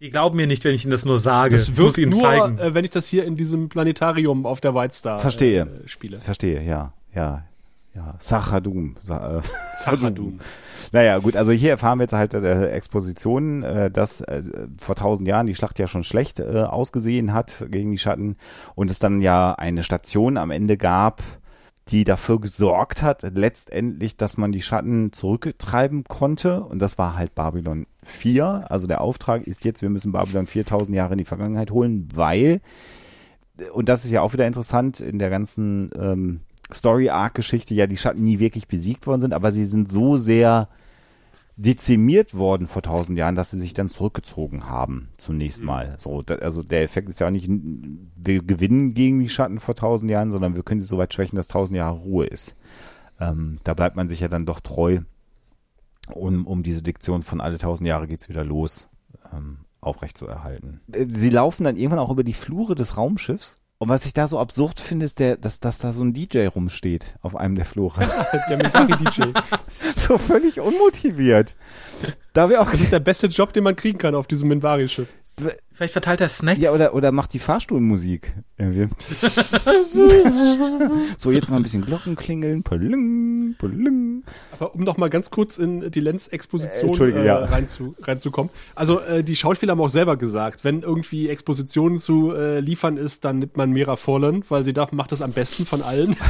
Die 0.00 0.10
glauben 0.10 0.36
mir 0.36 0.46
nicht, 0.46 0.62
wenn 0.64 0.74
ich 0.74 0.84
ihnen 0.84 0.90
das 0.90 1.06
nur 1.06 1.18
sage. 1.18 1.56
Das 1.56 1.74
muss 1.74 1.96
ihnen 1.96 2.10
nur, 2.10 2.20
zeigen. 2.20 2.58
äh, 2.58 2.74
wenn 2.74 2.84
ich 2.84 2.90
das 2.90 3.06
hier 3.06 3.24
in 3.24 3.36
diesem 3.36 3.70
Planetarium 3.70 4.44
auf 4.44 4.60
der 4.60 4.74
White 4.74 4.94
Star 4.94 5.18
Verstehe. 5.18 5.62
Äh, 5.62 5.88
spiele. 5.88 6.20
Verstehe, 6.20 6.62
ja, 6.62 6.92
ja, 7.14 7.44
ja. 7.96 8.14
Sachadum. 8.18 8.96
Sa 9.02 9.38
äh, 9.38 9.42
Zachadum. 9.82 10.38
Naja, 10.92 11.18
gut, 11.18 11.36
also 11.36 11.52
hier 11.52 11.70
erfahren 11.70 11.98
wir 11.98 12.04
jetzt 12.04 12.12
halt 12.12 12.34
äh, 12.34 12.68
Expositionen, 12.68 13.62
äh, 13.62 13.90
dass 13.90 14.20
äh, 14.20 14.42
vor 14.78 14.94
tausend 14.94 15.26
Jahren 15.26 15.46
die 15.46 15.54
Schlacht 15.54 15.78
ja 15.78 15.88
schon 15.88 16.04
schlecht 16.04 16.38
äh, 16.38 16.62
ausgesehen 16.62 17.32
hat 17.32 17.66
gegen 17.70 17.90
die 17.90 17.98
Schatten 17.98 18.36
und 18.74 18.90
es 18.90 18.98
dann 18.98 19.20
ja 19.20 19.54
eine 19.54 19.82
Station 19.82 20.36
am 20.36 20.50
Ende 20.50 20.76
gab, 20.76 21.22
die 21.88 22.04
dafür 22.04 22.40
gesorgt 22.40 23.02
hat, 23.02 23.22
letztendlich, 23.22 24.16
dass 24.16 24.36
man 24.36 24.52
die 24.52 24.62
Schatten 24.62 25.12
zurücktreiben 25.12 26.04
konnte 26.04 26.62
und 26.62 26.80
das 26.80 26.98
war 26.98 27.16
halt 27.16 27.34
Babylon 27.34 27.86
4. 28.02 28.66
Also 28.68 28.86
der 28.86 29.00
Auftrag 29.00 29.46
ist 29.46 29.64
jetzt, 29.64 29.82
wir 29.82 29.90
müssen 29.90 30.12
Babylon 30.12 30.46
4000 30.46 30.94
Jahre 30.94 31.12
in 31.12 31.18
die 31.18 31.24
Vergangenheit 31.24 31.70
holen, 31.70 32.08
weil, 32.14 32.60
und 33.72 33.88
das 33.88 34.04
ist 34.04 34.10
ja 34.10 34.20
auch 34.20 34.32
wieder 34.32 34.46
interessant 34.46 35.00
in 35.00 35.18
der 35.18 35.30
ganzen 35.30 35.90
ähm, 35.98 36.40
Story-Arc-Geschichte, 36.72 37.74
ja 37.74 37.86
die 37.86 37.96
Schatten 37.96 38.24
nie 38.24 38.38
wirklich 38.38 38.68
besiegt 38.68 39.06
worden 39.06 39.20
sind, 39.20 39.34
aber 39.34 39.52
sie 39.52 39.66
sind 39.66 39.90
so 39.90 40.16
sehr 40.16 40.68
dezimiert 41.56 42.34
worden 42.34 42.68
vor 42.68 42.82
tausend 42.82 43.18
Jahren, 43.18 43.34
dass 43.34 43.50
sie 43.50 43.58
sich 43.58 43.72
dann 43.72 43.88
zurückgezogen 43.88 44.68
haben, 44.68 45.08
zunächst 45.16 45.62
mal. 45.62 45.96
So, 45.98 46.20
da, 46.20 46.36
also 46.36 46.62
der 46.62 46.82
Effekt 46.82 47.08
ist 47.08 47.18
ja 47.20 47.28
auch 47.28 47.30
nicht, 47.30 47.48
wir 47.48 48.42
gewinnen 48.42 48.92
gegen 48.92 49.20
die 49.20 49.30
Schatten 49.30 49.58
vor 49.58 49.74
tausend 49.74 50.10
Jahren, 50.10 50.30
sondern 50.30 50.54
wir 50.54 50.62
können 50.62 50.82
sie 50.82 50.86
so 50.86 50.98
weit 50.98 51.14
schwächen, 51.14 51.36
dass 51.36 51.48
tausend 51.48 51.76
Jahre 51.76 51.98
Ruhe 51.98 52.26
ist. 52.26 52.56
Ähm, 53.18 53.58
da 53.64 53.72
bleibt 53.72 53.96
man 53.96 54.08
sich 54.08 54.20
ja 54.20 54.28
dann 54.28 54.44
doch 54.44 54.60
treu, 54.60 55.00
um, 56.12 56.46
um 56.46 56.62
diese 56.62 56.82
Diktion 56.82 57.22
von 57.22 57.40
alle 57.40 57.56
tausend 57.56 57.88
Jahre 57.88 58.06
geht's 58.06 58.28
wieder 58.28 58.44
los, 58.44 58.88
ähm, 59.32 59.60
aufrecht 59.80 60.18
zu 60.18 60.26
erhalten. 60.26 60.80
Äh, 60.92 61.06
Sie 61.08 61.30
laufen 61.30 61.64
dann 61.64 61.76
irgendwann 61.76 62.00
auch 62.00 62.10
über 62.10 62.24
die 62.24 62.34
Flure 62.34 62.74
des 62.74 62.98
Raumschiffs. 62.98 63.56
Und 63.78 63.90
was 63.90 64.06
ich 64.06 64.14
da 64.14 64.26
so 64.26 64.38
absurd 64.38 64.80
finde, 64.80 65.04
ist 65.04 65.18
der, 65.18 65.36
dass, 65.36 65.60
dass 65.60 65.78
da 65.78 65.92
so 65.92 66.02
ein 66.02 66.14
DJ 66.14 66.46
rumsteht 66.46 67.16
auf 67.20 67.36
einem 67.36 67.56
der 67.56 67.66
Flure. 67.66 68.00
Der 68.48 68.56
Minbari-DJ. 68.56 69.38
so 69.96 70.16
völlig 70.16 70.60
unmotiviert. 70.60 71.56
Da 72.32 72.48
wir 72.48 72.62
auch 72.62 72.70
Das 72.70 72.80
ist 72.80 72.92
der 72.92 73.00
beste 73.00 73.26
Job, 73.26 73.52
den 73.52 73.64
man 73.64 73.76
kriegen 73.76 73.98
kann 73.98 74.14
auf 74.14 74.26
diesem 74.26 74.48
Minbari-Schiff. 74.48 75.08
Vielleicht 75.72 75.92
verteilt 75.92 76.22
er 76.22 76.30
Snacks. 76.30 76.60
Ja, 76.60 76.70
oder, 76.70 76.94
oder 76.94 77.12
macht 77.12 77.34
die 77.34 77.38
Fahrstuhlmusik. 77.38 78.32
Irgendwie. 78.56 78.88
so, 81.18 81.30
jetzt 81.30 81.50
mal 81.50 81.56
ein 81.56 81.62
bisschen 81.62 81.84
Glocken 81.84 82.16
klingeln. 82.16 82.62
Paling, 82.62 83.54
paling. 83.58 84.24
Aber 84.52 84.74
um 84.74 84.84
noch 84.84 84.96
mal 84.96 85.10
ganz 85.10 85.30
kurz 85.30 85.58
in 85.58 85.90
die 85.90 85.98
Äh, 85.98 86.02
Lenz-Exposition 86.02 86.88
Entschuldige, 86.88 87.20
äh, 87.20 87.26
ja. 87.26 87.44
reinzu, 87.44 87.94
reinzukommen. 88.00 88.50
Also 88.74 89.00
äh, 89.00 89.22
die 89.22 89.36
Schauspieler 89.36 89.72
haben 89.72 89.82
auch 89.82 89.90
selber 89.90 90.16
gesagt, 90.16 90.64
wenn 90.64 90.80
irgendwie 90.80 91.28
Expositionen 91.28 91.98
zu 91.98 92.32
äh, 92.32 92.60
liefern 92.60 92.96
ist, 92.96 93.26
dann 93.26 93.40
nimmt 93.40 93.58
man 93.58 93.70
Mira 93.70 93.96
Forland, 93.96 94.50
weil 94.50 94.64
sie 94.64 94.72
darf, 94.72 94.92
macht 94.92 95.12
das 95.12 95.20
am 95.20 95.32
besten 95.32 95.66
von 95.66 95.82
allen. 95.82 96.16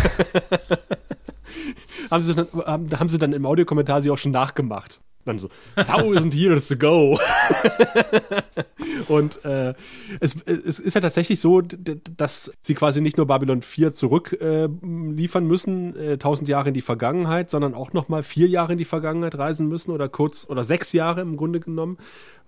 haben, 2.10 2.22
sie 2.22 2.34
dann, 2.34 2.48
haben, 2.64 2.90
haben 2.98 3.08
sie 3.08 3.18
dann 3.18 3.32
im 3.32 3.46
Audiokommentar 3.46 4.02
sie 4.02 4.10
auch 4.10 4.18
schon 4.18 4.32
nachgemacht. 4.32 5.00
Dann 5.24 5.40
so, 5.40 5.48
thousand 5.74 6.34
years 6.36 6.70
ago. 6.70 7.18
Und 9.08 9.44
äh, 9.44 9.74
es, 10.20 10.36
es 10.46 10.78
ist 10.78 10.94
ja 10.94 11.00
tatsächlich 11.00 11.40
so, 11.40 11.60
dass 11.62 12.52
sie 12.62 12.74
quasi 12.74 13.00
nicht 13.00 13.16
nur 13.16 13.26
Babylon 13.26 13.62
4 13.62 13.92
zurück 13.92 14.36
äh, 14.40 14.68
liefern 14.82 15.46
müssen, 15.46 15.96
äh, 15.96 16.12
1000 16.12 16.48
Jahre 16.48 16.68
in 16.68 16.74
die 16.74 16.82
Vergangenheit, 16.82 17.50
sondern 17.50 17.74
auch 17.74 17.92
noch 17.92 18.08
mal 18.08 18.22
vier 18.22 18.46
Jahre 18.48 18.72
in 18.72 18.78
die 18.78 18.84
Vergangenheit 18.84 19.36
reisen 19.36 19.68
müssen 19.68 19.90
oder 19.90 20.08
kurz 20.08 20.46
oder 20.48 20.64
sechs 20.64 20.92
Jahre 20.92 21.20
im 21.22 21.36
Grunde 21.36 21.60
genommen, 21.60 21.96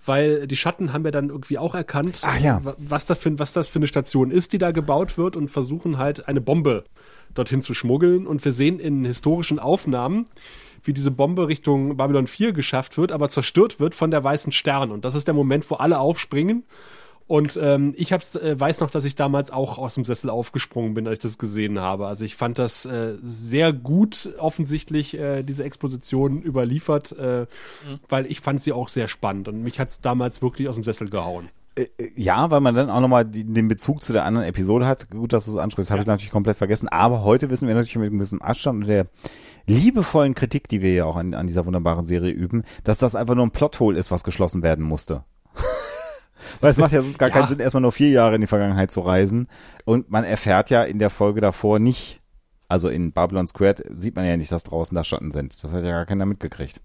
weil 0.05 0.47
die 0.47 0.57
Schatten 0.57 0.93
haben 0.93 1.05
ja 1.05 1.11
dann 1.11 1.31
irgendwie 1.31 1.59
auch 1.59 1.75
erkannt, 1.75 2.19
Ach 2.23 2.39
ja. 2.39 2.61
wa- 2.65 2.77
was 2.79 3.07
das 3.07 3.19
für 3.19 3.37
was 3.39 3.53
das 3.53 3.69
für 3.69 3.81
eine 3.81 3.87
Station 3.89 4.31
ist, 4.31 4.53
die 4.53 4.59
da 4.59 4.71
gebaut 4.71 5.19
wird 5.19 5.37
und 5.37 5.49
versuchen 5.51 5.99
halt 5.99 6.29
eine 6.29 6.41
Bombe 6.41 6.85
dorthin 7.35 7.63
zu 7.63 7.75
schmuggeln 7.75 8.27
und 8.27 8.45
wir 8.45 8.53
sehen 8.53 8.81
in 8.81 9.05
historischen 9.05 9.59
Aufnahmen 9.59 10.27
wie 10.85 10.93
diese 10.93 11.11
Bombe 11.11 11.49
Richtung 11.49 11.97
Babylon 11.97 12.27
4 12.27 12.53
geschafft 12.53 12.97
wird, 12.99 13.13
aber 13.13 13.29
zerstört 13.29 13.79
wird 13.79 13.95
von 13.95 14.11
der 14.11 14.25
weißen 14.25 14.53
Stern. 14.53 14.91
Und 14.91 15.05
das 15.05 15.15
ist 15.15 15.27
der 15.27 15.35
Moment, 15.35 15.69
wo 15.71 15.75
alle 15.75 15.99
aufspringen. 15.99 16.65
Und 17.27 17.59
ähm, 17.63 17.93
ich 17.99 18.15
hab's, 18.15 18.37
äh, 18.37 18.59
weiß 18.59 18.81
noch, 18.81 18.91
dass 18.91 19.05
ich 19.05 19.15
damals 19.15 19.51
auch 19.51 19.77
aus 19.77 19.95
dem 19.95 20.05
Sessel 20.05 20.31
aufgesprungen 20.31 20.95
bin, 20.95 21.07
als 21.07 21.19
ich 21.19 21.23
das 21.23 21.37
gesehen 21.37 21.79
habe. 21.79 22.07
Also 22.07 22.25
ich 22.25 22.37
fand 22.37 22.59
das 22.59 22.87
äh, 22.87 23.17
sehr 23.23 23.75
gut 23.75 24.31
offensichtlich, 24.39 25.13
äh, 25.13 25.43
diese 25.43 25.63
Exposition 25.63 26.41
überliefert, 26.41 27.13
äh, 27.13 27.47
weil 28.09 28.25
ich 28.25 28.41
fand 28.41 28.63
sie 28.63 28.73
auch 28.73 28.89
sehr 28.89 29.09
spannend. 29.09 29.47
Und 29.49 29.63
mich 29.63 29.79
hat's 29.79 30.01
damals 30.01 30.41
wirklich 30.41 30.69
aus 30.69 30.77
dem 30.77 30.85
Sessel 30.85 31.11
gehauen. 31.11 31.51
Äh, 31.79 32.11
Ja, 32.17 32.51
weil 32.51 32.61
man 32.61 32.75
dann 32.75 32.91
auch 32.91 33.01
nochmal 33.01 33.25
den 33.25 33.69
Bezug 33.69 34.03
zu 34.03 34.13
der 34.13 34.25
anderen 34.25 34.47
Episode 34.47 34.87
hat. 34.87 35.11
Gut, 35.11 35.33
dass 35.33 35.45
du 35.45 35.53
es 35.53 35.57
ansprichst, 35.57 35.91
habe 35.91 36.01
ich 36.01 36.07
natürlich 36.07 36.31
komplett 36.31 36.57
vergessen. 36.57 36.89
Aber 36.89 37.23
heute 37.23 37.51
wissen 37.51 37.69
wir 37.69 37.75
natürlich 37.75 37.97
mit 37.97 38.13
ein 38.13 38.19
bisschen 38.19 38.43
Abstand 38.43 38.83
und 38.83 38.89
der 38.89 39.07
liebevollen 39.67 40.35
Kritik, 40.35 40.69
die 40.69 40.81
wir 40.81 40.95
ja 40.95 41.05
auch 41.05 41.17
an, 41.17 41.35
an 41.35 41.47
dieser 41.47 41.67
wunderbaren 41.67 42.07
Serie 42.07 42.33
üben, 42.33 42.65
dass 42.85 42.99
das 42.99 43.15
einfach 43.15 43.35
nur 43.35 43.47
ein 43.47 43.51
Plothole 43.51 43.99
ist, 43.99 44.11
was 44.11 44.25
geschlossen 44.25 44.63
werden 44.63 44.85
musste. 44.85 45.25
Weil 46.61 46.71
es 46.71 46.79
macht 46.79 46.93
ja 46.93 47.03
sonst 47.03 47.19
gar 47.19 47.31
keinen 47.31 47.49
Sinn, 47.49 47.61
erstmal 47.61 47.83
nur 47.83 47.93
vier 47.93 48.09
Jahre 48.09 48.35
in 48.35 48.41
die 48.41 48.47
Vergangenheit 48.47 48.91
zu 48.91 49.01
reisen. 49.01 49.49
Und 49.85 50.11
man 50.11 50.25
erfährt 50.25 50.71
ja 50.71 50.83
in 50.83 50.99
der 50.99 51.11
Folge 51.11 51.41
davor 51.41 51.79
nicht, 51.79 52.21
also 52.69 52.89
in 52.89 53.13
Babylon 53.13 53.47
Squared 53.47 53.83
sieht 53.95 54.17
man 54.17 54.27
ja 54.27 54.37
nicht, 54.37 54.53
dass 54.53 54.65
draußen 54.65 54.95
da 54.95 55.05
Schatten 55.05 55.31
sind. 55.31 55.63
Das 55.63 55.73
hat 55.73 55.85
ja 55.85 55.91
gar 55.91 56.07
keiner 56.07 56.27
mitgekriegt. 56.27 56.81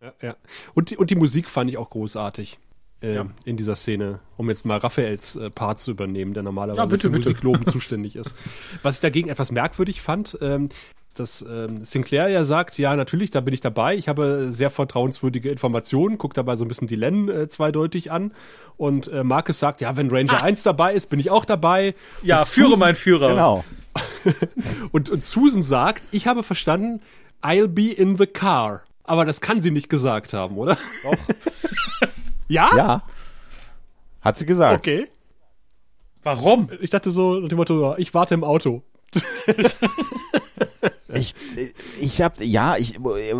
Ja, 0.00 0.12
ja. 0.22 0.36
Und, 0.74 0.90
die, 0.90 0.96
und 0.96 1.10
die 1.10 1.16
Musik 1.16 1.48
fand 1.48 1.70
ich 1.70 1.78
auch 1.78 1.90
großartig. 1.90 2.58
Äh, 3.06 3.14
Ja. 3.14 3.26
in 3.44 3.56
dieser 3.56 3.74
Szene, 3.76 4.20
um 4.36 4.48
jetzt 4.48 4.64
mal 4.66 4.78
Raphaels 4.78 5.36
äh, 5.36 5.50
Part 5.50 5.78
zu 5.78 5.90
übernehmen, 5.92 6.34
der 6.34 6.42
normalerweise 6.42 6.80
Ja, 6.80 6.86
bitte, 6.86 7.02
für 7.02 7.10
bitte. 7.10 7.28
Musikloben 7.30 7.66
zuständig 7.72 8.16
ist. 8.16 8.34
Was 8.82 8.96
ich 8.96 9.00
dagegen 9.00 9.28
etwas 9.28 9.50
merkwürdig 9.52 10.00
fand, 10.02 10.36
ähm, 10.40 10.68
dass 11.14 11.40
ähm, 11.48 11.82
Sinclair 11.82 12.28
ja 12.28 12.44
sagt, 12.44 12.76
ja, 12.76 12.94
natürlich, 12.94 13.30
da 13.30 13.40
bin 13.40 13.54
ich 13.54 13.62
dabei, 13.62 13.96
ich 13.96 14.06
habe 14.06 14.48
sehr 14.50 14.68
vertrauenswürdige 14.68 15.50
Informationen, 15.50 16.18
guckt 16.18 16.36
dabei 16.36 16.56
so 16.56 16.64
ein 16.64 16.68
bisschen 16.68 16.88
die 16.88 16.96
Len 16.96 17.30
äh, 17.30 17.48
zweideutig 17.48 18.12
an 18.12 18.32
und 18.76 19.08
äh, 19.08 19.24
Marcus 19.24 19.58
sagt, 19.58 19.80
ja, 19.80 19.96
wenn 19.96 20.10
Ranger 20.10 20.42
1 20.42 20.62
dabei 20.62 20.92
ist, 20.92 21.08
bin 21.08 21.18
ich 21.18 21.30
auch 21.30 21.46
dabei. 21.46 21.94
ja, 22.22 22.40
und 22.40 22.46
führe 22.46 22.66
Susan- 22.68 22.78
mein 22.80 22.94
Führer. 22.96 23.28
Genau. 23.30 23.64
und, 24.92 25.08
und 25.08 25.24
Susan 25.24 25.62
sagt, 25.62 26.02
ich 26.10 26.26
habe 26.26 26.42
verstanden, 26.42 27.00
I'll 27.42 27.68
be 27.68 27.90
in 27.92 28.18
the 28.18 28.26
car. 28.26 28.82
Aber 29.04 29.24
das 29.24 29.40
kann 29.40 29.60
sie 29.62 29.70
nicht 29.70 29.88
gesagt 29.88 30.34
haben, 30.34 30.56
oder? 30.58 30.76
Doch. 31.02 31.14
ja? 32.48 32.70
Ja. 32.76 33.02
Hat 34.20 34.38
sie 34.38 34.46
gesagt. 34.46 34.80
Okay. 34.80 35.06
Warum? 36.22 36.68
Ich 36.80 36.90
dachte 36.90 37.10
so, 37.10 37.38
nach 37.38 37.48
dem 37.48 37.56
Motto, 37.56 37.94
ich 37.98 38.12
warte 38.14 38.34
im 38.34 38.44
Auto. 38.44 38.82
Ich, 41.14 41.34
ich 42.00 42.20
hab, 42.20 42.40
ja, 42.42 42.76
ich, 42.76 42.98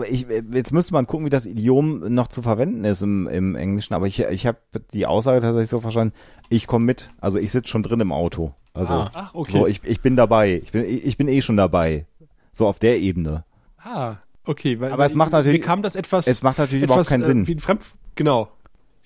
ich, 0.09 0.27
jetzt 0.53 0.73
müsste 0.73 0.95
man 0.95 1.07
gucken, 1.07 1.27
wie 1.27 1.31
das 1.31 1.45
Idiom 1.47 2.15
noch 2.15 2.29
zu 2.29 2.41
verwenden 2.41 2.85
ist 2.85 3.03
im, 3.03 3.27
im 3.27 3.55
Englischen, 3.55 3.93
aber 3.93 4.07
ich, 4.07 4.21
ich 4.21 4.47
habe 4.47 4.59
die 4.95 5.05
Aussage 5.05 5.41
tatsächlich 5.41 5.69
so 5.69 5.81
verstanden, 5.81 6.15
ich 6.49 6.67
komme 6.69 6.85
mit, 6.87 7.11
also 7.21 7.39
ich 7.39 7.51
sitze 7.53 7.69
schon 7.69 7.83
drin 7.83 8.01
im 8.01 8.13
Auto. 8.13 8.55
Also, 8.73 8.95
Ah, 8.95 9.11
ach, 9.13 9.35
okay. 9.35 9.53
so, 9.53 9.67
ich, 9.67 9.81
ich 9.85 10.01
bin 10.01 10.17
dabei, 10.17 10.61
ich 10.63 10.71
bin, 10.73 10.85
ich 10.87 11.17
bin 11.19 11.29
eh 11.29 11.43
schon 11.43 11.57
dabei. 11.57 12.07
So 12.53 12.67
auf 12.67 12.79
der 12.79 12.99
Ebene. 13.01 13.45
Ah, 13.83 14.17
okay. 14.45 14.81
Weil, 14.81 14.93
Aber 14.93 15.05
es 15.05 15.15
macht 15.15 15.33
natürlich- 15.33 15.61
Mir 15.61 15.67
kam 15.67 15.83
das 15.83 15.97
etwas. 15.97 16.27
es 16.27 16.43
macht 16.43 16.59
natürlich 16.59 16.85
etwas, 16.85 16.95
überhaupt 16.95 17.09
keinen 17.09 17.23
äh, 17.25 17.27
Sinn. 17.27 17.47
Wie 17.47 17.55
ein 17.57 17.61
Fremd, 17.61 17.83
genau. 18.15 18.49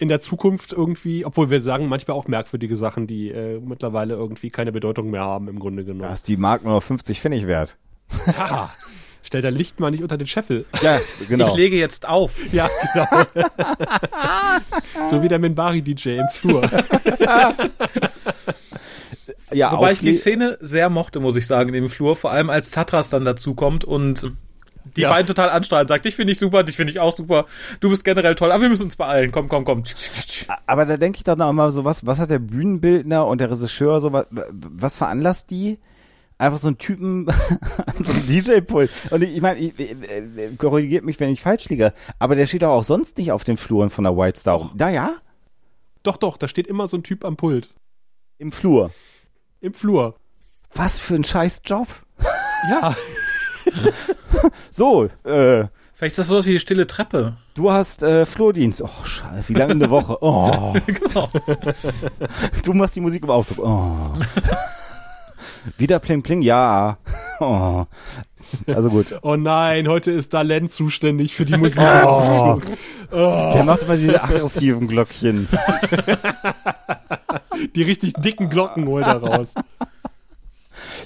In 0.00 0.08
der 0.08 0.18
Zukunft 0.20 0.72
irgendwie, 0.72 1.24
obwohl 1.24 1.50
wir 1.50 1.60
sagen 1.60 1.86
manchmal 1.86 2.16
auch 2.16 2.26
merkwürdige 2.26 2.74
Sachen, 2.74 3.06
die 3.06 3.28
äh, 3.28 3.60
mittlerweile 3.60 4.14
irgendwie 4.14 4.50
keine 4.50 4.72
Bedeutung 4.72 5.10
mehr 5.10 5.20
haben 5.22 5.46
im 5.48 5.58
Grunde 5.60 5.84
Da 5.84 5.92
genommen. 5.92 6.12
ist 6.12 6.26
die 6.26 6.36
Mark 6.36 6.64
nur 6.64 6.72
noch 6.74 6.82
50 6.82 7.20
Pfennig 7.20 7.46
wert. 7.46 7.76
Ja. 8.26 8.70
Stell 9.22 9.42
dein 9.42 9.54
Licht 9.54 9.78
mal 9.78 9.90
nicht 9.90 10.02
unter 10.02 10.16
den 10.16 10.26
Scheffel. 10.26 10.64
Ja, 10.82 10.98
genau. 11.28 11.48
Ich 11.48 11.54
lege 11.54 11.76
jetzt 11.76 12.08
auf. 12.08 12.32
Ja, 12.52 12.68
genau. 12.94 13.06
so 15.10 15.22
wie 15.22 15.28
der 15.28 15.38
Minbari-DJ 15.38 16.16
im 16.18 16.28
Flur. 16.32 16.62
ja, 19.52 19.72
Wobei 19.72 19.92
ich 19.92 20.00
die 20.00 20.14
Szene 20.14 20.56
sehr 20.60 20.88
mochte, 20.88 21.20
muss 21.20 21.36
ich 21.36 21.46
sagen, 21.46 21.68
in 21.68 21.74
dem 21.74 21.90
Flur. 21.90 22.16
Vor 22.16 22.30
allem 22.30 22.48
als 22.50 22.70
Tatras 22.70 23.10
dann 23.10 23.24
dazukommt 23.26 23.84
und 23.84 24.32
die 24.96 25.02
Ja. 25.02 25.10
beiden 25.10 25.26
total 25.26 25.50
anstrahlen. 25.50 25.88
Sagt, 25.88 26.04
dich 26.04 26.16
finde 26.16 26.32
ich 26.32 26.38
super, 26.38 26.62
dich 26.64 26.76
finde 26.76 26.92
ich 26.92 27.00
auch 27.00 27.16
super. 27.16 27.46
Du 27.80 27.90
bist 27.90 28.04
generell 28.04 28.34
toll, 28.34 28.50
aber 28.52 28.62
wir 28.62 28.68
müssen 28.68 28.84
uns 28.84 28.96
beeilen. 28.96 29.30
Komm, 29.32 29.48
komm, 29.48 29.64
komm. 29.64 29.84
Aber 30.66 30.86
da 30.86 30.96
denke 30.96 31.18
ich 31.18 31.24
doch 31.24 31.36
noch 31.36 31.52
mal 31.52 31.70
so, 31.72 31.84
was, 31.84 32.06
was 32.06 32.18
hat 32.18 32.30
der 32.30 32.38
Bühnenbildner 32.38 33.26
und 33.26 33.40
der 33.40 33.50
Regisseur 33.50 34.00
so, 34.00 34.12
was, 34.12 34.26
was 34.30 34.96
veranlasst 34.96 35.50
die? 35.50 35.78
Einfach 36.38 36.58
so 36.58 36.68
einen 36.68 36.78
Typen 36.78 37.28
an 37.28 37.34
so 38.02 38.12
einem 38.12 38.26
DJ-Pult. 38.26 38.90
Und 39.10 39.22
ich, 39.22 39.36
ich 39.36 39.42
meine, 39.42 39.60
ich- 39.60 39.74
korrigiert 40.56 41.04
mich, 41.04 41.20
wenn 41.20 41.28
ich 41.30 41.42
falsch 41.42 41.68
liege, 41.68 41.92
aber 42.18 42.34
der 42.34 42.46
steht 42.46 42.62
doch 42.62 42.70
auch 42.70 42.84
sonst 42.84 43.18
nicht 43.18 43.30
auf 43.32 43.44
den 43.44 43.58
Fluren 43.58 43.90
von 43.90 44.04
der 44.04 44.16
White 44.16 44.38
Star. 44.40 44.70
Da 44.74 44.88
ja? 44.88 45.10
Doch, 46.02 46.16
doch, 46.16 46.38
da 46.38 46.48
steht 46.48 46.66
immer 46.66 46.88
so 46.88 46.96
ein 46.96 47.02
Typ 47.02 47.26
am 47.26 47.36
Pult. 47.36 47.74
Im 48.38 48.52
Flur. 48.52 48.90
Im 49.60 49.74
Flur. 49.74 50.16
Was 50.72 50.98
für 50.98 51.14
ein 51.14 51.24
scheiß 51.24 51.60
Job. 51.66 51.88
Ja. 52.70 52.96
So, 54.70 55.04
äh, 55.24 55.64
Vielleicht 55.94 56.12
ist 56.12 56.18
das 56.18 56.28
sowas 56.28 56.46
wie 56.46 56.52
die 56.52 56.60
stille 56.60 56.86
Treppe. 56.86 57.34
du 57.54 57.70
hast 57.70 58.02
äh, 58.02 58.24
Flurdienst. 58.24 58.80
Oh, 58.80 58.88
scheiße, 59.04 59.48
wie 59.50 59.54
lange 59.54 59.72
eine 59.72 59.90
Woche? 59.90 60.16
Oh, 60.22 60.74
genau. 60.86 61.28
du 62.64 62.72
machst 62.72 62.96
die 62.96 63.00
Musik 63.00 63.22
im 63.22 63.30
Aufzug. 63.30 63.58
Oh. 63.58 64.12
Wieder 65.76 65.98
Pling 65.98 66.22
Pling? 66.22 66.40
Ja. 66.40 66.96
Oh. 67.38 67.84
Also 68.66 68.88
gut. 68.88 69.14
Oh 69.22 69.36
nein, 69.36 69.88
heute 69.88 70.10
ist 70.10 70.30
Talent 70.30 70.70
zuständig 70.70 71.34
für 71.34 71.44
die 71.44 71.56
Musik. 71.58 71.78
Oh. 71.80 72.58
Der 73.10 73.62
macht 73.64 73.82
immer 73.82 73.96
diese 73.96 74.22
aggressiven 74.22 74.88
Glöckchen. 74.88 75.48
Die 77.74 77.82
richtig 77.82 78.14
dicken 78.14 78.48
Glocken 78.48 78.86
holt 78.86 79.04
er 79.06 79.22
raus. 79.22 79.48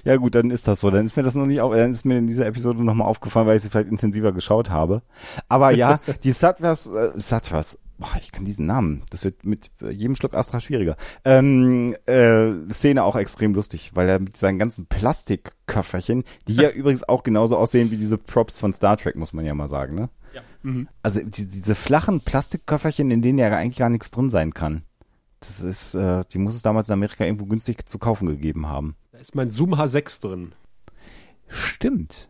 Ja 0.04 0.16
gut, 0.16 0.34
dann 0.34 0.50
ist 0.50 0.68
das 0.68 0.80
so. 0.80 0.90
Dann 0.90 1.04
ist 1.04 1.16
mir 1.16 1.22
das 1.22 1.34
noch 1.34 1.46
nicht 1.46 1.60
auf, 1.60 1.74
dann 1.74 1.90
ist 1.90 2.04
mir 2.04 2.18
in 2.18 2.26
dieser 2.26 2.46
Episode 2.46 2.84
nochmal 2.84 3.08
aufgefallen, 3.08 3.46
weil 3.46 3.56
ich 3.56 3.62
sie 3.62 3.70
vielleicht 3.70 3.90
intensiver 3.90 4.32
geschaut 4.32 4.70
habe. 4.70 5.02
Aber 5.48 5.70
ja, 5.70 6.00
die 6.24 6.32
Sattvers, 6.32 6.86
äh, 6.86 7.12
Sattvers, 7.16 7.78
boah, 7.98 8.10
ich 8.18 8.32
kann 8.32 8.44
diesen 8.44 8.66
Namen, 8.66 9.02
das 9.10 9.24
wird 9.24 9.44
mit 9.44 9.70
jedem 9.80 10.16
Schluck 10.16 10.34
Astra 10.34 10.60
schwieriger. 10.60 10.96
Ähm, 11.24 11.94
äh, 12.06 12.52
Szene 12.70 13.04
auch 13.04 13.16
extrem 13.16 13.54
lustig, 13.54 13.92
weil 13.94 14.08
er 14.08 14.18
mit 14.18 14.36
seinen 14.36 14.58
ganzen 14.58 14.86
Plastikköfferchen, 14.86 16.24
die 16.48 16.56
ja 16.56 16.68
übrigens 16.70 17.08
auch 17.08 17.22
genauso 17.22 17.56
aussehen 17.56 17.90
wie 17.90 17.96
diese 17.96 18.18
Props 18.18 18.58
von 18.58 18.74
Star 18.74 18.96
Trek, 18.96 19.16
muss 19.16 19.32
man 19.32 19.44
ja 19.44 19.54
mal 19.54 19.68
sagen, 19.68 19.94
ne? 19.94 20.10
Ja. 20.34 20.42
Also 21.02 21.20
die, 21.20 21.46
diese 21.46 21.74
flachen 21.74 22.20
Plastikköfferchen, 22.20 23.10
in 23.10 23.22
denen 23.22 23.38
ja 23.38 23.48
eigentlich 23.50 23.78
gar 23.78 23.90
nichts 23.90 24.10
drin 24.10 24.30
sein 24.30 24.52
kann. 24.52 24.82
Das 25.40 25.60
ist, 25.60 25.94
äh, 25.94 26.22
die 26.32 26.38
muss 26.38 26.54
es 26.54 26.62
damals 26.62 26.88
in 26.88 26.94
Amerika 26.94 27.24
irgendwo 27.24 27.44
günstig 27.44 27.86
zu 27.86 27.98
kaufen 27.98 28.26
gegeben 28.26 28.66
haben. 28.66 28.96
Da 29.14 29.20
ist 29.20 29.36
mein 29.36 29.48
Zoom 29.48 29.76
H6 29.76 30.22
drin. 30.22 30.54
Stimmt. 31.46 32.28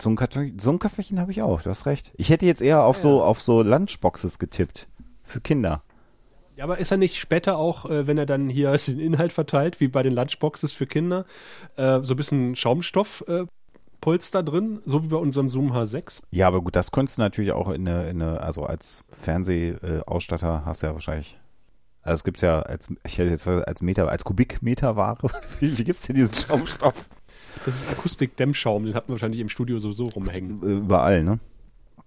So 0.00 0.10
ein, 0.10 0.14
Karton, 0.14 0.56
so 0.60 0.70
ein 0.70 0.78
Köfferchen 0.78 1.18
habe 1.18 1.32
ich 1.32 1.42
auch, 1.42 1.60
du 1.60 1.70
hast 1.70 1.86
recht. 1.86 2.12
Ich 2.16 2.30
hätte 2.30 2.46
jetzt 2.46 2.62
eher 2.62 2.84
auf 2.84 2.96
so 2.96 3.20
auf 3.20 3.42
so 3.42 3.62
Lunchboxes 3.62 4.38
getippt. 4.38 4.86
Für 5.24 5.40
Kinder. 5.40 5.82
Ja, 6.54 6.62
aber 6.62 6.78
ist 6.78 6.92
er 6.92 6.98
nicht 6.98 7.16
später 7.16 7.58
auch, 7.58 7.90
äh, 7.90 8.06
wenn 8.06 8.16
er 8.16 8.26
dann 8.26 8.48
hier 8.48 8.70
den 8.86 9.00
Inhalt 9.00 9.32
verteilt, 9.32 9.80
wie 9.80 9.88
bei 9.88 10.04
den 10.04 10.12
Lunchboxes 10.12 10.72
für 10.72 10.86
Kinder, 10.86 11.24
äh, 11.74 11.98
so 12.02 12.14
ein 12.14 12.16
bisschen 12.16 12.54
Schaumstoff 12.54 13.24
äh, 13.26 13.46
drin, 14.00 14.80
so 14.84 15.02
wie 15.02 15.08
bei 15.08 15.16
unserem 15.16 15.48
Zoom 15.48 15.72
H6? 15.72 16.22
Ja, 16.30 16.46
aber 16.46 16.60
gut, 16.60 16.76
das 16.76 16.92
könntest 16.92 17.18
du 17.18 17.22
natürlich 17.22 17.50
auch 17.50 17.70
in 17.70 17.88
eine, 17.88 18.08
in 18.08 18.22
eine 18.22 18.40
also 18.40 18.62
als 18.62 19.02
Fernsehausstatter 19.10 20.62
hast 20.64 20.84
du 20.84 20.86
ja 20.86 20.92
wahrscheinlich. 20.92 21.36
Also 22.08 22.20
es 22.20 22.24
gibt's 22.24 22.40
ja 22.40 22.60
als, 22.62 22.88
ich 23.04 23.18
hätte 23.18 23.30
jetzt 23.30 23.46
als 23.46 23.82
Meter, 23.82 24.08
als 24.08 24.24
Kubikmeterware. 24.24 25.18
Wie, 25.60 25.78
wie 25.78 25.84
gibt's 25.84 26.06
denn 26.06 26.16
diesen 26.16 26.34
Schaumstoff? 26.34 27.08
Das 27.64 27.74
ist 27.74 27.90
Akustik-Dämmschaum, 27.90 28.84
den 28.86 28.94
hat 28.94 29.08
man 29.08 29.14
wahrscheinlich 29.16 29.40
im 29.40 29.48
Studio 29.48 29.78
sowieso 29.78 30.04
rumhängen. 30.04 30.62
Äh, 30.62 30.66
Überall, 30.84 31.22
ne? 31.22 31.38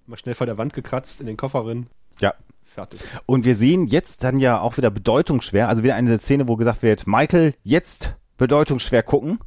Mal 0.07 0.17
schnell 0.17 0.35
vor 0.35 0.45
der 0.47 0.57
Wand 0.57 0.73
gekratzt, 0.73 1.19
in 1.21 1.27
den 1.27 1.37
Koffer 1.37 1.65
rein, 1.65 1.87
Ja. 2.19 2.33
fertig. 2.63 2.99
Und 3.25 3.45
wir 3.45 3.55
sehen 3.55 3.85
jetzt 3.85 4.23
dann 4.23 4.39
ja 4.39 4.59
auch 4.59 4.77
wieder 4.77 4.89
bedeutungsschwer, 4.89 5.67
also 5.67 5.83
wieder 5.83 5.95
eine 5.95 6.17
Szene, 6.19 6.47
wo 6.47 6.55
gesagt 6.55 6.81
wird, 6.83 7.05
Michael, 7.05 7.53
jetzt 7.63 8.15
bedeutungsschwer 8.37 9.03
gucken. 9.03 9.39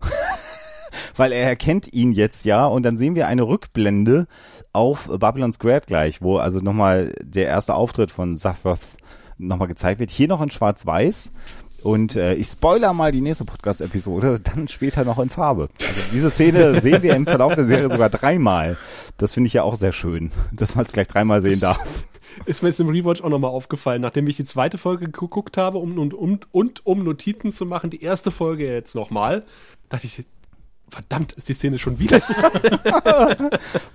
Weil 1.16 1.32
er 1.32 1.46
erkennt 1.48 1.92
ihn 1.92 2.12
jetzt 2.12 2.44
ja 2.44 2.66
und 2.66 2.82
dann 2.84 2.96
sehen 2.96 3.14
wir 3.14 3.26
eine 3.26 3.42
Rückblende 3.42 4.26
auf 4.72 5.08
Babylon's 5.08 5.58
Grad 5.58 5.86
gleich, 5.86 6.22
wo 6.22 6.38
also 6.38 6.60
nochmal 6.60 7.12
der 7.20 7.46
erste 7.46 7.74
Auftritt 7.74 8.10
von 8.10 8.36
Safroth 8.36 8.78
nochmal 9.40 9.68
gezeigt 9.68 10.00
wird. 10.00 10.10
Hier 10.10 10.28
noch 10.28 10.40
in 10.40 10.50
schwarz-weiß 10.50 11.32
und 11.82 12.16
äh, 12.16 12.34
ich 12.34 12.48
spoiler 12.48 12.92
mal 12.92 13.10
die 13.10 13.20
nächste 13.20 13.44
Podcast-Episode, 13.44 14.38
dann 14.42 14.68
später 14.68 15.04
noch 15.04 15.18
in 15.18 15.30
Farbe. 15.30 15.68
Also 15.80 16.02
diese 16.12 16.30
Szene 16.30 16.80
sehen 16.82 17.02
wir 17.02 17.16
im 17.16 17.26
Verlauf 17.26 17.54
der 17.54 17.66
Serie 17.66 17.90
sogar 17.90 18.10
dreimal. 18.10 18.76
Das 19.16 19.32
finde 19.32 19.48
ich 19.48 19.54
ja 19.54 19.62
auch 19.62 19.76
sehr 19.76 19.92
schön, 19.92 20.30
dass 20.52 20.74
man 20.74 20.84
es 20.84 20.92
gleich 20.92 21.08
dreimal 21.08 21.40
sehen 21.40 21.60
darf. 21.60 21.80
Ist 22.46 22.62
mir 22.62 22.68
jetzt 22.68 22.80
im 22.80 22.88
Rewatch 22.88 23.22
auch 23.22 23.28
nochmal 23.28 23.50
aufgefallen, 23.50 24.00
nachdem 24.02 24.26
ich 24.28 24.36
die 24.36 24.44
zweite 24.44 24.78
Folge 24.78 25.10
geguckt 25.10 25.56
habe 25.56 25.78
um, 25.78 25.98
und, 25.98 26.14
und, 26.14 26.46
und 26.54 26.86
um 26.86 27.02
Notizen 27.02 27.50
zu 27.50 27.66
machen, 27.66 27.90
die 27.90 28.02
erste 28.02 28.30
Folge 28.30 28.72
jetzt 28.72 28.94
nochmal, 28.94 29.44
dachte 29.88 30.06
ich, 30.06 30.24
verdammt, 30.88 31.32
ist 31.32 31.48
die 31.48 31.54
Szene 31.54 31.78
schon 31.78 31.98
wieder. 31.98 32.20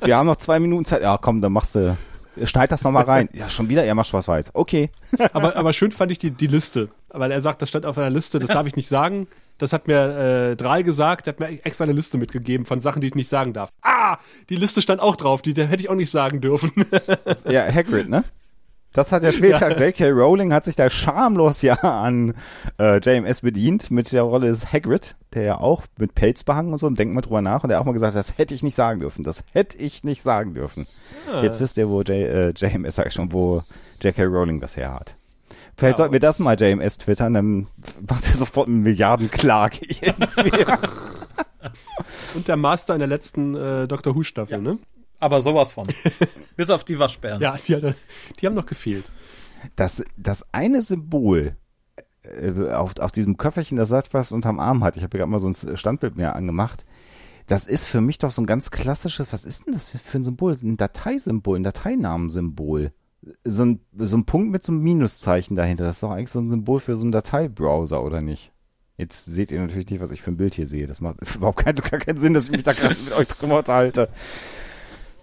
Wir 0.04 0.18
haben 0.18 0.28
noch 0.28 0.36
zwei 0.36 0.60
Minuten 0.60 0.86
Zeit. 0.86 1.02
Ja, 1.02 1.18
komm, 1.18 1.42
dann 1.42 1.54
machst 1.54 1.76
du, 1.76 1.98
schneid 2.44 2.72
das 2.72 2.84
nochmal 2.84 3.04
rein. 3.04 3.30
Ja, 3.34 3.50
schon 3.50 3.70
wieder, 3.70 3.84
er 3.84 3.96
macht 3.96 4.08
schwarz-weiß. 4.08 4.52
Okay. 4.54 4.90
aber, 5.34 5.56
aber 5.56 5.74
schön 5.74 5.92
fand 5.92 6.12
ich 6.12 6.20
die, 6.20 6.32
die 6.32 6.48
Liste, 6.48 6.90
weil 7.10 7.32
er 7.32 7.42
sagt, 7.42 7.62
das 7.62 7.70
stand 7.70 7.86
auf 7.86 7.98
einer 7.98 8.10
Liste, 8.10 8.40
das 8.40 8.50
darf 8.50 8.68
ich 8.68 8.76
nicht 8.76 8.88
sagen. 8.88 9.28
Das 9.58 9.72
hat 9.72 9.88
mir 9.88 10.52
äh, 10.52 10.56
Drei 10.58 10.82
gesagt, 10.82 11.28
der 11.28 11.34
hat 11.34 11.40
mir 11.40 11.66
extra 11.66 11.86
eine 11.86 11.94
Liste 11.94 12.18
mitgegeben 12.18 12.66
von 12.66 12.80
Sachen, 12.82 13.02
die 13.02 13.08
ich 13.08 13.16
nicht 13.16 13.30
sagen 13.30 13.54
darf. 13.54 13.70
Ah, 13.82 14.18
die 14.50 14.58
Liste 14.58 14.82
stand 14.82 15.02
auch 15.02 15.16
drauf, 15.16 15.42
die, 15.42 15.54
die 15.54 15.66
hätte 15.66 15.82
ich 15.82 15.90
auch 15.90 15.96
nicht 15.96 16.12
sagen 16.12 16.42
dürfen. 16.42 16.72
Ja, 17.48 17.72
Hagrid, 17.72 18.10
ne? 18.10 18.24
Das 18.96 19.12
hat 19.12 19.24
ja 19.24 19.32
später, 19.32 19.78
J.K. 19.78 20.10
Rowling 20.10 20.54
hat 20.54 20.66
sich 20.66 20.76
da 20.76 20.90
schamlos 20.90 21.62
ja 21.62 21.76
an 21.76 22.34
äh, 22.80 23.00
JMS 23.00 23.42
bedient 23.42 23.92
mit 23.92 24.12
der 24.12 24.24
Rolle 24.24 24.48
des 24.48 24.72
Hagrid, 24.72 25.16
der 25.34 25.44
ja 25.44 25.58
auch 25.60 25.84
mit 25.98 26.16
Pelz 26.16 26.44
behangen 26.44 26.72
und 26.72 26.80
so, 26.80 26.88
und 26.88 26.98
denkt 26.98 27.14
mal 27.14 27.22
drüber 27.22 27.42
nach, 27.42 27.64
und 27.64 27.70
der 27.70 27.82
auch 27.82 27.86
mal 27.86 27.92
gesagt, 27.92 28.16
das 28.16 28.38
hätte 28.38 28.56
ich 28.56 28.64
nicht 28.64 28.76
sagen 28.76 29.02
dürfen, 29.02 29.24
das 29.24 29.44
hätte 29.52 29.78
ich 29.78 30.04
nicht 30.04 30.24
sagen 30.24 30.54
dürfen. 30.54 30.88
Jetzt 31.44 31.60
wisst 31.60 31.78
ihr, 31.78 31.90
wo 31.90 32.02
J, 32.02 32.10
äh, 32.10 32.50
JMS, 32.52 32.96
sag 32.96 33.08
ich 33.08 33.14
schon, 33.14 33.34
wo 33.34 33.64
J.K. 34.02 34.24
Rowling 34.24 34.62
das 34.62 34.78
her 34.78 34.94
hat. 34.94 35.16
Vielleicht 35.78 35.98
sollten 35.98 36.14
wir 36.14 36.22
das 36.22 36.40
mal 36.40 36.56
JMS 36.58 37.00
twittern, 37.00 37.34
dann 37.34 37.68
macht 38.10 38.26
er 38.26 38.34
sofort 38.34 38.70
einen 38.70 38.82
Milliardenklage 38.82 39.80
irgendwie. 40.02 40.52
und 42.36 42.48
der 42.48 42.56
Master 42.56 42.94
in 42.94 43.00
der 43.00 43.10
letzten 43.10 43.56
äh, 43.56 43.88
Doctor 43.90 44.16
Who 44.16 44.24
Staffel, 44.24 44.62
ne? 44.62 44.78
Aber 45.26 45.42
sowas 45.42 45.72
von. 45.72 45.88
Bis 46.56 46.70
auf 46.70 46.84
die 46.84 47.00
Waschbären. 47.00 47.42
Ja, 47.42 47.56
die, 47.56 47.76
hat, 47.76 47.96
die 48.40 48.46
haben 48.46 48.54
noch 48.54 48.68
gefehlt. 48.68 49.10
das, 49.76 50.04
das 50.18 50.46
eine 50.52 50.84
Symbol 50.84 51.58
äh, 52.22 52.70
auf, 52.72 53.00
auf 53.00 53.12
diesem 53.12 53.36
Köfferchen, 53.36 53.76
das 53.76 53.90
sagt, 53.90 54.14
was 54.14 54.32
unterm 54.32 54.60
Arm 54.60 54.84
hat, 54.84 54.98
ich 54.98 55.02
habe 55.02 55.18
gerade 55.18 55.32
mal 55.32 55.40
so 55.40 55.48
ein 55.48 55.78
Standbild 55.78 56.16
mir 56.16 56.36
angemacht, 56.36 56.86
das 57.48 57.66
ist 57.66 57.88
für 57.88 58.02
mich 58.02 58.20
doch 58.20 58.30
so 58.30 58.44
ein 58.44 58.46
ganz 58.46 58.70
klassisches, 58.70 59.34
was 59.34 59.46
ist 59.46 59.66
denn 59.66 59.74
das 59.74 59.90
für 59.90 60.20
ein 60.20 60.24
Symbol? 60.24 60.58
Ein 60.62 60.78
Dateisymbol, 60.78 61.58
ein 61.58 61.64
Dateinamensymbol. 61.64 62.92
So 63.44 63.66
ein, 63.66 63.80
so 63.98 64.18
ein 64.18 64.26
Punkt 64.26 64.52
mit 64.52 64.64
so 64.64 64.74
einem 64.74 64.84
Minuszeichen 64.84 65.56
dahinter, 65.56 65.86
das 65.86 65.96
ist 65.96 66.04
doch 66.04 66.12
eigentlich 66.12 66.30
so 66.30 66.40
ein 66.40 66.52
Symbol 66.52 66.80
für 66.80 66.98
so 66.98 67.02
einen 67.02 67.12
Dateibrowser, 67.12 68.04
oder 68.04 68.22
nicht? 68.22 68.52
Jetzt 68.96 69.26
seht 69.30 69.52
ihr 69.52 69.60
natürlich 69.60 69.90
nicht, 69.90 70.02
was 70.02 70.12
ich 70.12 70.22
für 70.22 70.32
ein 70.32 70.38
Bild 70.38 70.54
hier 70.54 70.68
sehe. 70.68 70.86
Das 70.86 71.02
macht 71.02 71.18
überhaupt 71.36 71.66
keinen, 71.66 71.78
gar 71.78 72.00
keinen 72.00 72.20
Sinn, 72.20 72.36
dass 72.36 72.46
ich 72.46 72.52
mich 72.52 72.64
da 72.64 72.74
gerade 72.74 72.94
mit 72.94 73.14
euch 73.14 73.28
drüber 73.28 73.58
unterhalte. 73.58 74.10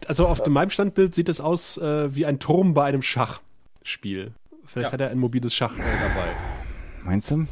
Also 0.09 0.26
auf 0.26 0.44
meinem 0.46 0.70
Standbild 0.70 1.14
sieht 1.14 1.28
es 1.28 1.40
aus 1.40 1.76
äh, 1.78 2.14
wie 2.14 2.26
ein 2.26 2.38
Turm 2.38 2.74
bei 2.74 2.84
einem 2.84 3.03
Schachspiel. 3.03 4.32
Vielleicht 4.64 4.88
Ja. 4.88 4.92
hat 4.92 5.00
er 5.00 5.11
ein 5.11 5.18
mobiles 5.18 5.55
Schach 5.55 5.74
äh, 5.74 5.82
dabei. 5.82 6.28
Meinst 7.05 7.30
du? 7.30 7.46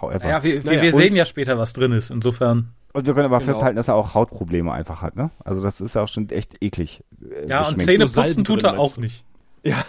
However. 0.00 0.28
Ja, 0.28 0.42
wir, 0.44 0.62
Naja, 0.62 0.82
wir 0.82 0.92
sehen 0.92 1.16
ja 1.16 1.24
später, 1.24 1.58
was 1.58 1.72
drin 1.72 1.92
ist. 1.92 2.10
Insofern. 2.10 2.72
Und 2.92 3.06
wir 3.06 3.14
können 3.14 3.26
aber 3.26 3.38
Genau. 3.38 3.52
festhalten, 3.52 3.76
dass 3.76 3.88
er 3.88 3.94
auch 3.96 4.14
Hautprobleme 4.14 4.72
einfach 4.72 5.02
hat, 5.02 5.16
ne? 5.16 5.30
Also 5.44 5.62
das 5.62 5.80
ist 5.80 5.94
ja 5.94 6.02
auch 6.02 6.08
schon 6.08 6.28
echt 6.30 6.62
eklig. 6.62 7.02
äh, 7.20 7.48
Ja, 7.48 7.66
und. 7.66 7.82
Zähne 7.82 8.06
putzen 8.06 8.44
tut 8.44 8.62
er 8.64 8.78
auch 8.78 8.96
nicht. 8.96 9.24
Ja, 9.64 9.84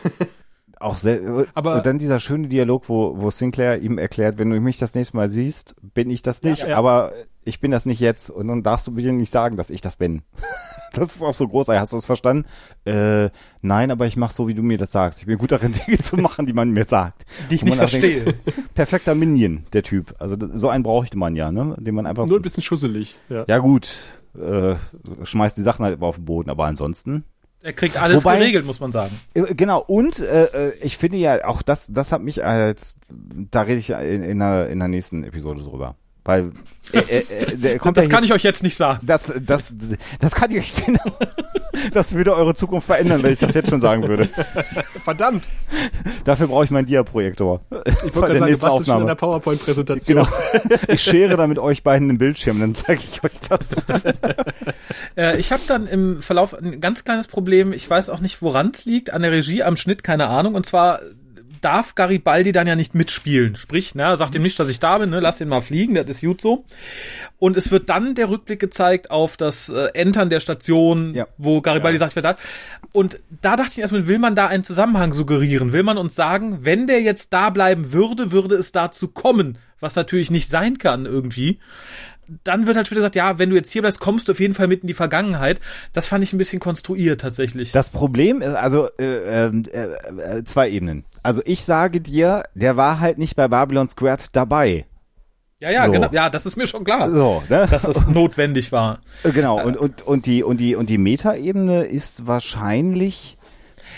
Auch 0.79 0.97
sehr, 0.97 1.45
Aber- 1.53 1.75
und 1.75 1.85
dann 1.85 1.99
dieser 1.99 2.19
schöne 2.19 2.47
Dialog, 2.47 2.87
wo, 2.87 3.19
wo 3.19 3.29
Sinclair 3.31 3.79
ihm 3.79 3.97
erklärt, 3.97 4.37
wenn 4.37 4.49
du 4.49 4.59
mich 4.61 4.77
das 4.77 4.95
nächste 4.95 5.17
Mal 5.17 5.27
siehst, 5.27 5.75
bin 5.93 6.09
ich 6.09 6.21
das 6.21 6.41
nicht, 6.41 6.61
Ja, 6.63 6.69
ja. 6.69 6.77
aber 6.77 7.11
ich 7.43 7.59
bin 7.59 7.71
das 7.71 7.85
nicht 7.85 7.99
jetzt 7.99 8.29
und 8.29 8.47
dann 8.47 8.63
darfst 8.63 8.87
du 8.87 8.91
bitte 8.93 9.11
nicht 9.11 9.31
sagen, 9.31 9.57
dass 9.57 9.69
ich 9.69 9.81
das 9.81 9.95
bin. 9.97 10.21
Das 10.91 11.15
ist 11.15 11.21
auch 11.21 11.35
so 11.35 11.47
großartig. 11.47 11.79
Hast 11.79 11.93
du 11.93 11.97
es 11.97 12.05
verstanden? 12.07 12.45
Äh, 12.83 13.29
nein, 13.61 13.91
aber 13.91 14.07
ich 14.07 14.17
mache 14.17 14.33
so, 14.33 14.47
wie 14.47 14.55
du 14.55 14.63
mir 14.63 14.79
das 14.79 14.91
sagst. 14.91 15.19
Ich 15.19 15.27
bin 15.27 15.37
gut 15.37 15.51
darin, 15.51 15.71
Dinge 15.87 15.99
zu 15.99 16.17
machen, 16.17 16.47
die 16.47 16.53
man 16.53 16.71
mir 16.71 16.83
sagt. 16.83 17.27
Die 17.51 17.55
ich 17.55 17.63
nicht 17.63 17.77
verstehe. 17.77 18.23
denkt, 18.23 18.43
perfekter 18.73 19.13
Minion, 19.13 19.65
der 19.71 19.83
Typ. 19.83 20.15
Also 20.17 20.35
so 20.55 20.67
einen 20.67 20.81
bräuchte 20.81 21.15
man 21.15 21.35
ja, 21.35 21.51
ne? 21.51 21.75
Den 21.77 21.93
man 21.93 22.07
einfach. 22.07 22.25
Nur 22.25 22.39
ein 22.39 22.41
bisschen 22.41 22.63
schusselig. 22.63 23.17
Ja. 23.29 23.45
ja 23.47 23.59
gut, 23.59 23.87
äh, 24.35 24.75
schmeißt 25.21 25.57
die 25.57 25.61
Sachen 25.61 25.85
halt 25.85 25.97
immer 25.97 26.07
auf 26.07 26.15
den 26.15 26.25
Boden, 26.25 26.49
aber 26.49 26.65
ansonsten. 26.65 27.23
Er 27.61 27.73
kriegt 27.73 27.97
alles 27.97 28.23
Wobei- 28.23 28.37
geregelt, 28.39 28.65
muss 28.65 28.79
man 28.79 28.91
sagen. 28.91 29.19
Äh, 29.33 29.53
Genau, 29.53 29.79
und 29.85 30.19
äh, 30.19 30.45
äh, 30.69 30.73
ich 30.81 30.97
finde 30.97 31.17
ja, 31.17 31.45
auch 31.45 31.61
das, 31.61 31.87
das 31.89 32.11
hat 32.11 32.21
mich 32.21 32.43
als, 32.45 32.95
da 33.51 33.61
rede 33.63 33.79
ich 33.79 33.89
in, 33.89 34.23
in, 34.23 34.39
der, 34.39 34.69
in 34.69 34.79
der 34.79 34.87
nächsten 34.87 35.23
Episode 35.23 35.61
drüber. 35.63 35.95
Weil 36.23 36.51
äh, 36.93 36.97
äh, 36.99 37.17
äh, 37.53 37.57
der 37.57 37.79
kommt 37.79 37.97
Das 37.97 38.05
ja 38.05 38.11
kann 38.11 38.23
hier, 38.23 38.33
ich 38.35 38.39
euch 38.39 38.43
jetzt 38.43 38.61
nicht 38.63 38.77
sagen. 38.77 38.99
das, 39.05 39.31
das, 39.41 39.73
das 40.19 40.35
kann 40.35 40.51
ich 40.51 40.57
euch 40.59 40.85
genau. 40.85 40.99
Das 41.93 42.13
würde 42.13 42.35
eure 42.35 42.55
Zukunft 42.55 42.87
verändern, 42.87 43.23
wenn 43.23 43.33
ich 43.33 43.39
das 43.39 43.55
jetzt 43.55 43.69
schon 43.69 43.81
sagen 43.81 44.07
würde. 44.07 44.29
Verdammt! 45.03 45.47
Dafür 46.23 46.47
brauche 46.47 46.65
ich 46.65 46.71
meinen 46.71 46.85
Dia-Projektor. 46.85 47.61
Ich 48.05 48.15
wollte 48.15 48.19
sagen, 48.19 48.39
du 48.39 48.45
nächsten 48.45 48.63
warst 48.63 48.75
schon 48.75 48.83
in 48.83 48.91
Aufnahme. 48.91 49.05
der 49.05 49.15
PowerPoint-Präsentation. 49.15 50.17
Genau. 50.17 50.27
Ich 50.87 51.01
schere 51.01 51.37
dann 51.37 51.49
mit 51.49 51.59
euch 51.59 51.83
beiden 51.83 52.07
den 52.07 52.17
Bildschirm, 52.17 52.59
dann 52.59 52.75
zeige 52.75 53.01
ich 53.03 53.23
euch 53.23 53.39
das. 53.47 53.83
Äh, 55.15 55.39
ich 55.39 55.51
habe 55.51 55.61
dann 55.67 55.87
im 55.87 56.21
Verlauf 56.21 56.53
ein 56.53 56.81
ganz 56.81 57.03
kleines 57.03 57.27
Problem. 57.27 57.73
Ich 57.73 57.89
weiß 57.89 58.09
auch 58.09 58.19
nicht, 58.19 58.41
woran 58.41 58.71
es 58.73 58.85
liegt. 58.85 59.11
An 59.11 59.21
der 59.21 59.31
Regie, 59.31 59.63
am 59.63 59.75
Schnitt, 59.75 60.03
keine 60.03 60.27
Ahnung. 60.27 60.55
Und 60.55 60.65
zwar 60.65 61.01
darf 61.61 61.95
Garibaldi 61.95 62.51
dann 62.51 62.67
ja 62.67 62.75
nicht 62.75 62.95
mitspielen. 62.95 63.55
Sprich, 63.55 63.95
ne, 63.95 64.15
sagt 64.17 64.35
ihm 64.35 64.41
nicht, 64.41 64.59
dass 64.59 64.69
ich 64.69 64.79
da 64.79 64.97
bin, 64.97 65.09
ne, 65.09 65.19
lass 65.19 65.41
ihn 65.41 65.47
mal 65.47 65.61
fliegen, 65.61 65.95
das 65.95 66.07
ist 66.09 66.21
gut 66.21 66.41
so. 66.41 66.65
Und 67.37 67.57
es 67.57 67.71
wird 67.71 67.89
dann 67.89 68.15
der 68.15 68.29
Rückblick 68.29 68.59
gezeigt 68.59 69.11
auf 69.11 69.37
das 69.37 69.69
äh, 69.69 69.89
Entern 69.93 70.29
der 70.29 70.39
Station, 70.39 71.13
Ja. 71.13 71.27
wo 71.37 71.61
Garibaldi 71.61 71.97
sagt, 71.97 72.11
ich 72.11 72.15
bin 72.15 72.23
da. 72.23 72.37
Und 72.93 73.19
da 73.41 73.55
dachte 73.55 73.71
ich 73.73 73.79
erstmal, 73.79 74.07
will 74.07 74.19
man 74.19 74.35
da 74.35 74.47
einen 74.47 74.63
Zusammenhang 74.63 75.13
suggerieren? 75.13 75.73
Will 75.73 75.83
man 75.83 75.97
uns 75.97 76.15
sagen, 76.15 76.59
wenn 76.61 76.87
der 76.87 77.01
jetzt 77.01 77.33
da 77.33 77.49
bleiben 77.49 77.93
würde, 77.93 78.31
würde 78.31 78.55
es 78.55 78.71
dazu 78.71 79.07
kommen, 79.07 79.57
was 79.79 79.95
natürlich 79.95 80.31
nicht 80.31 80.49
sein 80.49 80.77
kann 80.77 81.05
irgendwie 81.05 81.59
dann 82.43 82.67
wird 82.67 82.77
halt 82.77 82.85
später 82.85 82.99
gesagt, 82.99 83.15
ja, 83.15 83.39
wenn 83.39 83.49
du 83.49 83.55
jetzt 83.55 83.71
hier 83.71 83.81
bleibst, 83.81 83.99
kommst 83.99 84.27
du 84.27 84.33
auf 84.33 84.39
jeden 84.39 84.53
Fall 84.53 84.67
mit 84.67 84.81
in 84.81 84.87
die 84.87 84.93
Vergangenheit. 84.93 85.59
Das 85.93 86.05
fand 86.07 86.23
ich 86.23 86.31
ein 86.33 86.37
bisschen 86.37 86.59
konstruiert 86.59 87.21
tatsächlich. 87.21 87.71
Das 87.71 87.89
Problem 87.89 88.41
ist 88.41 88.53
also 88.53 88.87
äh, 88.99 89.45
ähm, 89.45 89.65
äh, 89.71 90.37
äh, 90.37 90.43
zwei 90.43 90.69
Ebenen. 90.69 91.05
Also 91.29 91.43
ich 91.45 91.63
sage 91.63 92.01
dir, 92.01 92.41
der 92.55 92.75
war 92.75 92.99
halt 92.99 93.19
nicht 93.19 93.35
bei 93.35 93.47
Babylon 93.47 93.87
Squared 93.87 94.35
dabei. 94.35 94.87
ja, 95.59 95.69
ja, 95.69 95.85
so. 95.85 95.91
genau. 95.91 96.09
Ja, 96.11 96.31
das 96.31 96.47
ist 96.47 96.55
mir 96.55 96.65
schon 96.65 96.83
klar, 96.83 97.07
So, 97.07 97.43
ne? 97.49 97.67
dass 97.69 97.83
das 97.83 98.07
notwendig 98.07 98.71
war. 98.71 99.01
Äh, 99.23 99.29
Genau, 99.33 99.63
und, 99.63 99.77
und, 99.77 100.01
und 100.01 100.25
die, 100.25 100.41
und 100.41 100.57
die, 100.57 100.75
und 100.75 100.89
die 100.89 100.97
Metaebene 100.97 101.83
ist 101.83 102.25
wahrscheinlich, 102.25 103.37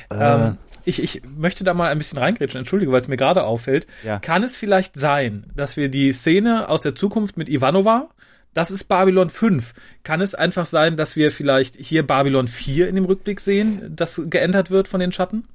Ähm, 0.09 0.57
ich, 0.83 1.01
ich 1.01 1.21
möchte 1.37 1.63
da 1.63 1.73
mal 1.73 1.87
ein 1.89 1.99
bisschen 1.99 2.17
reingrätschen, 2.17 2.59
entschuldige, 2.59 2.91
weil 2.91 2.99
es 2.99 3.07
mir 3.07 3.15
gerade 3.15 3.45
auffällt. 3.45 3.87
Ja. 4.03 4.19
Kann 4.19 4.43
es 4.43 4.57
vielleicht 4.57 4.97
sein, 4.99 5.45
dass 5.55 5.77
wir 5.77 5.87
die 5.87 6.11
Szene 6.11 6.67
aus 6.67 6.81
der 6.81 6.95
Zukunft 6.95 7.37
mit 7.37 7.47
Ivanova, 7.47 8.09
das 8.53 8.71
ist 8.71 8.89
Babylon 8.89 9.29
5. 9.29 9.73
Kann 10.03 10.19
es 10.19 10.35
einfach 10.35 10.65
sein, 10.65 10.97
dass 10.97 11.15
wir 11.15 11.31
vielleicht 11.31 11.77
hier 11.77 12.05
Babylon 12.05 12.49
4 12.49 12.89
in 12.89 12.95
dem 12.95 13.05
Rückblick 13.05 13.39
sehen, 13.39 13.93
das 13.95 14.21
geändert 14.29 14.69
wird 14.69 14.89
von 14.89 14.99
den 14.99 15.13
Schatten? 15.13 15.47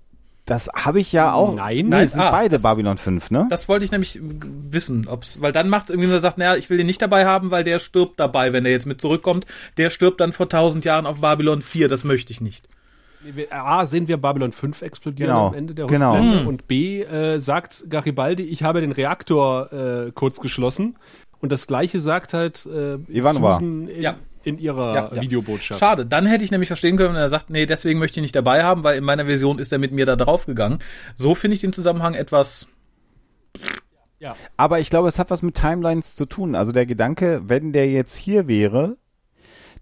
Das 0.47 0.69
habe 0.75 1.01
ich 1.01 1.13
ja 1.13 1.33
auch. 1.33 1.55
Nein. 1.55 1.89
nee, 1.89 2.03
es 2.05 2.13
sind 2.13 2.21
Ah, 2.23 2.31
beide 2.31 2.51
das- 2.57 2.63
Babylon 2.63 2.97
5, 2.99 3.31
ne? 3.31 3.47
Das 3.51 3.69
wollte 3.69 3.85
ich 3.85 3.91
nämlich 3.91 4.19
wissen, 4.23 5.07
ob's, 5.09 5.41
weil 5.41 5.53
dann 5.53 5.69
macht 5.69 5.85
es 5.85 5.91
irgendwie, 5.91 6.09
wenn 6.09 6.17
er 6.17 6.21
sagt, 6.21 6.39
naja, 6.39 6.57
ich 6.57 6.71
will 6.71 6.79
den 6.79 6.87
nicht 6.87 7.03
dabei 7.03 7.27
haben, 7.27 7.51
weil 7.51 7.65
der 7.65 7.79
stirbt 7.81 8.19
dabei, 8.19 8.53
wenn 8.53 8.65
er 8.65 8.71
jetzt 8.73 8.87
mit 8.87 9.01
zurückkommt. 9.01 9.45
Der 9.77 9.91
stirbt 9.91 10.21
dann 10.21 10.33
vor 10.33 10.49
tausend 10.49 10.85
Jahren 10.85 11.05
auf 11.07 11.21
Babylon 11.21 11.63
4, 11.63 11.89
das 11.89 12.05
möchte 12.05 12.33
ich 12.33 12.41
nicht. 12.41 12.69
A, 13.51 13.87
sehen 13.87 14.07
wir 14.07 14.19
Babylon 14.19 14.53
5 14.53 14.83
explodieren 14.83 15.31
Genau, 15.33 15.49
am 15.49 15.55
Ende 15.55 15.75
der 15.75 15.87
genau. 15.89 16.13
Rückblende 16.13 16.41
Hm. 16.43 16.47
und 16.47 16.69
B, 16.69 17.03
äh, 17.03 17.39
sagt 17.39 17.85
Garibaldi, 17.91 18.45
ich 18.45 18.63
habe 18.63 18.81
den 18.81 18.93
Reaktor 18.93 19.73
äh, 19.73 20.13
kurz 20.15 20.39
geschlossen 20.39 20.97
und 21.41 21.51
das 21.51 21.67
gleiche 21.67 21.99
sagt 22.01 22.35
halt 22.35 22.67
äh, 22.67 22.99
Ivanova. 23.13 23.55
Susan 23.55 23.89
Ja. 23.99 24.15
In 24.47 24.59
ihrer 24.59 24.95
Ja, 24.95 25.11
ja. 25.15 25.23
Videobotschaft. 25.23 25.81
Schade, 25.81 26.07
dann 26.07 26.25
hätte 26.25 26.45
ich 26.45 26.51
nämlich 26.51 26.69
verstehen 26.69 26.97
können, 26.97 27.15
wenn 27.15 27.21
er 27.21 27.29
sagt, 27.29 27.51
nee, 27.51 27.67
deswegen 27.67 27.99
möchte 27.99 28.15
ich 28.15 28.19
ihn 28.19 28.23
nicht 28.23 28.37
dabei 28.37 28.63
haben, 28.63 28.85
weil 28.85 28.97
in 28.97 29.05
meiner 29.05 29.27
Version 29.27 29.59
ist 29.59 29.73
er 29.73 29.79
mit 29.79 29.93
mir 29.93 30.07
da 30.07 30.17
draufgegangen. 30.17 30.79
So 31.17 31.35
finde 31.35 31.57
ich 31.57 31.61
den 31.61 31.73
Zusammenhang 31.73 32.15
etwas, 32.15 32.69
Ja. 34.19 34.37
Aber 34.57 34.81
ich 34.81 34.89
glaube, 34.89 35.09
es 35.09 35.19
hat 35.19 35.31
was 35.31 35.43
mit 35.43 35.57
Timelines 35.57 36.15
zu 36.17 36.27
tun. 36.27 36.55
Also 36.55 36.73
der 36.73 36.87
Gedanke, 36.87 37.43
wenn 37.47 37.73
der 37.73 37.91
jetzt 37.91 38.17
hier 38.17 38.49
wäre, 38.49 38.97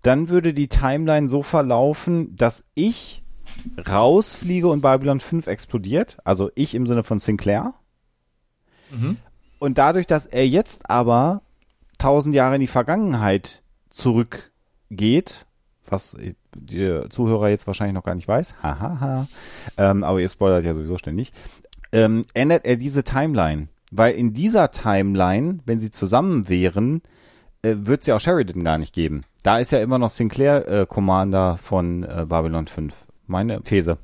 dann 0.03 0.29
würde 0.29 0.53
die 0.53 0.69
Timeline 0.69 1.29
so 1.29 1.43
verlaufen, 1.43 2.35
dass 2.37 2.65
ich 2.75 3.23
rausfliege 3.89 4.69
und 4.69 4.81
Babylon 4.81 5.21
5 5.21 5.47
explodiert. 5.47 6.19
Also 6.25 6.51
ich 6.55 6.75
im 6.75 6.87
Sinne 6.87 7.05
von 7.05 7.19
Sinclair. 7.19 7.75
Und 9.59 9.79
dadurch, 9.79 10.07
dass 10.07 10.27
er 10.27 10.47
jetzt 10.47 10.89
aber 10.91 11.43
tausend 11.99 12.35
Jahre 12.35 12.57
in 12.57 12.61
die 12.61 12.67
Vergangenheit 12.67 13.63
zurückgeht, 14.95 15.47
was 15.89 16.17
der 16.55 17.11
Zuhörer 17.11 17.49
jetzt 17.49 17.67
wahrscheinlich 17.67 17.95
noch 17.95 18.05
gar 18.05 18.15
nicht 18.15 18.29
weiß, 18.29 18.55
hahaha, 18.63 19.29
ähm, 19.77 20.03
aber 20.03 20.21
ihr 20.21 20.29
spoilert 20.29 20.65
ja 20.65 20.75
sowieso 20.75 20.99
ständig, 20.99 21.33
ähm, 21.93 22.23
ändert 22.33 22.65
er 22.65 22.77
diese 22.77 23.05
Timeline. 23.05 23.69
Weil 23.91 24.15
in 24.15 24.33
dieser 24.33 24.71
Timeline, 24.71 25.61
wenn 25.67 25.79
sie 25.79 25.91
zusammen 25.91 26.49
wären, 26.49 27.03
äh, 27.63 27.75
wird 27.77 28.01
es 28.01 28.07
ja 28.07 28.17
auch 28.17 28.21
Sheridan 28.21 28.65
gar 28.65 28.79
nicht 28.79 28.95
geben. 28.95 29.23
Da 29.43 29.59
ist 29.59 29.73
ja 29.73 29.81
immer 29.81 29.99
noch 29.99 30.11
Sinclair 30.11 30.69
äh, 30.69 30.87
Commander 30.87 31.59
von 31.59 32.03
äh, 32.03 32.25
Babylon 32.27 32.67
5. 32.67 32.93
Meine 33.27 33.63
These. 33.63 33.99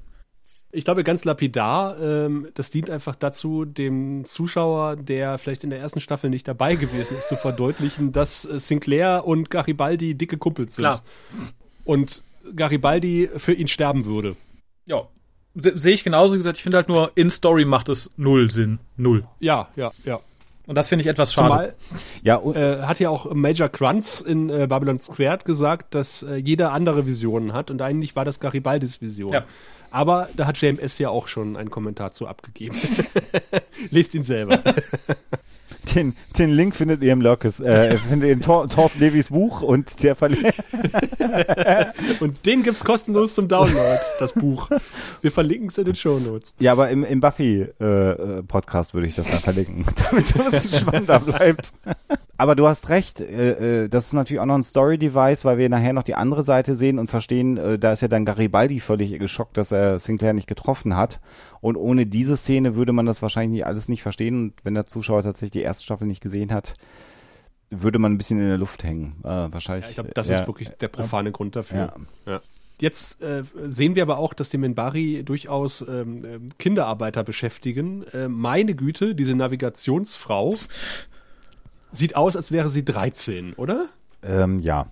Ich 0.72 0.84
glaube, 0.84 1.02
ganz 1.02 1.24
lapidar, 1.24 2.00
ähm, 2.00 2.48
das 2.54 2.70
dient 2.70 2.90
einfach 2.90 3.16
dazu, 3.16 3.64
dem 3.64 4.24
Zuschauer, 4.24 4.94
der 4.96 5.36
vielleicht 5.38 5.64
in 5.64 5.70
der 5.70 5.80
ersten 5.80 6.00
Staffel 6.00 6.30
nicht 6.30 6.46
dabei 6.46 6.76
gewesen 6.76 7.16
ist, 7.18 7.28
zu 7.28 7.36
verdeutlichen, 7.36 8.12
dass 8.12 8.42
Sinclair 8.42 9.26
und 9.26 9.50
Garibaldi 9.50 10.14
dicke 10.14 10.38
Kumpels 10.38 10.76
sind. 10.76 10.84
Klar. 10.84 11.02
Und 11.84 12.22
Garibaldi 12.54 13.28
für 13.36 13.52
ihn 13.52 13.66
sterben 13.68 14.04
würde. 14.04 14.36
ja, 14.86 15.02
se- 15.56 15.78
sehe 15.78 15.94
ich 15.94 16.04
genauso 16.04 16.34
wie 16.34 16.38
gesagt, 16.38 16.56
ich 16.58 16.62
finde 16.62 16.76
halt 16.78 16.88
nur, 16.88 17.10
in 17.16 17.30
Story 17.30 17.64
macht 17.64 17.88
es 17.88 18.10
null 18.16 18.50
Sinn. 18.50 18.78
Null. 18.96 19.24
Ja, 19.40 19.68
ja, 19.76 19.90
ja. 20.04 20.20
Und 20.66 20.76
das 20.76 20.86
finde 20.86 21.02
ich 21.02 21.08
etwas 21.08 21.32
schade. 21.32 21.48
Zumal 21.48 21.74
Ja, 22.22 22.36
und, 22.36 22.54
äh, 22.56 22.82
hat 22.82 23.00
ja 23.00 23.10
auch 23.10 23.32
Major 23.34 23.68
Krantz 23.68 24.20
in 24.20 24.48
äh, 24.50 24.68
Babylon 24.68 25.00
Squared 25.00 25.44
gesagt, 25.44 25.96
dass 25.96 26.22
äh, 26.22 26.36
jeder 26.36 26.72
andere 26.72 27.06
Visionen 27.06 27.52
hat 27.54 27.72
und 27.72 27.82
eigentlich 27.82 28.14
war 28.14 28.24
das 28.24 28.38
Garibaldis 28.38 29.00
Vision. 29.00 29.32
Ja. 29.32 29.44
Aber 29.90 30.28
da 30.36 30.46
hat 30.46 30.60
JMS 30.60 30.98
ja 30.98 31.10
auch 31.10 31.28
schon 31.28 31.56
einen 31.56 31.70
Kommentar 31.70 32.12
zu 32.12 32.26
abgegeben. 32.26 32.76
Lest 33.90 34.14
ihn 34.14 34.22
selber. 34.22 34.62
den, 35.94 36.14
den 36.38 36.50
Link 36.50 36.76
findet 36.76 37.02
ihr 37.02 37.12
im 37.12 37.20
Lurkes, 37.20 37.60
äh, 37.60 37.98
findet 38.08 38.28
ihr 38.28 38.32
in 38.32 38.40
Thor, 38.40 38.68
Thorsten 38.68 39.00
Levis 39.00 39.28
Buch 39.28 39.62
und 39.62 40.02
der 40.02 40.16
Verleger. 40.16 40.52
Und 42.20 42.44
den 42.46 42.62
gibt's 42.62 42.84
kostenlos 42.84 43.34
zum 43.34 43.48
Download, 43.48 43.98
das 44.18 44.32
Buch. 44.32 44.68
Wir 45.20 45.30
verlinken 45.30 45.68
es 45.68 45.78
in 45.78 45.84
den 45.84 45.94
Show 45.94 46.18
Notes. 46.18 46.54
Ja, 46.58 46.72
aber 46.72 46.90
im, 46.90 47.04
im 47.04 47.20
Buffy-Podcast 47.20 48.94
würde 48.94 49.06
ich 49.06 49.14
das 49.14 49.28
dann 49.30 49.38
verlinken, 49.38 49.84
damit 50.10 50.26
es 50.26 50.40
ein 50.40 50.50
bisschen 50.50 50.80
spannender 50.80 51.20
bleibt. 51.20 51.72
Aber 52.40 52.56
du 52.56 52.66
hast 52.66 52.88
recht, 52.88 53.20
äh, 53.20 53.84
äh, 53.84 53.88
das 53.88 54.06
ist 54.06 54.12
natürlich 54.14 54.40
auch 54.40 54.46
noch 54.46 54.54
ein 54.54 54.62
Story-Device, 54.62 55.44
weil 55.44 55.58
wir 55.58 55.68
nachher 55.68 55.92
noch 55.92 56.02
die 56.02 56.14
andere 56.14 56.42
Seite 56.42 56.74
sehen 56.74 56.98
und 56.98 57.10
verstehen, 57.10 57.58
äh, 57.58 57.78
da 57.78 57.92
ist 57.92 58.00
ja 58.00 58.08
dann 58.08 58.24
Garibaldi 58.24 58.80
völlig 58.80 59.18
geschockt, 59.18 59.58
dass 59.58 59.72
er 59.72 59.98
Sinclair 59.98 60.32
nicht 60.32 60.46
getroffen 60.46 60.96
hat. 60.96 61.20
Und 61.60 61.76
ohne 61.76 62.06
diese 62.06 62.38
Szene 62.38 62.76
würde 62.76 62.92
man 62.94 63.04
das 63.04 63.20
wahrscheinlich 63.20 63.66
alles 63.66 63.90
nicht 63.90 64.02
verstehen. 64.02 64.36
Und 64.36 64.54
wenn 64.62 64.72
der 64.72 64.86
Zuschauer 64.86 65.22
tatsächlich 65.22 65.50
die 65.50 65.64
erste 65.70 65.84
Staffel 65.84 66.06
nicht 66.06 66.20
gesehen 66.20 66.52
hat, 66.52 66.74
würde 67.70 67.98
man 67.98 68.12
ein 68.12 68.18
bisschen 68.18 68.40
in 68.40 68.48
der 68.48 68.58
Luft 68.58 68.84
hängen. 68.84 69.16
Äh, 69.22 69.52
wahrscheinlich. 69.52 69.88
Ich 69.88 69.94
glaube, 69.94 70.10
das 70.14 70.28
ja. 70.28 70.40
ist 70.40 70.46
wirklich 70.46 70.68
der 70.68 70.88
profane 70.88 71.32
Grund 71.32 71.56
dafür. 71.56 71.92
Ja. 72.26 72.32
Ja. 72.32 72.40
Jetzt 72.80 73.22
äh, 73.22 73.44
sehen 73.68 73.94
wir 73.94 74.02
aber 74.02 74.18
auch, 74.18 74.32
dass 74.32 74.48
die 74.48 74.56
Minbari 74.56 75.22
durchaus 75.22 75.82
ähm, 75.82 76.24
ähm, 76.24 76.50
Kinderarbeiter 76.58 77.24
beschäftigen. 77.24 78.04
Äh, 78.12 78.28
meine 78.28 78.74
Güte, 78.74 79.14
diese 79.14 79.34
Navigationsfrau 79.34 80.54
sieht 81.92 82.16
aus, 82.16 82.36
als 82.36 82.52
wäre 82.52 82.70
sie 82.70 82.84
13, 82.84 83.54
oder? 83.54 83.86
Ähm, 84.22 84.60
ja. 84.60 84.86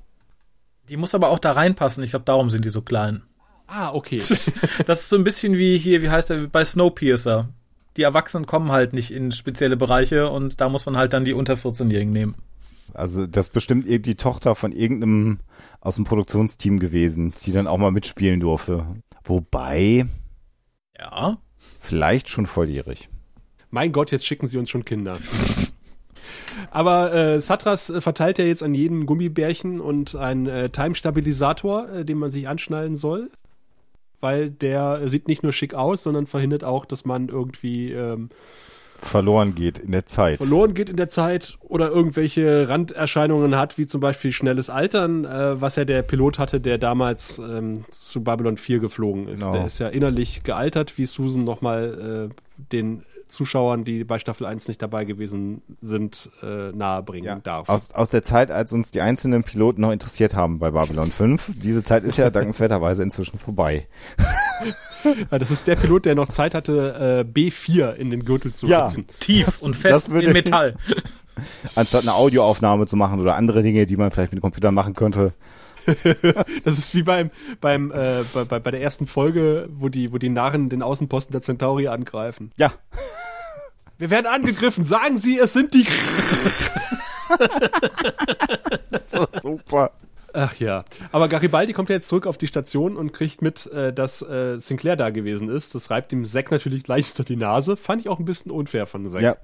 Die 0.91 0.99
muss 0.99 1.15
aber 1.15 1.31
auch 1.31 1.39
da 1.39 1.53
reinpassen. 1.53 2.05
Ich 2.05 2.11
glaube, 2.11 2.27
darum 2.27 2.51
sind 2.51 2.65
die 2.65 2.71
so 2.71 2.83
klein. 2.83 3.23
Ah, 3.67 3.93
okay. 3.93 4.19
Das 4.87 5.01
ist 5.03 5.09
so 5.09 5.17
ein 5.17 5.25
bisschen 5.25 5.57
wie 5.57 5.79
hier, 5.79 6.03
wie 6.03 6.11
heißt 6.11 6.31
der, 6.31 6.47
bei 6.47 6.65
Snowpiercer. 6.65 7.49
Die 7.99 8.05
Erwachsenen 8.05 8.47
kommen 8.47 8.71
halt 8.71 8.93
nicht 8.93 9.11
in 9.11 9.33
spezielle 9.33 9.77
Bereiche 9.77 10.31
und 10.31 10.61
da 10.61 10.69
muss 10.69 10.87
man 10.87 10.97
halt 10.97 11.13
dann 11.13 11.25
die 11.25 11.35
unter 11.35 11.55
14-Jährigen 11.55 12.13
nehmen. 12.13 12.37
Also 12.95 13.27
das 13.27 13.49
ist 13.49 13.53
bestimmt 13.53 13.87
die 13.89 14.15
Tochter 14.15 14.55
von 14.55 14.73
irgendeinem 14.73 15.41
aus 15.81 15.97
dem 15.97 16.05
Produktionsteam 16.05 16.79
gewesen, 16.79 17.35
die 17.45 17.53
dann 17.53 17.67
auch 17.67 17.77
mal 17.77 17.91
mitspielen 17.91 18.41
durfte. 18.41 18.87
Wobei, 19.25 20.07
Ja. 20.99 21.39
Vielleicht 21.81 22.29
schon 22.29 22.47
volljährig. 22.47 23.09
Mein 23.71 23.93
Gott, 23.93 24.13
jetzt 24.13 24.25
schicken 24.27 24.47
sie 24.47 24.59
uns 24.59 24.71
schon 24.71 24.85
Kinder. 24.85 25.19
Aber 26.71 27.13
äh, 27.13 27.41
Satras 27.41 27.91
äh, 27.91 28.01
verteilt 28.01 28.39
ja 28.39 28.45
jetzt 28.45 28.63
an 28.63 28.75
jeden 28.75 29.07
Gummibärchen 29.07 29.81
und 29.81 30.15
einen 30.15 30.47
äh, 30.47 30.71
Time-Stabilisator, 30.71 31.89
äh, 31.89 32.05
den 32.05 32.19
man 32.19 32.31
sich 32.31 32.49
anschnallen 32.49 32.97
soll. 32.97 33.31
Weil 34.21 34.51
der 34.51 35.09
sieht 35.09 35.29
nicht 35.29 35.43
nur 35.43 35.53
schick 35.53 35.75
aus, 35.75 36.03
sondern 36.03 36.27
verhindert 36.27 36.65
auch, 36.65 36.85
dass 36.85 37.05
man 37.05 37.29
irgendwie 37.29 37.93
ähm, 37.93 38.31
Verloren 39.01 39.55
geht 39.55 39.79
in 39.79 39.93
der 39.93 40.07
Zeit. 40.07 40.39
verloren 40.39 40.75
geht 40.75 40.89
in 40.89 40.97
der 40.97 41.09
Zeit 41.09 41.57
oder 41.63 41.89
irgendwelche 41.89 42.69
Randerscheinungen 42.69 43.57
hat, 43.57 43.79
wie 43.79 43.87
zum 43.87 44.01
Beispiel 44.01 44.33
schnelles 44.33 44.71
Altern, 44.71 45.25
äh, 45.25 45.61
was 45.61 45.77
ja 45.77 45.85
der 45.85 46.03
Pilot 46.03 46.39
hatte, 46.39 46.61
der 46.61 46.79
damals 46.79 47.39
ähm, 47.39 47.85
zu 47.91 48.25
Babylon 48.25 48.57
4 48.57 48.81
geflogen 48.81 49.29
ist. 49.29 49.41
Genau. 49.41 49.53
Der 49.53 49.67
ist 49.67 49.79
ja 49.79 49.89
innerlich 49.89 50.43
gealtert, 50.43 50.99
wie 50.99 51.07
Susan 51.07 51.45
nochmal 51.45 52.31
äh, 52.31 52.65
den 52.73 53.05
Zuschauern, 53.29 53.85
die 53.85 54.05
bei 54.05 54.19
Staffel 54.19 54.47
1 54.47 54.69
nicht 54.69 54.83
dabei 54.83 55.05
gewesen 55.05 55.63
sind, 55.81 56.31
äh, 56.43 56.73
nahebringen 56.73 57.25
Ja. 57.27 57.39
darf. 57.39 57.69
Aus, 57.69 57.93
aus 57.93 58.11
der 58.11 58.23
Zeit, 58.23 58.51
als 58.51 58.73
uns 58.73 58.91
die 58.91 59.01
einzelnen 59.01 59.45
Piloten 59.45 59.81
noch 59.83 59.93
interessiert 59.93 60.35
haben 60.35 60.59
bei 60.59 60.71
Babylon 60.71 61.11
5. 61.13 61.53
Diese 61.57 61.83
Zeit 61.85 62.05
ist 62.05 62.19
ja 62.19 62.31
dankenswerterweise 62.31 63.03
inzwischen 63.03 63.39
vorbei. 63.39 63.87
Ja, 65.31 65.39
das 65.39 65.51
ist 65.51 65.67
der 65.67 65.77
Pilot, 65.77 66.07
der 66.07 66.15
noch 66.15 66.29
Zeit 66.29 66.55
hatte, 66.55 67.25
äh, 67.27 67.31
B4 67.31 67.93
in 67.95 68.11
den 68.11 68.25
Gürtel 68.25 68.53
zu 68.53 68.67
Ja. 68.67 68.87
ritzen. 68.87 69.07
Tief 69.21 69.47
Das- 69.47 69.63
und 69.63 69.77
fest 69.77 70.11
würde- 70.11 70.27
in 70.29 70.33
Metall. 70.33 70.77
Anstatt 71.77 72.03
eine 72.03 72.15
Audioaufnahme 72.15 72.87
zu 72.89 72.97
machen 72.97 73.21
oder 73.21 73.37
andere 73.37 73.63
Dinge, 73.63 73.87
die 73.87 73.97
man 73.97 74.11
vielleicht 74.11 74.33
mit 74.33 74.39
dem 74.41 74.43
Computer 74.43 74.73
machen 74.73 74.95
könnte. 74.95 75.33
Das 76.65 76.79
ist 76.79 76.95
wie 76.95 77.03
beim, 77.03 77.31
beim 77.61 77.91
äh, 77.91 78.23
bei, 78.33 78.45
bei, 78.45 78.59
bei 78.59 78.71
der 78.71 78.83
ersten 78.83 79.07
Folge, 79.07 79.69
wo 79.73 79.89
die, 79.89 80.13
wo 80.13 80.19
die 80.19 80.29
Narren 80.29 80.69
den 80.69 80.83
Außenposten 80.83 81.33
der 81.33 81.41
Centauri 81.41 81.89
angreifen. 81.89 82.53
Ja, 82.57 82.73
Wir 83.99 84.11
werden 84.11 84.27
angegriffen. 84.27 84.85
Sagen 84.85 85.17
Sie, 85.17 85.39
es 85.39 85.53
sind 85.53 85.75
die. 85.75 85.85
super. 89.43 89.91
Ach 90.33 90.55
ja. 90.57 90.85
Aber 91.11 91.29
Garibaldi 91.29 91.73
kommt 91.73 91.89
ja 91.89 91.97
jetzt 91.97 92.09
zurück 92.09 92.27
auf 92.27 92.39
die 92.39 92.47
Station 92.47 92.97
und 92.97 93.13
kriegt 93.13 93.43
mit, 93.43 93.67
äh, 93.73 93.93
dass 93.93 94.23
äh, 94.23 94.61
Sinclair 94.61 94.95
da 94.95 95.11
gewesen 95.11 95.49
ist. 95.49 95.75
Das 95.75 95.91
reibt 95.91 96.13
ihm 96.13 96.25
Zack 96.27 96.53
natürlich 96.53 96.85
gleich 96.85 97.11
unter 97.11 97.25
die 97.25 97.37
Nase. 97.37 97.77
Fand 97.77 98.03
ich 98.03 98.09
auch 98.09 98.21
ein 98.21 98.25
bisschen 98.25 98.53
unfair 98.53 98.87
von 98.87 99.09
Zack. 99.09 99.23
Ja, 99.23 99.37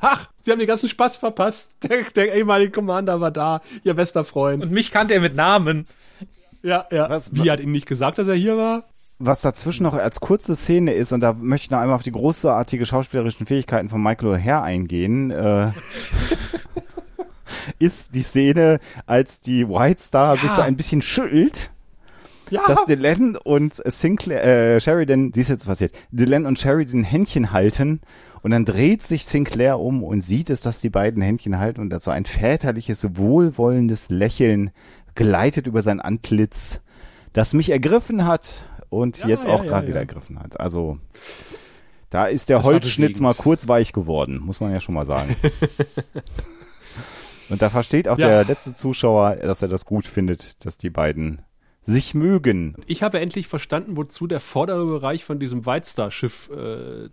Ach, 0.00 0.28
Sie 0.40 0.50
haben 0.50 0.58
den 0.58 0.68
ganzen 0.68 0.88
Spaß 0.88 1.16
verpasst. 1.16 1.70
Der, 1.82 2.02
der 2.14 2.34
ehemalige 2.34 2.70
Commander 2.72 3.20
war 3.20 3.30
da, 3.30 3.60
Ihr 3.84 3.94
bester 3.94 4.24
Freund. 4.24 4.64
Und 4.64 4.72
mich 4.72 4.90
kannte 4.90 5.14
er 5.14 5.20
mit 5.20 5.34
Namen. 5.34 5.86
Ja, 6.62 6.86
ja. 6.90 7.08
Was- 7.08 7.34
Wie 7.34 7.50
hat 7.50 7.60
Ihnen 7.60 7.72
nicht 7.72 7.86
gesagt, 7.86 8.18
dass 8.18 8.28
er 8.28 8.34
hier 8.34 8.56
war? 8.56 8.84
was 9.20 9.40
dazwischen 9.42 9.84
noch 9.84 9.94
als 9.94 10.18
kurze 10.18 10.56
Szene 10.56 10.92
ist, 10.92 11.12
und 11.12 11.20
da 11.20 11.32
möchte 11.32 11.66
ich 11.66 11.70
noch 11.70 11.78
einmal 11.78 11.94
auf 11.94 12.02
die 12.02 12.10
großartige 12.10 12.84
schauspielerischen 12.84 13.46
Fähigkeiten 13.46 13.88
von 13.88 14.02
Michael 14.02 14.34
O'Hare 14.34 14.62
eingehen, 14.62 15.30
äh, 15.30 15.70
ist 17.78 18.14
die 18.14 18.22
Szene, 18.22 18.80
als 19.06 19.40
die 19.40 19.68
White 19.68 20.02
Star 20.02 20.36
sich 20.36 20.50
so 20.50 20.62
ein 20.62 20.76
bisschen 20.76 21.00
schüttelt, 21.00 21.70
Ja. 22.50 22.62
dass 22.66 22.84
Delenn 22.86 23.36
und 23.36 23.74
Sinclair, 23.84 24.76
äh, 24.76 24.80
Sheridan, 24.80 25.32
siehst 25.34 25.50
jetzt 25.50 25.62
was 25.66 25.78
passiert, 25.78 25.92
Delenn 26.10 26.46
und 26.46 26.58
Sheridan 26.58 27.04
Händchen 27.04 27.52
halten 27.52 28.00
und 28.42 28.50
dann 28.50 28.64
dreht 28.64 29.02
sich 29.02 29.24
Sinclair 29.24 29.78
um 29.80 30.02
und 30.04 30.20
sieht 30.20 30.50
es, 30.50 30.60
dass 30.60 30.80
die 30.80 30.90
beiden 30.90 31.22
Händchen 31.22 31.58
halten 31.58 31.80
und 31.80 32.02
so 32.02 32.10
ein 32.10 32.26
väterliches, 32.26 33.06
wohlwollendes 33.16 34.10
Lächeln 34.10 34.70
gleitet 35.14 35.66
über 35.66 35.82
sein 35.82 36.00
Antlitz, 36.00 36.80
das 37.32 37.54
mich 37.54 37.70
ergriffen 37.70 38.26
hat 38.26 38.66
und 38.90 39.18
Ja, 39.18 39.28
jetzt 39.28 39.44
ja, 39.46 39.50
auch 39.50 39.64
ja, 39.64 39.70
gerade 39.70 39.86
ja. 39.86 39.90
wieder 39.90 40.00
ergriffen 40.00 40.38
hat. 40.38 40.60
Also 40.60 40.98
da 42.10 42.26
ist 42.26 42.48
der 42.48 42.58
Das 42.58 42.66
Holzschnitt 42.66 43.18
mal 43.20 43.34
kurz 43.34 43.66
weich 43.66 43.92
geworden, 43.92 44.40
muss 44.44 44.60
man 44.60 44.72
ja 44.72 44.80
schon 44.80 44.94
mal 44.94 45.06
sagen. 45.06 45.34
und 47.48 47.62
da 47.62 47.70
versteht 47.70 48.08
auch 48.08 48.18
Ja. 48.18 48.28
der 48.28 48.44
letzte 48.44 48.74
Zuschauer, 48.74 49.36
dass 49.36 49.62
er 49.62 49.68
das 49.68 49.84
gut 49.84 50.06
findet, 50.06 50.64
dass 50.64 50.78
die 50.78 50.90
beiden 50.90 51.42
sich 51.86 52.14
mögen. 52.14 52.74
Ich 52.86 53.02
habe 53.02 53.20
endlich 53.20 53.46
verstanden, 53.46 53.96
wozu 53.96 54.26
der 54.26 54.40
vordere 54.40 54.86
Bereich 54.86 55.24
von 55.24 55.38
diesem 55.38 55.66
White 55.66 55.86
Star 55.86 56.10
Schiff 56.10 56.48
äh, 56.50 57.08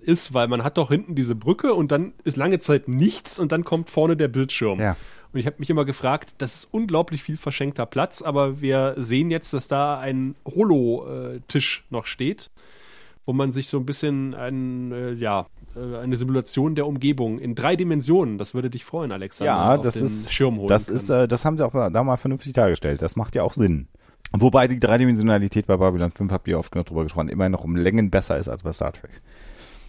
ist, 0.00 0.34
weil 0.34 0.48
man 0.48 0.64
hat 0.64 0.78
doch 0.78 0.88
hinten 0.90 1.14
diese 1.14 1.34
Brücke 1.36 1.74
und 1.74 1.92
dann 1.92 2.12
ist 2.24 2.36
lange 2.36 2.58
Zeit 2.58 2.88
nichts 2.88 3.38
und 3.38 3.52
dann 3.52 3.64
kommt 3.64 3.88
vorne 3.88 4.16
der 4.16 4.28
Bildschirm. 4.28 4.80
Ja. 4.80 4.96
Und 5.32 5.38
ich 5.40 5.46
habe 5.46 5.56
mich 5.60 5.70
immer 5.70 5.84
gefragt, 5.84 6.34
das 6.38 6.54
ist 6.54 6.68
unglaublich 6.72 7.22
viel 7.22 7.36
verschenkter 7.36 7.86
Platz, 7.86 8.20
aber 8.22 8.60
wir 8.60 8.94
sehen 8.96 9.30
jetzt, 9.30 9.52
dass 9.52 9.68
da 9.68 9.98
ein 9.98 10.34
Holo-Tisch 10.46 11.84
noch 11.90 12.06
steht, 12.06 12.50
wo 13.26 13.32
man 13.32 13.52
sich 13.52 13.68
so 13.68 13.78
ein 13.78 13.86
bisschen 13.86 14.34
ein, 14.34 14.92
äh, 14.92 15.12
ja, 15.12 15.46
äh, 15.76 15.98
eine 15.98 16.16
Simulation 16.16 16.74
der 16.74 16.86
Umgebung 16.86 17.38
in 17.38 17.54
drei 17.54 17.76
Dimensionen, 17.76 18.38
das 18.38 18.54
würde 18.54 18.70
dich 18.70 18.84
freuen, 18.84 19.12
Alexander, 19.12 19.52
Ja, 19.52 19.74
auf 19.76 19.82
das 19.82 19.94
den 19.94 20.04
ist, 20.04 20.32
Schirm 20.32 20.56
holen 20.58 20.68
das 20.68 20.86
können. 20.86 20.96
ist, 20.96 21.10
äh, 21.10 21.28
das 21.28 21.44
haben 21.44 21.56
sie 21.56 21.64
auch 21.66 21.72
da 21.72 22.02
mal 22.04 22.16
vernünftig 22.16 22.52
dargestellt. 22.52 23.02
Das 23.02 23.16
macht 23.16 23.34
ja 23.34 23.42
auch 23.42 23.54
Sinn. 23.54 23.88
Wobei 24.32 24.68
die 24.68 24.80
Dreidimensionalität 24.80 25.66
bei 25.66 25.76
Babylon 25.76 26.10
5, 26.10 26.32
habt 26.32 26.48
ihr 26.48 26.58
oft 26.58 26.72
genug 26.72 26.86
drüber 26.86 27.04
gesprochen, 27.04 27.28
immer 27.28 27.48
noch 27.48 27.64
um 27.64 27.76
Längen 27.76 28.10
besser 28.10 28.36
ist 28.36 28.48
als 28.48 28.62
bei 28.62 28.72
Star 28.72 28.92
Trek. 28.92 29.22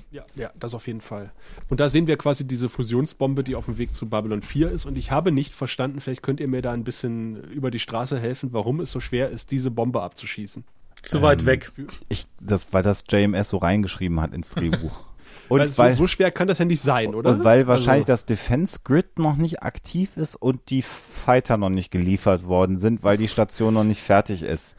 Ja, 0.09 0.23
ja, 0.35 0.51
das 0.57 0.73
auf 0.73 0.87
jeden 0.87 1.01
Fall. 1.01 1.31
Und 1.69 1.79
da 1.79 1.89
sehen 1.89 2.07
wir 2.07 2.17
quasi 2.17 2.45
diese 2.45 2.69
Fusionsbombe, 2.69 3.43
die 3.43 3.55
auf 3.55 3.65
dem 3.65 3.77
Weg 3.77 3.93
zu 3.93 4.07
Babylon 4.07 4.41
4 4.41 4.71
ist. 4.71 4.85
Und 4.85 4.97
ich 4.97 5.11
habe 5.11 5.31
nicht 5.31 5.53
verstanden, 5.53 5.99
vielleicht 5.99 6.23
könnt 6.23 6.39
ihr 6.39 6.49
mir 6.49 6.61
da 6.61 6.71
ein 6.71 6.85
bisschen 6.85 7.43
über 7.51 7.71
die 7.71 7.79
Straße 7.79 8.17
helfen, 8.17 8.53
warum 8.53 8.79
es 8.79 8.91
so 8.91 9.01
schwer 9.01 9.29
ist, 9.29 9.51
diese 9.51 9.69
Bombe 9.69 10.01
abzuschießen. 10.01 10.63
Zu 11.01 11.21
weit 11.21 11.45
weg. 11.45 11.71
Ich, 12.09 12.25
das, 12.39 12.73
weil 12.73 12.83
das 12.83 13.03
JMS 13.09 13.49
so 13.49 13.57
reingeschrieben 13.57 14.19
hat 14.21 14.33
ins 14.33 14.51
Drehbuch. 14.51 15.03
Und 15.49 15.59
weil, 15.59 15.77
weil, 15.77 15.93
so, 15.93 16.03
so 16.03 16.07
schwer 16.07 16.31
kann 16.31 16.47
das 16.47 16.57
ja 16.57 16.65
nicht 16.65 16.81
sein, 16.81 17.15
oder? 17.15 17.31
und 17.31 17.43
weil 17.43 17.67
wahrscheinlich 17.67 18.07
Also, 18.09 18.13
das 18.13 18.25
Defense 18.25 18.79
Grid 18.83 19.19
noch 19.19 19.35
nicht 19.35 19.63
aktiv 19.63 20.17
ist 20.17 20.35
und 20.35 20.69
die 20.69 20.81
Fighter 20.81 21.57
noch 21.57 21.69
nicht 21.69 21.91
geliefert 21.91 22.45
worden 22.45 22.77
sind, 22.77 23.03
weil 23.03 23.17
die 23.17 23.27
Station 23.27 23.73
noch 23.73 23.83
nicht 23.83 24.01
fertig 24.01 24.43
ist. 24.43 24.75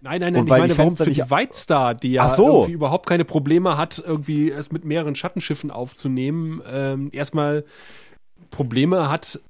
nein, 0.00 0.20
nein, 0.20 0.32
nein, 0.32 0.40
und 0.42 0.46
ich 0.46 0.50
weil 0.50 0.60
meine, 0.60 0.72
die 0.72 0.78
warum 0.78 0.96
für 0.96 1.10
die 1.10 1.30
White 1.30 1.56
Star, 1.56 1.94
die 1.94 2.12
ja 2.12 2.28
so. 2.28 2.46
irgendwie 2.46 2.72
überhaupt 2.72 3.08
keine 3.08 3.24
Probleme 3.24 3.76
hat, 3.76 4.02
irgendwie 4.04 4.50
es 4.50 4.70
mit 4.70 4.84
mehreren 4.84 5.14
Schattenschiffen 5.14 5.70
aufzunehmen, 5.70 6.62
ähm, 6.70 7.10
erstmal 7.12 7.64
Probleme 8.50 9.08
hat, 9.08 9.40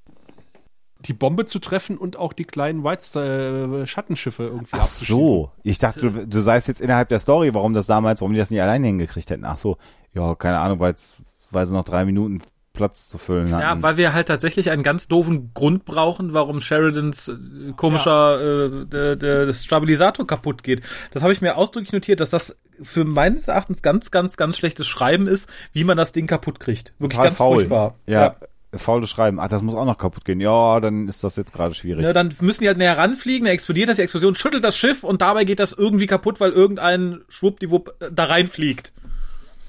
die 1.01 1.13
Bombe 1.13 1.45
zu 1.45 1.59
treffen 1.59 1.99
und 1.99 2.17
auch 2.17 2.33
die 2.33 2.45
kleinen 2.45 2.83
White 2.83 3.03
Star 3.03 3.25
äh, 3.25 3.87
Schattenschiffe 3.87 4.45
irgendwie 4.45 4.71
Ach 4.73 4.87
so, 4.87 5.51
ich 5.63 5.79
dachte, 5.79 6.11
du, 6.11 6.27
du 6.27 6.41
sagst 6.41 6.69
jetzt 6.69 6.81
innerhalb 6.81 7.09
der 7.09 7.19
Story, 7.19 7.55
warum 7.55 7.75
das 7.75 7.87
damals, 7.87 8.21
warum 8.21 8.33
die 8.33 8.39
das 8.39 8.51
nicht 8.51 8.63
alleine 8.63 8.87
hingekriegt 8.87 9.31
hätten. 9.31 9.45
Ach 9.45 9.59
so, 9.59 9.77
ja, 10.17 10.35
keine 10.35 10.59
Ahnung, 10.59 10.81
weil 10.81 10.97
sie 10.97 11.75
noch 11.75 11.85
drei 11.85 12.05
Minuten 12.05 12.43
Platz 12.73 13.09
zu 13.09 13.19
füllen 13.19 13.51
hatten. 13.53 13.63
Ja, 13.63 13.83
weil 13.83 13.97
wir 13.97 14.13
halt 14.13 14.29
tatsächlich 14.29 14.71
einen 14.71 14.83
ganz 14.83 15.09
doofen 15.09 15.53
Grund 15.55 15.85
brauchen, 15.85 16.35
warum 16.35 16.61
Sheridans 16.61 17.29
äh, 17.29 17.73
komischer 17.75 18.41
äh, 18.41 18.87
der, 18.87 19.17
der, 19.17 19.47
das 19.47 19.65
Stabilisator 19.65 20.27
kaputt 20.27 20.63
geht. 20.63 20.83
Das 21.11 21.23
habe 21.23 21.33
ich 21.33 21.41
mir 21.41 21.57
ausdrücklich 21.57 21.93
notiert, 21.93 22.21
dass 22.21 22.31
das 22.31 22.57
für 22.83 23.05
meines 23.05 23.49
Erachtens 23.49 23.83
ganz, 23.83 24.11
ganz, 24.11 24.37
ganz 24.37 24.59
schlechtes 24.59 24.87
Schreiben 24.87 25.27
ist, 25.27 25.49
wie 25.73 25.85
man 25.85 25.97
das 25.97 26.13
Ding 26.13 26.27
kaputt 26.27 26.61
kriegt. 26.61 26.93
Wirklich 26.99 27.17
Total 27.17 27.29
ganz 27.29 27.39
faul. 27.39 27.55
furchtbar. 27.57 27.95
Ja, 28.07 28.37
faule 28.75 29.07
Schreiben. 29.07 29.41
Ach, 29.41 29.49
das 29.49 29.63
muss 29.63 29.75
auch 29.75 29.87
noch 29.87 29.97
kaputt 29.97 30.27
gehen. 30.27 30.41
Ja, 30.41 30.79
dann 30.81 31.09
ist 31.09 31.25
das 31.25 31.37
jetzt 31.37 31.55
gerade 31.55 31.73
schwierig. 31.73 32.05
Ja, 32.05 32.13
dann 32.13 32.35
müssen 32.41 32.61
die 32.61 32.69
halt 32.69 32.79
näher 32.79 32.99
ranfliegen, 32.99 33.47
dann 33.47 33.55
explodiert 33.55 33.89
das, 33.89 33.97
die 33.97 34.03
Explosion 34.03 34.35
schüttelt 34.35 34.65
das 34.65 34.77
Schiff 34.77 35.03
und 35.03 35.23
dabei 35.23 35.45
geht 35.45 35.61
das 35.61 35.73
irgendwie 35.73 36.07
kaputt, 36.07 36.41
weil 36.41 36.53
irgendein 36.53 37.21
Schwuppdiwupp 37.29 37.95
da 38.13 38.25
reinfliegt. 38.25 38.93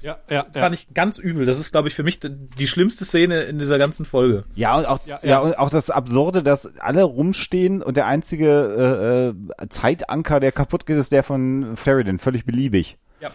Ja, 0.00 0.18
ja, 0.28 0.46
ja. 0.54 0.60
Fand 0.60 0.74
ich 0.74 0.86
ganz 0.94 1.18
übel. 1.18 1.44
Das 1.44 1.58
ist, 1.58 1.72
glaube 1.72 1.88
ich, 1.88 1.94
für 1.94 2.04
mich 2.04 2.20
die 2.22 2.66
schlimmste 2.68 3.04
Szene 3.04 3.42
in 3.42 3.58
dieser 3.58 3.78
ganzen 3.78 4.04
Folge. 4.06 4.44
Ja, 4.54 4.76
und 4.76 4.86
auch, 4.86 5.00
Ja, 5.06 5.18
ja, 5.22 5.28
ja. 5.30 5.38
und 5.40 5.58
auch 5.58 5.70
das 5.70 5.90
Absurde, 5.90 6.42
dass 6.42 6.78
alle 6.78 7.02
rumstehen 7.02 7.82
und 7.82 7.96
der 7.96 8.06
einzige 8.06 9.32
äh, 9.60 9.64
äh, 9.64 9.68
Zeitanker, 9.68 10.38
der 10.40 10.52
kaputt 10.52 10.86
geht, 10.86 10.96
ist 10.98 11.10
der 11.10 11.22
von 11.24 11.74
Sheridan. 11.82 12.18
Völlig 12.20 12.44
beliebig. 12.44 12.96
Ja. 13.20 13.30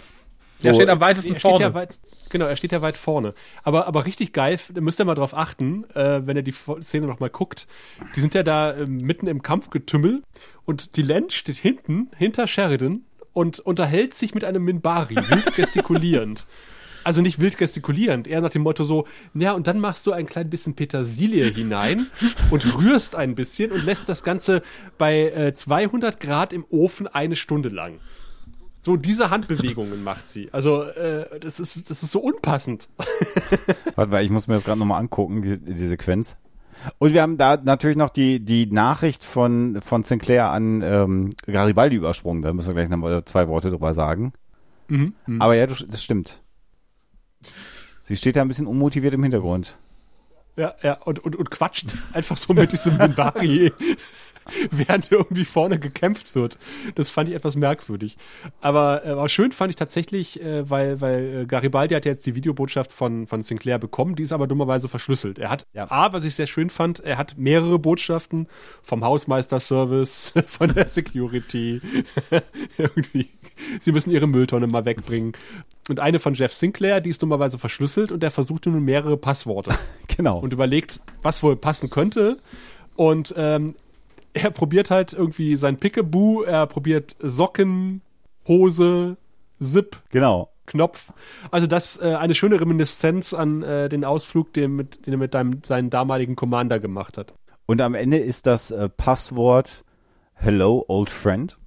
Der 0.63 0.73
So, 0.73 0.79
steht 0.79 0.89
am 0.89 1.01
weitesten 1.01 1.33
er 1.33 1.39
steht 1.39 1.49
vorne. 1.51 1.65
ja 1.65 1.73
weit, 1.73 1.99
genau, 2.29 2.45
er 2.45 2.55
steht 2.55 2.71
ja 2.71 2.81
weit 2.81 2.95
vorne. 2.95 3.33
Aber, 3.63 3.85
aber 3.85 4.05
richtig 4.05 4.31
geil, 4.31 4.57
da 4.73 4.79
müsst 4.79 4.99
ihr 5.01 5.05
mal 5.05 5.15
drauf 5.15 5.33
achten, 5.35 5.83
äh, 5.93 6.21
wenn 6.25 6.37
ihr 6.37 6.43
die 6.43 6.53
Szene 6.81 7.07
noch 7.07 7.19
mal 7.19 7.29
guckt. 7.29 7.67
Die 8.15 8.21
sind 8.21 8.33
ja 8.33 8.43
da 8.43 8.71
äh, 8.71 8.85
mitten 8.85 9.27
im 9.27 9.41
Kampfgetümmel 9.41 10.23
und 10.63 10.95
die 10.95 11.01
Len 11.01 11.29
steht 11.29 11.57
hinten, 11.57 12.09
hinter 12.15 12.47
Sheridan 12.47 13.01
und 13.33 13.59
unterhält 13.59 14.13
sich 14.13 14.33
mit 14.33 14.43
einem 14.43 14.63
Minbari, 14.63 15.15
wild 15.15 15.53
gestikulierend. 15.55 16.45
Also 17.03 17.21
nicht 17.21 17.39
wild 17.39 17.57
gestikulierend, 17.57 18.27
eher 18.27 18.39
nach 18.39 18.51
dem 18.51 18.61
Motto 18.61 18.85
so, 18.85 19.07
ja, 19.33 19.51
und 19.51 19.67
dann 19.67 19.79
machst 19.79 20.07
du 20.07 20.13
ein 20.13 20.25
klein 20.25 20.49
bisschen 20.49 20.73
Petersilie 20.73 21.49
hinein 21.49 22.07
und 22.49 22.77
rührst 22.77 23.15
ein 23.15 23.35
bisschen 23.35 23.73
und 23.73 23.83
lässt 23.83 24.07
das 24.07 24.23
Ganze 24.23 24.61
bei 24.97 25.29
äh, 25.31 25.53
200 25.53 26.19
Grad 26.19 26.53
im 26.53 26.65
Ofen 26.69 27.07
eine 27.07 27.35
Stunde 27.35 27.69
lang. 27.69 27.99
So 28.81 28.97
diese 28.97 29.29
Handbewegungen 29.29 30.03
macht 30.03 30.27
sie. 30.27 30.49
Also 30.51 30.83
äh, 30.83 31.39
das 31.39 31.59
ist 31.59 31.89
das 31.89 32.03
ist 32.03 32.11
so 32.11 32.19
unpassend. 32.19 32.89
Warte 33.95 34.11
mal, 34.11 34.23
ich 34.23 34.29
muss 34.29 34.47
mir 34.47 34.55
das 34.55 34.65
gerade 34.65 34.79
nochmal 34.79 34.99
angucken, 34.99 35.41
die, 35.41 35.57
die 35.57 35.87
Sequenz. 35.87 36.35
Und 36.97 37.13
wir 37.13 37.21
haben 37.21 37.37
da 37.37 37.57
natürlich 37.57 37.97
noch 37.97 38.09
die, 38.09 38.39
die 38.39 38.67
Nachricht 38.67 39.23
von, 39.23 39.81
von 39.81 40.03
Sinclair 40.03 40.49
an 40.49 40.81
ähm, 40.81 41.29
Garibaldi 41.45 41.95
übersprungen. 41.95 42.41
Da 42.41 42.53
müssen 42.53 42.69
wir 42.69 42.75
gleich 42.75 42.89
noch 42.89 42.97
mal 42.97 43.23
zwei 43.25 43.47
Worte 43.47 43.69
drüber 43.69 43.93
sagen. 43.93 44.33
Mhm, 44.87 45.13
mhm. 45.25 45.41
Aber 45.41 45.55
ja, 45.55 45.65
das 45.67 46.03
stimmt. 46.03 46.41
Sie 48.01 48.17
steht 48.17 48.35
da 48.35 48.41
ein 48.41 48.47
bisschen 48.47 48.67
unmotiviert 48.67 49.13
im 49.13 49.23
Hintergrund. 49.23 49.77
Ja, 50.55 50.75
ja, 50.83 50.93
und, 51.01 51.19
und, 51.19 51.35
und 51.35 51.49
quatscht 51.49 51.87
einfach 52.13 52.37
so 52.37 52.53
mit 52.53 52.71
diesem 52.71 52.97
Minbari, 52.97 53.73
während 54.71 55.11
irgendwie 55.11 55.45
vorne 55.45 55.79
gekämpft 55.79 56.35
wird. 56.35 56.57
Das 56.95 57.09
fand 57.09 57.29
ich 57.29 57.35
etwas 57.35 57.55
merkwürdig. 57.55 58.17
Aber, 58.61 59.05
äh, 59.05 59.09
aber 59.09 59.29
schön 59.29 59.51
fand 59.51 59.69
ich 59.69 59.75
tatsächlich, 59.75 60.41
äh, 60.41 60.69
weil, 60.69 61.01
weil 61.01 61.41
äh, 61.41 61.45
Garibaldi 61.45 61.95
hat 61.95 62.05
ja 62.05 62.11
jetzt 62.11 62.25
die 62.25 62.35
Videobotschaft 62.35 62.91
von, 62.91 63.27
von 63.27 63.43
Sinclair 63.43 63.79
bekommen, 63.79 64.15
die 64.15 64.23
ist 64.23 64.31
aber 64.31 64.47
dummerweise 64.47 64.89
verschlüsselt. 64.89 65.39
Er 65.39 65.49
hat, 65.49 65.65
Ja. 65.73 65.89
A, 65.91 66.13
was 66.13 66.23
ich 66.23 66.35
sehr 66.35 66.47
schön 66.47 66.69
fand, 66.69 66.99
er 66.99 67.17
hat 67.17 67.37
mehrere 67.37 67.79
Botschaften 67.79 68.47
vom 68.81 69.03
Hausmeister-Service, 69.03 70.33
von 70.47 70.73
der 70.73 70.87
Security, 70.87 71.81
irgendwie, 72.77 73.29
sie 73.79 73.91
müssen 73.91 74.11
ihre 74.11 74.27
Mülltonne 74.27 74.67
mal 74.67 74.85
wegbringen. 74.85 75.33
Und 75.89 75.99
eine 75.99 76.19
von 76.19 76.33
Jeff 76.33 76.53
Sinclair, 76.53 77.01
die 77.01 77.09
ist 77.09 77.21
dummerweise 77.21 77.59
verschlüsselt 77.59 78.11
und 78.11 78.23
er 78.23 78.31
versuchte 78.31 78.69
nun 78.69 78.83
mehrere 78.83 79.17
Passworte 79.17 79.73
Genau. 80.15 80.39
und 80.39 80.53
überlegt, 80.53 81.01
was 81.21 81.43
wohl 81.43 81.55
passen 81.55 81.89
könnte. 81.89 82.37
Und 82.95 83.33
ähm, 83.37 83.75
er 84.33 84.51
probiert 84.51 84.91
halt 84.91 85.13
irgendwie 85.13 85.55
sein 85.55 85.77
Pickaboo, 85.77 86.43
er 86.43 86.67
probiert 86.67 87.15
Socken, 87.19 88.01
Hose, 88.47 89.17
Zip, 89.61 89.97
genau. 90.09 90.49
Knopf. 90.65 91.13
Also 91.51 91.67
das 91.67 91.97
äh, 91.97 92.15
eine 92.15 92.35
schöne 92.35 92.59
Reminiszenz 92.59 93.33
an 93.33 93.63
äh, 93.63 93.89
den 93.89 94.05
Ausflug, 94.05 94.53
den, 94.53 94.75
mit, 94.75 95.05
den 95.05 95.13
er 95.13 95.17
mit 95.17 95.33
deinem, 95.33 95.61
seinen 95.63 95.89
damaligen 95.89 96.35
Commander 96.35 96.79
gemacht 96.79 97.17
hat. 97.17 97.33
Und 97.65 97.81
am 97.81 97.95
Ende 97.95 98.17
ist 98.17 98.47
das 98.47 98.71
äh, 98.71 98.89
Passwort 98.89 99.83
Hello, 100.33 100.83
old 100.87 101.09
friend. 101.09 101.57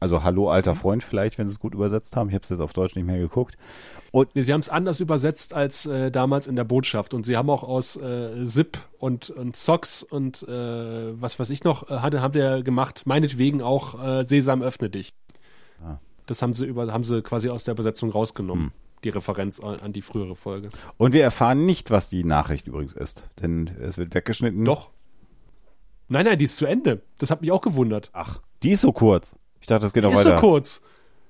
Also 0.00 0.24
Hallo, 0.24 0.50
alter 0.50 0.74
Freund 0.74 1.04
vielleicht, 1.04 1.36
wenn 1.36 1.46
sie 1.46 1.52
es 1.52 1.60
gut 1.60 1.74
übersetzt 1.74 2.16
haben. 2.16 2.30
Ich 2.30 2.34
habe 2.34 2.42
es 2.42 2.48
jetzt 2.48 2.60
auf 2.60 2.72
Deutsch 2.72 2.96
nicht 2.96 3.04
mehr 3.04 3.18
geguckt. 3.18 3.58
Nee, 4.12 4.42
sie 4.42 4.52
haben 4.54 4.60
es 4.60 4.70
anders 4.70 4.98
übersetzt 4.98 5.52
als 5.52 5.84
äh, 5.84 6.10
damals 6.10 6.46
in 6.46 6.56
der 6.56 6.64
Botschaft. 6.64 7.12
Und 7.12 7.26
sie 7.26 7.36
haben 7.36 7.50
auch 7.50 7.62
aus 7.62 7.96
äh, 7.96 8.46
Zip 8.46 8.78
und, 8.98 9.28
und 9.28 9.56
Socks 9.56 10.02
und 10.02 10.42
äh, 10.44 11.20
was 11.20 11.38
weiß 11.38 11.50
ich 11.50 11.64
noch, 11.64 11.90
äh, 11.90 11.98
hatte, 11.98 12.22
haben 12.22 12.32
wir 12.32 12.62
gemacht, 12.62 13.02
meinetwegen 13.04 13.60
auch 13.60 14.02
äh, 14.02 14.24
Sesam, 14.24 14.62
öffne 14.62 14.88
dich. 14.88 15.12
Ah. 15.84 15.98
Das 16.26 16.40
haben 16.40 16.54
sie 16.54 16.64
über, 16.64 16.90
haben 16.92 17.04
sie 17.04 17.20
quasi 17.22 17.50
aus 17.50 17.64
der 17.64 17.72
Übersetzung 17.72 18.10
rausgenommen. 18.10 18.64
Hm. 18.64 18.72
Die 19.04 19.10
Referenz 19.10 19.60
an, 19.60 19.80
an 19.80 19.92
die 19.92 20.02
frühere 20.02 20.34
Folge. 20.34 20.70
Und 20.96 21.12
wir 21.12 21.22
erfahren 21.22 21.66
nicht, 21.66 21.90
was 21.90 22.08
die 22.08 22.24
Nachricht 22.24 22.66
übrigens 22.68 22.94
ist. 22.94 23.24
Denn 23.42 23.70
es 23.80 23.98
wird 23.98 24.14
weggeschnitten. 24.14 24.64
Doch. 24.64 24.90
Nein, 26.08 26.24
nein, 26.24 26.38
die 26.38 26.46
ist 26.46 26.56
zu 26.56 26.66
Ende. 26.66 27.02
Das 27.18 27.30
hat 27.30 27.40
mich 27.42 27.52
auch 27.52 27.62
gewundert. 27.62 28.10
Ach, 28.12 28.40
die 28.62 28.72
ist 28.72 28.80
so 28.80 28.92
kurz. 28.92 29.36
Ich 29.60 29.66
dachte, 29.66 29.82
das 29.82 29.92
geht 29.92 30.02
noch 30.02 30.12
ist 30.12 30.18
weiter. 30.18 30.36
so 30.36 30.40
kurz. 30.40 30.82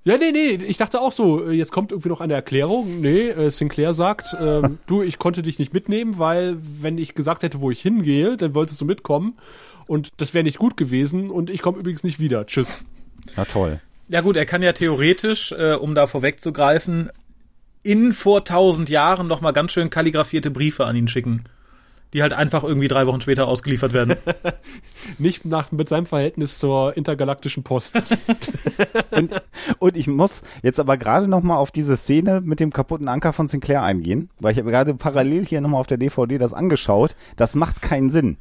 Ja, 0.03 0.17
nee, 0.17 0.33
nee, 0.33 0.55
ich 0.65 0.79
dachte 0.79 1.01
auch 1.01 1.13
so, 1.13 1.47
äh, 1.47 1.53
jetzt 1.53 1.73
kommt 1.73 1.93
irgendwie 1.93 2.09
noch 2.09 2.23
eine 2.23 2.33
Erklärung. 2.33 3.01
Nee, 3.01 3.29
äh, 3.29 3.51
Sinclair 3.51 3.93
sagt, 3.93 4.35
ähm, 4.41 4.79
du, 4.87 5.03
ich 5.03 5.19
konnte 5.19 5.43
dich 5.43 5.59
nicht 5.59 5.75
mitnehmen, 5.75 6.19
weil 6.19 6.57
wenn 6.59 6.97
ich 6.97 7.15
gesagt 7.15 7.43
hätte, 7.43 7.61
wo 7.61 7.71
ich 7.71 7.83
hingehe, 7.83 8.37
dann 8.37 8.55
wolltest 8.55 8.81
du 8.81 8.87
mitkommen 8.87 9.39
und 9.87 10.21
das 10.21 10.33
wäre 10.33 10.45
nicht 10.45 10.59
gut 10.59 10.77
gewesen 10.77 11.31
und 11.31 11.51
ich 11.51 11.61
komme 11.61 11.79
übrigens 11.79 12.03
nicht 12.03 12.19
wieder. 12.19 12.47
Tschüss. 12.47 12.83
Na 13.37 13.45
toll. 13.45 13.81
Ja 14.09 14.23
gut, 14.23 14.37
er 14.37 14.47
kann 14.47 14.63
ja 14.63 14.73
theoretisch, 14.73 15.53
äh, 15.53 15.75
um 15.75 15.95
da 15.95 16.07
vorwegzugreifen, 16.07 17.11
in 17.83 18.13
vor 18.13 18.45
tausend 18.45 18.89
Jahren 18.89 19.27
noch 19.27 19.41
mal 19.41 19.53
ganz 19.53 19.73
schön 19.73 19.91
kalligrafierte 19.91 20.51
Briefe 20.51 20.87
an 20.87 20.97
ihn 20.97 21.09
schicken, 21.09 21.45
die 22.13 22.23
halt 22.23 22.33
einfach 22.33 22.65
irgendwie 22.65 22.89
drei 22.89 23.07
Wochen 23.07 23.21
später 23.21 23.47
ausgeliefert 23.47 23.93
werden. 23.93 24.17
Nicht 25.19 25.45
nach, 25.45 25.73
mit 25.73 25.89
seinem 25.89 26.07
Verhältnis 26.07 26.59
zur 26.59 26.97
intergalaktischen 26.97 27.63
Post. 27.63 28.01
Und, 29.11 29.43
und 29.79 29.97
ich 29.97 30.07
muss 30.07 30.43
jetzt 30.63 30.81
aber 30.81 30.97
gerade 30.97 31.29
noch 31.29 31.43
mal 31.43 31.57
auf 31.57 31.71
diese 31.71 31.97
Szene 31.97 32.41
mit 32.41 32.61
dem 32.61 32.73
kaputten 32.73 33.09
Anker 33.09 33.33
von 33.33 33.49
Sinclair 33.49 33.83
eingehen, 33.83 34.31
weil 34.39 34.53
ich 34.53 34.59
habe 34.59 34.71
gerade 34.71 34.95
parallel 34.95 35.45
hier 35.45 35.61
noch 35.61 35.71
mal 35.71 35.79
auf 35.79 35.87
der 35.87 35.99
DVD 35.99 36.39
das 36.39 36.55
angeschaut. 36.55 37.17
Das 37.37 37.55
macht 37.55 37.83
keinen 37.83 38.11
Sinn. 38.11 38.39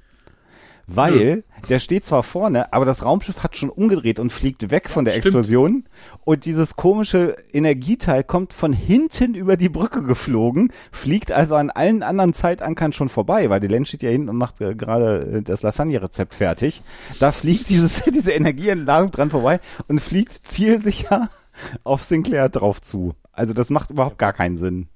Weil 0.95 1.43
der 1.67 1.79
steht 1.79 2.05
zwar 2.05 2.23
vorne, 2.23 2.73
aber 2.73 2.85
das 2.85 3.03
Raumschiff 3.03 3.43
hat 3.43 3.55
schon 3.55 3.69
umgedreht 3.69 4.19
und 4.19 4.31
fliegt 4.31 4.71
weg 4.71 4.89
von 4.89 5.05
der 5.05 5.11
Stimmt. 5.11 5.25
Explosion. 5.25 5.83
Und 6.23 6.45
dieses 6.45 6.75
komische 6.75 7.35
Energieteil 7.53 8.23
kommt 8.23 8.53
von 8.53 8.73
hinten 8.73 9.35
über 9.35 9.57
die 9.57 9.69
Brücke 9.69 10.01
geflogen, 10.01 10.71
fliegt 10.91 11.31
also 11.31 11.55
an 11.55 11.69
allen 11.69 12.03
anderen 12.03 12.33
Zeitankern 12.33 12.93
schon 12.93 13.09
vorbei, 13.09 13.49
weil 13.49 13.59
die 13.59 13.67
Len 13.67 13.85
steht 13.85 14.03
ja 14.03 14.09
hinten 14.09 14.29
und 14.29 14.37
macht 14.37 14.61
äh, 14.61 14.73
gerade 14.73 15.37
äh, 15.37 15.41
das 15.41 15.61
Lasagne-Rezept 15.61 16.33
fertig. 16.33 16.81
Da 17.19 17.31
fliegt 17.31 17.69
dieses, 17.69 18.03
diese 18.03 18.31
Energieentladung 18.31 19.11
dran 19.11 19.29
vorbei 19.29 19.59
und 19.87 20.01
fliegt 20.01 20.33
zielsicher 20.47 21.29
auf 21.83 22.03
Sinclair 22.03 22.49
drauf 22.49 22.81
zu. 22.81 23.13
Also 23.31 23.53
das 23.53 23.69
macht 23.69 23.91
überhaupt 23.91 24.17
gar 24.17 24.33
keinen 24.33 24.57
Sinn. 24.57 24.87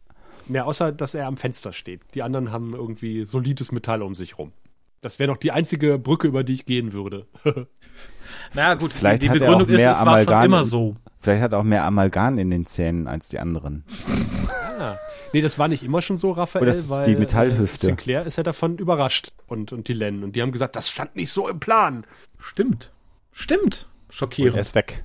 Mehr 0.48 0.66
außer, 0.66 0.92
dass 0.92 1.14
er 1.14 1.28
am 1.28 1.38
Fenster 1.38 1.72
steht. 1.72 2.02
Die 2.16 2.22
anderen 2.22 2.52
haben 2.52 2.74
irgendwie 2.74 3.24
solides 3.24 3.72
Metall 3.72 4.02
um 4.02 4.14
sich 4.14 4.38
rum. 4.38 4.52
Das 5.04 5.20
wäre 5.20 5.30
noch 5.30 5.38
die 5.38 5.52
einzige 5.52 6.00
Brücke, 6.00 6.28
über 6.28 6.44
die 6.44 6.54
ich 6.54 6.66
gehen 6.66 6.94
würde. 6.94 7.28
naja 8.54 8.76
gut, 8.76 8.94
Vielleicht 8.94 9.22
die 9.22 9.30
hat 9.30 9.36
er 9.36 9.40
Begründung 9.42 9.68
auch 9.68 9.72
mehr 9.78 9.92
ist, 9.92 9.98
es 10.00 10.06
war 10.06 10.18
schon 10.24 10.28
Amalgam 10.34 10.46
immer 10.46 10.60
in- 10.62 10.64
so. 10.64 10.96
Vielleicht 11.20 11.42
hat 11.44 11.52
er 11.52 11.60
auch 11.60 11.64
mehr 11.64 11.84
Amalgam 11.84 12.38
in 12.38 12.50
den 12.50 12.66
Zähnen 12.66 13.08
als 13.08 13.30
die 13.30 13.40
anderen. 13.40 13.84
Ah. 14.80 14.96
Nee, 15.34 15.42
das 15.42 15.58
war 15.60 15.68
nicht 15.68 15.84
immer 15.84 16.02
schon 16.02 16.18
so, 16.18 16.32
Raphael, 16.32 16.64
Oh, 16.64 16.66
das 16.66 16.78
ist 16.78 16.90
weil 16.90 17.04
die 17.06 17.16
Metallhüfte. 17.16 17.88
Äh, 17.88 17.90
Sinclair 17.90 18.26
ist 18.26 18.38
ja 18.38 18.44
davon 18.44 18.78
überrascht 18.78 19.32
und, 19.48 19.72
und 19.74 19.88
die 19.88 19.94
Len. 19.94 20.24
Und 20.24 20.36
die 20.36 20.42
haben 20.42 20.52
gesagt, 20.52 20.76
das 20.76 20.90
stand 20.90 21.16
nicht 21.16 21.32
so 21.32 21.48
im 21.50 21.60
Plan. 21.60 22.06
Stimmt. 22.40 22.92
Stimmt. 23.32 23.88
Und 23.88 24.10
er 24.10 24.14
Schockierend. 24.16 24.58
ist 24.60 24.76
weg. 24.76 25.04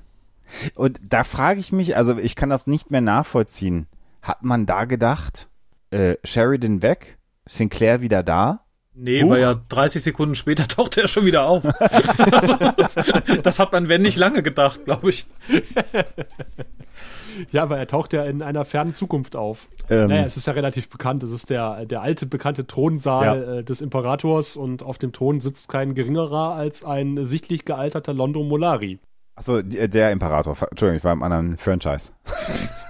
Und 0.75 0.99
da 1.07 1.23
frage 1.23 1.59
ich 1.59 1.71
mich, 1.71 1.95
also 1.97 2.17
ich 2.17 2.35
kann 2.35 2.49
das 2.49 2.67
nicht 2.67 2.91
mehr 2.91 3.01
nachvollziehen. 3.01 3.87
Hat 4.21 4.43
man 4.43 4.65
da 4.65 4.85
gedacht, 4.85 5.47
äh, 5.91 6.15
Sheridan 6.23 6.81
weg, 6.81 7.17
Sinclair 7.45 8.01
wieder 8.01 8.23
da? 8.23 8.65
Nee, 9.01 9.23
Huch. 9.23 9.29
weil 9.29 9.41
ja 9.41 9.55
30 9.69 10.03
Sekunden 10.03 10.35
später 10.35 10.67
taucht 10.67 10.97
er 10.97 11.07
schon 11.07 11.25
wieder 11.25 11.45
auf. 11.47 11.63
also, 11.65 12.55
das, 12.75 12.95
das 13.43 13.59
hat 13.59 13.71
man, 13.71 13.87
wenn 13.89 14.01
nicht 14.01 14.17
lange 14.17 14.43
gedacht, 14.43 14.83
glaube 14.85 15.09
ich. 15.09 15.25
Ja, 17.53 17.63
aber 17.63 17.77
er 17.77 17.87
taucht 17.87 18.11
ja 18.11 18.25
in 18.25 18.41
einer 18.41 18.65
fernen 18.65 18.91
Zukunft 18.91 19.37
auf. 19.37 19.69
Ähm, 19.89 20.09
Naja, 20.09 20.23
es 20.23 20.35
ist 20.35 20.47
ja 20.47 20.51
relativ 20.53 20.89
bekannt. 20.89 21.23
Es 21.23 21.29
ist 21.31 21.49
der, 21.49 21.85
der 21.85 22.01
alte, 22.01 22.25
bekannte 22.25 22.67
Thronsaal 22.67 23.23
Ja. 23.23 23.53
äh, 23.59 23.63
des 23.63 23.79
Imperators 23.79 24.57
und 24.57 24.83
auf 24.83 24.97
dem 24.97 25.13
Thron 25.13 25.39
sitzt 25.39 25.69
kein 25.69 25.95
geringerer 25.95 26.53
als 26.55 26.83
ein 26.83 27.25
sichtlich 27.25 27.63
gealterter 27.63 28.13
Londo 28.13 28.43
Molari. 28.43 28.99
Achso, 29.35 29.61
der 29.61 30.11
Imperator. 30.11 30.57
Entschuldigung, 30.69 30.97
ich 30.97 31.03
war 31.05 31.13
im 31.13 31.23
anderen 31.23 31.57
Franchise. 31.57 32.11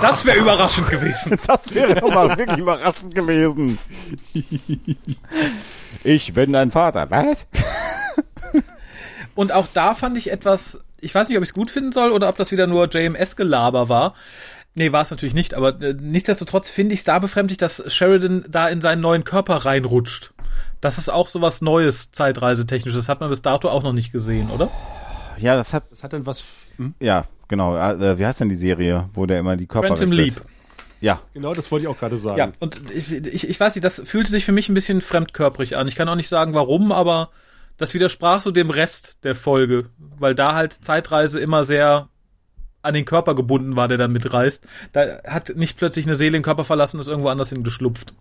Das 0.00 0.24
wäre 0.24 0.38
überraschend 0.38 0.88
gewesen. 0.88 1.36
Das 1.46 1.74
wäre 1.74 1.94
doch 1.94 2.12
mal 2.12 2.36
wirklich 2.36 2.58
überraschend 2.58 3.14
gewesen. 3.14 3.78
Ich 6.04 6.32
bin 6.32 6.52
dein 6.52 6.70
Vater. 6.70 7.10
Was? 7.10 7.46
Und 9.34 9.52
auch 9.52 9.66
da 9.72 9.94
fand 9.94 10.16
ich 10.18 10.30
etwas, 10.30 10.80
ich 11.00 11.14
weiß 11.14 11.28
nicht, 11.28 11.38
ob 11.38 11.42
ich 11.42 11.50
es 11.50 11.54
gut 11.54 11.70
finden 11.70 11.92
soll 11.92 12.10
oder 12.12 12.28
ob 12.28 12.36
das 12.36 12.52
wieder 12.52 12.66
nur 12.66 12.88
JMS-Gelaber 12.88 13.88
war. 13.88 14.14
Nee, 14.74 14.92
war 14.92 15.02
es 15.02 15.10
natürlich 15.10 15.34
nicht, 15.34 15.54
aber 15.54 15.80
äh, 15.82 15.94
nichtsdestotrotz 15.98 16.70
finde 16.70 16.94
ich 16.94 17.00
es 17.00 17.04
da 17.04 17.18
befremdlich, 17.18 17.58
dass 17.58 17.82
Sheridan 17.92 18.44
da 18.48 18.68
in 18.68 18.80
seinen 18.80 19.00
neuen 19.00 19.24
Körper 19.24 19.56
reinrutscht. 19.56 20.32
Das 20.80 20.98
ist 20.98 21.10
auch 21.10 21.28
sowas 21.28 21.60
Neues, 21.60 22.10
Zeitreisetechnisches. 22.10 23.08
Hat 23.08 23.20
man 23.20 23.28
bis 23.28 23.42
dato 23.42 23.68
auch 23.68 23.82
noch 23.82 23.92
nicht 23.92 24.12
gesehen, 24.12 24.50
oder? 24.50 24.70
Ja, 25.38 25.56
das 25.56 25.72
hat, 25.72 25.84
Das 25.90 26.02
hat 26.02 26.12
dann 26.12 26.26
was. 26.26 26.44
Hm? 26.76 26.94
ja, 27.00 27.24
genau. 27.52 27.76
Äh, 27.76 28.18
wie 28.18 28.24
heißt 28.24 28.40
denn 28.40 28.48
die 28.48 28.54
Serie, 28.54 29.10
wo 29.12 29.26
der 29.26 29.38
immer 29.38 29.56
die 29.58 29.66
Körper 29.66 29.88
Quantum 29.88 30.10
wechselt? 30.10 30.36
Leap. 30.36 30.46
Ja, 31.02 31.20
Genau, 31.34 31.52
das 31.52 31.70
wollte 31.70 31.84
ich 31.84 31.88
auch 31.88 31.98
gerade 31.98 32.16
sagen. 32.16 32.38
Ja, 32.38 32.52
und 32.60 32.80
ich, 32.94 33.12
ich, 33.12 33.48
ich 33.48 33.60
weiß 33.60 33.74
nicht, 33.74 33.84
das 33.84 34.00
fühlte 34.04 34.30
sich 34.30 34.44
für 34.46 34.52
mich 34.52 34.70
ein 34.70 34.74
bisschen 34.74 35.00
fremdkörperig 35.02 35.76
an. 35.76 35.86
Ich 35.86 35.96
kann 35.96 36.08
auch 36.08 36.14
nicht 36.14 36.28
sagen, 36.28 36.54
warum, 36.54 36.92
aber 36.92 37.28
das 37.76 37.92
widersprach 37.92 38.40
so 38.40 38.52
dem 38.52 38.70
Rest 38.70 39.18
der 39.24 39.34
Folge, 39.34 39.90
weil 39.98 40.34
da 40.34 40.54
halt 40.54 40.72
Zeitreise 40.72 41.40
immer 41.40 41.64
sehr 41.64 42.08
an 42.80 42.94
den 42.94 43.04
Körper 43.04 43.34
gebunden 43.34 43.76
war, 43.76 43.88
der 43.88 43.98
dann 43.98 44.12
mitreist. 44.12 44.64
Da 44.92 45.22
hat 45.24 45.54
nicht 45.56 45.76
plötzlich 45.76 46.06
eine 46.06 46.14
Seele 46.14 46.32
den 46.32 46.42
Körper 46.42 46.64
verlassen, 46.64 47.00
ist 47.00 47.06
irgendwo 47.06 47.28
anders 47.28 47.50
hingeschlupft. 47.50 48.14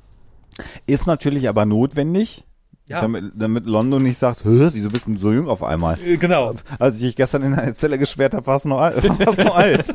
ist 0.88 1.08
natürlich 1.08 1.48
aber 1.48 1.66
notwendig, 1.66 2.44
Ja. 2.91 3.01
damit, 3.01 3.31
damit 3.35 3.65
London 3.65 4.03
nicht 4.03 4.18
sagt, 4.18 4.41
wieso 4.43 4.89
bist 4.89 5.07
du 5.07 5.18
so 5.18 5.31
jung 5.31 5.47
auf 5.49 5.63
einmal? 5.63 5.97
Äh, 5.99 6.18
Genau. 6.18 6.53
Als 6.80 6.97
ich 6.97 7.03
dich 7.03 7.15
gestern 7.15 7.41
in 7.43 7.53
eine 7.53 7.73
Zelle 7.73 7.97
gesperrt 7.97 8.34
habe, 8.34 8.45
warst 8.47 8.65
du 8.65 8.69
noch, 8.69 8.77
warst 8.80 9.43
noch 9.43 9.55
alt. 9.55 9.93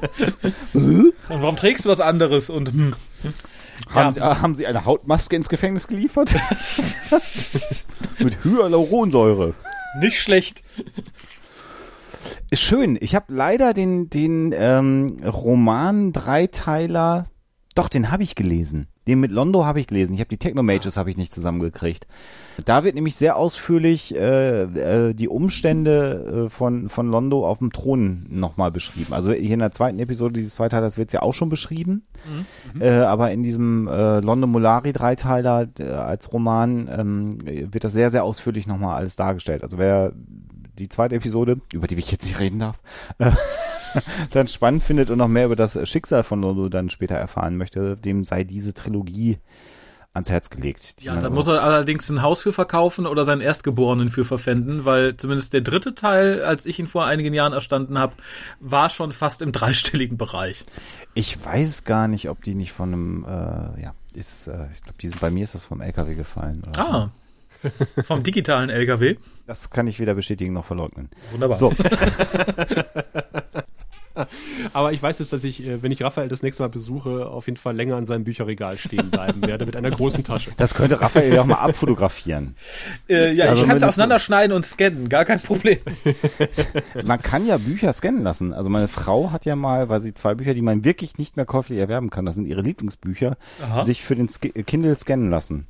Und 0.72 1.12
warum 1.28 1.56
trägst 1.56 1.84
du 1.84 1.88
was 1.88 2.00
anderes? 2.00 2.50
Und 2.50 2.72
hm. 2.72 2.94
Haben, 3.90 4.12
Sie, 4.12 4.20
haben 4.20 4.56
Sie 4.56 4.66
eine 4.66 4.84
Hautmaske 4.86 5.36
ins 5.36 5.48
Gefängnis 5.48 5.86
geliefert? 5.86 6.34
Mit 8.18 8.42
Hyaluronsäure. 8.44 9.54
nicht 10.00 10.20
schlecht. 10.20 10.62
Schön. 12.52 12.96
Ich 13.00 13.14
habe 13.14 13.26
leider 13.32 13.74
den, 13.74 14.08
den 14.08 14.54
ähm, 14.56 15.16
Roman 15.24 16.12
Dreiteiler, 16.12 17.26
doch, 17.74 17.88
den 17.88 18.10
habe 18.10 18.22
ich 18.22 18.34
gelesen. 18.34 18.88
Den 19.06 19.20
mit 19.20 19.30
Londo 19.30 19.64
habe 19.64 19.78
ich 19.80 19.86
gelesen. 19.86 20.14
Ich 20.14 20.20
habe 20.20 20.30
die 20.30 20.38
Techno-Mages 20.38 20.96
habe 20.96 21.10
ich 21.10 21.16
nicht 21.16 21.32
zusammengekriegt. 21.32 22.06
Da 22.64 22.84
wird 22.84 22.94
nämlich 22.94 23.16
sehr 23.16 23.36
ausführlich 23.36 24.14
äh, 24.14 24.62
äh, 24.62 25.14
die 25.14 25.28
Umstände 25.28 26.46
äh, 26.46 26.48
von, 26.48 26.88
von 26.88 27.08
Londo 27.10 27.46
auf 27.46 27.58
dem 27.58 27.72
Thron 27.72 28.26
nochmal 28.30 28.70
beschrieben. 28.70 29.12
Also 29.12 29.32
hier 29.32 29.54
in 29.54 29.60
der 29.60 29.72
zweiten 29.72 29.98
Episode 29.98 30.34
dieses 30.34 30.54
Zweiteilers 30.54 30.96
wird 30.96 31.10
es 31.10 31.12
ja 31.12 31.22
auch 31.22 31.34
schon 31.34 31.48
beschrieben. 31.48 32.06
Mhm. 32.74 32.82
Äh, 32.82 33.00
aber 33.00 33.30
in 33.30 33.42
diesem 33.42 33.88
äh, 33.88 34.20
Londo 34.20 34.46
Molari 34.46 34.92
Dreiteiler 34.92 35.68
äh, 35.78 35.84
als 35.84 36.32
Roman 36.32 36.88
ähm, 36.90 37.38
wird 37.44 37.84
das 37.84 37.92
sehr, 37.92 38.10
sehr 38.10 38.24
ausführlich 38.24 38.66
nochmal 38.66 38.96
alles 38.96 39.16
dargestellt. 39.16 39.62
Also 39.62 39.78
wer 39.78 40.12
die 40.78 40.88
zweite 40.88 41.14
Episode, 41.14 41.58
über 41.72 41.86
die 41.86 41.96
ich 41.96 42.10
jetzt 42.10 42.26
nicht 42.26 42.40
reden 42.40 42.58
darf, 42.58 42.80
äh, 43.18 43.30
dann 44.30 44.48
spannend 44.48 44.82
findet 44.82 45.10
und 45.10 45.18
noch 45.18 45.28
mehr 45.28 45.46
über 45.46 45.56
das 45.56 45.78
Schicksal 45.88 46.22
von 46.22 46.40
Londo 46.40 46.68
dann 46.68 46.90
später 46.90 47.16
erfahren 47.16 47.56
möchte, 47.56 47.96
dem 47.96 48.24
sei 48.24 48.44
diese 48.44 48.74
Trilogie 48.74 49.38
ans 50.16 50.28
Herz 50.30 50.50
gelegt. 50.50 50.96
Ja, 51.00 51.14
da 51.20 51.30
muss 51.30 51.46
er 51.46 51.62
allerdings 51.62 52.08
ein 52.10 52.22
Haus 52.22 52.40
für 52.40 52.52
verkaufen 52.52 53.06
oder 53.06 53.24
seinen 53.24 53.40
Erstgeborenen 53.40 54.08
für 54.08 54.24
verpfänden, 54.24 54.84
weil 54.84 55.16
zumindest 55.16 55.52
der 55.52 55.60
dritte 55.60 55.94
Teil, 55.94 56.42
als 56.42 56.66
ich 56.66 56.78
ihn 56.78 56.88
vor 56.88 57.06
einigen 57.06 57.32
Jahren 57.32 57.52
erstanden 57.52 57.98
habe, 57.98 58.14
war 58.60 58.90
schon 58.90 59.12
fast 59.12 59.42
im 59.42 59.52
dreistelligen 59.58 60.16
Bereich. 60.18 60.64
Ich 61.14 61.44
weiß 61.44 61.84
gar 61.84 62.08
nicht, 62.08 62.28
ob 62.28 62.42
die 62.42 62.54
nicht 62.54 62.72
von 62.72 62.92
einem, 62.92 63.24
äh, 63.24 63.82
ja, 63.82 63.94
ist, 64.14 64.48
äh, 64.48 64.66
ich 64.74 64.82
glaube, 64.82 65.18
bei 65.20 65.30
mir 65.30 65.44
ist 65.44 65.54
das 65.54 65.64
vom 65.64 65.80
LKW 65.80 66.14
gefallen. 66.14 66.62
Oder 66.68 66.80
Ah. 66.80 67.10
Vom 68.04 68.22
digitalen 68.22 68.68
LKW. 68.68 69.14
so. 69.14 69.20
Das 69.46 69.70
kann 69.70 69.86
ich 69.86 69.98
weder 69.98 70.14
bestätigen 70.14 70.52
noch 70.52 70.66
verleugnen. 70.66 71.08
Wunderbar. 71.32 71.56
So, 71.56 71.72
Aber 74.72 74.92
ich 74.92 75.02
weiß 75.02 75.18
jetzt, 75.18 75.32
dass 75.32 75.44
ich, 75.44 75.64
äh, 75.66 75.82
wenn 75.82 75.92
ich 75.92 76.02
Raphael 76.02 76.28
das 76.28 76.42
nächste 76.42 76.62
Mal 76.62 76.68
besuche, 76.68 77.26
auf 77.26 77.46
jeden 77.46 77.56
Fall 77.56 77.76
länger 77.76 77.96
an 77.96 78.06
seinem 78.06 78.24
Bücherregal 78.24 78.78
stehen 78.78 79.10
bleiben 79.10 79.42
werde 79.42 79.66
mit 79.66 79.76
einer 79.76 79.90
großen 79.90 80.24
Tasche. 80.24 80.50
das 80.56 80.74
könnte 80.74 81.00
Raphael 81.00 81.34
ja 81.34 81.42
auch 81.42 81.46
mal 81.46 81.56
abfotografieren. 81.56 82.56
Äh, 83.08 83.32
ja, 83.32 83.46
Also 83.46 83.62
ich 83.62 83.68
kann 83.68 83.76
es 83.78 83.82
auseinanderschneiden 83.82 84.54
und 84.54 84.64
scannen, 84.64 85.08
gar 85.08 85.24
kein 85.24 85.40
Problem. 85.40 85.78
Man 87.04 87.20
kann 87.20 87.46
ja 87.46 87.58
Bücher 87.58 87.92
scannen 87.92 88.22
lassen. 88.22 88.52
Also 88.52 88.70
meine 88.70 88.88
Frau 88.88 89.30
hat 89.30 89.44
ja 89.44 89.56
mal, 89.56 89.88
weil 89.88 90.00
sie 90.00 90.14
zwei 90.14 90.34
Bücher, 90.34 90.54
die 90.54 90.62
man 90.62 90.84
wirklich 90.84 91.18
nicht 91.18 91.36
mehr 91.36 91.46
käuflich 91.46 91.78
erwerben 91.78 92.10
kann, 92.10 92.24
das 92.26 92.34
sind 92.36 92.46
ihre 92.46 92.62
Lieblingsbücher, 92.62 93.36
Aha. 93.62 93.82
sich 93.82 94.02
für 94.02 94.16
den 94.16 94.28
Sk 94.28 94.52
Kindle 94.66 94.94
scannen 94.94 95.30
lassen. 95.30 95.66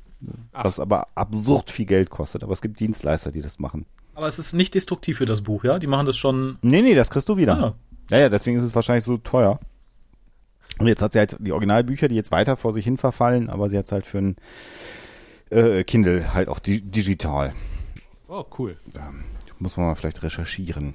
Was 0.51 0.79
aber 0.79 1.07
absurd 1.15 1.69
viel 1.69 1.85
Geld 1.85 2.09
kostet. 2.09 2.43
Aber 2.43 2.53
es 2.53 2.61
gibt 2.61 2.79
Dienstleister, 2.79 3.31
die 3.31 3.41
das 3.41 3.59
machen. 3.59 3.85
Aber 4.15 4.27
es 4.27 4.39
ist 4.39 4.53
nicht 4.53 4.73
destruktiv 4.73 5.17
für 5.19 5.27
das 5.27 5.41
Buch, 5.41 5.63
ja? 5.63 5.77
Die 5.77 5.85
machen 5.85 6.07
das 6.07 6.17
schon. 6.17 6.57
Nee, 6.63 6.81
nee, 6.81 6.95
das 6.95 7.11
kriegst 7.11 7.29
du 7.29 7.37
wieder. 7.37 7.53
Ah. 7.55 7.75
Ja, 8.09 8.19
ja, 8.19 8.29
deswegen 8.29 8.57
ist 8.57 8.63
es 8.63 8.75
wahrscheinlich 8.75 9.03
so 9.05 9.17
teuer. 9.17 9.59
Und 10.79 10.87
jetzt 10.87 11.01
hat 11.01 11.13
sie 11.13 11.19
halt 11.19 11.35
die 11.39 11.51
Originalbücher, 11.51 12.07
die 12.07 12.15
jetzt 12.15 12.31
weiter 12.31 12.55
vor 12.57 12.73
sich 12.73 12.85
hin 12.85 12.97
verfallen, 12.97 13.49
aber 13.49 13.69
sie 13.69 13.77
hat 13.77 13.91
halt 13.91 14.05
für 14.05 14.19
ein 14.19 14.35
äh, 15.49 15.83
Kindle 15.83 16.33
halt 16.33 16.49
auch 16.49 16.59
di 16.59 16.81
digital. 16.81 17.53
Oh, 18.27 18.45
cool. 18.57 18.77
Da 18.93 19.13
muss 19.59 19.77
man 19.77 19.87
mal 19.87 19.95
vielleicht 19.95 20.21
recherchieren. 20.23 20.93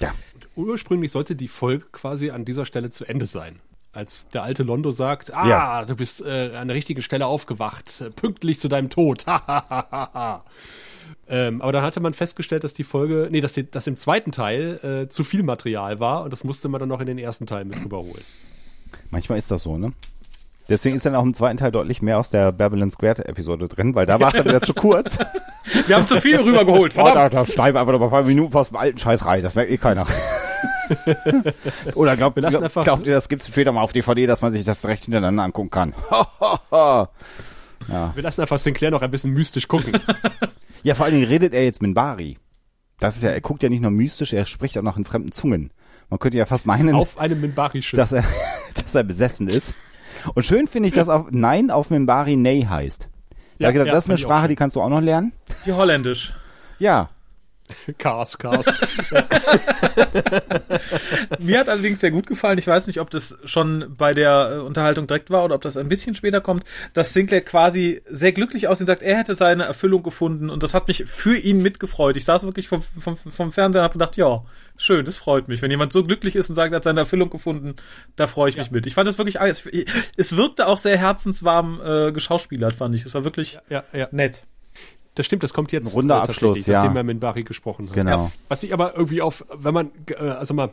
Ja. 0.00 0.12
Ursprünglich 0.56 1.12
sollte 1.12 1.36
die 1.36 1.48
Folge 1.48 1.86
quasi 1.92 2.30
an 2.30 2.44
dieser 2.44 2.64
Stelle 2.66 2.90
zu 2.90 3.04
Ende 3.04 3.26
sein. 3.26 3.60
Als 3.92 4.28
der 4.28 4.42
alte 4.42 4.62
Londo 4.62 4.90
sagt, 4.92 5.32
ah, 5.34 5.48
Ja. 5.48 5.84
du 5.84 5.96
bist 5.96 6.22
äh, 6.22 6.52
an 6.56 6.68
der 6.68 6.76
richtigen 6.76 7.02
Stelle 7.02 7.26
aufgewacht, 7.26 8.00
äh, 8.00 8.10
pünktlich 8.10 8.58
zu 8.60 8.68
deinem 8.68 8.88
Tod. 8.88 9.26
ähm, 11.28 11.60
aber 11.62 11.72
dann 11.72 11.82
hatte 11.82 12.00
man 12.00 12.12
festgestellt, 12.14 12.64
dass 12.64 12.74
die 12.74 12.84
Folge, 12.84 13.28
nee, 13.30 13.40
dass, 13.40 13.52
die, 13.52 13.70
dass 13.70 13.86
im 13.86 13.96
zweiten 13.96 14.32
Teil 14.32 15.04
äh, 15.04 15.08
zu 15.08 15.24
viel 15.24 15.42
Material 15.42 16.00
war 16.00 16.24
und 16.24 16.32
das 16.32 16.44
musste 16.44 16.68
man 16.68 16.78
dann 16.80 16.88
noch 16.88 17.00
in 17.00 17.06
den 17.06 17.18
ersten 17.18 17.46
Teil 17.46 17.64
mit 17.64 17.76
rüberholen. 17.82 18.24
Manchmal 19.10 19.38
ist 19.38 19.50
das 19.50 19.62
so, 19.62 19.78
ne? 19.78 19.92
Deswegen 20.68 20.96
ist 20.96 21.04
dann 21.04 21.16
auch 21.16 21.24
im 21.24 21.34
zweiten 21.34 21.56
Teil 21.56 21.72
deutlich 21.72 22.00
mehr 22.00 22.18
aus 22.18 22.30
der 22.30 22.52
Babylon 22.52 22.92
Square 22.92 23.26
Episode 23.26 23.66
drin, 23.66 23.96
weil 23.96 24.06
da 24.06 24.20
war 24.20 24.28
es 24.28 24.34
dann 24.34 24.44
wieder 24.44 24.62
zu 24.62 24.72
kurz. 24.72 25.18
Wir 25.86 25.96
haben 25.96 26.06
zu 26.06 26.20
viel 26.20 26.36
rübergeholt, 26.40 26.92
Oh, 26.96 26.98
da, 26.98 27.12
verdammt. 27.12 27.34
da 27.34 27.44
schneiden 27.46 27.74
wir 27.74 27.80
einfach 27.80 27.92
noch 27.92 27.98
mal 27.98 28.06
ein 28.06 28.10
paar 28.10 28.22
Minuten 28.22 28.56
aus 28.56 28.68
dem 28.68 28.76
alten 28.76 28.98
Scheiß 28.98 29.26
rein, 29.26 29.42
das 29.42 29.54
merkt 29.56 29.70
eh 29.70 29.76
keiner. 29.78 30.06
Oder 31.94 32.16
glaubt, 32.16 32.36
glaub, 32.36 32.72
glaubt 32.82 33.06
ihr, 33.06 33.14
das 33.14 33.28
gibt's 33.28 33.48
später 33.48 33.72
mal 33.72 33.82
auf 33.82 33.92
DVD, 33.92 34.26
dass 34.26 34.42
man 34.42 34.52
sich 34.52 34.64
das 34.64 34.80
direkt 34.80 35.04
hintereinander 35.04 35.42
angucken 35.42 35.70
kann? 35.70 35.94
Wir 38.14 38.22
lassen 38.22 38.40
einfach 38.42 38.58
Sinclair 38.58 38.90
noch 38.90 39.02
ein 39.02 39.10
bisschen 39.10 39.32
mystisch 39.32 39.66
gucken. 39.68 39.98
Ja, 40.82 40.94
vor 40.94 41.04
allen 41.06 41.14
Dingen 41.14 41.26
redet 41.26 41.54
er 41.54 41.64
jetzt 41.64 41.82
mit 41.82 41.94
Bari. 41.94 42.38
Das 42.98 43.16
ist 43.16 43.22
ja, 43.22 43.30
er 43.30 43.40
guckt 43.40 43.62
ja 43.62 43.68
nicht 43.68 43.80
nur 43.80 43.90
mystisch, 43.90 44.32
er 44.32 44.46
spricht 44.46 44.76
auch 44.78 44.82
noch 44.82 44.96
in 44.96 45.04
fremden 45.04 45.32
Zungen. 45.32 45.72
Man 46.10 46.18
könnte 46.18 46.38
ja 46.38 46.44
fast 46.44 46.66
meinen, 46.66 46.94
auf 46.94 47.18
einem 47.18 47.40
Minbari-Schiff. 47.40 47.96
dass 47.96 48.12
er, 48.12 48.24
dass 48.74 48.94
er 48.94 49.04
besessen 49.04 49.48
ist. 49.48 49.74
Und 50.34 50.44
schön 50.44 50.66
finde 50.66 50.88
ich, 50.88 50.94
dass 50.94 51.08
auf 51.08 51.28
Nein 51.30 51.70
auf 51.70 51.90
Mimbari 51.90 52.36
Ney 52.36 52.62
heißt. 52.62 53.08
Da 53.58 53.64
Ja, 53.64 53.68
ich 53.68 53.74
gedacht, 53.74 53.86
ja, 53.88 53.92
das 53.92 54.04
ist 54.04 54.10
eine 54.10 54.18
Sprache, 54.18 54.48
die 54.48 54.56
kannst 54.56 54.76
du 54.76 54.82
auch 54.82 54.88
noch 54.88 55.00
lernen. 55.00 55.32
Die 55.66 55.72
Holländisch. 55.72 56.34
Ja. 56.78 57.08
Chaos, 57.98 58.38
Chaos. 58.38 58.66
Mir 61.38 61.60
hat 61.60 61.68
allerdings 61.68 62.00
sehr 62.00 62.10
gut 62.10 62.26
gefallen, 62.26 62.58
ich 62.58 62.66
weiß 62.66 62.86
nicht, 62.86 63.00
ob 63.00 63.10
das 63.10 63.36
schon 63.44 63.94
bei 63.96 64.14
der 64.14 64.52
äh, 64.52 64.58
Unterhaltung 64.58 65.06
direkt 65.06 65.30
war 65.30 65.44
oder 65.44 65.54
ob 65.54 65.62
das 65.62 65.76
ein 65.76 65.88
bisschen 65.88 66.14
später 66.14 66.40
kommt, 66.40 66.64
dass 66.92 67.12
Sinclair 67.12 67.42
quasi 67.42 68.02
sehr 68.08 68.32
glücklich 68.32 68.68
aussieht 68.68 68.82
und 68.82 68.88
sagt, 68.88 69.02
er 69.02 69.18
hätte 69.18 69.34
seine 69.34 69.64
Erfüllung 69.64 70.02
gefunden 70.02 70.50
und 70.50 70.62
das 70.62 70.74
hat 70.74 70.88
mich 70.88 71.04
für 71.06 71.36
ihn 71.36 71.62
mitgefreut. 71.62 72.16
Ich 72.16 72.24
saß 72.24 72.44
wirklich 72.44 72.68
vom, 72.68 72.82
vom, 72.82 73.16
vom 73.16 73.52
Fernseher 73.52 73.82
und 73.82 73.84
habe 73.84 73.92
gedacht, 73.94 74.16
ja, 74.16 74.44
schön, 74.76 75.04
das 75.04 75.16
freut 75.16 75.48
mich. 75.48 75.62
Wenn 75.62 75.70
jemand 75.70 75.92
so 75.92 76.04
glücklich 76.04 76.36
ist 76.36 76.50
und 76.50 76.56
sagt, 76.56 76.72
er 76.72 76.76
hat 76.76 76.84
seine 76.84 77.00
Erfüllung 77.00 77.30
gefunden, 77.30 77.76
da 78.16 78.26
freue 78.26 78.48
ich 78.48 78.56
mich 78.56 78.70
mit. 78.70 78.86
Ich 78.86 78.94
fand 78.94 79.06
das 79.06 79.18
wirklich, 79.18 79.40
es, 79.40 79.68
es 80.16 80.36
wirkte 80.36 80.66
auch 80.66 80.78
sehr 80.78 80.96
herzenswarm 80.96 81.80
äh, 81.84 82.12
geschauspielert, 82.12 82.74
fand 82.74 82.94
ich. 82.94 83.04
Es 83.04 83.14
war 83.14 83.24
wirklich 83.24 83.58
ja, 83.68 83.84
ja. 83.92 84.08
nett. 84.10 84.44
Das 85.14 85.26
stimmt, 85.26 85.42
das 85.42 85.52
kommt 85.52 85.72
jetzt 85.72 85.88
Ein 85.88 85.92
runder 85.92 86.16
äh, 86.16 86.20
Abschluss, 86.20 86.66
ja. 86.66 86.78
nachdem 86.78 86.94
wir 86.94 87.02
mit 87.02 87.20
Bari 87.20 87.42
gesprochen 87.42 87.88
haben. 87.88 87.94
Genau. 87.94 88.32
Was 88.48 88.62
ich 88.62 88.72
aber 88.72 88.94
irgendwie 88.94 89.22
auf, 89.22 89.44
wenn 89.52 89.74
man, 89.74 89.90
äh, 90.08 90.14
also 90.14 90.54
mal, 90.54 90.72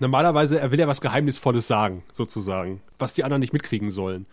normalerweise, 0.00 0.58
er 0.58 0.70
will 0.70 0.80
ja 0.80 0.88
was 0.88 1.00
Geheimnisvolles 1.00 1.68
sagen, 1.68 2.02
sozusagen, 2.12 2.82
was 2.98 3.14
die 3.14 3.24
anderen 3.24 3.40
nicht 3.40 3.52
mitkriegen 3.52 3.90
sollen. 3.90 4.26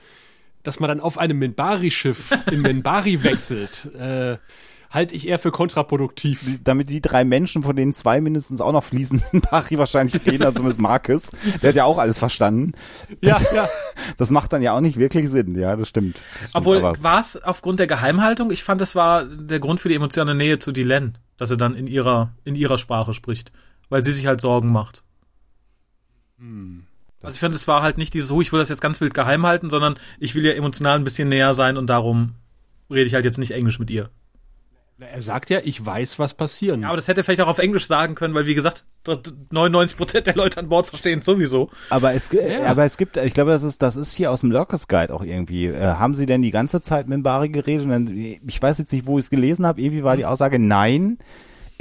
Dass 0.64 0.80
man 0.80 0.90
dann 0.90 1.00
auf 1.00 1.18
einem 1.18 1.40
Minbari-Schiff 1.40 2.32
in 2.52 2.62
Minbari 2.62 3.24
wechselt, 3.24 3.86
äh, 3.96 4.38
halte 4.90 5.16
ich 5.16 5.28
eher 5.28 5.40
für 5.40 5.52
kontraproduktiv. 5.52 6.60
Damit 6.64 6.90
die 6.90 7.02
drei 7.02 7.24
Menschen, 7.24 7.64
von 7.64 7.76
denen 7.76 7.94
zwei 7.94 8.22
mindestens 8.22 8.62
auch 8.62 8.72
noch 8.72 8.84
fließen, 8.84 9.22
Bari 9.52 9.78
wahrscheinlich 9.78 10.26
reden, 10.26 10.44
also 10.44 10.58
zumindest 10.58 10.80
Marcus. 10.80 11.32
Der 11.62 11.70
hat 11.70 11.76
ja 11.76 11.84
auch 11.86 11.98
alles 11.98 12.18
verstanden. 12.18 12.72
Ja, 13.22 13.34
Das, 13.34 13.52
ja. 13.54 13.68
das 14.18 14.32
macht 14.32 14.52
dann 14.54 14.62
ja 14.62 14.74
auch 14.74 14.82
nicht 14.82 14.98
wirklich 14.98 15.30
Sinn. 15.30 15.56
Ja, 15.56 15.76
das 15.76 15.90
stimmt. 15.90 16.16
Das 16.16 16.50
stimmt 16.50 16.56
Obwohl, 16.56 16.82
war 16.82 17.20
es 17.20 17.42
aufgrund 17.42 17.80
der 17.80 17.88
Geheimhaltung? 17.88 18.52
Ich 18.52 18.64
fand, 18.64 18.82
das 18.82 18.96
war 18.96 19.26
der 19.26 19.60
Grund 19.60 19.80
für 19.80 19.90
die 19.90 19.96
emotionale 19.96 20.36
Nähe 20.36 20.60
zu 20.60 20.72
Dylan, 20.72 21.18
dass 21.38 21.52
er 21.52 21.58
dann 21.58 21.76
in 21.76 21.88
ihrer, 21.88 22.34
in 22.44 22.56
ihrer 22.56 22.78
Sprache 22.78 23.14
spricht, 23.14 23.52
weil 23.90 24.04
sie 24.04 24.12
sich 24.12 24.26
halt 24.26 24.42
Sorgen 24.42 24.72
macht. 24.72 25.04
also 27.22 27.34
ich 27.34 27.40
finde, 27.40 27.58
es 27.58 27.68
war 27.68 27.82
halt 27.82 27.98
nicht 27.98 28.14
dieses, 28.14 28.32
oh, 28.32 28.42
ich 28.42 28.52
will 28.52 28.60
das 28.60 28.70
jetzt 28.70 28.82
ganz 28.82 29.02
wild 29.02 29.14
geheim 29.14 29.46
halten, 29.46 29.70
sondern 29.70 29.96
ich 30.20 30.36
will 30.36 30.46
ihr 30.46 30.56
emotional 30.56 30.98
ein 30.98 31.04
bisschen 31.04 31.28
näher 31.28 31.54
sein 31.54 31.78
und 31.78 31.88
darum 31.88 32.36
rede 32.90 33.06
ich 33.06 33.14
halt 33.14 33.26
jetzt 33.26 33.38
nicht 33.38 33.52
Englisch 33.52 33.78
mit 33.78 33.90
ihr. 33.90 34.10
Er 35.00 35.22
sagt 35.22 35.50
ja, 35.50 35.60
ich 35.64 35.86
weiß, 35.86 36.20
was 36.20 36.34
passieren. 36.34 36.82
Ja, 36.82 36.88
aber 36.90 36.98
das 36.98 37.08
hätte 37.08 37.22
er 37.22 37.24
vielleicht 37.24 37.42
auch 37.42 37.48
auf 37.48 37.60
Englisch 37.60 37.88
sagen 37.88 38.16
können, 38.16 38.34
weil 38.34 38.46
wie 38.48 38.56
gesagt, 38.56 38.84
99% 39.06 40.22
der 40.22 40.36
Leute 40.36 40.60
an 40.60 40.68
Bord 40.70 40.88
verstehen 40.88 41.20
es 41.20 41.26
sowieso. 41.26 41.70
Aber 41.90 42.14
es, 42.14 42.30
Ja. 42.32 42.66
aber 42.66 42.84
es 42.84 42.98
gibt, 42.98 43.18
ich 43.18 43.34
glaube, 43.34 43.52
das 43.52 43.64
ist, 43.64 43.82
das 43.82 43.96
ist 43.96 44.14
hier 44.14 44.32
aus 44.32 44.42
dem 44.42 44.52
Lurkers 44.52 44.88
Guide 44.88 45.14
auch 45.14 45.24
irgendwie. 45.24 45.68
Äh, 45.68 45.80
haben 45.80 46.16
Sie 46.16 46.26
denn 46.26 46.42
die 46.42 46.52
ganze 46.52 46.82
Zeit 46.82 47.08
mit 47.08 47.24
Bari 47.24 47.50
geredet? 47.50 47.86
Und 47.86 47.92
dann, 47.92 48.08
ich 48.18 48.62
weiß 48.62 48.78
jetzt 48.78 48.92
nicht, 48.92 49.06
wo 49.06 49.18
ich 49.20 49.26
es 49.26 49.30
gelesen 49.30 49.66
habe. 49.66 49.82
Irgendwie 49.82 50.04
war 50.04 50.18
die 50.18 50.26
Aussage 50.26 50.60
nein. 50.60 51.18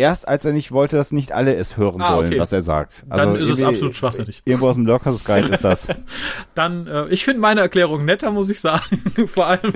Erst 0.00 0.28
als 0.28 0.44
er 0.44 0.52
nicht 0.52 0.70
wollte, 0.70 0.94
dass 0.96 1.10
nicht 1.10 1.32
alle 1.32 1.54
es 1.56 1.76
hören 1.76 2.00
Ah, 2.00 2.14
sollen, 2.14 2.28
okay. 2.28 2.38
was 2.38 2.52
er 2.52 2.62
sagt. 2.62 3.04
Also 3.08 3.26
Dann 3.26 3.36
ist 3.36 3.48
es 3.48 3.60
absolut 3.62 3.96
schwachsinnig. 3.96 4.42
Irgendwo 4.44 4.68
aus 4.68 4.76
dem 4.76 4.86
Lurkers 4.86 5.24
Guide 5.24 5.48
ist 5.48 5.64
das. 5.64 5.88
Dann, 6.54 6.86
äh, 6.86 7.08
ich 7.08 7.24
finde 7.24 7.40
meine 7.40 7.60
Erklärung 7.62 8.04
netter, 8.04 8.30
muss 8.30 8.48
ich 8.48 8.60
sagen. 8.60 9.02
Vor 9.26 9.46
allem, 9.48 9.72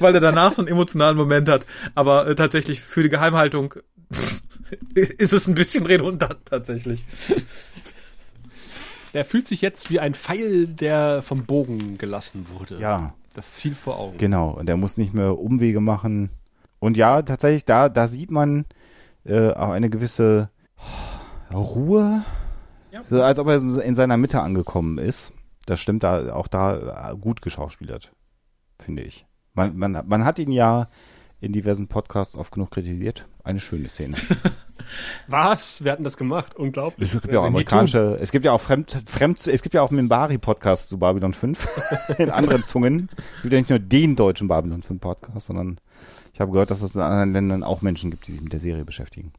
weil 0.00 0.14
er 0.14 0.20
danach 0.20 0.52
so 0.52 0.62
einen 0.62 0.68
emotionalen 0.68 1.16
Moment 1.16 1.48
hat. 1.48 1.64
Aber 1.94 2.26
äh, 2.26 2.34
tatsächlich 2.34 2.80
für 2.80 3.04
die 3.04 3.08
Geheimhaltung 3.08 3.74
ist 4.94 5.32
es 5.32 5.46
ein 5.46 5.54
bisschen 5.54 5.86
redundant 5.86 6.38
tatsächlich. 6.44 7.04
Er 9.12 9.24
fühlt 9.24 9.46
sich 9.46 9.60
jetzt 9.60 9.90
wie 9.90 10.00
ein 10.00 10.14
Pfeil, 10.14 10.66
der 10.66 11.22
vom 11.22 11.44
Bogen 11.44 11.98
gelassen 11.98 12.46
wurde. 12.52 12.78
Ja, 12.80 13.14
Das 13.34 13.52
Ziel 13.54 13.74
vor 13.74 13.98
Augen. 13.98 14.18
genau. 14.18 14.50
Und 14.50 14.68
er 14.68 14.76
muss 14.76 14.96
nicht 14.96 15.12
mehr 15.14 15.38
Umwege 15.38 15.80
machen. 15.80 16.30
Und 16.78 16.96
ja, 16.96 17.22
tatsächlich, 17.22 17.64
da, 17.64 17.88
da 17.88 18.08
sieht 18.08 18.30
man 18.30 18.64
äh, 19.24 19.50
auch 19.50 19.70
eine 19.70 19.90
gewisse 19.90 20.50
Ruhe. 21.52 22.24
Ja. 22.90 23.02
So, 23.08 23.22
als 23.22 23.38
ob 23.38 23.48
er 23.48 23.56
in 23.56 23.94
seiner 23.94 24.16
Mitte 24.16 24.40
angekommen 24.40 24.98
ist. 24.98 25.32
Das 25.66 25.80
stimmt 25.80 26.02
da 26.02 26.34
auch 26.34 26.48
da 26.48 27.10
äh, 27.12 27.16
gut 27.16 27.40
geschauspielert, 27.40 28.12
finde 28.78 29.02
ich. 29.02 29.26
Man, 29.54 29.76
man, 29.76 30.02
man 30.06 30.24
hat 30.24 30.38
ihn 30.38 30.50
ja 30.50 30.88
in 31.42 31.52
diversen 31.52 31.88
Podcasts 31.88 32.36
oft 32.36 32.52
genug 32.52 32.70
kritisiert. 32.70 33.26
Eine 33.42 33.58
schöne 33.58 33.88
Szene. 33.88 34.16
Was? 35.26 35.82
Wir 35.82 35.90
hatten 35.92 36.04
das 36.04 36.16
gemacht. 36.16 36.54
Unglaublich. 36.54 37.12
Es 37.12 37.20
gibt 37.20 37.34
ja 37.34 37.40
auch 37.40 37.46
amerikanische, 37.46 38.16
es 38.20 38.30
gibt 38.30 38.44
ja 38.44 38.52
auch 38.52 38.60
Fremd, 38.60 38.96
Fremd, 39.06 39.44
es 39.46 39.62
gibt 39.62 39.74
ja 39.74 39.82
auch 39.82 39.90
Mimbari-Podcasts 39.90 40.88
zu 40.88 40.98
Babylon 40.98 41.32
5 41.32 42.14
in 42.18 42.30
anderen 42.30 42.62
Zungen. 42.62 43.08
Es 43.36 43.42
gibt 43.42 43.54
ja 43.54 43.58
nicht 43.58 43.70
nur 43.70 43.80
den 43.80 44.14
deutschen 44.14 44.46
Babylon 44.48 44.82
5 44.82 45.00
Podcast, 45.00 45.46
sondern 45.46 45.78
ich 46.32 46.40
habe 46.40 46.50
gehört, 46.52 46.70
dass 46.70 46.82
es 46.82 46.94
in 46.94 47.00
anderen 47.02 47.32
Ländern 47.32 47.64
auch 47.64 47.82
Menschen 47.82 48.10
gibt, 48.10 48.26
die 48.26 48.32
sich 48.32 48.40
mit 48.40 48.52
der 48.52 48.60
Serie 48.60 48.84
beschäftigen. 48.84 49.32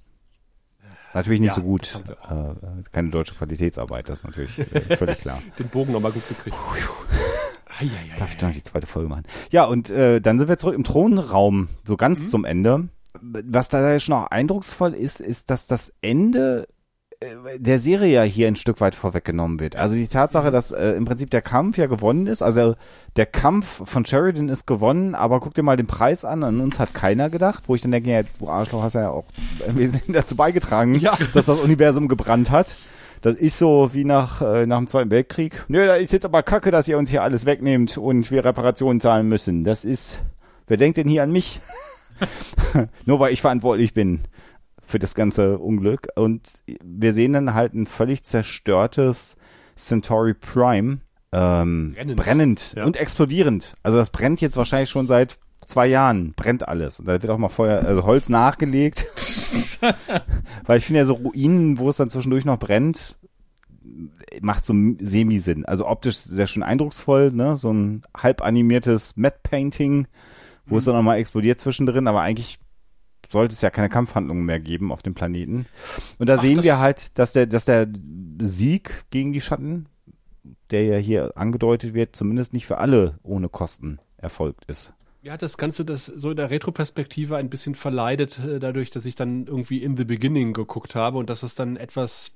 Natürlich 1.14 1.42
nicht 1.42 1.50
Ja, 1.50 1.56
so 1.56 1.62
gut. 1.62 2.02
Äh, 2.30 2.90
keine 2.92 3.10
deutsche 3.10 3.36
Qualitätsarbeit, 3.36 4.10
das 4.10 4.20
ist 4.20 4.26
natürlich 4.26 4.58
äh, 4.60 4.98
völlig 4.98 5.20
klar. 5.20 5.42
Den 5.60 5.70
Bogen 5.70 5.92
nochmal 5.94 6.12
gut 6.12 6.28
gekriegt. 6.28 6.58
Eieiei. 7.80 8.16
Darf 8.18 8.32
ich 8.32 8.38
doch 8.38 8.48
noch 8.48 8.54
die 8.56 8.64
zweite 8.64 8.88
Folge 8.88 9.10
machen? 9.10 9.24
Ja, 9.52 9.66
und 9.66 9.90
äh, 9.90 10.22
dann 10.22 10.40
sind 10.40 10.48
wir 10.50 10.58
zurück 10.58 10.76
im 10.76 10.84
Thronraum, 10.84 11.70
so 11.84 11.98
ganz 11.98 12.20
Mhm. 12.22 12.28
zum 12.30 12.46
Ende. 12.46 12.90
Was 13.22 13.70
da 13.70 14.00
schon 14.00 14.16
auch 14.16 14.28
eindrucksvoll 14.28 14.94
ist, 14.96 15.20
ist, 15.22 15.52
dass 15.52 15.68
das 15.68 15.94
Ende 16.02 16.68
der 17.58 17.80
Serie 17.80 18.14
ja 18.14 18.22
hier 18.24 18.48
ein 18.48 18.56
Stück 18.56 18.82
weit 18.82 18.96
vorweggenommen 18.96 19.60
wird. 19.60 19.76
Also 19.76 19.96
die 19.96 20.08
Tatsache, 20.08 20.52
dass 20.52 20.72
äh, 20.72 20.92
im 20.92 21.06
Prinzip 21.06 21.30
der 21.30 21.42
Kampf 21.42 21.78
ja 21.78 21.86
gewonnen 21.88 22.28
ist, 22.28 22.42
also 22.42 22.76
der 23.16 23.26
Kampf 23.26 23.82
von 23.90 24.06
Sheridan 24.06 24.50
ist 24.50 24.68
gewonnen, 24.68 25.16
aber 25.16 25.40
guck 25.40 25.54
dir 25.54 25.64
mal 25.64 25.78
den 25.78 25.88
Preis 25.88 26.26
an, 26.26 26.44
an 26.44 26.60
uns 26.60 26.80
hat 26.80 26.94
keiner 26.94 27.30
gedacht, 27.30 27.64
wo 27.68 27.76
ich 27.76 27.82
dann 27.82 27.92
denke, 27.92 28.10
ja, 28.12 28.22
du 28.40 28.50
Arschloch 28.50 28.84
hast 28.84 28.94
ja 28.96 29.10
auch 29.10 29.26
im 29.68 29.78
Wesentlichen 29.78 30.14
dazu 30.14 30.36
beigetragen, 30.36 30.96
Ja. 30.96 31.18
dass 31.34 31.46
das 31.46 31.62
Universum 31.62 32.08
gebrannt 32.08 32.52
hat. 32.52 32.78
Das 33.22 33.36
ist 33.36 33.58
so 33.58 33.92
wie 33.94 34.04
nach, 34.04 34.42
äh, 34.42 34.66
nach 34.66 34.78
dem 34.80 34.88
Zweiten 34.88 35.10
Weltkrieg. 35.10 35.64
Nö, 35.70 35.86
da 35.86 35.96
ist 35.96 36.12
jetzt 36.12 36.26
aber 36.26 36.44
kacke, 36.44 36.72
dass 36.72 36.88
ihr 36.88 36.98
uns 36.98 37.10
hier 37.10 37.24
alles 37.24 37.46
wegnehmt 37.46 37.98
und 37.98 38.32
wir 38.32 38.44
Reparationen 38.44 39.00
zahlen 39.00 39.30
müssen. 39.30 39.64
Das 39.64 39.86
ist, 39.86 40.22
wer 40.68 40.78
denkt 40.78 40.98
denn 40.98 41.08
hier 41.08 41.24
an 41.24 41.32
mich? 41.32 41.62
Nur 43.06 43.20
weil 43.20 43.32
ich 43.34 43.42
verantwortlich 43.42 43.94
bin 43.94 44.22
für 44.94 45.00
das 45.00 45.16
ganze 45.16 45.58
Unglück. 45.58 46.10
Und 46.16 46.48
wir 46.84 47.14
sehen 47.14 47.34
dann 47.34 47.56
halt 47.56 47.74
ein 47.74 47.88
völlig 47.88 48.22
zerstörtes 48.22 49.38
Centauri 49.76 50.36
Prime. 50.36 51.00
Ähm, 51.32 51.94
brennend, 51.96 52.16
Brennend. 52.16 52.74
Ja. 52.78 52.86
und 52.86 52.96
explodierend. 52.96 53.74
Also 53.82 53.98
das 53.98 54.12
brennt 54.12 54.40
jetzt 54.40 54.56
wahrscheinlich 54.56 54.92
schon 54.92 55.08
seit 55.08 55.40
zwei 55.66 55.88
Jahren. 55.88 56.34
Brennt 56.34 56.68
alles. 56.68 57.00
Und 57.00 57.08
da 57.08 57.14
wird 57.14 57.32
auch 57.32 57.40
mal 57.40 57.50
Feuer, 57.50 57.84
also 57.84 58.04
Holz 58.04 58.30
nachgelegt. 58.30 59.08
Weil 60.66 60.78
ich 60.78 60.86
finde 60.86 61.00
ja 61.00 61.06
so 61.08 61.14
Ruinen, 61.16 61.80
wo 61.80 61.90
es 61.90 61.98
dann 61.98 62.12
zwischendurch 62.12 62.46
noch 62.46 62.60
brennt, 62.60 63.16
macht 64.42 64.64
so 64.64 64.76
Semi-Sinn. 65.00 65.66
Also 65.66 65.88
optisch 65.88 66.18
sehr 66.18 66.46
schön 66.46 66.62
eindrucksvoll, 66.62 67.32
ne? 67.32 67.56
So 67.56 67.74
ein 67.74 68.04
halb 68.16 68.44
animiertes 68.44 69.18
Matte-Painting, 69.18 70.06
wo 70.68 70.78
es 70.78 70.86
dann 70.86 70.94
nochmal 70.94 71.18
explodiert 71.18 71.60
zwischendrin, 71.60 72.08
aber 72.08 72.22
eigentlich 72.22 72.60
sollte 73.34 73.54
es 73.54 73.62
ja 73.62 73.70
keine 73.70 73.90
Kampfhandlungen 73.90 74.46
mehr 74.46 74.62
geben 74.62 74.94
auf 74.94 75.04
dem 75.04 75.14
Planeten. 75.14 75.66
Und 76.20 76.28
da 76.28 76.36
Ach, 76.36 76.42
sehen 76.42 76.64
wir 76.64 76.80
halt, 76.80 77.20
dass 77.20 77.34
der, 77.34 77.46
dass 77.46 77.66
der 77.66 77.88
Sieg 78.42 79.04
gegen 79.10 79.34
die 79.34 79.42
Schatten, 79.42 79.88
der 80.72 80.86
ja 80.86 80.98
hier 80.98 81.34
angedeutet 81.36 81.94
wird, 81.94 82.16
zumindest 82.16 82.54
nicht 82.54 82.66
für 82.66 82.78
alle 82.78 83.20
ohne 83.24 83.50
Kosten 83.50 84.00
erfolgt 84.18 84.64
ist. 84.68 84.94
Ja, 85.22 85.38
das 85.38 85.58
Ganze 85.58 85.86
das 85.86 86.06
so 86.06 86.32
in 86.32 86.38
der 86.38 86.50
Retroperspektive 86.50 87.38
ein 87.38 87.50
bisschen 87.50 87.76
verleidet, 87.76 88.40
äh, 88.40 88.60
dadurch, 88.60 88.92
dass 88.92 89.06
ich 89.06 89.16
dann 89.16 89.48
irgendwie 89.48 89.82
in 89.82 89.96
the 89.98 90.06
beginning 90.06 90.54
geguckt 90.54 90.96
habe 90.96 91.18
und 91.18 91.30
dass 91.30 91.44
es 91.44 91.56
dann 91.56 91.78
etwas 91.78 92.32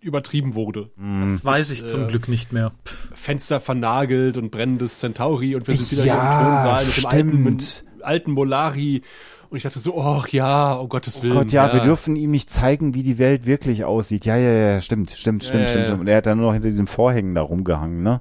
übertrieben 0.00 0.54
wurde. 0.54 0.90
Das 0.96 1.44
weiß 1.44 1.70
ich 1.70 1.86
zum 1.86 2.04
äh, 2.04 2.06
Glück 2.06 2.28
nicht 2.28 2.52
mehr. 2.52 2.72
Fenster 3.12 3.60
vernagelt 3.60 4.38
und 4.38 4.50
brennendes 4.50 4.98
Centauri 4.98 5.54
und 5.54 5.66
wir 5.68 5.74
sind 5.74 5.92
wieder 5.92 6.04
Ja, 6.04 6.14
hier 6.14 6.22
im 6.22 6.46
Thronsaal 6.46 6.86
mit 6.86 6.96
dem 6.96 7.06
alten, 7.06 8.02
alten 8.02 8.30
Molari. 8.32 9.02
Und 9.50 9.56
ich 9.56 9.64
dachte 9.64 9.80
so, 9.80 9.96
oh 9.96 10.22
ja, 10.30 10.72
um 10.74 10.88
Gottes 10.88 11.22
Willen. 11.22 11.32
Oh 11.32 11.40
Gott, 11.40 11.50
ja, 11.52 11.72
wir 11.72 11.80
dürfen 11.80 12.14
ihm 12.14 12.30
nicht 12.30 12.48
zeigen, 12.50 12.94
wie 12.94 13.02
die 13.02 13.18
Welt 13.18 13.46
wirklich 13.46 13.84
aussieht. 13.84 14.24
Ja, 14.24 14.36
ja, 14.36 14.50
ja, 14.52 14.80
stimmt, 14.80 15.10
stimmt, 15.10 15.42
stimmt, 15.42 15.62
Ja, 15.62 15.68
stimmt, 15.68 15.80
ja, 15.80 15.84
stimmt. 15.84 15.88
ja. 15.88 16.00
Und 16.00 16.08
er 16.08 16.16
hat 16.18 16.26
dann 16.26 16.38
nur 16.38 16.46
noch 16.46 16.52
hinter 16.52 16.68
diesem 16.68 16.86
Vorhängen 16.86 17.34
da 17.34 17.42
rumgehangen, 17.42 18.02
ne? 18.02 18.20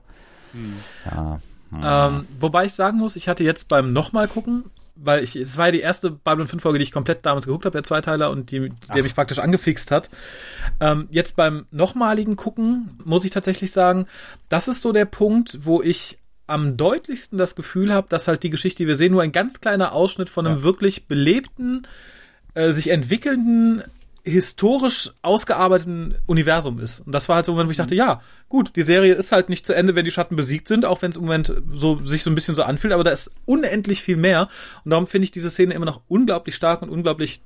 Hm. 0.54 0.74
Ja. 1.06 1.40
Ähm, 2.08 2.28
wobei 2.40 2.66
ich 2.66 2.74
sagen 2.74 2.98
muss, 2.98 3.16
ich 3.16 3.30
hatte 3.30 3.44
jetzt 3.44 3.68
beim 3.68 3.94
nochmal 3.94 4.28
gucken, 4.28 4.66
weil 4.96 5.24
ich, 5.24 5.36
es 5.36 5.58
war 5.58 5.68
ja 5.68 5.72
die 5.72 5.82
erste 5.82 6.12
Babylon 6.12 6.48
5 6.48 6.62
Folge, 6.62 6.80
die 6.80 6.84
ich 6.84 6.92
komplett 6.92 7.26
damals 7.26 7.46
geguckt 7.46 7.66
habe, 7.66 7.74
der 7.74 7.84
Zweiteiler, 7.84 8.32
und 8.32 8.52
die, 8.52 8.72
der 8.94 9.04
mich 9.04 9.16
praktisch 9.16 9.40
angefixt 9.40 9.92
hat. 9.92 10.10
Ähm, 10.80 11.08
jetzt 11.12 11.36
beim 11.36 11.68
nochmaligen 11.72 12.36
Gucken 12.36 12.98
muss 13.06 13.24
ich 13.24 13.32
tatsächlich 13.32 13.72
sagen, 13.72 14.08
das 14.50 14.68
ist 14.68 14.82
so 14.82 14.92
der 14.92 15.06
Punkt, 15.06 15.60
wo 15.64 15.82
ich 15.82 16.18
am 16.50 16.78
deutlichsten 16.78 17.38
das 17.38 17.56
Gefühl 17.56 17.94
habe, 17.94 18.08
dass 18.10 18.28
halt 18.28 18.44
die 18.44 18.50
Geschichte, 18.50 18.84
die 18.84 18.88
wir 18.88 18.96
sehen, 18.96 19.12
nur 19.12 19.22
ein 19.22 19.32
ganz 19.32 19.62
kleiner 19.62 19.94
Ausschnitt 19.94 20.30
von 20.30 20.48
einem 20.48 20.64
wirklich 20.64 21.06
belebten, 21.06 21.88
äh, 22.54 22.72
sich 22.72 22.90
entwickelnden, 22.90 23.84
historisch 24.24 25.12
ausgearbeiteten 25.22 26.16
Universum 26.26 26.80
ist. 26.80 27.02
Und 27.02 27.12
das 27.12 27.30
war 27.30 27.38
halt 27.38 27.46
so 27.46 27.52
ein 27.52 27.56
Moment, 27.56 27.70
wo 27.70 27.72
ich 27.72 27.78
dachte, 27.78 27.96
ja, 27.96 28.22
gut, 28.48 28.76
die 28.76 28.82
Serie 28.84 29.14
ist 29.14 29.32
halt 29.32 29.50
nicht 29.50 29.66
zu 29.66 29.74
Ende, 29.74 29.96
wenn 29.96 30.06
die 30.06 30.12
Schatten 30.12 30.36
besiegt 30.36 30.68
sind, 30.68 30.86
auch 30.86 31.02
wenn 31.02 31.12
es 31.12 31.18
im 31.18 31.24
Moment 31.24 31.54
so 31.74 31.98
sich 32.00 32.24
so 32.24 32.30
ein 32.30 32.36
bisschen 32.36 32.56
so 32.56 32.64
anfühlt, 32.64 32.94
aber 32.94 33.04
da 33.04 33.12
ist 33.12 33.32
unendlich 33.46 34.02
viel 34.02 34.18
mehr. 34.18 34.50
Und 34.84 34.92
darum 34.92 35.08
finde 35.08 35.26
ich 35.26 35.32
diese 35.32 35.50
Szene 35.50 35.74
immer 35.74 35.86
noch 35.86 36.02
unglaublich 36.08 36.56
stark 36.56 36.82
und 36.82 36.90
unglaublich 36.90 37.42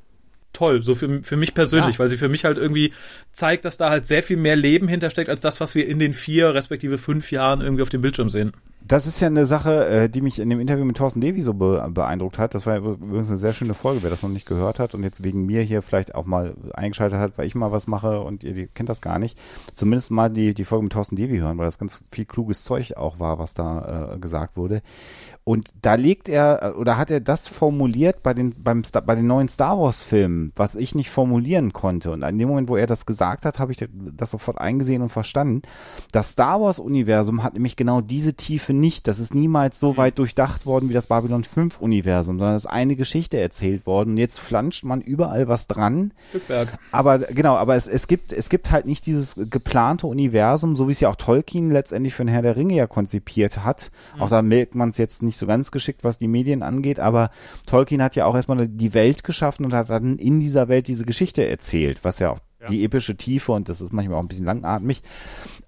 toll, 0.54 0.84
so 0.84 0.96
für, 0.96 1.24
für 1.24 1.36
mich 1.38 1.54
persönlich, 1.54 1.96
Ja. 1.96 2.00
weil 2.00 2.10
sie 2.10 2.18
für 2.18 2.30
mich 2.30 2.46
halt 2.46 2.58
irgendwie 2.58 2.94
zeigt, 3.32 3.66
dass 3.66 3.78
da 3.78 3.90
halt 3.90 4.06
sehr 4.06 4.24
viel 4.24 4.38
mehr 4.38 4.56
Leben 4.56 4.88
hintersteckt, 4.88 5.30
als 5.30 5.40
das, 5.40 5.60
was 5.60 5.76
wir 5.76 5.88
in 5.88 6.00
den 6.00 6.14
vier, 6.14 6.54
respektive 6.54 6.98
fünf 6.98 7.32
Jahren 7.32 7.62
irgendwie 7.62 7.82
auf 7.84 7.90
dem 7.90 8.02
Bildschirm 8.02 8.30
sehen. 8.30 8.54
Das 8.86 9.08
ist 9.08 9.22
ja 9.22 9.28
eine 9.28 9.46
Sache, 9.46 9.86
äh, 9.88 10.10
die 10.10 10.20
mich 10.20 10.40
in 10.40 10.50
dem 10.50 10.60
Interview 10.60 10.84
mit 10.84 10.98
Thorsten 10.98 11.22
Levy 11.22 11.40
so 11.40 11.54
be 11.54 11.90
beeindruckt 11.94 12.38
hat. 12.38 12.54
Das 12.54 12.66
war 12.66 12.76
übrigens 12.76 13.30
eine 13.30 13.38
sehr 13.38 13.54
schöne 13.54 13.74
Folge, 13.74 14.04
wer 14.04 14.10
das 14.10 14.24
noch 14.24 14.30
nicht 14.30 14.46
gehört 14.46 14.78
hat 14.78 14.94
und 14.94 15.04
jetzt 15.04 15.24
wegen 15.24 15.46
mir 15.46 15.62
hier 15.62 15.82
vielleicht 15.82 16.16
auch 16.16 16.26
mal 16.26 16.54
eingeschaltet 16.74 17.18
hat, 17.18 17.38
weil 17.38 17.48
ich 17.48 17.56
mal 17.56 17.72
was 17.72 17.88
mache 17.88 18.20
und 18.20 18.44
ihr, 18.44 18.56
ihr 18.58 18.68
kennt 18.68 18.90
das 18.90 19.00
gar 19.02 19.20
nicht. 19.20 19.40
Zumindest 19.76 20.12
mal 20.12 20.30
die, 20.30 20.54
die 20.54 20.66
Folge 20.66 20.84
mit 20.84 20.92
Thorsten 20.92 21.16
Levy 21.16 21.38
hören, 21.38 21.58
weil 21.58 21.66
das 21.66 21.80
ganz 21.80 22.02
viel 22.12 22.26
kluges 22.26 22.66
Zeug 22.66 22.98
auch 22.98 23.20
war, 23.20 23.40
was 23.40 23.54
da 23.54 24.16
äh, 24.16 24.20
gesagt 24.20 24.58
wurde. 24.58 24.82
Und 25.46 25.74
da 25.82 25.96
legt 25.96 26.30
er, 26.30 26.76
oder 26.78 26.98
hat 26.98 27.12
er 27.12 27.20
das 27.20 27.50
formuliert 27.50 28.24
bei 28.24 28.34
den, 28.34 28.54
beim 28.58 28.86
Star, 28.86 29.02
bei 29.02 29.16
den 29.16 29.28
neuen 29.28 29.50
Star 29.50 29.78
Wars 29.78 30.02
Filmen, 30.02 30.54
was 30.56 30.76
ich 30.76 30.96
nicht 30.96 31.10
formulieren 31.10 31.74
konnte. 31.74 32.12
Und 32.12 32.24
in 32.24 32.40
dem 32.40 32.48
Moment, 32.48 32.70
wo 32.70 32.78
er 32.78 32.88
das 32.88 33.06
gesagt 33.06 33.44
hat, 33.44 33.60
habe 33.60 33.74
ich 33.74 33.86
das 33.92 34.32
sofort 34.32 34.58
eingesehen 34.60 35.02
und 35.02 35.10
verstanden. 35.10 35.64
Das 36.14 36.30
Star 36.30 36.62
Wars 36.62 36.80
Universum 36.80 37.44
hat 37.44 37.56
nämlich 37.56 37.76
genau 37.76 38.00
diese 38.00 38.36
Tiefe 38.36 38.72
nicht. 38.72 39.06
Das 39.08 39.20
ist 39.20 39.36
niemals 39.36 39.80
so 39.80 39.98
weit 39.98 40.18
durchdacht 40.18 40.66
worden 40.66 40.88
wie 40.88 40.94
das 40.94 41.08
Babylon 41.08 41.44
5 41.44 41.82
Universum, 41.82 42.40
sondern 42.40 42.56
es 42.56 42.64
ist 42.64 42.72
eine 42.72 42.96
Geschichte 42.96 43.38
erzählt 43.38 43.86
worden. 43.86 44.12
Und 44.12 44.18
jetzt 44.18 44.40
flanscht 44.40 44.86
man 44.86 45.02
überall 45.02 45.50
was 45.50 45.68
dran. 45.68 46.14
Stückwerk. 46.30 46.80
Aber 46.92 47.20
genau, 47.20 47.56
aber 47.56 47.76
es, 47.76 47.88
es 47.88 48.08
gibt 48.08 48.32
es 48.32 48.50
gibt 48.50 48.72
halt 48.72 48.86
nicht 48.86 49.06
dieses 49.06 49.36
geplante 49.36 50.08
Universum, 50.08 50.78
so 50.78 50.88
wie 50.88 50.94
es 50.94 51.02
ja 51.02 51.10
auch 51.10 51.18
Tolkien 51.18 51.70
letztendlich 51.70 52.14
für 52.14 52.24
den 52.24 52.32
Herr 52.32 52.42
der 52.42 52.56
Ringe 52.56 52.76
ja 52.76 52.88
konzipiert 52.88 53.66
hat. 53.66 53.92
Auch 54.20 54.30
da 54.30 54.42
melkt 54.42 54.76
man 54.76 54.90
es 54.90 54.98
jetzt 54.98 55.22
nicht 55.22 55.33
so 55.38 55.46
ganz 55.48 55.72
geschickt, 55.72 56.04
was 56.04 56.18
die 56.18 56.28
Medien 56.28 56.64
angeht, 56.64 57.00
aber 57.00 57.30
Tolkien 57.66 58.02
hat 58.02 58.16
ja 58.16 58.26
auch 58.26 58.36
erstmal 58.36 58.68
die 58.68 58.94
Welt 58.94 59.24
geschaffen 59.24 59.66
und 59.66 59.74
hat 59.74 59.90
dann 59.90 60.18
in 60.18 60.40
dieser 60.40 60.68
Welt 60.68 60.88
diese 60.88 61.06
Geschichte 61.06 61.48
erzählt, 61.48 62.04
was 62.04 62.20
ja 62.20 62.32
auch 62.32 62.40
die 62.70 62.86
epische 62.86 63.18
Tiefe 63.18 63.52
und 63.52 63.68
das 63.68 63.82
ist 63.82 63.92
manchmal 63.92 64.18
auch 64.18 64.24
ein 64.24 64.28
bisschen 64.30 64.46
langatmig. 64.46 65.04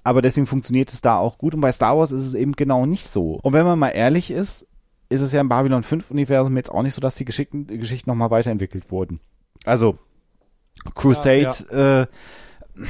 Aber 0.04 0.22
deswegen 0.22 0.48
funktioniert 0.48 0.94
es 0.94 1.02
da 1.02 1.18
auch 1.18 1.38
gut 1.38 1.54
und 1.54 1.62
bei 1.62 1.72
Star 1.72 1.98
Wars 1.98 2.12
ist 2.12 2.26
es 2.26 2.34
eben 2.36 2.54
genau 2.54 2.86
nicht 2.86 3.08
so. 3.08 3.40
Und 3.44 3.54
wenn 3.54 3.66
man 3.66 3.78
mal 3.80 3.90
ehrlich 3.90 4.32
ist, 4.32 4.68
ist 5.10 5.22
es 5.22 5.32
ja 5.34 5.42
im 5.42 5.50
Babylon 5.50 5.84
5 5.84 6.12
Universum 6.12 6.56
jetzt 6.56 6.72
auch 6.72 6.84
nicht 6.84 6.94
so, 6.94 7.02
dass 7.02 7.16
die 7.16 7.26
Geschichten, 7.26 7.68
die 7.68 7.78
Geschichten 7.78 8.10
nochmal 8.10 8.32
weiterentwickelt 8.32 8.92
wurden. 8.92 9.20
Also 9.66 9.98
Crusade, 10.94 12.08
Äh, 12.78 12.82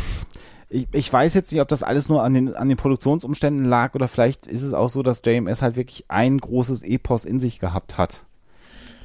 ich, 0.70 0.88
ich 0.92 1.12
weiß 1.12 1.34
jetzt 1.34 1.52
nicht, 1.52 1.62
ob 1.62 1.68
das 1.68 1.84
alles 1.84 2.10
nur 2.10 2.24
an 2.24 2.34
den, 2.34 2.56
an 2.56 2.70
den 2.70 2.78
Produktionsumständen 2.78 3.66
lag 3.66 3.94
oder 3.96 4.08
vielleicht 4.08 4.48
ist 4.48 4.64
es 4.64 4.74
auch 4.74 4.90
so, 4.90 5.04
dass 5.04 5.22
JMS 5.26 5.62
halt 5.62 5.76
wirklich 5.76 6.06
ein 6.08 6.38
großes 6.38 6.84
Epos 6.84 7.26
in 7.26 7.40
sich 7.40 7.60
gehabt 7.60 7.98
hat. 7.98 8.24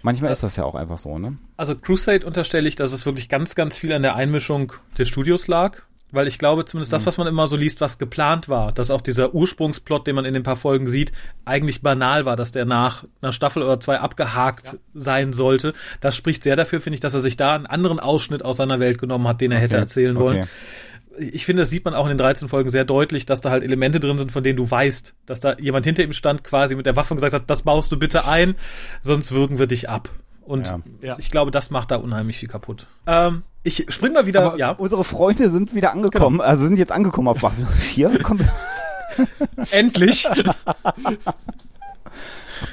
Manchmal 0.02 0.32
ist 0.32 0.42
das 0.42 0.56
ja 0.56 0.64
auch 0.64 0.74
einfach 0.74 0.98
so, 0.98 1.18
ne? 1.18 1.36
Also 1.58 1.76
Crusade 1.76 2.26
unterstelle 2.26 2.68
ich, 2.68 2.76
dass 2.76 2.92
es 2.92 3.04
wirklich 3.04 3.28
ganz, 3.28 3.54
ganz 3.54 3.76
viel 3.76 3.92
an 3.92 4.02
der 4.02 4.16
Einmischung 4.16 4.72
des 4.96 5.08
Studios 5.08 5.46
lag. 5.46 5.82
Weil 6.12 6.26
ich 6.26 6.38
glaube, 6.38 6.64
zumindest 6.64 6.92
das, 6.92 7.06
was 7.06 7.18
man 7.18 7.28
immer 7.28 7.46
so 7.46 7.54
liest, 7.54 7.80
was 7.80 7.98
geplant 7.98 8.48
war, 8.48 8.72
dass 8.72 8.90
auch 8.90 9.00
dieser 9.00 9.32
Ursprungsplot, 9.32 10.08
den 10.08 10.16
man 10.16 10.24
in 10.24 10.34
den 10.34 10.42
paar 10.42 10.56
Folgen 10.56 10.88
sieht, 10.88 11.12
eigentlich 11.44 11.82
banal 11.82 12.24
war, 12.24 12.34
dass 12.34 12.50
der 12.50 12.64
nach 12.64 13.04
einer 13.22 13.32
Staffel 13.32 13.62
oder 13.62 13.78
zwei 13.78 14.00
abgehakt 14.00 14.78
sein 14.92 15.32
sollte. 15.32 15.72
Das 16.00 16.16
spricht 16.16 16.42
sehr 16.42 16.56
dafür, 16.56 16.80
finde 16.80 16.94
ich, 16.94 17.00
dass 17.00 17.14
er 17.14 17.20
sich 17.20 17.36
da 17.36 17.54
einen 17.54 17.66
anderen 17.66 18.00
Ausschnitt 18.00 18.44
aus 18.44 18.56
seiner 18.56 18.80
Welt 18.80 18.98
genommen 18.98 19.28
hat, 19.28 19.40
den 19.40 19.52
er 19.52 19.60
hätte 19.60 19.76
Okay, 19.76 19.82
erzählen 19.82 20.18
wollen. 20.18 20.48
Ich 21.20 21.44
finde, 21.44 21.62
das 21.62 21.70
sieht 21.70 21.84
man 21.84 21.94
auch 21.94 22.04
in 22.06 22.10
den 22.10 22.18
13 22.18 22.48
Folgen 22.48 22.70
sehr 22.70 22.84
deutlich, 22.84 23.26
dass 23.26 23.40
da 23.40 23.50
halt 23.50 23.62
Elemente 23.62 24.00
drin 24.00 24.16
sind, 24.16 24.32
von 24.32 24.42
denen 24.42 24.56
du 24.56 24.70
weißt, 24.70 25.14
dass 25.26 25.38
da 25.40 25.56
jemand 25.58 25.84
hinter 25.84 26.02
ihm 26.02 26.12
stand, 26.14 26.42
quasi 26.44 26.74
mit 26.74 26.86
der 26.86 26.96
Waffe 26.96 27.12
und 27.14 27.18
gesagt 27.18 27.34
hat, 27.34 27.48
das 27.50 27.62
baust 27.62 27.92
du 27.92 27.98
bitte 27.98 28.26
ein, 28.26 28.54
sonst 29.02 29.30
würgen 29.32 29.58
wir 29.58 29.66
dich 29.66 29.88
ab. 29.90 30.08
Und 30.42 30.66
Ja. 30.68 30.80
Ja. 31.02 31.16
ich 31.18 31.30
glaube, 31.30 31.50
das 31.50 31.70
macht 31.70 31.90
da 31.90 31.96
unheimlich 31.96 32.38
viel 32.38 32.48
kaputt. 32.48 32.86
Ähm, 33.06 33.42
ich 33.62 33.84
spring 33.90 34.14
mal 34.14 34.24
wieder, 34.26 34.42
Aber 34.42 34.58
ja, 34.58 34.70
unsere 34.70 35.04
Freunde 35.04 35.50
sind 35.50 35.74
wieder 35.74 35.92
angekommen, 35.92 36.40
also 36.40 36.66
sind 36.66 36.78
jetzt 36.78 36.92
angekommen 36.92 37.28
auf 37.28 37.40
Babylon 37.40 37.68
4. 37.78 38.18
Komm, 38.22 38.40
endlich. 39.70 40.26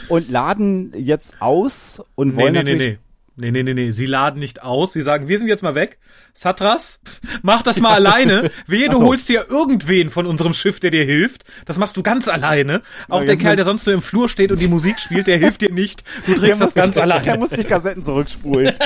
und 0.09 0.29
laden 0.29 0.93
jetzt 0.95 1.35
aus 1.41 2.01
und 2.15 2.35
wollen 2.35 2.53
nee, 2.53 2.63
nee, 2.63 2.71
natürlich 2.71 2.87
nee. 2.93 2.99
Nee, 3.39 3.51
nee, 3.51 3.61
nee, 3.61 3.75
nee. 3.75 3.91
Sie 3.91 4.07
laden 4.07 4.39
nicht 4.39 4.63
aus. 4.63 4.93
Sie 4.93 5.01
sagen, 5.03 5.27
wir 5.27 5.37
sind 5.37 5.47
jetzt 5.47 5.61
mal 5.61 5.75
weg. 5.75 5.99
Satras, 6.33 6.99
mach 7.43 7.61
das 7.61 7.79
mal 7.79 7.93
alleine. 7.93 8.49
Wehe, 8.67 8.89
du 8.89 8.97
so. 8.97 9.05
holst 9.05 9.29
dir 9.29 9.45
irgendwen 9.47 10.09
von 10.09 10.25
unserem 10.25 10.53
Schiff, 10.53 10.79
der 10.79 10.89
dir 10.89 11.05
hilft. 11.05 11.43
Das 11.65 11.77
machst 11.77 11.95
du 11.97 12.03
ganz 12.03 12.27
alleine. 12.27 12.81
Auch 13.09 13.19
Ja, 13.19 13.27
der 13.27 13.37
Kerl, 13.37 13.55
der 13.55 13.65
sonst 13.65 13.85
nur 13.85 13.93
im 13.93 14.01
Flur 14.01 14.27
steht 14.27 14.51
und 14.51 14.59
die 14.59 14.67
Musik 14.67 14.99
spielt, 14.99 15.27
der 15.27 15.37
hilft 15.37 15.61
dir 15.61 15.71
nicht. 15.71 16.03
Du 16.25 16.33
trägst 16.33 16.61
das 16.61 16.73
ganz 16.73 16.95
die, 16.95 17.01
alleine. 17.01 17.23
der 17.23 17.37
muss 17.37 17.51
die 17.51 17.63
Kassetten 17.63 18.03
zurückspulen. 18.03 18.73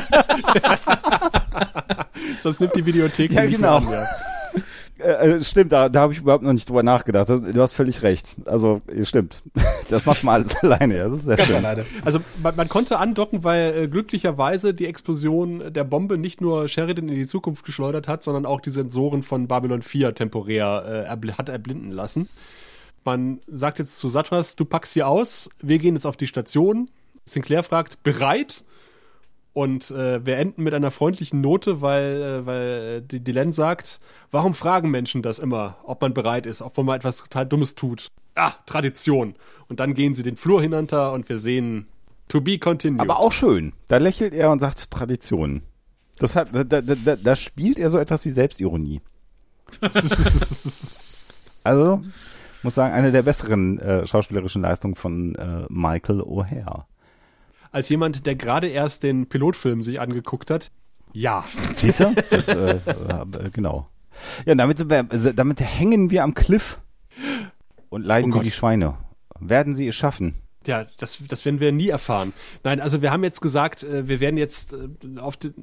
Sonst 2.41 2.59
nimmt 2.59 2.75
die 2.75 2.85
Videothek 2.85 3.31
Ja, 3.31 3.43
nicht 3.43 3.55
genau. 3.55 3.79
mehr 3.79 4.01
ja. 4.01 4.07
Äh, 5.03 5.31
äh, 5.31 5.43
stimmt, 5.43 5.71
da, 5.71 5.89
da 5.89 6.01
habe 6.01 6.13
ich 6.13 6.19
überhaupt 6.19 6.43
noch 6.43 6.53
nicht 6.53 6.69
drüber 6.69 6.83
nachgedacht. 6.83 7.29
Du 7.29 7.61
hast 7.61 7.73
völlig 7.73 8.03
recht. 8.03 8.35
Also, 8.45 8.81
stimmt. 9.03 9.41
Das 9.89 10.05
macht 10.05 10.23
man 10.23 10.35
alles 10.35 10.55
alleine. 10.63 10.97
Ja, 10.97 11.09
das 11.09 11.19
ist 11.19 11.25
sehr 11.25 11.35
Ganz 11.35 11.49
schön. 11.49 11.57
alleine. 11.57 11.85
Also 12.05 12.19
man, 12.41 12.55
man 12.55 12.69
konnte 12.69 12.97
andocken, 12.97 13.43
weil 13.43 13.75
äh, 13.75 13.87
glücklicherweise 13.89 14.73
die 14.73 14.85
Explosion 14.85 15.73
der 15.73 15.83
Bombe 15.83 16.17
nicht 16.17 16.39
nur 16.39 16.69
Sheridan 16.69 17.09
in 17.09 17.15
die 17.15 17.25
Zukunft 17.25 17.65
geschleudert 17.65 18.07
hat, 18.07 18.23
sondern 18.23 18.45
auch 18.45 18.61
die 18.61 18.69
Sensoren 18.69 19.21
von 19.21 19.49
Babylon 19.49 19.81
4 19.81 20.15
temporär 20.15 20.85
äh, 20.87 21.07
erbl 21.09 21.33
hat 21.33 21.49
erblinden 21.49 21.91
lassen. 21.91 22.29
Man 23.03 23.41
sagt 23.47 23.79
jetzt 23.79 23.99
zu 23.99 24.07
Satras, 24.07 24.55
du 24.55 24.63
packst 24.63 24.93
hier 24.93 25.09
aus, 25.09 25.49
wir 25.61 25.77
gehen 25.77 25.95
jetzt 25.95 26.05
auf 26.05 26.15
die 26.15 26.27
Station. 26.27 26.89
Sinclair 27.25 27.63
fragt, 27.63 28.01
bereit? 28.03 28.63
Und 29.53 29.91
äh, 29.91 30.25
wir 30.25 30.37
enden 30.37 30.63
mit 30.63 30.73
einer 30.73 30.91
freundlichen 30.91 31.41
Note, 31.41 31.81
weil, 31.81 32.21
äh, 32.21 32.45
weil 32.45 32.61
äh, 32.61 33.01
die 33.01 33.21
Dylan 33.21 33.51
sagt, 33.51 33.99
warum 34.31 34.53
fragen 34.53 34.89
Menschen 34.89 35.21
das 35.21 35.39
immer, 35.39 35.77
ob 35.83 36.01
man 36.01 36.13
bereit 36.13 36.45
ist, 36.45 36.61
ob 36.61 36.77
man 36.77 36.85
mal 36.85 36.95
etwas 36.95 37.17
total 37.17 37.45
Dummes 37.45 37.75
tut? 37.75 38.07
Ah, 38.35 38.53
Tradition. 38.65 39.33
Und 39.67 39.81
dann 39.81 39.93
gehen 39.93 40.15
sie 40.15 40.23
den 40.23 40.37
Flur 40.37 40.61
hinunter 40.61 41.11
und 41.11 41.27
wir 41.27 41.37
sehen 41.37 41.87
To 42.29 42.39
be 42.39 42.57
continued. 42.57 43.01
Aber 43.01 43.19
auch 43.19 43.33
schön. 43.33 43.73
Da 43.89 43.97
lächelt 43.97 44.33
er 44.33 44.51
und 44.51 44.61
sagt 44.61 44.89
Tradition. 44.89 45.63
Das 46.17 46.37
hat, 46.37 46.55
da, 46.55 46.63
da, 46.63 46.81
da, 46.81 47.17
da 47.17 47.35
spielt 47.35 47.77
er 47.77 47.89
so 47.89 47.97
etwas 47.97 48.23
wie 48.23 48.31
Selbstironie. 48.31 49.01
also, 51.63 52.01
muss 52.63 52.75
sagen, 52.75 52.93
eine 52.93 53.11
der 53.11 53.23
besseren 53.23 53.79
äh, 53.79 54.07
schauspielerischen 54.07 54.61
Leistungen 54.61 54.95
von 54.95 55.35
äh, 55.35 55.65
Michael 55.67 56.21
O'Hare. 56.21 56.85
Als 57.71 57.89
jemand, 57.89 58.25
der 58.25 58.35
gerade 58.35 58.67
erst 58.67 59.03
den 59.03 59.27
Pilotfilm 59.27 59.83
sich 59.83 60.01
angeguckt 60.01 60.51
hat, 60.51 60.71
ja. 61.13 61.43
Siehst 61.75 61.99
du? 61.99 62.15
Das, 62.29 62.47
äh, 62.47 62.75
äh, 62.75 63.49
genau. 63.51 63.87
Ja, 64.45 64.55
damit, 64.55 64.89
wir, 64.89 65.05
also 65.09 65.31
damit 65.31 65.61
hängen 65.61 66.09
wir 66.09 66.23
am 66.23 66.33
Cliff 66.33 66.79
und 67.89 68.05
leiden 68.05 68.33
Oh 68.33 68.39
wie 68.39 68.43
die 68.43 68.51
Schweine. 68.51 68.97
Werden 69.39 69.73
sie 69.73 69.87
es 69.87 69.95
schaffen? 69.95 70.35
Ja, 70.67 70.85
das, 70.99 71.19
das 71.27 71.43
werden 71.43 71.59
wir 71.59 71.71
nie 71.71 71.89
erfahren. 71.89 72.33
Nein, 72.63 72.79
also 72.79 73.01
wir 73.01 73.11
haben 73.11 73.23
jetzt 73.23 73.41
gesagt, 73.41 73.83
äh, 73.83 74.07
wir 74.07 74.19
werden 74.19 74.37
jetzt 74.37 74.73
äh, 74.73 75.19
auf 75.19 75.37
den, 75.37 75.53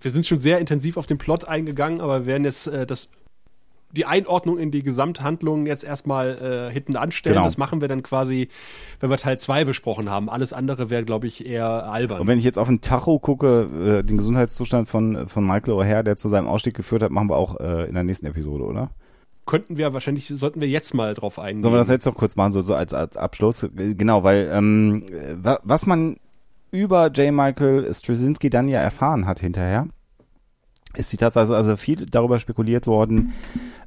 wir 0.00 0.10
sind 0.10 0.26
schon 0.26 0.38
sehr 0.38 0.58
intensiv 0.58 0.96
auf 0.96 1.06
den 1.06 1.18
Plot 1.18 1.46
eingegangen, 1.46 2.00
aber 2.00 2.20
wir 2.20 2.26
werden 2.26 2.44
jetzt 2.44 2.66
das 2.66 3.08
die 3.92 4.04
Einordnung 4.04 4.58
in 4.58 4.70
die 4.70 4.82
Gesamthandlung 4.82 5.66
jetzt 5.66 5.84
erstmal 5.84 6.68
äh, 6.68 6.72
hinten 6.72 6.96
anstellen. 6.96 7.34
Genau. 7.36 7.46
Das 7.46 7.56
machen 7.56 7.80
wir 7.80 7.88
dann 7.88 8.02
quasi, 8.02 8.48
wenn 9.00 9.10
wir 9.10 9.16
Teil 9.16 9.38
2 9.38 9.64
besprochen 9.64 10.10
haben. 10.10 10.28
Alles 10.28 10.52
andere 10.52 10.90
wäre, 10.90 11.04
glaube 11.04 11.26
ich, 11.26 11.46
eher 11.46 11.90
albern. 11.90 12.20
Und 12.20 12.26
wenn 12.26 12.38
ich 12.38 12.44
jetzt 12.44 12.58
auf 12.58 12.68
den 12.68 12.80
Tacho 12.80 13.18
gucke, 13.18 14.00
äh, 14.00 14.02
den 14.04 14.16
Gesundheitszustand 14.18 14.88
von, 14.88 15.28
von 15.28 15.46
Michael 15.46 15.74
O'Hare, 15.74 16.02
der 16.02 16.16
zu 16.16 16.28
seinem 16.28 16.46
Ausstieg 16.46 16.74
geführt 16.74 17.02
hat, 17.02 17.10
machen 17.10 17.28
wir 17.30 17.36
auch 17.36 17.58
äh, 17.60 17.86
in 17.88 17.94
der 17.94 18.02
nächsten 18.02 18.26
Episode, 18.26 18.64
oder? 18.64 18.90
Könnten 19.46 19.76
wir 19.78 19.94
wahrscheinlich, 19.94 20.26
sollten 20.26 20.60
wir 20.60 20.68
jetzt 20.68 20.92
mal 20.92 21.14
drauf 21.14 21.38
eingehen. 21.38 21.62
Sollen 21.62 21.74
wir 21.74 21.78
das 21.78 21.88
jetzt 21.88 22.04
noch 22.04 22.16
kurz 22.16 22.34
machen, 22.34 22.50
so, 22.52 22.62
so 22.62 22.74
als, 22.74 22.92
als 22.92 23.16
Abschluss? 23.16 23.62
Äh, 23.62 23.94
Genau, 23.94 24.24
weil 24.24 24.50
ähm, 24.52 25.04
äh, 25.10 25.36
wa- 25.42 25.60
was 25.62 25.86
man 25.86 26.16
über 26.72 27.06
J. 27.12 27.32
Michael 27.32 27.94
Straczynski 27.94 28.50
dann 28.50 28.66
ja 28.68 28.80
erfahren 28.80 29.26
hat 29.26 29.38
hinterher, 29.38 29.86
ist 30.96 31.12
die 31.12 31.16
Tatsache, 31.16 31.54
also 31.54 31.76
viel 31.76 32.06
darüber 32.06 32.38
spekuliert 32.38 32.86
worden, 32.86 33.34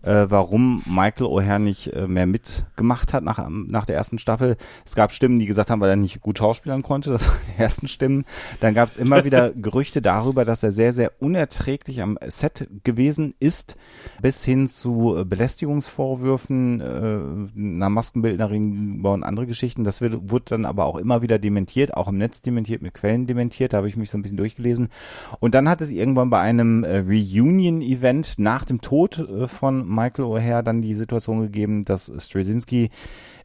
äh, 0.01 0.25
warum 0.29 0.81
Michael 0.85 1.27
O'Hare 1.27 1.59
nicht 1.59 1.87
äh, 1.93 2.07
mehr 2.07 2.25
mitgemacht 2.25 3.13
hat 3.13 3.23
nach, 3.23 3.47
nach 3.49 3.85
der 3.85 3.95
ersten 3.95 4.19
Staffel. 4.19 4.57
Es 4.85 4.95
gab 4.95 5.11
Stimmen, 5.11 5.39
die 5.39 5.45
gesagt 5.45 5.69
haben, 5.69 5.81
weil 5.81 5.89
er 5.89 5.95
nicht 5.95 6.21
gut 6.21 6.37
schauspielern 6.37 6.83
konnte, 6.83 7.09
das 7.11 7.27
waren 7.27 7.39
die 7.55 7.61
ersten 7.61 7.87
Stimmen. 7.87 8.25
Dann 8.59 8.73
gab 8.73 8.87
es 8.87 8.97
immer 8.97 9.23
wieder 9.25 9.51
Gerüchte 9.51 10.01
darüber, 10.01 10.45
dass 10.45 10.63
er 10.63 10.71
sehr, 10.71 10.93
sehr 10.93 11.11
unerträglich 11.19 12.01
am 12.01 12.17
Set 12.27 12.67
gewesen 12.83 13.33
ist, 13.39 13.75
bis 14.21 14.43
hin 14.43 14.69
zu 14.69 15.17
äh, 15.17 15.25
Belästigungsvorwürfen, 15.25 16.81
äh, 16.81 17.59
einer 17.59 17.89
Maskenbildnerin 17.89 19.01
und 19.03 19.23
andere 19.23 19.47
Geschichten. 19.47 19.83
Das 19.83 20.01
wird, 20.01 20.31
wurde 20.31 20.45
dann 20.49 20.65
aber 20.65 20.85
auch 20.85 20.97
immer 20.97 21.21
wieder 21.21 21.39
dementiert, 21.39 21.95
auch 21.95 22.07
im 22.07 22.17
Netz 22.17 22.41
dementiert, 22.41 22.81
mit 22.81 22.93
Quellen 22.93 23.27
dementiert. 23.27 23.73
Da 23.73 23.77
habe 23.77 23.87
ich 23.87 23.97
mich 23.97 24.11
so 24.11 24.17
ein 24.17 24.21
bisschen 24.21 24.37
durchgelesen. 24.37 24.89
Und 25.39 25.55
dann 25.55 25.67
hat 25.67 25.81
es 25.81 25.91
irgendwann 25.91 26.29
bei 26.29 26.39
einem 26.39 26.83
äh, 26.83 26.99
Reunion-Event 26.99 28.39
nach 28.39 28.63
dem 28.65 28.81
Tod 28.81 29.19
äh, 29.19 29.47
von 29.47 29.88
Michael 29.89 30.25
O'Hare 30.25 30.61
dann 30.61 30.81
die 30.81 30.95
Situation 30.95 31.41
gegeben, 31.41 31.83
dass 31.83 32.11
Straczynski 32.17 32.89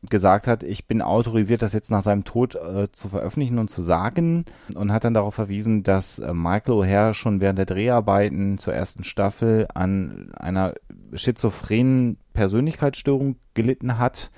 gesagt 0.09 0.47
hat, 0.47 0.63
ich 0.63 0.87
bin 0.87 1.03
autorisiert, 1.03 1.63
das 1.63 1.73
jetzt 1.73 1.91
nach 1.91 2.03
seinem 2.03 2.25
Tod 2.25 2.55
äh, 2.55 2.89
zu 2.93 3.09
veröffentlichen 3.09 3.59
und 3.59 3.71
zu 3.71 3.83
sagen 3.83 4.45
und 4.75 4.93
hat 4.93 5.05
dann 5.05 5.15
darauf 5.15 5.35
verwiesen, 5.35 5.83
dass 5.83 6.19
äh, 6.19 6.35
Michael 6.35 6.75
O'Hare 6.75 7.15
schon 7.15 7.41
während 7.41 7.59
der 7.59 7.67
Dreharbeiten 7.67 8.59
zur 8.59 8.75
ersten 8.75 9.05
Staffel 9.05 9.67
an 9.75 10.31
einer 10.37 10.75
schizophrenen 11.15 12.19
Persönlichkeitsstörung 12.35 13.37
gelitten 13.55 13.99
hat. 13.99 14.31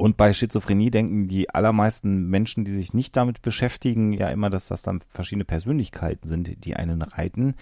Und 0.00 0.16
bei 0.16 0.32
Schizophrenie 0.32 0.90
denken 0.90 1.28
die 1.28 1.50
allermeisten 1.50 2.26
Menschen, 2.30 2.64
die 2.64 2.70
sich 2.70 2.94
nicht 2.94 3.14
damit 3.18 3.42
beschäftigen, 3.42 4.14
ja 4.14 4.28
immer, 4.28 4.48
dass 4.48 4.66
das 4.66 4.80
dann 4.80 5.02
verschiedene 5.10 5.44
Persönlichkeiten 5.44 6.26
sind, 6.26 6.64
die 6.64 6.74
einen 6.74 7.02
reiten. 7.02 7.54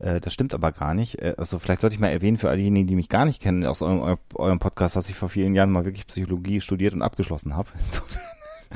Äh, 0.00 0.20
das 0.20 0.32
stimmt 0.32 0.54
aber 0.54 0.72
gar 0.72 0.94
nicht. 0.94 1.22
Äh, 1.22 1.36
also 1.38 1.60
vielleicht 1.60 1.82
sollte 1.82 1.94
ich 1.94 2.00
mal 2.00 2.08
erwähnen 2.08 2.36
für 2.36 2.50
all 2.50 2.56
diejenigen, 2.56 2.88
die 2.88 2.96
mich 2.96 3.08
gar 3.08 3.24
nicht 3.24 3.40
kennen 3.40 3.64
aus 3.64 3.80
eurem, 3.80 4.02
eu- 4.02 4.16
eurem 4.34 4.58
Podcast, 4.58 4.96
dass 4.96 5.08
ich 5.08 5.14
vor 5.14 5.28
vielen 5.28 5.54
Jahren 5.54 5.70
mal 5.70 5.84
wirklich 5.84 6.08
Psychologie 6.08 6.60
studiert 6.60 6.94
und 6.94 7.02
abgeschlossen 7.02 7.54
habe. 7.54 7.68
Insofern 7.86 8.22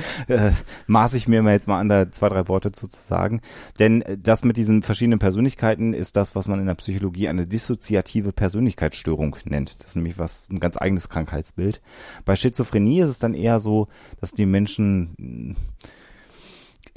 äh, 0.28 0.52
maße 0.86 1.16
ich 1.16 1.28
mir 1.28 1.42
mal 1.42 1.52
jetzt 1.52 1.68
mal 1.68 1.78
an, 1.78 1.88
da 1.88 2.10
zwei, 2.10 2.28
drei 2.28 2.48
Worte 2.48 2.72
zu, 2.72 2.88
zu 2.88 3.02
sagen. 3.02 3.40
Denn 3.78 4.02
äh, 4.02 4.18
das 4.18 4.44
mit 4.44 4.56
diesen 4.56 4.82
verschiedenen 4.82 5.18
Persönlichkeiten 5.18 5.92
ist 5.92 6.16
das, 6.16 6.34
was 6.34 6.48
man 6.48 6.60
in 6.60 6.66
der 6.66 6.74
Psychologie 6.74 7.28
eine 7.28 7.46
dissoziative 7.46 8.32
Persönlichkeitsstörung 8.32 9.36
nennt. 9.44 9.78
Das 9.80 9.90
ist 9.90 9.96
nämlich 9.96 10.18
was, 10.18 10.48
ein 10.50 10.60
ganz 10.60 10.76
eigenes 10.76 11.08
Krankheitsbild. 11.08 11.80
Bei 12.24 12.36
Schizophrenie 12.36 13.00
ist 13.00 13.10
es 13.10 13.18
dann 13.18 13.34
eher 13.34 13.58
so, 13.58 13.88
dass 14.20 14.32
die 14.32 14.46
Menschen 14.46 15.14
mh, 15.18 15.56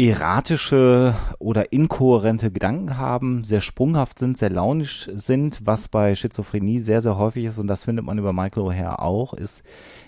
erratische 0.02 1.15
oder 1.40 1.72
inkohärente 1.72 2.52
Gedanken 2.52 2.98
haben, 2.98 3.44
sehr 3.44 3.61
sprunghaft 3.61 4.19
sind, 4.19 4.38
sehr 4.38 4.49
launisch 4.49 5.10
sind, 5.14 5.65
was 5.65 5.88
bei 5.88 6.15
Schizophrenie 6.15 6.80
sehr, 6.80 7.02
sehr 7.02 7.18
häufig 7.18 7.45
ist, 7.45 7.60
und 7.60 7.68
das 7.68 7.84
findet 7.84 8.06
man 8.06 8.18
über 8.18 8.34
Michael 8.34 8.64
O'Hare 8.64 8.99
auch, 8.99 9.34
ist, 9.34 9.64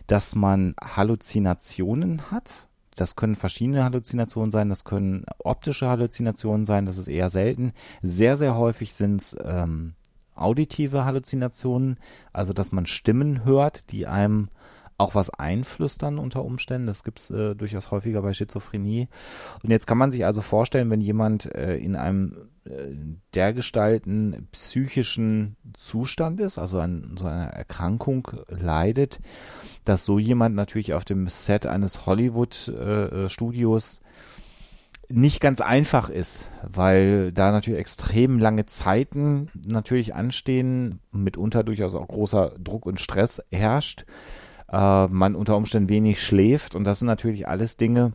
dass 0.08 0.36
man 0.36 0.76
Halluzinationen 0.82 2.32
hat. 2.32 2.68
Das 2.96 3.16
können 3.16 3.36
verschiedene 3.36 3.84
Halluzinationen 3.84 4.52
sein, 4.52 4.70
das 4.70 4.84
können 4.84 5.26
optische 5.40 5.88
Halluzinationen 5.88 6.66
sein, 6.66 6.86
das 6.86 6.98
ist 6.98 7.08
eher 7.08 7.30
selten. 7.30 7.74
Sehr, 8.02 8.38
sehr 8.38 8.56
häufig 8.56 8.94
sind 8.94 9.22
es 9.22 9.36
ähm, 9.44 9.94
auditive 10.36 11.06
Halluzinationen, 11.06 11.98
also 12.32 12.54
dass 12.54 12.72
man 12.72 12.86
Stimmen 12.86 13.46
hört, 13.46 13.92
die 13.92 14.08
einem 14.08 14.50
auch 15.04 15.16
was 15.16 15.30
einflüstern 15.30 16.18
unter 16.18 16.44
Umständen. 16.44 16.88
Das 16.88 17.04
gibt's 17.04 17.30
äh, 17.30 17.56
durchaus 17.56 17.92
häufiger 17.92 18.22
bei 18.22 18.34
Schizophrenie. 18.34 19.08
Und 19.62 19.70
jetzt 19.70 19.86
kann 19.86 19.98
man 19.98 20.12
sich 20.12 20.26
also 20.26 20.42
vorstellen, 20.42 20.90
wenn 20.90 21.02
jemand 21.02 21.54
äh, 21.54 21.76
in 21.78 21.96
einem 21.96 22.50
äh, 22.66 22.88
dergestalten 23.36 24.48
psychischen 24.52 25.58
Zustand 25.78 26.40
ist, 26.40 26.58
also 26.58 26.80
an 26.80 27.16
so 27.20 27.26
einer 27.26 27.48
Erkrankung 27.48 28.28
leidet, 28.48 29.20
dass 29.86 30.06
so 30.06 30.18
jemand 30.18 30.56
natürlich 30.56 30.94
auf 30.94 31.04
dem 31.06 31.28
Set 31.28 31.66
eines 31.66 32.06
Hollywood-Studios 32.06 34.02
nicht 35.10 35.42
ganz 35.42 35.62
einfach 35.62 36.10
ist, 36.10 36.48
weil 36.64 37.32
da 37.32 37.52
natürlich 37.52 37.80
extrem 37.80 38.40
lange 38.40 38.66
Zeiten 38.66 39.50
natürlich 39.54 40.16
anstehen, 40.16 41.00
mitunter 41.12 41.64
durchaus 41.64 41.94
auch 41.94 42.08
großer 42.08 42.54
Druck 42.58 42.86
und 42.86 43.00
Stress 43.00 43.44
herrscht, 43.52 44.06
äh, 44.72 45.08
man 45.08 45.36
unter 45.36 45.58
Umständen 45.58 45.90
wenig 45.90 46.22
schläft 46.22 46.76
und 46.76 46.84
das 46.84 47.00
sind 47.00 47.08
natürlich 47.08 47.48
alles 47.48 47.78
Dinge, 47.78 48.14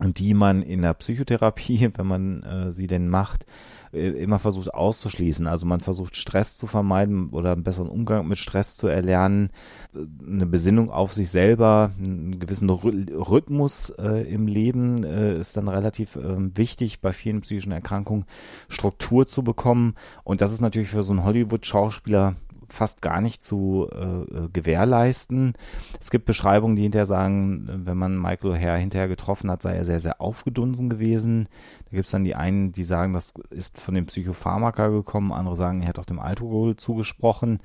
die 0.00 0.34
man 0.34 0.62
in 0.62 0.82
der 0.82 0.94
Psychotherapie, 0.94 1.90
wenn 1.94 2.06
man 2.06 2.42
äh, 2.42 2.72
sie 2.72 2.86
denn 2.86 3.08
macht, 3.08 3.46
äh, 3.92 4.08
immer 4.08 4.38
versucht 4.38 4.72
auszuschließen. 4.72 5.46
Also 5.46 5.66
man 5.66 5.80
versucht 5.80 6.16
Stress 6.16 6.56
zu 6.56 6.66
vermeiden 6.66 7.30
oder 7.30 7.52
einen 7.52 7.62
besseren 7.62 7.88
Umgang 7.88 8.26
mit 8.26 8.38
Stress 8.38 8.76
zu 8.76 8.86
erlernen, 8.86 9.50
äh, 9.94 10.00
eine 10.26 10.46
Besinnung 10.46 10.90
auf 10.90 11.12
sich 11.12 11.30
selber, 11.30 11.92
einen 11.98 12.38
gewissen 12.38 12.70
Rhy- 12.70 13.12
Rhythmus 13.12 13.90
äh, 13.90 14.22
im 14.32 14.46
Leben 14.46 15.04
äh, 15.04 15.38
ist 15.38 15.56
dann 15.56 15.68
relativ 15.68 16.16
ähm, 16.16 16.56
wichtig 16.56 17.00
bei 17.00 17.12
vielen 17.12 17.42
psychischen 17.42 17.72
Erkrankungen, 17.72 18.24
Struktur 18.68 19.28
zu 19.28 19.42
bekommen. 19.44 19.94
Und 20.24 20.40
das 20.40 20.52
ist 20.52 20.60
natürlich 20.60 20.88
für 20.88 21.02
so 21.02 21.12
einen 21.12 21.24
Hollywood-Schauspieler 21.24 22.36
fast 22.72 23.02
gar 23.02 23.20
nicht 23.20 23.42
zu 23.42 23.88
äh, 23.92 24.48
gewährleisten. 24.52 25.52
Es 26.00 26.10
gibt 26.10 26.24
Beschreibungen, 26.24 26.76
die 26.76 26.82
hinterher 26.82 27.06
sagen, 27.06 27.68
wenn 27.84 27.96
man 27.96 28.20
Michael 28.20 28.52
O'Hare 28.52 28.76
hinterher 28.76 29.08
getroffen 29.08 29.50
hat, 29.50 29.62
sei 29.62 29.74
er 29.74 29.84
sehr, 29.84 30.00
sehr 30.00 30.20
aufgedunsen 30.20 30.90
gewesen. 30.90 31.48
Da 31.84 31.90
gibt 31.92 32.06
es 32.06 32.10
dann 32.10 32.24
die 32.24 32.34
einen, 32.34 32.72
die 32.72 32.84
sagen, 32.84 33.12
das 33.12 33.34
ist 33.50 33.78
von 33.78 33.94
dem 33.94 34.06
Psychopharmaka 34.06 34.88
gekommen, 34.88 35.32
andere 35.32 35.56
sagen, 35.56 35.82
er 35.82 35.88
hat 35.88 35.98
auch 35.98 36.04
dem 36.04 36.18
Alkohol 36.18 36.76
zugesprochen. 36.76 37.60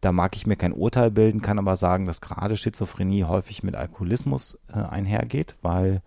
Da 0.00 0.12
mag 0.12 0.36
ich 0.36 0.46
mir 0.46 0.56
kein 0.56 0.72
Urteil 0.72 1.10
bilden, 1.10 1.42
kann 1.42 1.58
aber 1.58 1.76
sagen, 1.76 2.06
dass 2.06 2.20
gerade 2.20 2.56
Schizophrenie 2.56 3.24
häufig 3.24 3.62
mit 3.62 3.74
Alkoholismus 3.74 4.58
äh, 4.68 4.78
einhergeht, 4.78 5.56
weil 5.62 6.02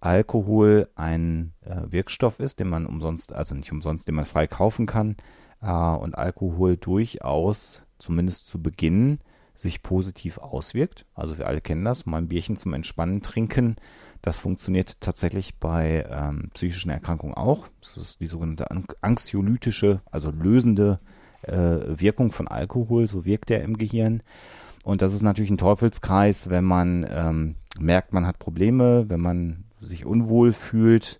Alkohol 0.00 0.88
ein 0.94 1.52
äh, 1.62 1.82
Wirkstoff 1.90 2.40
ist, 2.40 2.60
den 2.60 2.68
man 2.68 2.86
umsonst, 2.86 3.32
also 3.32 3.54
nicht 3.54 3.72
umsonst, 3.72 4.08
den 4.08 4.14
man 4.14 4.24
frei 4.24 4.46
kaufen 4.46 4.86
kann 4.86 5.16
äh, 5.62 5.70
und 5.70 6.16
Alkohol 6.16 6.76
durchaus, 6.76 7.82
zumindest 7.98 8.46
zu 8.46 8.62
Beginn, 8.62 9.18
sich 9.54 9.82
positiv 9.82 10.38
auswirkt. 10.38 11.06
Also 11.14 11.38
wir 11.38 11.46
alle 11.46 11.60
kennen 11.60 11.84
das, 11.84 12.06
mal 12.06 12.18
ein 12.18 12.28
Bierchen 12.28 12.56
zum 12.56 12.74
Entspannen 12.74 13.22
trinken. 13.22 13.76
Das 14.20 14.38
funktioniert 14.38 15.00
tatsächlich 15.00 15.58
bei 15.58 16.06
ähm, 16.10 16.50
psychischen 16.52 16.90
Erkrankungen 16.90 17.34
auch. 17.34 17.68
Das 17.80 17.96
ist 17.96 18.20
die 18.20 18.26
sogenannte 18.26 18.66
anxiolytische, 19.00 20.00
also 20.10 20.30
lösende 20.30 21.00
äh, 21.42 21.78
Wirkung 21.86 22.32
von 22.32 22.48
Alkohol. 22.48 23.06
So 23.06 23.24
wirkt 23.24 23.50
er 23.50 23.62
im 23.62 23.78
Gehirn. 23.78 24.22
Und 24.84 25.02
das 25.02 25.12
ist 25.12 25.22
natürlich 25.22 25.50
ein 25.50 25.58
Teufelskreis, 25.58 26.50
wenn 26.50 26.64
man 26.64 27.06
ähm, 27.08 27.56
merkt, 27.78 28.12
man 28.12 28.26
hat 28.26 28.38
Probleme, 28.38 29.08
wenn 29.08 29.20
man 29.20 29.64
sich 29.80 30.04
unwohl 30.04 30.52
fühlt 30.52 31.18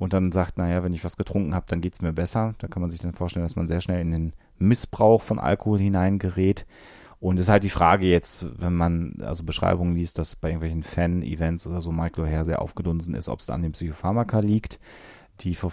und 0.00 0.14
dann 0.14 0.32
sagt, 0.32 0.56
naja, 0.56 0.82
wenn 0.82 0.94
ich 0.94 1.04
was 1.04 1.18
getrunken 1.18 1.54
habe, 1.54 1.66
dann 1.68 1.82
geht's 1.82 2.00
mir 2.00 2.14
besser. 2.14 2.54
Da 2.56 2.68
kann 2.68 2.80
man 2.80 2.88
sich 2.88 3.00
dann 3.00 3.12
vorstellen, 3.12 3.44
dass 3.44 3.54
man 3.54 3.68
sehr 3.68 3.82
schnell 3.82 4.00
in 4.00 4.10
den 4.10 4.32
Missbrauch 4.58 5.20
von 5.20 5.38
Alkohol 5.38 5.78
hineingerät. 5.78 6.64
Und 7.20 7.36
es 7.36 7.42
ist 7.42 7.48
halt 7.50 7.64
die 7.64 7.68
Frage 7.68 8.06
jetzt, 8.06 8.46
wenn 8.58 8.74
man 8.74 9.18
also 9.20 9.44
Beschreibungen 9.44 9.94
liest, 9.94 10.16
dass 10.16 10.36
bei 10.36 10.48
irgendwelchen 10.48 10.84
Fan-Events 10.84 11.66
oder 11.66 11.82
so 11.82 11.92
Michael 11.92 12.24
O'Hare 12.24 12.46
sehr 12.46 12.62
aufgedunsen 12.62 13.14
ist, 13.14 13.28
ob 13.28 13.40
es 13.40 13.46
da 13.46 13.52
an 13.52 13.60
dem 13.60 13.72
Psychopharmaka 13.72 14.40
liegt, 14.40 14.80
die 15.40 15.54
vor, 15.54 15.70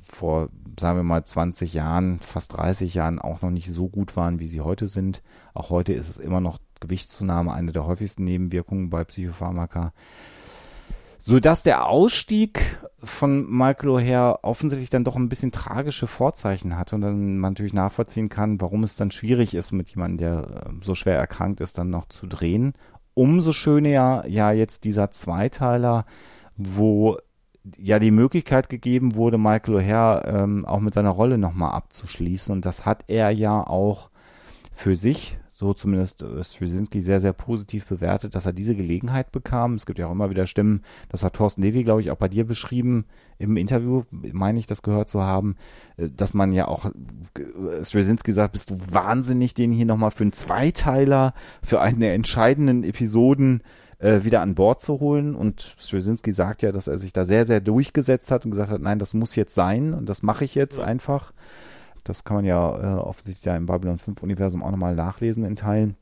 vor, 0.00 0.48
sagen 0.78 0.98
wir 0.98 1.02
mal, 1.02 1.24
20 1.24 1.74
Jahren, 1.74 2.20
fast 2.20 2.56
30 2.56 2.94
Jahren 2.94 3.18
auch 3.18 3.42
noch 3.42 3.50
nicht 3.50 3.72
so 3.72 3.88
gut 3.88 4.14
waren, 4.14 4.38
wie 4.38 4.46
sie 4.46 4.60
heute 4.60 4.86
sind. 4.86 5.24
Auch 5.54 5.70
heute 5.70 5.92
ist 5.92 6.08
es 6.08 6.18
immer 6.18 6.40
noch 6.40 6.60
Gewichtszunahme 6.78 7.52
eine 7.52 7.72
der 7.72 7.84
häufigsten 7.84 8.22
Nebenwirkungen 8.22 8.90
bei 8.90 9.02
Psychopharmaka 9.02 9.92
so 11.26 11.40
dass 11.40 11.64
der 11.64 11.88
Ausstieg 11.88 12.78
von 13.02 13.50
Michael 13.50 13.88
O'Hare 13.88 14.44
offensichtlich 14.44 14.90
dann 14.90 15.02
doch 15.02 15.16
ein 15.16 15.28
bisschen 15.28 15.50
tragische 15.50 16.06
Vorzeichen 16.06 16.78
hatte 16.78 16.94
und 16.94 17.00
dann 17.00 17.38
man 17.38 17.52
natürlich 17.52 17.74
nachvollziehen 17.74 18.28
kann, 18.28 18.60
warum 18.60 18.84
es 18.84 18.94
dann 18.94 19.10
schwierig 19.10 19.52
ist, 19.52 19.72
mit 19.72 19.90
jemandem, 19.90 20.18
der 20.18 20.66
äh, 20.68 20.70
so 20.82 20.94
schwer 20.94 21.16
erkrankt 21.16 21.60
ist, 21.60 21.78
dann 21.78 21.90
noch 21.90 22.06
zu 22.06 22.28
drehen. 22.28 22.74
Umso 23.14 23.50
schöner 23.52 24.24
ja 24.28 24.52
jetzt 24.52 24.84
dieser 24.84 25.10
Zweiteiler, 25.10 26.06
wo 26.56 27.16
ja 27.76 27.98
die 27.98 28.12
Möglichkeit 28.12 28.68
gegeben 28.68 29.16
wurde, 29.16 29.36
Michael 29.36 29.78
O'Hare 29.78 30.28
ähm, 30.28 30.64
auch 30.64 30.78
mit 30.78 30.94
seiner 30.94 31.10
Rolle 31.10 31.38
nochmal 31.38 31.72
abzuschließen 31.72 32.52
und 32.52 32.64
das 32.64 32.86
hat 32.86 33.02
er 33.08 33.30
ja 33.30 33.66
auch 33.66 34.10
für 34.72 34.94
sich 34.94 35.38
so 35.58 35.72
zumindest 35.72 36.22
äh, 36.22 36.44
Straczynski 36.44 37.00
sehr, 37.00 37.20
sehr 37.20 37.32
positiv 37.32 37.86
bewertet, 37.86 38.34
dass 38.34 38.44
er 38.44 38.52
diese 38.52 38.74
Gelegenheit 38.74 39.32
bekam. 39.32 39.74
Es 39.74 39.86
gibt 39.86 39.98
ja 39.98 40.06
auch 40.06 40.12
immer 40.12 40.28
wieder 40.28 40.46
Stimmen, 40.46 40.82
das 41.08 41.22
hat 41.22 41.34
Thorsten 41.34 41.62
Levy, 41.62 41.82
glaube 41.82 42.02
ich, 42.02 42.10
auch 42.10 42.18
bei 42.18 42.28
dir 42.28 42.46
beschrieben 42.46 43.06
im 43.38 43.56
Interview, 43.56 44.04
meine 44.10 44.58
ich 44.58 44.66
das 44.66 44.82
gehört 44.82 45.08
zu 45.08 45.22
haben, 45.22 45.56
äh, 45.96 46.10
dass 46.14 46.34
man 46.34 46.52
ja 46.52 46.68
auch, 46.68 46.84
äh, 46.84 47.84
Straczynski 47.84 48.32
sagt, 48.32 48.52
bist 48.52 48.70
du 48.70 48.76
wahnsinnig, 48.92 49.54
den 49.54 49.72
hier 49.72 49.86
nochmal 49.86 50.10
für 50.10 50.24
einen 50.24 50.34
Zweiteiler, 50.34 51.32
für 51.62 51.80
einen 51.80 52.00
der 52.00 52.12
entscheidenden 52.12 52.84
Episoden 52.84 53.62
äh, 53.98 54.24
wieder 54.24 54.42
an 54.42 54.54
Bord 54.54 54.82
zu 54.82 55.00
holen. 55.00 55.34
Und 55.34 55.74
Straczynski 55.78 56.32
sagt 56.32 56.60
ja, 56.60 56.70
dass 56.70 56.86
er 56.86 56.98
sich 56.98 57.14
da 57.14 57.24
sehr, 57.24 57.46
sehr 57.46 57.62
durchgesetzt 57.62 58.30
hat 58.30 58.44
und 58.44 58.50
gesagt 58.50 58.70
hat, 58.70 58.82
nein, 58.82 58.98
das 58.98 59.14
muss 59.14 59.36
jetzt 59.36 59.54
sein 59.54 59.94
und 59.94 60.06
das 60.06 60.22
mache 60.22 60.44
ich 60.44 60.54
jetzt 60.54 60.80
einfach. 60.80 61.32
Das 62.08 62.24
kann 62.24 62.36
man 62.36 62.44
ja 62.44 62.96
äh, 62.96 62.98
offensichtlich 62.98 63.44
ja 63.44 63.56
im 63.56 63.66
Babylon 63.66 63.98
5 63.98 64.22
Universum 64.22 64.62
auch 64.62 64.70
nochmal 64.70 64.94
nachlesen 64.94 65.44
in 65.44 65.56
Teilen. 65.56 65.96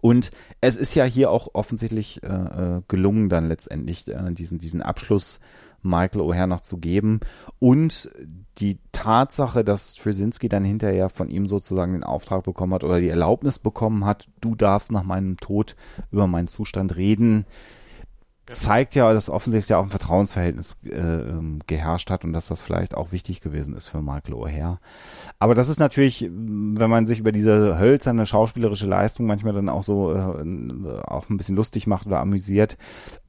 Und 0.00 0.30
es 0.60 0.76
ist 0.76 0.94
ja 0.94 1.04
hier 1.04 1.30
auch 1.30 1.48
offensichtlich 1.54 2.22
äh, 2.22 2.26
äh, 2.26 2.82
gelungen, 2.88 3.28
dann 3.28 3.48
letztendlich 3.48 4.06
äh, 4.08 4.32
diesen, 4.32 4.58
diesen 4.58 4.82
Abschluss 4.82 5.40
Michael 5.82 6.20
O'Hare 6.20 6.46
noch 6.46 6.60
zu 6.60 6.78
geben. 6.78 7.20
Und 7.58 8.10
die 8.58 8.78
Tatsache, 8.92 9.64
dass 9.64 9.96
Straczynski 9.96 10.48
dann 10.48 10.64
hinterher 10.64 11.08
von 11.08 11.30
ihm 11.30 11.46
sozusagen 11.46 11.92
den 11.92 12.04
Auftrag 12.04 12.42
bekommen 12.44 12.74
hat 12.74 12.84
oder 12.84 13.00
die 13.00 13.08
Erlaubnis 13.08 13.58
bekommen 13.58 14.04
hat, 14.04 14.28
du 14.40 14.54
darfst 14.54 14.90
nach 14.90 15.04
meinem 15.04 15.36
Tod 15.36 15.76
über 16.10 16.26
meinen 16.26 16.48
Zustand 16.48 16.96
reden, 16.96 17.46
zeigt 18.48 18.94
ja, 18.94 19.12
dass 19.12 19.28
offensichtlich 19.28 19.74
auch 19.74 19.82
ein 19.82 19.90
Vertrauensverhältnis 19.90 20.78
äh, 20.84 20.98
ähm, 20.98 21.58
geherrscht 21.66 22.10
hat 22.10 22.24
und 22.24 22.32
dass 22.32 22.46
das 22.46 22.62
vielleicht 22.62 22.94
auch 22.94 23.12
wichtig 23.12 23.40
gewesen 23.40 23.74
ist 23.74 23.88
für 23.88 24.00
Michael 24.00 24.34
O'Hare. 24.34 24.78
Aber 25.38 25.54
das 25.54 25.68
ist 25.68 25.80
natürlich, 25.80 26.22
wenn 26.30 26.90
man 26.90 27.06
sich 27.06 27.18
über 27.18 27.32
diese 27.32 27.78
hölzerne 27.78 28.24
schauspielerische 28.24 28.86
Leistung 28.86 29.26
manchmal 29.26 29.52
dann 29.52 29.68
auch 29.68 29.82
so 29.82 30.12
äh, 30.12 31.00
auch 31.02 31.28
ein 31.28 31.36
bisschen 31.36 31.56
lustig 31.56 31.86
macht 31.86 32.06
oder 32.06 32.20
amüsiert, 32.20 32.78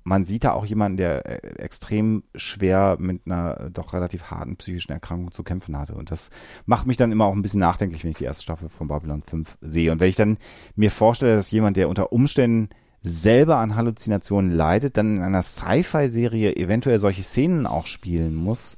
man 0.04 0.24
sieht 0.24 0.46
da 0.46 0.54
auch 0.54 0.66
jemanden, 0.66 0.98
der 0.98 1.26
äh, 1.26 1.62
extrem 1.62 2.24
schwer 2.36 2.98
mit 3.00 3.22
einer 3.26 3.70
doch 3.72 3.94
relativ 3.94 4.26
harten 4.32 4.56
psychischen 4.56 4.92
Erkrankung 4.92 5.32
zu 5.32 5.44
kämpfen 5.44 5.78
hatte. 5.78 5.96
Und 5.96 6.12
das 6.12 6.30
macht 6.66 6.88
mich 6.88 6.98
dann 6.98 7.12
immer 7.12 7.26
auch 7.26 7.34
ein 7.34 7.42
bisschen 7.42 7.60
nachdenklich, 7.60 8.04
wenn 8.04 8.12
ich 8.12 8.18
die 8.18 8.24
erste 8.24 8.44
Staffel 8.44 8.70
von 8.70 8.88
Babylon 8.88 9.24
5 9.24 9.58
sehe. 9.62 9.92
Und 9.92 10.00
wenn 10.00 10.10
ich 10.10 10.16
dann 10.16 10.38
mir 10.76 10.92
vorstelle, 10.92 11.36
dass 11.36 11.52
jemand, 11.52 11.76
der 11.76 11.90
unter 11.90 12.14
Umständen 12.14 12.70
selber 13.02 13.58
an 13.58 13.76
Halluzinationen 13.76 14.52
leidet, 14.52 14.98
dann 14.98 15.18
in 15.18 15.24
einer 15.24 15.42
Sci-Fi-Serie 15.42 16.56
eventuell 16.56 17.00
solche 17.00 17.24
Szenen 17.24 17.66
auch 17.66 17.88
spielen 17.88 18.36
muss, 18.36 18.78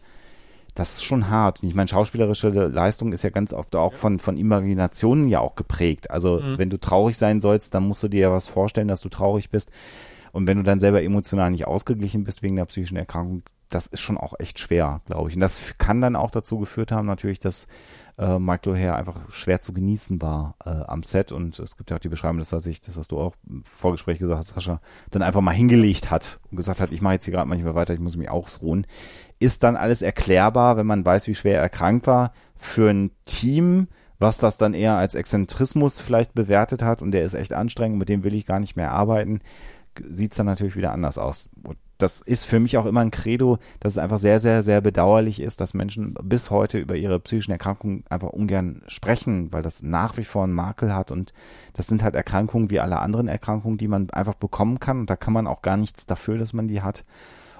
das 0.75 0.95
ist 0.95 1.03
schon 1.03 1.29
hart. 1.29 1.61
Und 1.61 1.69
ich 1.69 1.75
meine, 1.75 1.87
schauspielerische 1.87 2.49
Leistung 2.49 3.11
ist 3.11 3.23
ja 3.23 3.29
ganz 3.29 3.53
oft 3.53 3.75
auch 3.75 3.93
von, 3.93 4.19
von 4.19 4.37
Imaginationen 4.37 5.27
ja 5.27 5.39
auch 5.39 5.55
geprägt. 5.55 6.09
Also 6.09 6.39
mhm. 6.39 6.57
wenn 6.57 6.69
du 6.69 6.79
traurig 6.79 7.17
sein 7.17 7.41
sollst, 7.41 7.73
dann 7.73 7.87
musst 7.87 8.03
du 8.03 8.07
dir 8.07 8.21
ja 8.21 8.31
was 8.31 8.47
vorstellen, 8.47 8.87
dass 8.87 9.01
du 9.01 9.09
traurig 9.09 9.49
bist. 9.49 9.71
Und 10.31 10.47
wenn 10.47 10.57
du 10.57 10.63
dann 10.63 10.79
selber 10.79 11.03
emotional 11.03 11.51
nicht 11.51 11.67
ausgeglichen 11.67 12.23
bist 12.23 12.43
wegen 12.43 12.55
der 12.55 12.65
psychischen 12.65 12.97
Erkrankung, 12.97 13.43
das 13.69 13.87
ist 13.87 13.99
schon 13.99 14.17
auch 14.17 14.33
echt 14.39 14.59
schwer, 14.59 15.01
glaube 15.05 15.29
ich. 15.29 15.35
Und 15.35 15.41
das 15.41 15.75
kann 15.77 16.01
dann 16.01 16.15
auch 16.15 16.31
dazu 16.31 16.57
geführt 16.57 16.91
haben, 16.91 17.07
natürlich, 17.07 17.39
dass 17.39 17.67
äh, 18.19 18.37
Michael 18.37 18.73
O'Hare 18.73 18.95
einfach 18.95 19.31
schwer 19.31 19.59
zu 19.59 19.73
genießen 19.73 20.21
war 20.21 20.55
äh, 20.65 20.69
am 20.69 21.03
Set. 21.03 21.31
Und 21.31 21.57
es 21.57 21.77
gibt 21.77 21.89
ja 21.89 21.97
auch 21.97 22.01
die 22.01 22.09
Beschreibung, 22.09 22.39
dass 22.39 22.51
er 22.51 22.59
sich, 22.59 22.81
das 22.81 22.97
hast 22.97 23.11
du 23.11 23.19
auch 23.19 23.33
im 23.47 23.63
Vorgespräch 23.63 24.19
gesagt, 24.19 24.49
Sascha, 24.49 24.81
dann 25.09 25.21
einfach 25.21 25.41
mal 25.41 25.51
hingelegt 25.53 26.11
hat 26.11 26.39
und 26.51 26.57
gesagt 26.57 26.81
hat, 26.81 26.91
ich 26.91 27.01
mache 27.01 27.13
jetzt 27.13 27.25
hier 27.25 27.33
gerade 27.33 27.47
manchmal 27.47 27.75
weiter, 27.75 27.93
ich 27.93 27.99
muss 27.99 28.17
mich 28.17 28.29
ausruhen. 28.29 28.85
Ist 29.39 29.63
dann 29.63 29.77
alles 29.77 30.01
erklärbar, 30.01 30.75
wenn 30.75 30.85
man 30.85 31.05
weiß, 31.05 31.27
wie 31.27 31.35
schwer 31.35 31.61
er 31.61 31.69
krank 31.69 32.05
war, 32.07 32.33
für 32.55 32.89
ein 32.89 33.11
Team, 33.25 33.87
was 34.19 34.37
das 34.37 34.57
dann 34.57 34.73
eher 34.73 34.97
als 34.97 35.15
Exzentrismus 35.15 36.01
vielleicht 36.01 36.33
bewertet 36.33 36.83
hat 36.83 37.01
und 37.01 37.11
der 37.11 37.23
ist 37.23 37.35
echt 37.35 37.53
anstrengend, 37.53 37.99
mit 37.99 38.09
dem 38.09 38.23
will 38.23 38.33
ich 38.33 38.45
gar 38.45 38.59
nicht 38.59 38.75
mehr 38.75 38.91
arbeiten, 38.91 39.39
sieht's 40.09 40.35
dann 40.35 40.45
natürlich 40.45 40.75
wieder 40.75 40.91
anders 40.91 41.17
aus. 41.17 41.49
Das 41.99 42.21
ist 42.21 42.45
für 42.45 42.59
mich 42.59 42.77
auch 42.77 42.85
immer 42.85 43.01
ein 43.01 43.11
Credo, 43.11 43.59
dass 43.81 43.93
es 43.93 43.97
einfach 43.97 44.17
sehr, 44.17 44.39
sehr, 44.39 44.63
sehr 44.63 44.79
bedauerlich 44.79 45.41
ist, 45.41 45.59
dass 45.59 45.73
Menschen 45.73 46.13
bis 46.23 46.49
heute 46.49 46.79
über 46.79 46.95
ihre 46.95 47.19
psychischen 47.19 47.51
Erkrankungen 47.51 48.05
einfach 48.09 48.29
ungern 48.29 48.81
sprechen, 48.87 49.51
weil 49.51 49.61
das 49.61 49.83
nach 49.83 50.15
wie 50.15 50.23
vor 50.23 50.45
einen 50.45 50.53
Makel 50.53 50.95
hat 50.95 51.11
und 51.11 51.33
das 51.73 51.87
sind 51.87 52.01
halt 52.01 52.15
Erkrankungen 52.15 52.69
wie 52.69 52.79
alle 52.79 52.99
anderen 52.99 53.27
Erkrankungen, 53.27 53.77
die 53.77 53.89
man 53.89 54.09
einfach 54.11 54.35
bekommen 54.35 54.79
kann 54.79 55.01
und 55.01 55.09
da 55.09 55.17
kann 55.17 55.33
man 55.33 55.45
auch 55.45 55.61
gar 55.61 55.75
nichts 55.75 56.05
dafür, 56.05 56.37
dass 56.37 56.53
man 56.53 56.69
die 56.69 56.81
hat. 56.81 57.03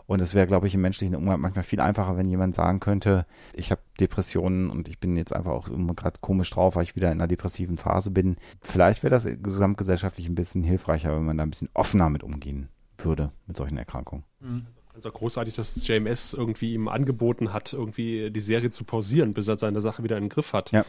Und 0.08 0.22
es 0.22 0.34
wäre, 0.34 0.48
glaube 0.48 0.66
ich, 0.66 0.74
im 0.74 0.82
menschlichen 0.82 1.16
Umgang 1.16 1.40
manchmal 1.40 1.64
viel 1.64 1.82
einfacher, 1.82 2.18
wenn 2.18 2.28
jemand 2.28 2.56
sagen 2.56 2.80
könnte, 2.80 3.28
ich 3.54 3.70
habe 3.70 3.82
Depressionen 4.00 4.72
und 4.72 4.90
ich 4.90 5.00
bin 5.00 5.16
jetzt 5.18 5.36
einfach 5.36 5.52
auch 5.52 5.70
gerade 5.96 6.20
komisch 6.20 6.50
drauf, 6.50 6.76
weil 6.76 6.84
ich 6.84 6.96
wieder 6.96 7.12
in 7.12 7.20
einer 7.20 7.28
depressiven 7.28 7.78
Phase 7.78 8.10
bin. 8.10 8.38
Vielleicht 8.60 9.04
wäre 9.04 9.12
das 9.12 9.28
gesamtgesellschaftlich 9.44 10.28
ein 10.28 10.34
bisschen 10.34 10.64
hilfreicher, 10.64 11.16
wenn 11.16 11.26
man 11.26 11.38
da 11.38 11.44
ein 11.44 11.52
bisschen 11.52 11.70
offener 11.76 12.10
mit 12.10 12.24
umgehen 12.24 12.70
würde 13.06 13.32
mit 13.48 13.58
solchen 13.58 13.78
Erkrankungen. 13.78 14.24
Mhm. 14.40 14.68
Also 14.94 15.12
großartig, 15.12 15.56
dass 15.56 15.88
JMS 15.88 16.34
irgendwie 16.34 16.74
ihm 16.74 16.88
angeboten 16.88 17.54
hat, 17.54 17.72
irgendwie 17.72 18.32
die 18.32 18.40
Serie 18.40 18.70
zu 18.70 18.84
pausieren, 18.84 19.34
bis 19.34 19.48
er 19.48 19.58
seine 19.58 19.82
Sache 19.82 20.04
wieder 20.04 20.18
in 20.18 20.26
den 20.26 20.30
Griff 20.30 20.52
hat. 20.52 20.72
Ja, 20.72 20.84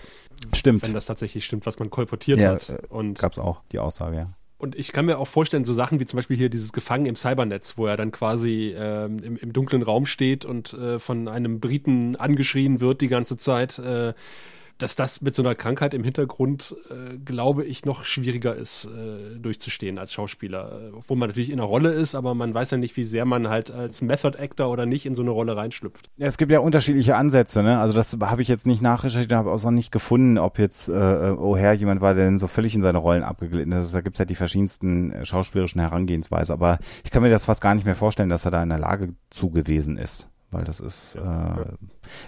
stimmt. 0.52 0.82
Wenn 0.82 0.94
das 0.94 1.06
tatsächlich 1.06 1.44
stimmt, 1.44 1.64
was 1.66 1.78
man 1.78 1.90
kolportiert 1.90 2.40
ja, 2.40 2.50
hat. 2.50 2.70
Äh, 2.70 2.78
und 2.88 3.18
gab's 3.18 3.38
auch 3.38 3.62
die 3.70 3.78
Aussage, 3.78 4.16
ja. 4.16 4.32
Und 4.60 4.76
ich 4.76 4.92
kann 4.92 5.06
mir 5.06 5.18
auch 5.18 5.28
vorstellen, 5.28 5.64
so 5.64 5.72
Sachen 5.72 6.00
wie 6.00 6.04
zum 6.04 6.18
Beispiel 6.18 6.36
hier 6.36 6.50
dieses 6.50 6.72
Gefangen 6.72 7.06
im 7.06 7.16
Cybernetz, 7.16 7.78
wo 7.78 7.86
er 7.86 7.96
dann 7.96 8.12
quasi 8.12 8.74
ähm, 8.76 9.18
im, 9.20 9.36
im, 9.36 9.54
dunklen 9.54 9.82
Raum 9.82 10.04
steht 10.04 10.44
und 10.44 10.74
äh, 10.74 10.98
von 10.98 11.28
einem 11.28 11.60
Briten 11.60 12.14
angeschrien 12.16 12.78
wird 12.78 13.00
die 13.00 13.08
ganze 13.08 13.38
Zeit. 13.38 13.78
Äh, 13.78 14.12
dass 14.82 14.96
das 14.96 15.20
mit 15.20 15.34
so 15.34 15.42
einer 15.42 15.54
Krankheit 15.54 15.94
im 15.94 16.04
Hintergrund, 16.04 16.74
äh, 16.90 17.18
glaube 17.18 17.64
ich, 17.64 17.84
noch 17.84 18.04
schwieriger 18.04 18.56
ist, 18.56 18.86
äh, 18.86 19.38
durchzustehen 19.38 19.98
als 19.98 20.12
Schauspieler. 20.12 20.90
Äh, 20.90 20.96
obwohl 20.96 21.16
man 21.16 21.28
natürlich 21.28 21.50
in 21.50 21.60
einer 21.60 21.68
Rolle 21.68 21.92
ist, 21.92 22.14
aber 22.14 22.34
man 22.34 22.54
weiß 22.54 22.70
ja 22.72 22.78
nicht, 22.78 22.96
wie 22.96 23.04
sehr 23.04 23.24
man 23.24 23.48
halt 23.48 23.70
als 23.70 24.00
Method 24.00 24.38
Actor 24.38 24.70
oder 24.70 24.86
nicht 24.86 25.06
in 25.06 25.14
so 25.14 25.22
eine 25.22 25.30
Rolle 25.30 25.56
reinschlüpft. 25.56 26.10
Ja, 26.16 26.26
es 26.26 26.38
gibt 26.38 26.50
ja 26.50 26.60
unterschiedliche 26.60 27.16
Ansätze, 27.16 27.62
ne? 27.62 27.78
Also 27.78 27.94
das 27.94 28.16
habe 28.20 28.42
ich 28.42 28.48
jetzt 28.48 28.66
nicht 28.66 28.80
nachrecherchiert, 28.82 29.32
habe 29.32 29.52
auch 29.52 29.62
noch 29.62 29.70
nicht 29.70 29.92
gefunden, 29.92 30.38
ob 30.38 30.58
jetzt 30.58 30.88
äh, 30.88 30.92
oh 30.92 31.56
Herr 31.56 31.74
jemand 31.74 32.00
war, 32.00 32.14
der 32.14 32.24
denn 32.24 32.38
so 32.38 32.46
völlig 32.46 32.74
in 32.74 32.82
seine 32.82 32.98
Rollen 32.98 33.22
abgeglitten 33.22 33.72
ist. 33.72 33.92
Da 33.92 34.00
gibt's 34.00 34.18
ja 34.18 34.24
die 34.24 34.34
verschiedensten 34.34 35.12
äh, 35.12 35.24
schauspielerischen 35.24 35.80
Herangehensweisen, 35.80 36.52
aber 36.52 36.78
ich 37.04 37.10
kann 37.10 37.22
mir 37.22 37.30
das 37.30 37.44
fast 37.44 37.60
gar 37.60 37.74
nicht 37.74 37.84
mehr 37.84 37.94
vorstellen, 37.94 38.30
dass 38.30 38.44
er 38.44 38.50
da 38.50 38.62
in 38.62 38.70
der 38.70 38.78
Lage 38.78 39.14
zu 39.30 39.50
gewesen 39.50 39.96
ist 39.96 40.28
weil 40.50 40.64
das 40.64 40.80
ist, 40.80 41.16
äh, 41.16 41.64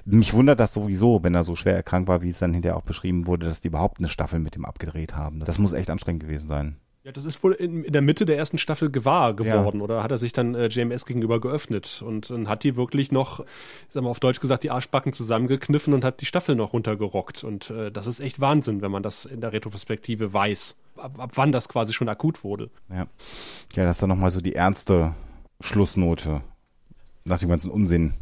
mich 0.05 0.33
wundert 0.33 0.61
das 0.61 0.75
sowieso, 0.75 1.23
wenn 1.23 1.35
er 1.35 1.45
so 1.45 1.57
schwer 1.57 1.75
erkrankt 1.75 2.09
war, 2.09 2.23
wie 2.23 2.31
es 2.31 2.39
dann 2.39 2.53
hinterher 2.53 2.77
auch 2.77 2.83
beschrieben 2.83 3.27
wurde, 3.27 3.47
dass 3.47 3.61
die 3.61 3.69
überhaupt 3.69 3.99
eine 3.99 4.09
Staffel 4.09 4.39
mit 4.39 4.57
ihm 4.57 4.65
abgedreht 4.65 5.17
haben. 5.17 5.41
Das 5.41 5.59
muss 5.59 5.73
echt 5.73 5.91
anstrengend 5.91 6.23
gewesen 6.23 6.49
sein. 6.49 6.77
Ja, 7.05 7.11
das 7.11 7.25
ist 7.25 7.43
wohl 7.43 7.53
in, 7.53 7.83
in 7.83 7.93
der 7.93 8.03
Mitte 8.03 8.25
der 8.25 8.37
ersten 8.37 8.59
Staffel 8.59 8.89
gewahr 8.89 9.35
geworden 9.35 9.79
ja. 9.79 9.85
oder 9.85 10.05
hat 10.05 10.13
er 10.13 10.19
sich 10.19 10.33
dann 10.33 10.55
äh, 10.55 10.69
JMS 10.69 11.05
gegenüber 11.05 11.41
geöffnet 11.41 12.01
und 12.07 12.31
dann 12.31 12.49
hat 12.49 12.63
die 12.63 12.77
wirklich 12.77 13.11
noch, 13.11 13.45
sagen 13.89 14.07
wir 14.07 14.11
auf 14.11 14.21
Deutsch 14.21 14.39
gesagt, 14.39 14.63
die 14.63 14.71
Arschbacken 14.71 15.13
zusammengekniffen 15.13 15.95
und 15.95 16.05
hat 16.05 16.21
die 16.21 16.27
Staffel 16.27 16.55
noch 16.55 16.73
runtergerockt 16.73 17.43
und 17.43 17.71
äh, 17.71 17.91
das 17.91 18.07
ist 18.07 18.21
echt 18.21 18.41
Wahnsinn, 18.41 18.83
wenn 18.83 18.93
man 18.93 19.03
das 19.03 19.25
in 19.25 19.41
der 19.41 19.53
Retroperspektive 19.53 20.33
weiß, 20.33 20.77
ab, 20.97 21.19
ab 21.19 21.33
wann 21.35 21.51
das 21.51 21.69
quasi 21.69 21.93
schon 21.93 22.09
akut 22.09 22.45
wurde. 22.45 22.71
Ja, 22.89 23.09
ja 23.75 23.85
das 23.85 23.97
ist 23.97 24.03
dann 24.03 24.11
nochmal 24.11 24.31
so 24.31 24.41
die 24.41 24.55
ernste 24.55 25.13
Schlussnote 25.61 26.43
nach 27.25 27.39
dem 27.39 27.49
ganzen 27.49 27.71
Unsinn, 27.71 28.15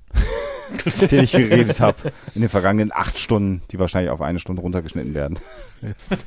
den 1.11 1.25
ich 1.25 1.33
geredet 1.33 1.81
habe 1.81 2.13
in 2.35 2.43
den 2.43 2.51
vergangenen 2.51 2.93
acht 2.93 3.19
Stunden, 3.19 3.63
die 3.71 3.79
wahrscheinlich 3.79 4.11
auf 4.11 4.21
eine 4.21 4.39
Stunde 4.39 4.63
runtergeschnitten 4.63 5.15
werden. 5.15 5.39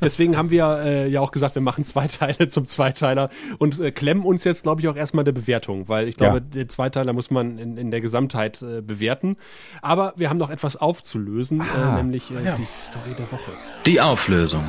Deswegen 0.01 0.35
haben 0.35 0.49
wir 0.49 0.81
äh, 0.83 1.09
ja 1.09 1.21
auch 1.21 1.31
gesagt, 1.31 1.55
wir 1.55 1.61
machen 1.61 1.83
zwei 1.83 2.07
Teile 2.09 2.47
zum 2.49 2.65
Zweiteiler 2.65 3.29
und 3.59 3.79
äh, 3.79 3.91
klemmen 3.91 4.23
uns 4.23 4.43
jetzt, 4.43 4.63
glaube 4.63 4.81
ich, 4.81 4.87
auch 4.87 4.95
erstmal 4.95 5.23
der 5.23 5.31
Bewertung, 5.31 5.87
weil 5.87 6.07
ich 6.07 6.17
glaube, 6.17 6.37
ja. 6.37 6.39
den 6.39 6.69
Zweiteiler 6.69 7.13
muss 7.13 7.29
man 7.31 7.57
in, 7.57 7.77
in 7.77 7.91
der 7.91 8.01
Gesamtheit 8.01 8.61
äh, 8.61 8.81
bewerten. 8.81 9.35
Aber 9.81 10.13
wir 10.17 10.29
haben 10.29 10.37
noch 10.37 10.49
etwas 10.49 10.75
aufzulösen, 10.75 11.61
äh, 11.61 11.63
ah, 11.63 11.97
nämlich 11.97 12.31
äh, 12.31 12.43
ja. 12.43 12.55
die 12.55 12.65
Story 12.65 13.13
der 13.17 13.31
Woche. 13.31 13.51
Die 13.85 14.01
Auflösung. 14.01 14.63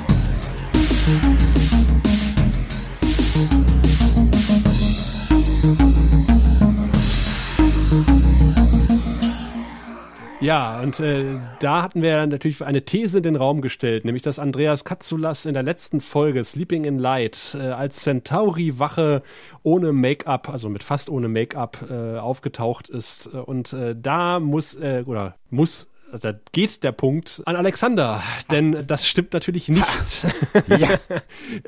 Ja, 10.45 10.83
und 10.83 11.01
äh, 11.01 11.41
da 11.59 11.83
hatten 11.83 12.03
wir 12.03 12.27
natürlich 12.27 12.63
eine 12.63 12.85
These 12.85 13.17
in 13.17 13.23
den 13.23 13.37
Raum 13.37 13.63
gestellt, 13.63 14.05
nämlich 14.05 14.23
dass 14.23 14.39
Andreas 14.39 14.85
Katsoulas 14.85 15.47
in 15.47 15.55
der 15.55 15.63
letzten 15.63 16.03
Folge 16.03 16.45
Sleeping 16.45 16.85
in 16.85 16.99
Light 16.99 17.57
äh, 17.59 17.69
als 17.69 18.03
Centauri-Wache 18.03 19.23
ohne 19.63 19.95
Make-up, 19.95 20.51
also 20.51 20.69
mit 20.69 20.83
fast 20.83 21.09
ohne 21.09 21.29
Make-up 21.29 21.87
äh, 21.91 22.19
aufgetaucht 22.19 22.91
ist. 22.91 23.29
Und 23.29 23.73
äh, 23.73 23.97
da 23.99 24.39
muss, 24.39 24.75
äh, 24.75 25.05
oder 25.07 25.37
muss 25.49 25.89
da 26.21 26.35
geht 26.53 26.83
der 26.83 26.93
Punkt 26.93 27.43
an 27.45 27.57
Alexander, 27.57 28.23
denn 28.51 28.87
das 28.87 29.07
stimmt 29.07 29.33
natürlich 29.33 29.69
nicht. 29.69 29.85
ja. 30.69 30.89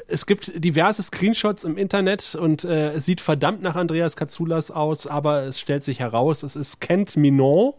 Es 0.09 0.27
gibt 0.27 0.65
diverse 0.65 1.03
Screenshots 1.03 1.65
im 1.65 1.77
Internet 1.77 2.35
und 2.35 2.65
äh, 2.65 2.93
es 2.93 3.05
sieht 3.05 3.21
verdammt 3.21 3.63
nach 3.63 3.75
Andreas 3.77 4.17
Katsoulas 4.17 4.71
aus, 4.71 5.07
aber 5.07 5.43
es 5.43 5.61
stellt 5.61 5.85
sich 5.85 6.01
heraus, 6.01 6.43
es 6.43 6.57
ist 6.57 6.81
Kent 6.81 7.17
Minon, 7.17 7.75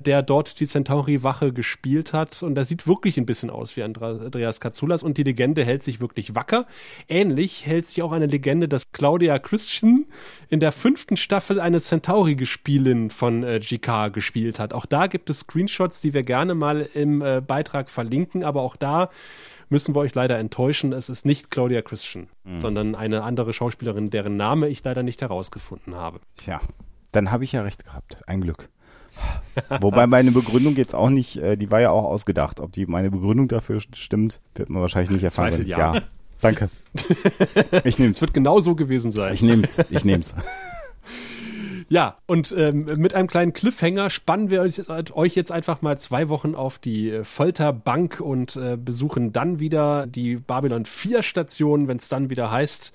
der 0.00 0.22
dort 0.22 0.58
die 0.60 0.66
Centauri-Wache 0.66 1.52
gespielt 1.52 2.12
hat 2.12 2.42
und 2.42 2.54
der 2.54 2.64
sieht 2.64 2.86
wirklich 2.86 3.18
ein 3.18 3.26
bisschen 3.26 3.50
aus 3.50 3.76
wie 3.76 3.82
Andreas 3.82 4.60
Katsoulas 4.60 5.02
und 5.02 5.18
die 5.18 5.22
Legende 5.22 5.64
hält 5.64 5.82
sich 5.82 6.00
wirklich 6.00 6.34
wacker. 6.34 6.66
Ähnlich 7.08 7.66
hält 7.66 7.86
sich 7.86 8.02
auch 8.02 8.12
eine 8.12 8.26
Legende, 8.26 8.68
dass 8.68 8.92
Claudia 8.92 9.38
Christian 9.38 10.06
in 10.48 10.60
der 10.60 10.72
fünften 10.72 11.16
Staffel 11.16 11.60
eine 11.60 11.80
Centauri-Gespielin 11.80 13.10
von 13.10 13.42
äh, 13.44 13.60
GK 13.60 14.08
gespielt 14.08 14.58
hat. 14.58 14.72
Auch 14.72 14.86
da 14.86 15.06
gibt 15.06 15.30
es 15.30 15.40
Screenshots, 15.40 16.00
die 16.06 16.14
wir 16.14 16.22
gerne 16.22 16.54
mal 16.54 16.88
im 16.94 17.20
äh, 17.20 17.42
Beitrag 17.44 17.90
verlinken, 17.90 18.44
aber 18.44 18.62
auch 18.62 18.76
da 18.76 19.10
müssen 19.68 19.96
wir 19.96 20.00
euch 20.00 20.14
leider 20.14 20.38
enttäuschen. 20.38 20.92
Es 20.92 21.08
ist 21.08 21.26
nicht 21.26 21.50
Claudia 21.50 21.82
Christian, 21.82 22.28
mhm. 22.44 22.60
sondern 22.60 22.94
eine 22.94 23.24
andere 23.24 23.52
Schauspielerin, 23.52 24.10
deren 24.10 24.36
Name 24.36 24.68
ich 24.68 24.84
leider 24.84 25.02
nicht 25.02 25.20
herausgefunden 25.20 25.96
habe. 25.96 26.20
Tja, 26.36 26.60
dann 27.10 27.32
habe 27.32 27.42
ich 27.42 27.50
ja 27.50 27.62
recht 27.62 27.84
gehabt. 27.84 28.18
Ein 28.28 28.40
Glück. 28.40 28.68
Wobei 29.80 30.06
meine 30.06 30.30
Begründung 30.30 30.76
jetzt 30.76 30.94
auch 30.94 31.10
nicht, 31.10 31.38
äh, 31.38 31.56
die 31.56 31.72
war 31.72 31.80
ja 31.80 31.90
auch 31.90 32.04
ausgedacht. 32.04 32.60
Ob 32.60 32.70
die 32.70 32.86
meine 32.86 33.10
Begründung 33.10 33.48
dafür 33.48 33.80
stimmt, 33.80 34.40
wird 34.54 34.70
man 34.70 34.82
wahrscheinlich 34.82 35.10
nicht 35.10 35.24
erfahren. 35.24 35.50
Zweifel, 35.50 35.66
ja. 35.66 35.94
ja. 35.94 36.02
Danke. 36.40 36.70
Ich 37.84 37.98
nehme 37.98 38.12
es. 38.12 38.20
wird 38.20 38.32
genau 38.32 38.60
so 38.60 38.74
gewesen 38.74 39.10
sein. 39.10 39.34
Ich 39.34 39.42
nehme 39.42 39.64
es. 39.64 39.78
Ich 39.90 40.04
nehme 40.04 40.20
es. 40.20 40.34
Ja, 41.88 42.16
und 42.26 42.52
ähm, 42.58 42.86
mit 42.96 43.14
einem 43.14 43.28
kleinen 43.28 43.52
Cliffhanger 43.52 44.10
spannen 44.10 44.50
wir 44.50 44.60
euch 44.60 45.36
jetzt 45.36 45.52
einfach 45.52 45.82
mal 45.82 45.96
zwei 45.98 46.28
Wochen 46.28 46.56
auf 46.56 46.78
die 46.78 47.10
äh, 47.10 47.22
Folterbank 47.22 48.20
und 48.20 48.56
äh, 48.56 48.76
besuchen 48.76 49.32
dann 49.32 49.60
wieder 49.60 50.08
die 50.08 50.34
Babylon 50.36 50.84
4 50.84 51.22
Station, 51.22 51.86
wenn 51.86 51.98
es 51.98 52.08
dann 52.08 52.28
wieder 52.28 52.50
heißt, 52.50 52.92